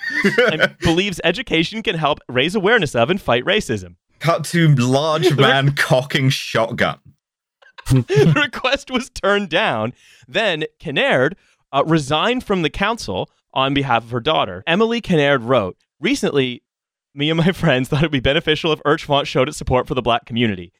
and 0.52 0.76
believes 0.80 1.18
education 1.24 1.82
can 1.82 1.96
help 1.96 2.20
raise 2.28 2.54
awareness 2.54 2.94
of 2.94 3.08
and 3.08 3.20
fight 3.20 3.44
racism. 3.44 3.96
cut 4.18 4.44
to 4.46 4.74
large 4.74 5.34
man 5.38 5.74
cocking 5.74 6.28
shotgun. 6.28 6.98
the 7.90 8.32
request 8.34 8.90
was 8.90 9.10
turned 9.10 9.48
down. 9.48 9.92
Then 10.26 10.64
Kinnaird 10.80 11.34
uh, 11.72 11.84
resigned 11.86 12.44
from 12.44 12.62
the 12.62 12.70
council 12.70 13.30
on 13.52 13.74
behalf 13.74 14.04
of 14.04 14.10
her 14.10 14.20
daughter. 14.20 14.62
Emily 14.66 15.00
Kinnaird 15.00 15.44
wrote, 15.44 15.76
Recently, 16.00 16.62
me 17.14 17.30
and 17.30 17.38
my 17.38 17.52
friends 17.52 17.88
thought 17.88 18.02
it 18.02 18.06
would 18.06 18.12
be 18.12 18.20
beneficial 18.20 18.72
if 18.72 18.82
Urchfont 18.84 19.26
showed 19.26 19.48
its 19.48 19.56
support 19.56 19.86
for 19.86 19.94
the 19.94 20.02
black 20.02 20.26
community. 20.26 20.72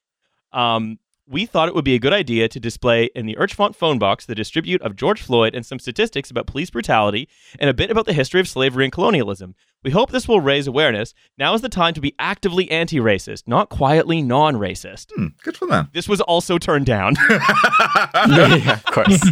Um, 0.53 0.99
we 1.29 1.45
thought 1.45 1.69
it 1.69 1.75
would 1.75 1.85
be 1.85 1.95
a 1.95 2.01
good 2.01 2.13
idea 2.13 2.49
to 2.49 2.61
display 2.61 3.11
in 3.15 3.27
the 3.27 3.37
Urchfont 3.37 3.75
phone 3.75 3.99
box 3.99 4.27
the 4.27 4.35
distribute 4.35 4.81
of 4.83 4.95
George 4.95 5.21
Floyd 5.21 5.55
and 5.55 5.67
some 5.67 5.79
statistics 5.79 6.31
about 6.31 6.47
police 6.47 6.71
brutality 6.71 7.29
and 7.59 7.69
a 7.69 7.75
bit 7.75 7.91
about 7.91 8.07
the 8.07 8.13
history 8.13 8.41
of 8.41 8.49
slavery 8.49 8.85
and 8.85 8.93
colonialism. 8.93 9.55
We 9.87 9.93
hope 9.93 10.11
this 10.11 10.27
will 10.27 10.41
raise 10.41 10.67
awareness. 10.67 11.15
Now 11.39 11.55
is 11.55 11.61
the 11.61 11.69
time 11.69 11.95
to 11.95 12.01
be 12.01 12.13
actively 12.19 12.69
anti 12.73 12.97
racist, 12.97 13.45
not 13.47 13.69
quietly 13.69 14.21
non 14.21 14.57
racist. 14.57 15.13
Hmm, 15.15 15.29
good 15.45 15.57
for 15.57 15.67
them. 15.69 15.91
This 15.93 16.09
was 16.09 16.21
also 16.21 16.59
turned 16.59 16.87
down. 16.87 17.15
yeah, 17.31 18.73
of 18.73 18.85
course. 18.87 19.23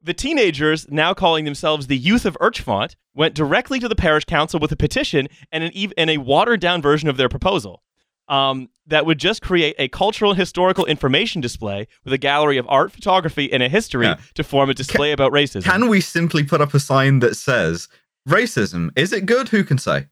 the 0.04 0.14
teenagers, 0.14 0.86
now 0.92 1.16
calling 1.16 1.46
themselves 1.46 1.88
the 1.88 1.98
Youth 1.98 2.28
of 2.28 2.38
Urchfont, 2.40 2.96
went 3.16 3.34
directly 3.34 3.80
to 3.80 3.88
the 3.88 3.96
parish 3.96 4.26
council 4.26 4.60
with 4.60 4.72
a 4.72 4.76
petition 4.76 5.30
and 5.52 5.64
an 5.64 5.72
ev- 5.76 5.94
and 5.98 6.12
a 6.12 6.20
watered 6.20 6.60
down 6.60 6.80
version 6.84 7.10
of 7.10 7.18
their 7.18 7.28
proposal. 7.28 7.82
Um, 8.28 8.70
that 8.86 9.08
would 9.08 9.18
just 9.18 9.42
create 9.42 9.76
a 9.80 9.88
cultural 9.88 10.30
and 10.30 10.40
historical 10.40 10.86
information 10.86 11.42
display 11.42 11.88
with 12.04 12.14
a 12.14 12.20
gallery 12.20 12.60
of 12.60 12.68
art, 12.70 12.92
photography, 12.92 13.52
and 13.52 13.64
a 13.64 13.70
history 13.70 14.06
Yeah. 14.06 14.18
to 14.36 14.44
form 14.44 14.70
a 14.70 14.76
display 14.76 15.12
about 15.12 15.32
racism. 15.32 15.64
Can 15.64 15.88
we 15.90 16.02
simply 16.02 16.44
put 16.44 16.62
up 16.62 16.76
a 16.76 16.80
sign 16.80 17.18
that 17.22 17.36
says 17.36 17.88
racism? 18.28 18.89
Is 18.95 19.13
it 19.13 19.26
good? 19.26 19.49
Who 19.49 19.63
can 19.63 19.78
say? 19.78 20.07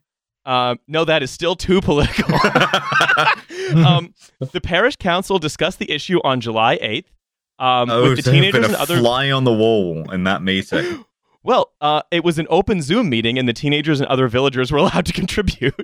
Um, 0.45 0.80
no, 0.88 1.05
that 1.05 1.24
is 1.24 1.32
still 1.32 1.55
too 1.55 1.82
political. 1.82 2.34
um, 3.86 4.14
the 4.39 4.61
parish 4.61 4.95
council 4.97 5.39
discussed 5.39 5.80
the 5.80 5.89
issue 5.91 6.20
on 6.24 6.41
July 6.41 6.78
8th 6.78 7.05
um, 7.59 7.89
oh, 7.89 8.09
with 8.09 8.18
the 8.18 8.24
so 8.24 8.32
teenagers 8.32 8.66
and 8.66 8.76
other 8.76 8.97
fly 8.97 9.32
on 9.32 9.43
the 9.43 9.53
wall 9.53 10.11
in 10.11 10.24
that 10.26 10.41
meeting. 10.41 11.05
Well, 11.45 11.74
uh, 11.82 12.03
it 12.09 12.24
was 12.24 12.39
an 12.39 12.47
open 12.49 12.82
Zoom 12.82 13.09
meeting, 13.09 13.38
and 13.38 13.49
the 13.49 13.53
teenagers 13.53 13.99
and 13.99 14.07
other 14.07 14.30
villagers 14.30 14.72
were 14.72 14.78
allowed 14.80 15.05
to 15.07 15.11
contribute. 15.11 15.76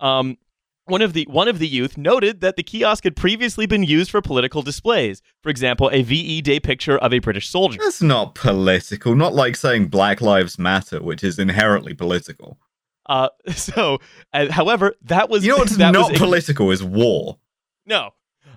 um, 0.00 0.38
one 0.86 1.02
of 1.02 1.12
the 1.12 1.26
one 1.30 1.48
of 1.48 1.58
the 1.58 1.66
youth 1.66 1.96
noted 1.96 2.40
that 2.40 2.56
the 2.56 2.62
kiosk 2.62 3.04
had 3.04 3.16
previously 3.16 3.66
been 3.66 3.82
used 3.82 4.10
for 4.10 4.20
political 4.20 4.62
displays. 4.62 5.22
For 5.42 5.48
example, 5.48 5.90
a 5.92 6.02
VE 6.02 6.42
Day 6.42 6.60
picture 6.60 6.98
of 6.98 7.12
a 7.12 7.18
British 7.18 7.48
soldier. 7.48 7.78
That's 7.82 8.02
not 8.02 8.34
political. 8.34 9.14
Not 9.14 9.34
like 9.34 9.56
saying 9.56 9.88
Black 9.88 10.20
Lives 10.20 10.58
Matter, 10.58 11.02
which 11.02 11.24
is 11.24 11.38
inherently 11.38 11.94
political. 11.94 12.58
Uh, 13.06 13.28
so, 13.54 13.98
uh, 14.32 14.50
however, 14.50 14.94
that 15.02 15.28
was 15.30 15.44
You 15.44 15.52
know 15.52 15.58
what's 15.58 15.76
not 15.78 15.94
was, 15.94 16.18
political 16.18 16.70
is 16.70 16.82
war. 16.82 17.38
No. 17.86 18.10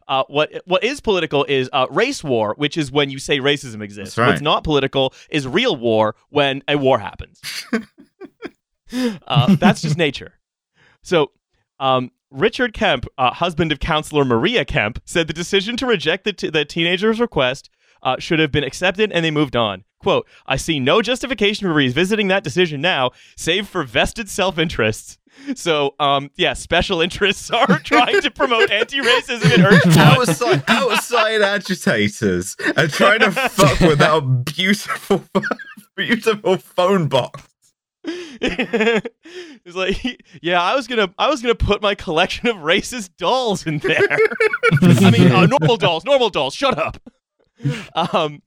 Uh, 0.07 0.23
what 0.27 0.49
what 0.65 0.83
is 0.85 1.01
political 1.01 1.43
is 1.45 1.69
uh, 1.73 1.85
race 1.89 2.23
war, 2.23 2.53
which 2.57 2.77
is 2.77 2.91
when 2.91 3.09
you 3.09 3.19
say 3.19 3.39
racism 3.39 3.81
exists. 3.81 4.17
Right. 4.17 4.27
What's 4.27 4.41
not 4.41 4.63
political 4.63 5.13
is 5.29 5.45
real 5.45 5.75
war 5.75 6.15
when 6.29 6.63
a 6.67 6.77
war 6.77 6.97
happens. 6.97 7.41
uh, 9.27 9.55
that's 9.55 9.81
just 9.81 9.97
nature. 9.97 10.33
So, 11.03 11.31
um, 11.79 12.11
Richard 12.29 12.73
Kemp, 12.73 13.05
uh, 13.17 13.33
husband 13.33 13.71
of 13.71 13.79
counselor 13.79 14.25
Maria 14.25 14.65
Kemp, 14.65 15.01
said 15.05 15.27
the 15.27 15.33
decision 15.33 15.77
to 15.77 15.85
reject 15.85 16.23
the, 16.23 16.33
t- 16.33 16.49
the 16.49 16.65
teenager's 16.65 17.19
request 17.19 17.69
uh, 18.03 18.17
should 18.19 18.39
have 18.39 18.51
been 18.51 18.63
accepted 18.63 19.11
and 19.11 19.23
they 19.23 19.31
moved 19.31 19.55
on. 19.55 19.83
Quote, 19.99 20.27
I 20.45 20.57
see 20.57 20.79
no 20.79 21.01
justification 21.01 21.67
for 21.67 21.73
revisiting 21.73 22.27
that 22.27 22.43
decision 22.43 22.81
now, 22.81 23.11
save 23.35 23.67
for 23.67 23.83
vested 23.83 24.29
self 24.29 24.59
interests. 24.59 25.17
So, 25.55 25.95
um, 25.99 26.31
yeah, 26.35 26.53
special 26.53 27.01
interests 27.01 27.49
are 27.51 27.79
trying 27.79 28.21
to 28.21 28.31
promote 28.31 28.69
anti 28.71 28.99
racism 28.99 29.53
and 29.53 29.65
urge 29.65 29.97
outside, 29.97 30.63
outside 30.67 31.41
agitators 31.41 32.55
and 32.75 32.91
trying 32.91 33.19
to 33.21 33.31
fuck 33.31 33.79
with 33.79 34.01
our 34.01 34.21
beautiful, 34.21 35.23
beautiful 35.95 36.57
phone 36.57 37.07
box. 37.07 37.43
it's 38.41 39.75
like, 39.75 40.21
yeah, 40.41 40.61
I 40.61 40.75
was 40.75 40.87
gonna, 40.87 41.13
I 41.17 41.29
was 41.29 41.41
gonna 41.41 41.55
put 41.55 41.81
my 41.81 41.93
collection 41.95 42.47
of 42.47 42.57
racist 42.57 43.09
dolls 43.17 43.65
in 43.67 43.79
there. 43.79 43.99
I 44.81 45.11
mean, 45.11 45.31
uh, 45.31 45.45
normal 45.45 45.77
dolls, 45.77 46.05
normal 46.05 46.29
dolls. 46.29 46.55
Shut 46.55 46.77
up. 46.77 46.97
Um, 47.95 48.41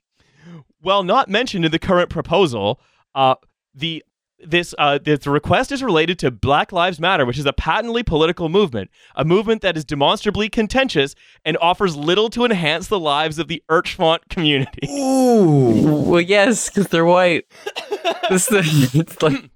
well, 0.82 1.02
not 1.02 1.28
mentioned 1.28 1.64
in 1.64 1.72
the 1.72 1.78
current 1.78 2.08
proposal, 2.10 2.80
uh, 3.14 3.34
the 3.74 4.02
this 4.44 4.74
uh, 4.78 4.98
this 4.98 5.26
request 5.26 5.70
is 5.72 5.82
related 5.82 6.18
to 6.20 6.30
Black 6.30 6.72
Lives 6.72 6.98
Matter, 7.00 7.26
which 7.26 7.38
is 7.38 7.46
a 7.46 7.52
patently 7.52 8.02
political 8.02 8.48
movement, 8.48 8.90
a 9.14 9.24
movement 9.24 9.62
that 9.62 9.76
is 9.76 9.84
demonstrably 9.84 10.48
contentious 10.48 11.14
and 11.44 11.56
offers 11.60 11.96
little 11.96 12.30
to 12.30 12.44
enhance 12.44 12.88
the 12.88 12.98
lives 12.98 13.38
of 13.38 13.48
the 13.48 13.62
Urchfont 13.70 14.20
community. 14.28 14.88
Ooh. 14.90 16.02
Well, 16.06 16.20
yes, 16.20 16.68
because 16.70 16.88
they're 16.88 17.04
white. 17.04 17.46
This 18.30 18.46
the, 18.46 18.60
it's 18.94 19.20
like 19.22 19.50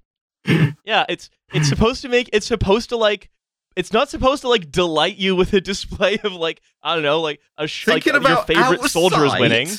Yeah, 0.85 1.05
it's 1.07 1.29
it's 1.53 1.69
supposed 1.69 2.01
to 2.01 2.09
make 2.09 2.29
it's 2.33 2.45
supposed 2.45 2.89
to 2.89 2.97
like 2.97 3.29
it's 3.77 3.93
not 3.93 4.09
supposed 4.09 4.41
to 4.41 4.49
like 4.49 4.69
delight 4.69 5.15
you 5.17 5.33
with 5.35 5.53
a 5.53 5.61
display 5.61 6.17
of 6.23 6.33
like 6.33 6.61
I 6.83 6.93
don't 6.93 7.03
know 7.03 7.21
like 7.21 7.39
a 7.57 7.67
sh- 7.67 7.87
like 7.87 8.03
Thinking 8.03 8.21
your 8.21 8.43
favorite 8.43 8.79
outside, 8.81 8.89
soldier 8.89 9.25
is 9.25 9.33
winning. 9.39 9.69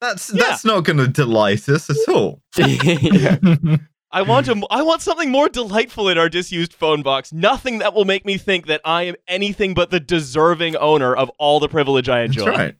That's 0.00 0.32
Yeah. 0.34 0.44
that's 0.48 0.64
not 0.64 0.84
going 0.84 0.96
to 0.98 1.06
delight 1.06 1.68
us 1.68 1.88
at 1.90 1.96
all. 2.12 2.42
yeah. 2.56 3.36
I 4.12 4.22
want 4.22 4.46
to 4.46 4.66
I 4.70 4.82
want 4.82 5.02
something 5.02 5.30
more 5.30 5.48
delightful 5.48 6.08
in 6.08 6.18
our 6.18 6.28
disused 6.28 6.72
phone 6.72 7.02
box. 7.02 7.32
Nothing 7.32 7.78
that 7.78 7.94
will 7.94 8.04
make 8.04 8.24
me 8.24 8.38
think 8.38 8.66
that 8.66 8.80
I 8.84 9.04
am 9.04 9.14
anything 9.28 9.74
but 9.74 9.90
the 9.90 10.00
deserving 10.00 10.76
owner 10.76 11.14
of 11.14 11.30
all 11.38 11.60
the 11.60 11.68
privilege 11.68 12.08
I 12.08 12.22
enjoy. 12.22 12.44
That's 12.46 12.58
right. 12.58 12.76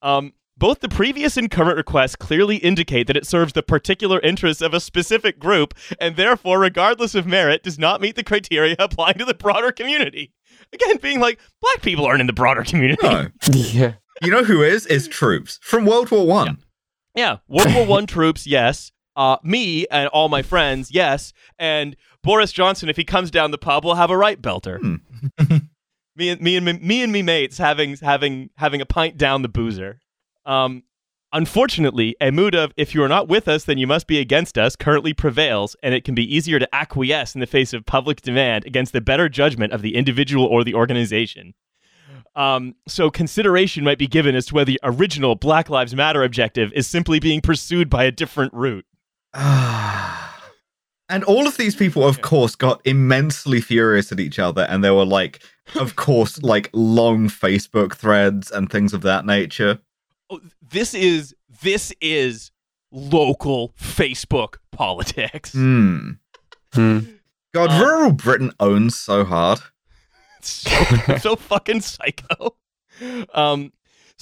Um, 0.00 0.32
both 0.56 0.80
the 0.80 0.88
previous 0.88 1.36
and 1.36 1.50
current 1.50 1.76
requests 1.76 2.14
clearly 2.14 2.56
indicate 2.56 3.06
that 3.08 3.16
it 3.16 3.26
serves 3.26 3.52
the 3.52 3.62
particular 3.62 4.20
interests 4.20 4.62
of 4.62 4.74
a 4.74 4.80
specific 4.80 5.38
group, 5.38 5.74
and 6.00 6.14
therefore, 6.14 6.60
regardless 6.60 7.14
of 7.14 7.26
merit, 7.26 7.62
does 7.62 7.78
not 7.78 8.00
meet 8.00 8.16
the 8.16 8.22
criteria 8.22 8.76
applying 8.78 9.18
to 9.18 9.24
the 9.24 9.34
broader 9.34 9.72
community. 9.72 10.32
Again, 10.72 10.98
being 10.98 11.20
like, 11.20 11.40
black 11.60 11.82
people 11.82 12.04
aren't 12.04 12.20
in 12.20 12.26
the 12.26 12.32
broader 12.32 12.62
community. 12.62 13.02
No, 13.02 13.28
yeah. 13.52 13.94
you 14.22 14.30
know 14.30 14.44
who 14.44 14.62
is? 14.62 14.86
Is 14.86 15.08
troops 15.08 15.58
from 15.62 15.84
World 15.84 16.10
War 16.10 16.26
One. 16.26 16.58
Yeah, 17.16 17.38
World 17.48 17.74
War 17.74 17.86
One 17.86 18.06
troops, 18.06 18.46
yes. 18.46 18.92
Uh, 19.14 19.36
me 19.42 19.86
and 19.90 20.08
all 20.08 20.28
my 20.28 20.42
friends, 20.42 20.90
yes. 20.90 21.32
And 21.58 21.96
Boris 22.22 22.52
Johnson, 22.52 22.88
if 22.88 22.96
he 22.96 23.04
comes 23.04 23.30
down 23.30 23.50
the 23.50 23.58
pub, 23.58 23.84
we'll 23.84 23.96
have 23.96 24.10
a 24.10 24.16
right 24.16 24.40
belter. 24.40 24.78
Hmm. 24.78 24.96
me 26.16 26.30
and 26.30 26.40
me 26.40 26.56
and 26.56 26.66
me, 26.66 26.72
me 26.74 27.02
and 27.02 27.12
me 27.12 27.22
mates 27.22 27.58
having 27.58 27.96
having 27.96 28.50
having 28.56 28.80
a 28.80 28.86
pint 28.86 29.16
down 29.16 29.42
the 29.42 29.48
boozer. 29.48 30.00
Um, 30.46 30.84
unfortunately, 31.32 32.16
a 32.20 32.30
mood 32.30 32.54
of 32.54 32.72
"if 32.76 32.94
you 32.94 33.02
are 33.02 33.08
not 33.08 33.28
with 33.28 33.48
us, 33.48 33.64
then 33.64 33.78
you 33.78 33.86
must 33.86 34.06
be 34.06 34.18
against 34.18 34.56
us" 34.56 34.76
currently 34.76 35.12
prevails, 35.12 35.76
and 35.82 35.94
it 35.94 36.04
can 36.04 36.14
be 36.14 36.34
easier 36.34 36.58
to 36.58 36.74
acquiesce 36.74 37.34
in 37.34 37.40
the 37.40 37.46
face 37.46 37.72
of 37.72 37.86
public 37.86 38.22
demand 38.22 38.64
against 38.66 38.92
the 38.92 39.00
better 39.00 39.28
judgment 39.28 39.72
of 39.72 39.82
the 39.82 39.94
individual 39.94 40.46
or 40.46 40.64
the 40.64 40.74
organization. 40.74 41.54
Um, 42.34 42.76
so 42.88 43.10
consideration 43.10 43.84
might 43.84 43.98
be 43.98 44.06
given 44.06 44.34
as 44.34 44.46
to 44.46 44.54
whether 44.54 44.64
the 44.64 44.80
original 44.82 45.34
Black 45.34 45.68
Lives 45.68 45.94
Matter 45.94 46.22
objective 46.22 46.72
is 46.72 46.86
simply 46.86 47.20
being 47.20 47.42
pursued 47.42 47.90
by 47.90 48.04
a 48.04 48.10
different 48.10 48.54
route. 48.54 48.86
and 51.08 51.24
all 51.24 51.46
of 51.46 51.56
these 51.56 51.74
people, 51.74 52.04
of 52.06 52.22
course, 52.22 52.54
got 52.54 52.80
immensely 52.84 53.60
furious 53.60 54.12
at 54.12 54.20
each 54.20 54.38
other, 54.38 54.62
and 54.62 54.82
there 54.82 54.94
were 54.94 55.04
like, 55.04 55.42
of 55.78 55.96
course, 55.96 56.42
like 56.42 56.70
long 56.72 57.28
Facebook 57.28 57.94
threads 57.96 58.50
and 58.50 58.70
things 58.70 58.92
of 58.92 59.02
that 59.02 59.26
nature. 59.26 59.78
Oh, 60.30 60.40
this 60.60 60.94
is 60.94 61.34
this 61.62 61.92
is 62.00 62.50
local 62.90 63.74
Facebook 63.80 64.56
politics. 64.70 65.52
Hmm. 65.52 66.10
Hmm. 66.72 67.00
God, 67.54 67.70
Uh, 67.70 67.84
rural 67.84 68.12
Britain 68.12 68.52
owns 68.60 68.96
so 68.98 69.24
hard. 69.24 69.60
so, 70.42 70.70
so 71.18 71.36
fucking 71.36 71.82
psycho. 71.82 72.56
Um, 73.34 73.72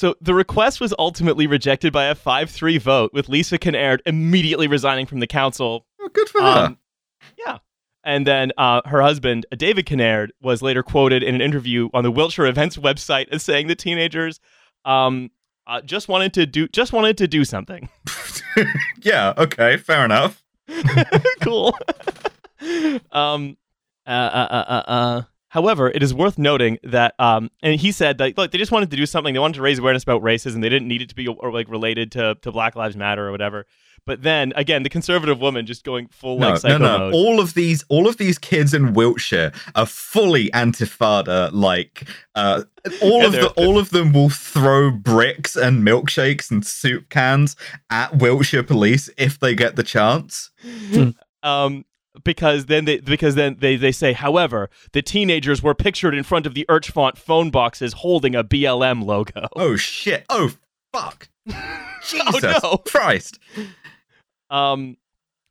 so 0.01 0.15
the 0.19 0.33
request 0.33 0.81
was 0.81 0.95
ultimately 0.99 1.47
rejected 1.47 1.93
by 1.93 2.07
a 2.07 2.15
5-3 2.15 2.81
vote, 2.81 3.13
with 3.13 3.29
Lisa 3.29 3.59
Kinnaird 3.59 3.99
immediately 4.07 4.67
resigning 4.67 5.05
from 5.05 5.21
the 5.21 5.27
council. 5.27 5.85
Oh, 6.01 6.09
good 6.09 6.27
for 6.27 6.41
her. 6.41 6.47
Um, 6.47 6.79
yeah. 7.39 7.59
And 8.03 8.27
then 8.27 8.51
uh, 8.57 8.81
her 8.87 9.03
husband, 9.03 9.45
David 9.55 9.85
Kinnaird, 9.85 10.31
was 10.41 10.63
later 10.63 10.83
quoted 10.83 11.23
in 11.23 11.35
an 11.35 11.43
interview 11.43 11.91
on 11.93 12.03
the 12.03 12.11
Wiltshire 12.11 12.47
Events 12.47 12.79
website 12.79 13.29
as 13.31 13.43
saying 13.43 13.67
the 13.67 13.75
teenagers 13.75 14.41
um, 14.87 15.31
uh, 15.67 15.83
just 15.83 16.09
wanted 16.09 16.33
to 16.33 16.47
do 16.47 16.67
just 16.69 16.95
wanted 16.95 17.19
to 17.19 17.29
do 17.29 17.45
something. 17.45 17.91
yeah, 19.03 19.35
okay, 19.37 19.77
fair 19.77 20.03
enough. 20.07 20.43
cool. 21.43 21.77
um, 23.13 23.59
uh, 24.07 24.11
uh, 24.11 24.49
uh, 24.51 24.65
uh, 24.67 24.83
uh. 24.87 25.23
However, 25.51 25.91
it 25.91 26.01
is 26.01 26.15
worth 26.15 26.39
noting 26.39 26.79
that, 26.85 27.15
um, 27.19 27.51
and 27.61 27.79
he 27.79 27.91
said 27.91 28.19
that 28.19 28.39
look, 28.39 28.53
they 28.53 28.59
just 28.59 28.71
wanted 28.71 28.91
to 28.93 28.97
do 28.97 29.05
something. 29.05 29.35
They 29.35 29.41
wanted 29.41 29.57
to 29.57 29.63
raise 29.63 29.81
awareness 29.81 30.05
about 30.05 30.23
racism. 30.23 30.63
They 30.63 30.69
didn't 30.69 30.87
need 30.87 31.03
it 31.03 31.09
to 31.09 31.15
be 31.17 31.27
or, 31.27 31.53
like 31.53 31.69
related 31.69 32.13
to 32.13 32.37
to 32.43 32.53
Black 32.53 32.77
Lives 32.77 32.97
Matter 32.97 33.27
or 33.27 33.33
whatever. 33.33 33.67
But 34.07 34.23
then 34.23 34.53
again, 34.55 34.85
the 34.85 34.89
conservative 34.89 35.41
woman 35.41 35.67
just 35.67 35.85
going 35.85 36.07
full 36.07 36.39
No, 36.39 36.47
like 36.47 36.55
no, 36.55 36.59
psycho 36.61 36.79
no. 36.79 36.99
mode. 36.99 37.15
All 37.15 37.41
of 37.41 37.55
these, 37.55 37.85
all 37.89 38.09
of 38.09 38.17
these 38.17 38.39
kids 38.39 38.73
in 38.73 38.95
Wiltshire 38.95 39.53
are 39.75 39.87
fully 39.87 40.51
antifada. 40.51 41.51
Like, 41.53 42.09
uh, 42.37 42.63
all 43.03 43.25
of 43.27 43.33
the, 43.33 43.49
all 43.57 43.77
of 43.77 43.91
them 43.91 44.13
will 44.13 44.31
throw 44.31 44.91
bricks 44.93 45.57
and 45.57 45.83
milkshakes 45.87 46.51
and 46.51 46.65
soup 46.65 47.09
cans 47.11 47.57
at 47.91 48.17
Wiltshire 48.17 48.63
police 48.63 49.11
if 49.19 49.39
they 49.41 49.55
get 49.55 49.77
the 49.77 49.83
chance. 49.83 50.51
um, 51.43 51.85
because 52.25 52.67
then 52.67 52.85
they 52.85 52.99
because 52.99 53.35
then 53.35 53.57
they, 53.61 53.77
they 53.77 53.93
say, 53.93 54.13
however, 54.13 54.69
the 54.93 55.03
teenagers 55.03 55.63
were 55.63 55.75
pictured 55.75 56.15
in 56.15 56.23
front 56.25 56.47
of 56.47 56.55
the 56.55 56.67
Urchfont 56.69 57.17
phone 57.17 57.51
boxes 57.51 57.95
holding 57.95 58.35
a 58.35 58.43
BLM 58.45 59.05
logo. 59.05 59.49
Oh 59.57 59.77
shit! 59.77 60.25
Oh 60.29 60.53
fuck! 60.93 61.29
Jesus 62.07 62.43
no. 62.43 62.79
Christ! 62.79 63.39
Um, 64.51 64.97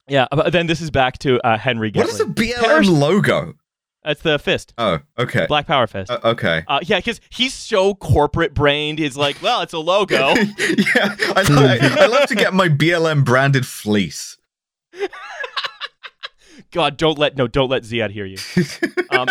yeah. 0.08 0.28
But 0.32 0.52
then 0.52 0.68
this 0.68 0.82
is 0.82 0.92
back 0.92 1.18
to 1.20 1.40
uh, 1.46 1.58
Henry. 1.58 1.92
What 1.94 2.10
is 2.10 2.20
a 2.20 2.26
BLM 2.26 2.56
Parish- 2.62 2.88
logo? 2.88 3.54
That's 4.02 4.22
the 4.22 4.40
fist, 4.40 4.74
Oh, 4.78 5.00
okay. 5.20 5.46
Black 5.48 5.68
Power 5.68 5.86
fist. 5.86 6.10
Uh, 6.10 6.20
okay. 6.24 6.64
Uh, 6.70 6.80
yeah, 6.82 7.00
because 7.00 7.20
he's 7.30 7.54
so 7.54 7.94
corporate 7.94 8.54
brained. 8.54 8.98
He's 8.98 9.18
like, 9.18 9.42
well, 9.42 9.62
it's 9.62 9.74
a 9.74 9.78
logo. 9.78 10.16
yeah, 10.36 11.16
I, 11.36 11.46
lo- 11.50 11.78
I 12.02 12.06
love 12.08 12.30
to 12.30 12.36
get 12.36 12.54
my 12.54 12.70
BLM 12.70 13.26
branded 13.26 13.68
fleece. 13.68 14.38
God, 16.72 16.98
don't 16.98 17.18
let 17.18 17.36
no, 17.36 17.48
don't 17.48 17.70
let 17.70 17.84
Ziad 17.84 18.12
hear 18.12 18.26
you. 18.26 18.38
Um, 19.12 19.28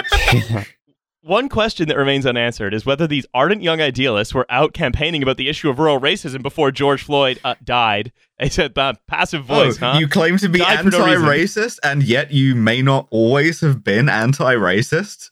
one 1.22 1.48
question 1.48 1.86
that 1.88 1.96
remains 1.96 2.26
unanswered 2.26 2.74
is 2.74 2.84
whether 2.84 3.06
these 3.06 3.26
ardent 3.32 3.62
young 3.62 3.80
idealists 3.80 4.34
were 4.34 4.44
out 4.50 4.72
campaigning 4.72 5.22
about 5.22 5.36
the 5.36 5.48
issue 5.48 5.70
of 5.70 5.78
rural 5.78 6.00
racism 6.00 6.42
before 6.42 6.70
George 6.72 7.02
Floyd 7.02 7.38
uh, 7.44 7.54
died. 7.62 8.12
They 8.40 8.48
said 8.48 8.76
uh, 8.78 8.94
passive 9.08 9.44
voice, 9.44 9.76
oh, 9.82 9.92
huh? 9.92 9.98
you 9.98 10.06
claim 10.08 10.36
to 10.38 10.48
be 10.48 10.60
Died 10.60 10.84
for 10.84 10.90
no 10.90 11.04
anti-racist, 11.06 11.78
and 11.82 12.02
yet 12.04 12.30
you 12.32 12.54
may 12.54 12.82
not 12.82 13.08
always 13.10 13.60
have 13.62 13.82
been 13.82 14.08
anti-racist. 14.08 15.30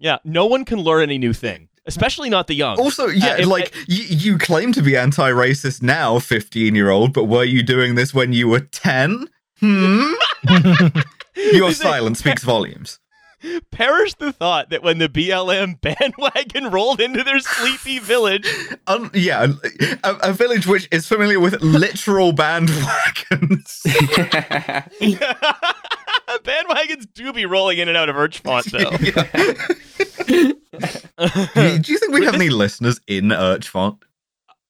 yeah, 0.00 0.18
no 0.24 0.46
one 0.46 0.64
can 0.64 0.80
learn 0.80 1.02
any 1.02 1.18
new 1.18 1.32
thing, 1.32 1.68
especially 1.86 2.28
not 2.30 2.48
the 2.48 2.54
young. 2.54 2.76
Also, 2.78 3.06
yeah, 3.06 3.36
if- 3.38 3.46
like 3.46 3.72
you, 3.86 4.02
you 4.04 4.38
claim 4.38 4.72
to 4.72 4.82
be 4.82 4.96
anti-racist 4.96 5.82
now, 5.82 6.18
fifteen-year-old, 6.18 7.12
but 7.12 7.24
were 7.24 7.44
you 7.44 7.62
doing 7.62 7.94
this 7.94 8.12
when 8.12 8.32
you 8.32 8.48
were 8.48 8.60
ten? 8.60 9.28
Hmm. 9.60 10.12
Your 11.52 11.72
silence 11.72 12.18
speaks 12.18 12.42
volumes. 12.42 12.98
Perish 13.70 14.14
the 14.14 14.32
thought 14.32 14.70
that 14.70 14.82
when 14.82 14.98
the 14.98 15.08
BLM 15.08 15.80
bandwagon 16.20 16.72
rolled 16.72 17.00
into 17.00 17.22
their 17.22 17.38
sleepy 17.38 18.00
village, 18.00 18.48
Um, 18.88 19.12
yeah, 19.14 19.46
a, 20.02 20.16
a 20.24 20.32
village 20.32 20.66
which 20.66 20.88
is 20.90 21.06
familiar 21.06 21.38
with 21.38 21.62
literal 21.62 22.32
bandwagons. 22.32 23.82
bandwagons 26.42 27.06
do 27.14 27.32
be 27.32 27.46
rolling 27.46 27.78
in 27.78 27.86
and 27.88 27.96
out 27.96 28.08
of 28.08 28.16
Urchfont, 28.16 28.64
though. 28.72 28.90
do, 30.26 30.54
you, 31.62 31.78
do 31.78 31.92
you 31.92 31.98
think 31.98 32.12
we 32.12 32.24
have 32.24 32.34
any 32.34 32.50
listeners 32.50 33.00
in 33.06 33.26
Urchfont? 33.26 33.98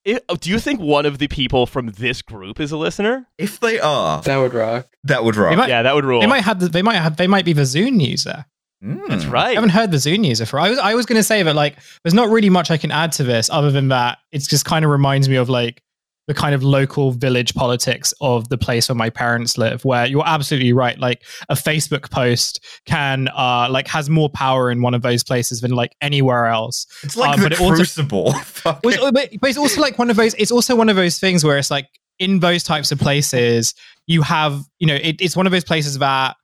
I- 0.07 0.20
oh, 0.29 0.37
do 0.37 0.51
you 0.51 0.59
think 0.59 0.81
one 0.81 1.07
of 1.07 1.19
the 1.19 1.29
people 1.29 1.66
from 1.66 1.89
this 1.93 2.23
group 2.23 2.61
is 2.61 2.73
a 2.73 2.77
listener? 2.77 3.27
If 3.39 3.61
they 3.61 3.79
are, 3.81 4.23
That 4.23 4.37
would 4.39 4.55
rock. 4.55 4.89
that 5.05 5.25
would 5.25 5.37
rock. 5.37 5.57
might, 5.57 5.69
Yeah, 5.69 5.83
that 5.83 5.95
would 5.95 6.05
rule. 6.05 6.20
they 6.20 6.27
might 6.27 6.45
have 6.45 6.61
the, 6.61 6.69
they 6.69 6.83
might 6.83 6.97
have 6.97 7.16
they 7.16 7.27
might 7.27 7.45
be 7.45 7.53
the 7.53 7.62
Zune 7.62 8.01
user. 8.07 8.45
Hmm. 8.83 8.99
That's 9.09 9.27
right. 9.27 9.49
I 9.51 9.55
haven't 9.55 9.70
heard 9.70 9.91
the 9.91 9.97
Zune 9.97 10.25
user 10.25 10.47
for. 10.47 10.61
I 10.61 10.70
was 10.70 10.79
I 10.79 10.95
was 10.95 11.05
going 11.05 11.16
to 11.19 11.23
say 11.25 11.43
that 11.43 11.57
like 11.57 11.77
there's 12.05 12.15
not 12.15 12.29
really 12.31 12.49
much 12.51 12.70
I 12.70 12.77
can 12.77 12.93
add 12.93 13.11
to 13.12 13.25
this 13.25 13.51
other 13.51 13.70
than 13.73 13.89
that 13.89 14.19
it's 14.31 14.47
just 14.47 14.65
kind 14.65 14.85
of 14.85 14.91
reminds 14.93 15.29
me 15.29 15.35
of 15.37 15.49
like 15.49 15.83
the 16.28 16.34
kind 16.34 16.55
of 16.55 16.62
local 16.62 17.10
village 17.10 17.55
politics 17.55 18.14
of 18.20 18.48
the 18.50 18.56
place 18.59 18.88
where 18.88 18.94
my 18.94 19.10
parents 19.10 19.59
live 19.59 19.84
where 19.84 20.06
you're 20.06 20.26
absolutely 20.26 20.72
right 20.72 20.98
like 21.00 21.24
a 21.48 21.55
facebook 21.56 22.10
post 22.10 22.60
can 22.86 23.28
uh 23.36 23.66
like 23.70 23.88
has 23.88 24.09
more 24.09 24.28
power 24.28 24.70
in 24.70 24.80
one 24.82 24.94
of 24.94 25.02
those 25.02 25.24
places 25.24 25.62
than 25.62 25.72
like 25.72 25.96
anywhere 26.00 26.46
else 26.46 26.86
It's 27.02 27.16
like 27.16 27.30
Uh, 27.32 27.36
the 27.36 27.42
but 27.42 27.52
it 27.52 27.60
also- 27.60 27.74
Crucible. 27.76 28.34
But, 28.62 28.82
but 28.82 29.30
it's 29.32 29.59
also 29.59 29.80
like 29.80 29.98
one 29.98 30.10
of 30.10 30.16
those 30.16 30.34
it's 30.34 30.52
also 30.52 30.76
one 30.76 30.88
of 30.88 30.96
those 30.96 31.18
things 31.18 31.42
where 31.44 31.59
it's 31.59 31.70
like 31.70 31.88
in 32.18 32.40
those 32.40 32.62
types 32.62 32.92
of 32.92 32.98
places 32.98 33.74
you 34.06 34.22
have 34.22 34.62
you 34.78 34.86
know 34.86 34.96
it, 34.96 35.16
it's 35.20 35.34
one 35.36 35.46
of 35.46 35.52
those 35.52 35.64
places 35.64 35.98
that 35.98 36.36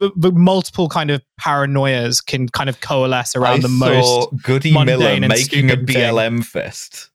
the, 0.00 0.10
the 0.16 0.32
multiple 0.32 0.88
kind 0.88 1.10
of 1.10 1.22
paranoias 1.40 2.24
can 2.24 2.48
kind 2.48 2.68
of 2.68 2.80
coalesce 2.80 3.36
around 3.36 3.58
I 3.58 3.62
the 3.62 3.68
most 3.68 4.28
Goody 4.42 4.72
Miller 4.72 5.18
making 5.20 5.30
a 5.30 5.36
stupid 5.36 5.86
thing. 5.86 5.96
BLM 5.96 6.44
fest. 6.44 7.10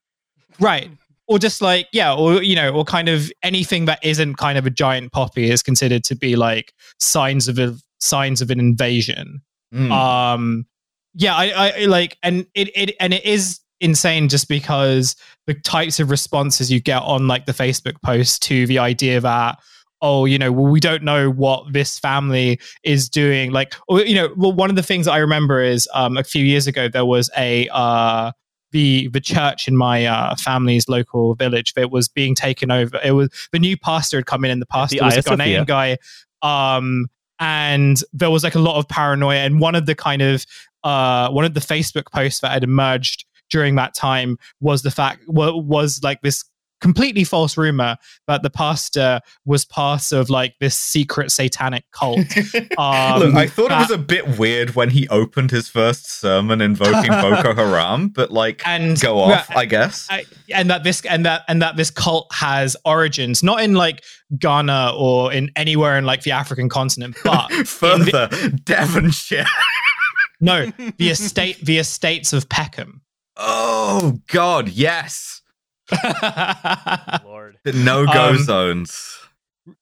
right 0.60 0.90
or 1.30 1.40
just 1.40 1.62
like 1.62 1.88
yeah 1.94 2.14
or 2.14 2.44
you 2.44 2.56
know 2.56 2.72
or 2.72 2.84
kind 2.84 3.08
of 3.08 3.32
anything 3.44 3.86
that 3.86 4.00
isn't 4.04 4.36
kind 4.36 4.58
of 4.58 4.66
a 4.66 4.70
giant 4.70 5.14
poppy 5.14 5.50
is 5.50 5.64
considered 5.64 6.04
to 6.04 6.16
be 6.16 6.36
like 6.36 6.74
signs 7.00 7.48
of 7.48 7.58
a 7.58 7.74
signs 8.00 8.42
of 8.42 8.50
an 8.52 8.60
invasion 8.60 9.42
Mm. 9.74 9.92
um 9.92 10.66
yeah 11.14 11.36
I, 11.36 11.70
I 11.82 11.86
like 11.86 12.18
and 12.24 12.48
it, 12.56 12.70
it 12.76 12.96
and 13.00 13.14
it 13.14 13.24
is 13.24 13.60
insane 13.80 14.28
just 14.28 14.48
because 14.50 15.16
the 15.46 15.54
types 15.54 16.00
of 16.00 16.10
responses 16.10 16.72
you 16.72 16.80
get 16.82 17.04
on 17.04 17.28
like 17.28 17.46
the 17.46 17.52
facebook 17.52 18.02
post 18.04 18.42
to 18.44 18.66
the 18.66 18.80
idea 18.80 19.22
that 19.22 19.60
oh 20.02 20.26
you 20.26 20.40
know 20.40 20.52
well 20.52 20.72
we 20.72 20.80
don't 20.80 21.04
know 21.04 21.30
what 21.30 21.72
this 21.72 22.00
family 22.00 22.60
is 22.84 23.08
doing 23.10 23.52
like 23.52 23.76
or 23.88 24.02
you 24.02 24.16
know 24.16 24.30
well 24.36 24.54
one 24.54 24.72
of 24.72 24.76
the 24.76 24.82
things 24.82 25.06
that 25.06 25.12
i 25.12 25.18
remember 25.20 25.62
is 25.62 25.88
um 25.94 26.18
a 26.18 26.24
few 26.24 26.44
years 26.44 26.66
ago 26.66 26.88
there 26.88 27.06
was 27.06 27.30
a 27.38 27.70
uh 27.72 28.32
the 28.72 29.08
the 29.10 29.22
church 29.22 29.68
in 29.68 29.76
my 29.76 30.06
uh, 30.06 30.36
family's 30.36 30.88
local 30.88 31.36
village 31.36 31.74
that 31.74 31.91
was 31.91 32.08
being 32.08 32.36
taken 32.36 32.72
over. 32.72 33.00
It 33.04 33.12
was 33.12 33.30
the 33.52 33.60
new 33.60 33.78
pastor 33.78 34.18
had 34.18 34.26
come 34.26 34.46
in, 34.46 34.52
and 34.52 34.62
the 34.62 34.66
pastor 34.66 34.98
The 35.00 35.06
was 35.06 35.18
a 35.18 35.22
Ghanaian 35.22 35.66
guy. 35.66 35.98
Um, 36.41 37.08
and 37.40 38.02
there 38.12 38.30
was 38.30 38.44
like 38.44 38.56
a 38.56 38.60
lot 38.60 38.78
of 38.78 38.88
paranoia. 38.88 39.38
And 39.38 39.60
one 39.60 39.76
of 39.76 39.86
the 39.86 39.96
kind 39.96 40.22
of 40.22 40.46
uh, 40.84 41.30
one 41.30 41.46
of 41.46 41.54
the 41.54 41.60
Facebook 41.60 42.12
posts 42.12 42.41
that 42.41 42.52
had 42.52 42.64
emerged 42.64 43.26
during 43.50 43.76
that 43.76 43.96
time 43.96 44.38
was 44.60 44.84
the 44.84 44.91
fact 44.91 45.24
was 45.28 46.02
like 46.04 46.22
this 46.22 46.44
completely 46.82 47.24
false 47.24 47.58
rumor 47.58 47.98
that 48.28 48.42
the 48.44 48.50
pastor 48.50 49.20
was 49.46 49.66
part 49.66 50.12
of 50.12 50.30
like 50.30 50.54
this 50.60 50.78
secret 50.78 51.32
satanic 51.32 51.84
cult. 51.92 52.20
Um, 52.78 53.20
Look, 53.20 53.36
I 53.36 53.48
thought 53.48 53.72
it 53.72 53.78
was 53.78 53.92
a 53.92 53.98
bit 53.98 54.38
weird 54.38 54.76
when 54.76 54.90
he 54.90 55.08
opened 55.10 55.52
his 55.52 55.68
first 55.68 56.10
sermon 56.10 56.62
invoking 56.62 57.10
Boko 57.22 57.54
Haram, 57.54 58.08
but 58.10 58.32
like, 58.32 58.62
and 58.66 59.00
go 59.00 59.20
off, 59.20 59.48
yeah, 59.50 59.58
I 59.58 59.66
guess. 59.66 60.08
I- 60.10 60.26
and 60.54 60.70
that 60.70 60.84
this 60.84 61.06
and 61.06 61.26
that 61.26 61.44
and 61.48 61.62
that 61.62 61.76
this 61.78 61.92
cult 61.92 62.28
has 62.34 62.76
origins 62.86 63.44
not 63.44 63.62
in 63.62 63.74
like 63.76 64.04
Ghana 64.38 64.94
or 64.98 65.32
in 65.34 65.52
anywhere 65.56 65.98
in 65.98 66.06
like 66.06 66.24
the 66.24 66.32
African 66.32 66.70
continent, 66.70 67.18
but 67.24 67.52
Further, 67.68 68.30
Devonshire. 68.64 69.46
no, 70.42 70.68
the 70.98 71.10
estate 71.10 71.64
the 71.64 71.78
estates 71.78 72.34
of 72.34 72.50
Peckham. 72.50 73.02
Oh 73.38 74.20
God, 74.28 74.70
yes. 74.70 75.39
Lord. 77.24 77.57
The 77.64 77.74
no-go 77.74 78.30
Um, 78.30 78.38
zones. 78.44 79.18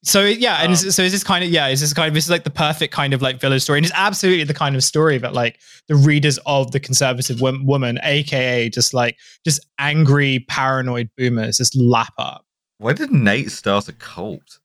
so 0.03 0.23
yeah, 0.25 0.57
and 0.61 0.71
Um, 0.71 0.75
so 0.75 1.01
is 1.03 1.11
this 1.11 1.23
kind 1.23 1.43
of 1.43 1.49
yeah, 1.49 1.67
is 1.67 1.79
this 1.81 1.93
kind 1.93 2.07
of 2.07 2.13
this 2.13 2.25
is 2.25 2.29
like 2.29 2.43
the 2.43 2.49
perfect 2.49 2.93
kind 2.93 3.13
of 3.13 3.21
like 3.21 3.39
village 3.39 3.61
story, 3.61 3.79
and 3.79 3.85
it's 3.85 3.95
absolutely 3.95 4.43
the 4.43 4.53
kind 4.53 4.75
of 4.75 4.83
story 4.83 5.17
that 5.17 5.33
like 5.33 5.59
the 5.87 5.95
readers 5.95 6.37
of 6.45 6.71
the 6.71 6.79
conservative 6.79 7.39
wom- 7.41 7.65
woman, 7.65 7.99
aka 8.03 8.69
just 8.69 8.93
like 8.93 9.17
just 9.45 9.59
angry 9.79 10.45
paranoid 10.49 11.09
boomers, 11.17 11.57
just 11.57 11.75
lap 11.75 12.13
up. 12.17 12.45
Why 12.79 12.93
did 12.93 13.11
Nate 13.11 13.51
start 13.51 13.87
a 13.87 13.93
cult? 13.93 14.59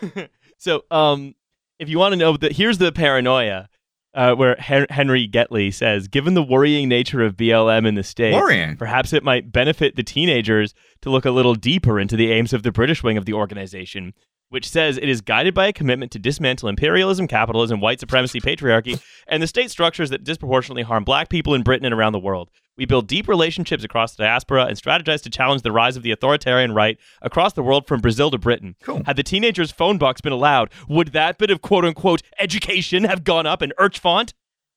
So, 0.60 0.82
um, 0.90 1.36
if 1.78 1.88
you 1.88 2.00
want 2.00 2.12
to 2.14 2.16
know, 2.16 2.36
that 2.36 2.50
here's 2.50 2.78
the 2.78 2.90
paranoia, 2.90 3.67
uh, 4.14 4.34
where 4.34 4.56
Hen- 4.56 4.86
Henry 4.90 5.28
Getley 5.28 5.72
says, 5.72 6.08
given 6.08 6.34
the 6.34 6.42
worrying 6.42 6.88
nature 6.88 7.22
of 7.22 7.36
BLM 7.36 7.86
in 7.86 7.94
the 7.94 8.02
states, 8.02 8.34
Worrying. 8.36 8.76
perhaps 8.76 9.12
it 9.12 9.22
might 9.22 9.52
benefit 9.52 9.96
the 9.96 10.02
teenagers 10.02 10.74
to 11.02 11.10
look 11.10 11.24
a 11.24 11.30
little 11.30 11.54
deeper 11.54 12.00
into 12.00 12.16
the 12.16 12.32
aims 12.32 12.52
of 12.52 12.62
the 12.62 12.72
British 12.72 13.02
wing 13.02 13.16
of 13.16 13.24
the 13.26 13.32
organization, 13.34 14.14
which 14.50 14.68
says 14.68 14.96
it 14.96 15.08
is 15.08 15.20
guided 15.20 15.54
by 15.54 15.66
a 15.66 15.72
commitment 15.72 16.12
to 16.12 16.18
dismantle 16.18 16.68
imperialism, 16.68 17.26
capitalism, 17.26 17.80
white 17.80 18.00
supremacy, 18.00 18.40
patriarchy, 18.40 19.00
and 19.26 19.42
the 19.42 19.46
state 19.46 19.70
structures 19.70 20.10
that 20.10 20.24
disproportionately 20.24 20.82
harm 20.82 21.04
black 21.04 21.28
people 21.28 21.54
in 21.54 21.62
Britain 21.62 21.84
and 21.84 21.94
around 21.94 22.12
the 22.12 22.18
world. 22.18 22.50
We 22.76 22.86
build 22.86 23.08
deep 23.08 23.26
relationships 23.26 23.82
across 23.82 24.14
the 24.14 24.22
diaspora 24.22 24.66
and 24.66 24.80
strategize 24.80 25.22
to 25.22 25.30
challenge 25.30 25.62
the 25.62 25.72
rise 25.72 25.96
of 25.96 26.04
the 26.04 26.12
authoritarian 26.12 26.72
right 26.72 26.96
across 27.20 27.52
the 27.52 27.62
world 27.62 27.88
from 27.88 28.00
Brazil 28.00 28.30
to 28.30 28.38
Britain. 28.38 28.76
Cool. 28.82 29.02
Had 29.04 29.16
the 29.16 29.24
teenager's 29.24 29.72
phone 29.72 29.98
box 29.98 30.20
been 30.20 30.32
allowed, 30.32 30.70
would 30.88 31.08
that 31.08 31.38
bit 31.38 31.50
of 31.50 31.60
quote 31.60 31.84
unquote 31.84 32.22
education 32.38 33.02
have 33.04 33.24
gone 33.24 33.46
up 33.46 33.62
in 33.62 33.72
Urchfont? 33.80 34.32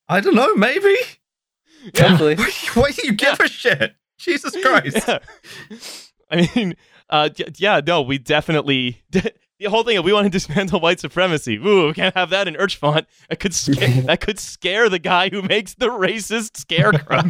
I 0.08 0.20
don't 0.20 0.34
know, 0.34 0.54
maybe? 0.56 0.96
Hopefully. 1.96 2.34
Why, 2.36 2.50
why 2.74 2.90
do 2.90 3.06
you 3.06 3.12
give 3.12 3.40
a 3.40 3.48
shit? 3.48 3.94
Jesus 4.18 4.56
Christ. 4.62 5.08
Yeah. 5.08 5.18
I 6.30 6.48
mean, 6.54 6.76
uh, 7.10 7.28
yeah, 7.58 7.82
no, 7.86 8.00
we 8.00 8.16
definitely. 8.16 9.02
The 9.62 9.70
whole 9.70 9.84
thing 9.84 9.96
of 9.96 10.04
we 10.04 10.12
want 10.12 10.24
to 10.26 10.30
dismantle 10.30 10.80
white 10.80 10.98
supremacy. 11.00 11.56
Ooh, 11.56 11.86
we 11.88 11.92
can't 11.92 12.14
have 12.16 12.30
that 12.30 12.48
in 12.48 12.54
Urchfont. 12.54 13.06
That 13.28 13.38
could 13.40 13.54
scare, 13.54 14.02
that 14.02 14.20
could 14.20 14.38
scare 14.38 14.88
the 14.88 14.98
guy 14.98 15.28
who 15.28 15.42
makes 15.42 15.74
the 15.74 15.86
racist 15.86 16.56
scarecrow. 16.56 17.20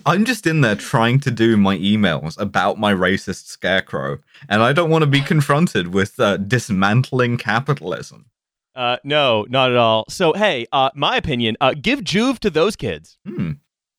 I'm 0.06 0.24
just 0.24 0.46
in 0.46 0.60
there 0.60 0.74
trying 0.76 1.20
to 1.20 1.30
do 1.30 1.56
my 1.56 1.76
emails 1.78 2.38
about 2.40 2.78
my 2.78 2.92
racist 2.92 3.46
scarecrow, 3.46 4.18
and 4.48 4.62
I 4.62 4.72
don't 4.72 4.90
want 4.90 5.02
to 5.02 5.06
be 5.06 5.20
confronted 5.20 5.94
with 5.94 6.18
uh, 6.20 6.36
dismantling 6.36 7.38
capitalism. 7.38 8.26
Uh, 8.74 8.98
no, 9.04 9.46
not 9.48 9.70
at 9.70 9.76
all. 9.78 10.04
So, 10.10 10.34
hey, 10.34 10.66
uh, 10.70 10.90
my 10.94 11.16
opinion: 11.16 11.56
uh, 11.62 11.74
give 11.80 12.00
JUV 12.00 12.38
to 12.40 12.50
those 12.50 12.76
kids. 12.76 13.16
Hmm. 13.26 13.52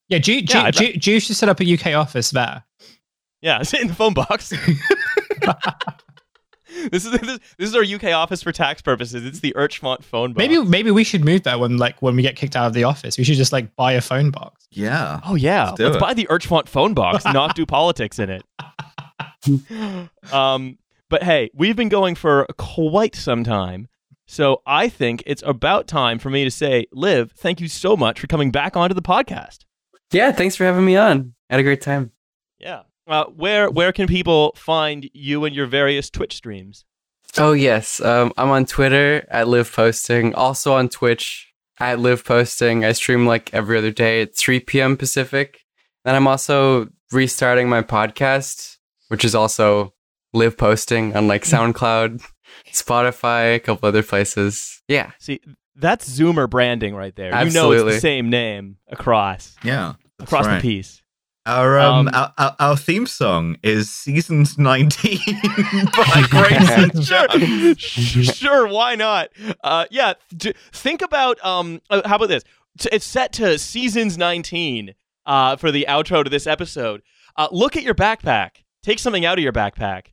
Yeah, 0.08 0.20
Ju- 0.20 0.42
Ju- 0.42 0.58
Yeah, 0.58 0.64
I'd 0.66 0.74
Ju- 0.76 0.94
Ju 0.94 1.20
should 1.20 1.36
set 1.36 1.50
up 1.50 1.60
a 1.60 1.74
UK 1.74 1.96
office 1.96 2.30
there. 2.30 2.64
Yeah, 3.42 3.62
sit 3.64 3.82
in 3.82 3.88
the 3.88 3.96
phone 3.96 4.14
box. 4.14 4.54
this 6.92 7.06
is 7.06 7.12
this, 7.12 7.40
this 7.58 7.70
is 7.70 7.76
our 7.76 7.84
UK 7.84 8.14
office 8.16 8.42
for 8.44 8.52
tax 8.52 8.82
purposes. 8.82 9.26
It's 9.26 9.40
the 9.40 9.54
Urchfont 9.58 10.04
phone 10.04 10.34
box. 10.34 10.38
Maybe 10.38 10.64
maybe 10.64 10.92
we 10.92 11.04
should 11.04 11.24
move 11.26 11.44
that 11.44 11.60
when 11.60 11.78
like 11.78 12.02
when 12.02 12.16
we 12.16 12.22
get 12.22 12.36
kicked 12.36 12.56
out 12.56 12.68
of 12.68 12.74
the 12.74 12.84
office. 12.84 13.18
We 13.18 13.24
should 13.24 13.38
just 13.38 13.52
like 13.52 13.76
buy 13.76 13.94
a 13.94 14.02
phone 14.02 14.32
box. 14.32 14.68
Yeah. 14.72 15.20
Oh 15.26 15.36
yeah, 15.36 15.70
Let's 15.70 15.80
let's, 15.80 15.96
it. 15.96 16.00
buy 16.00 16.14
the 16.14 16.28
Urchfont 16.28 16.68
phone 16.68 16.94
box, 16.94 17.26
not 17.26 17.56
do 17.56 17.66
politics 17.78 18.20
in 18.20 18.30
it. 18.30 18.44
um, 20.34 20.78
but 21.10 21.24
hey, 21.24 21.50
we've 21.54 21.76
been 21.76 21.90
going 21.90 22.16
for 22.16 22.46
quite 22.58 23.16
some 23.16 23.44
time, 23.44 23.88
so 24.26 24.62
I 24.66 24.90
think 24.90 25.24
it's 25.26 25.44
about 25.46 25.88
time 25.88 26.20
for 26.20 26.30
me 26.30 26.44
to 26.44 26.52
say, 26.52 26.86
Liv, 26.92 27.32
thank 27.32 27.62
you 27.62 27.68
so 27.68 27.96
much 27.96 28.20
for 28.20 28.28
coming 28.28 28.52
back 28.52 28.76
onto 28.76 28.94
the 28.94 29.02
podcast. 29.02 29.60
yeah, 30.12 30.32
thanks 30.32 30.56
for 30.56 30.66
having 30.66 30.86
me 30.86 30.98
on. 30.98 31.34
Had 31.50 31.60
a 31.60 31.64
great 31.64 31.82
time. 31.82 32.12
Yeah. 32.60 32.82
Uh, 33.08 33.26
where 33.26 33.70
where 33.70 33.92
can 33.94 34.08
people 34.08 34.54
find 34.58 35.10
you 35.14 35.46
and 35.46 35.56
your 35.56 35.66
various 35.66 36.10
Twitch 36.10 36.36
streams? 36.36 36.84
Oh 37.38 37.54
yes, 37.54 38.02
um, 38.02 38.34
I'm 38.38 38.50
on 38.50 38.66
Twitter 38.66 39.26
at 39.30 39.48
LivPosting. 39.48 40.34
Also 40.36 40.74
on 40.74 40.90
Twitch 40.90 41.54
at 41.80 42.00
LivPosting. 42.00 42.86
I 42.86 42.92
stream 42.94 43.26
like 43.26 43.54
every 43.54 43.78
other 43.78 43.92
day 43.92 44.22
at 44.22 44.36
3 44.36 44.60
p.m. 44.62 44.98
Pacific. 44.98 45.60
And 46.06 46.16
I'm 46.16 46.28
also 46.28 46.88
restarting 47.12 47.70
my 47.70 47.82
podcast, 47.82 48.78
which 49.10 49.24
is 49.24 49.36
also 49.36 49.94
LivPosting 50.36 51.16
on 51.16 51.28
like 51.28 51.44
SoundCloud, 51.46 52.24
Spotify, 52.72 53.56
a 53.56 53.60
couple 53.60 53.88
other 53.88 54.04
places. 54.04 54.82
Yeah, 54.88 55.12
See, 55.20 55.40
that's 55.76 56.10
Zoomer 56.10 56.50
branding 56.50 56.96
right 56.96 57.16
there. 57.16 57.28
You 57.28 57.32
know 57.34 57.42
it's 57.42 57.56
Absolutely. 57.56 57.94
the 57.94 58.00
same 58.00 58.30
name 58.30 58.78
across 58.88 59.56
Yeah. 59.64 59.94
across 60.20 60.46
right. 60.46 60.56
the 60.56 60.62
piece. 60.62 61.02
Our, 61.48 61.80
um, 61.80 62.08
Um, 62.10 62.14
our, 62.14 62.34
our, 62.38 62.56
our 62.60 62.78
theme 62.78 63.08
song 63.08 63.58
is 63.64 63.90
Seasons 63.90 64.58
19 64.58 65.18
by 65.96 66.24
Grace 66.30 66.70
and 66.72 67.04
sure, 67.04 67.76
sure, 68.24 68.68
why 68.68 68.96
not? 68.96 69.30
Uh, 69.64 69.86
yeah, 69.90 70.14
d- 70.36 70.54
think 70.74 71.02
about 71.02 71.44
um, 71.46 71.82
uh, 71.90 72.02
how 72.06 72.18
about 72.18 72.28
this? 72.28 72.44
It's 72.92 73.06
set 73.06 73.32
to 73.34 73.58
seasons 73.58 74.18
19 74.18 74.94
uh, 75.26 75.56
for 75.56 75.72
the 75.72 75.86
outro 75.88 76.24
to 76.24 76.30
this 76.30 76.46
episode. 76.48 77.02
Uh, 77.38 77.48
look 77.52 77.76
at 77.78 77.84
your 77.84 77.96
backpack. 77.96 78.64
Take 78.84 79.00
something 79.00 79.26
out 79.26 79.38
of 79.38 79.44
your 79.44 79.54
backpack. 79.54 80.08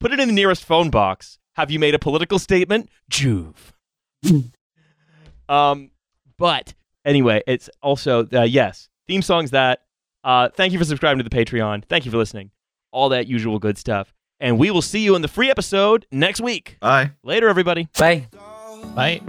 Put 0.00 0.12
it 0.12 0.18
in 0.20 0.28
the 0.28 0.34
nearest 0.34 0.64
phone 0.64 0.90
box. 0.90 1.38
Have 1.54 1.70
you 1.70 1.78
made 1.78 1.94
a 1.94 1.98
political 1.98 2.38
statement? 2.38 2.90
JUV. 3.12 3.54
um, 5.48 5.90
but 6.36 6.74
anyway, 7.04 7.42
it's 7.46 7.70
also 7.80 8.26
uh, 8.32 8.42
yes, 8.42 8.88
theme 9.06 9.22
songs 9.22 9.52
that. 9.52 9.82
Uh, 10.22 10.48
thank 10.50 10.72
you 10.72 10.78
for 10.78 10.84
subscribing 10.84 11.22
to 11.22 11.28
the 11.28 11.34
Patreon. 11.34 11.84
Thank 11.86 12.04
you 12.04 12.10
for 12.10 12.18
listening. 12.18 12.50
all 12.92 13.08
that 13.10 13.26
usual 13.28 13.58
good 13.58 13.78
stuff. 13.78 14.12
And 14.40 14.58
we 14.58 14.70
will 14.70 14.82
see 14.82 15.00
you 15.00 15.14
in 15.14 15.22
the 15.22 15.28
free 15.28 15.48
episode 15.50 16.06
next 16.10 16.40
week. 16.40 16.76
Bye. 16.80 17.12
Later, 17.22 17.48
everybody. 17.48 17.88
Bye. 17.98 18.26
Right? 18.96 19.22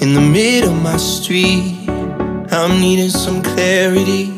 in 0.00 0.14
the 0.14 0.20
middle 0.20 0.70
of 0.70 0.82
my 0.82 0.96
street. 0.96 1.88
I'm 1.88 2.80
needing 2.80 3.10
some 3.10 3.42
clarity. 3.42 4.30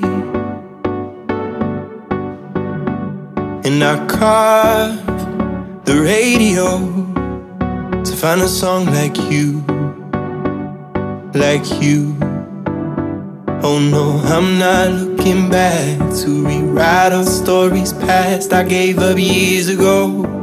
And 3.68 3.84
I 3.84 4.06
carve 4.06 4.96
the 5.84 6.00
radio 6.00 6.78
to 8.02 8.16
find 8.16 8.40
a 8.40 8.48
song 8.48 8.86
like 8.86 9.16
you, 9.30 9.60
like 11.34 11.82
you. 11.82 12.16
Oh 13.62 13.78
no, 13.78 14.16
I'm 14.24 14.59
not 14.59 14.91
looking 14.91 15.51
back 15.51 15.99
to 16.23 16.47
rewrite 16.47 17.12
our 17.12 17.24
stories 17.24 17.93
past. 17.93 18.55
I 18.55 18.62
gave 18.62 18.99
up 18.99 19.19
years 19.19 19.69
ago. 19.69 20.39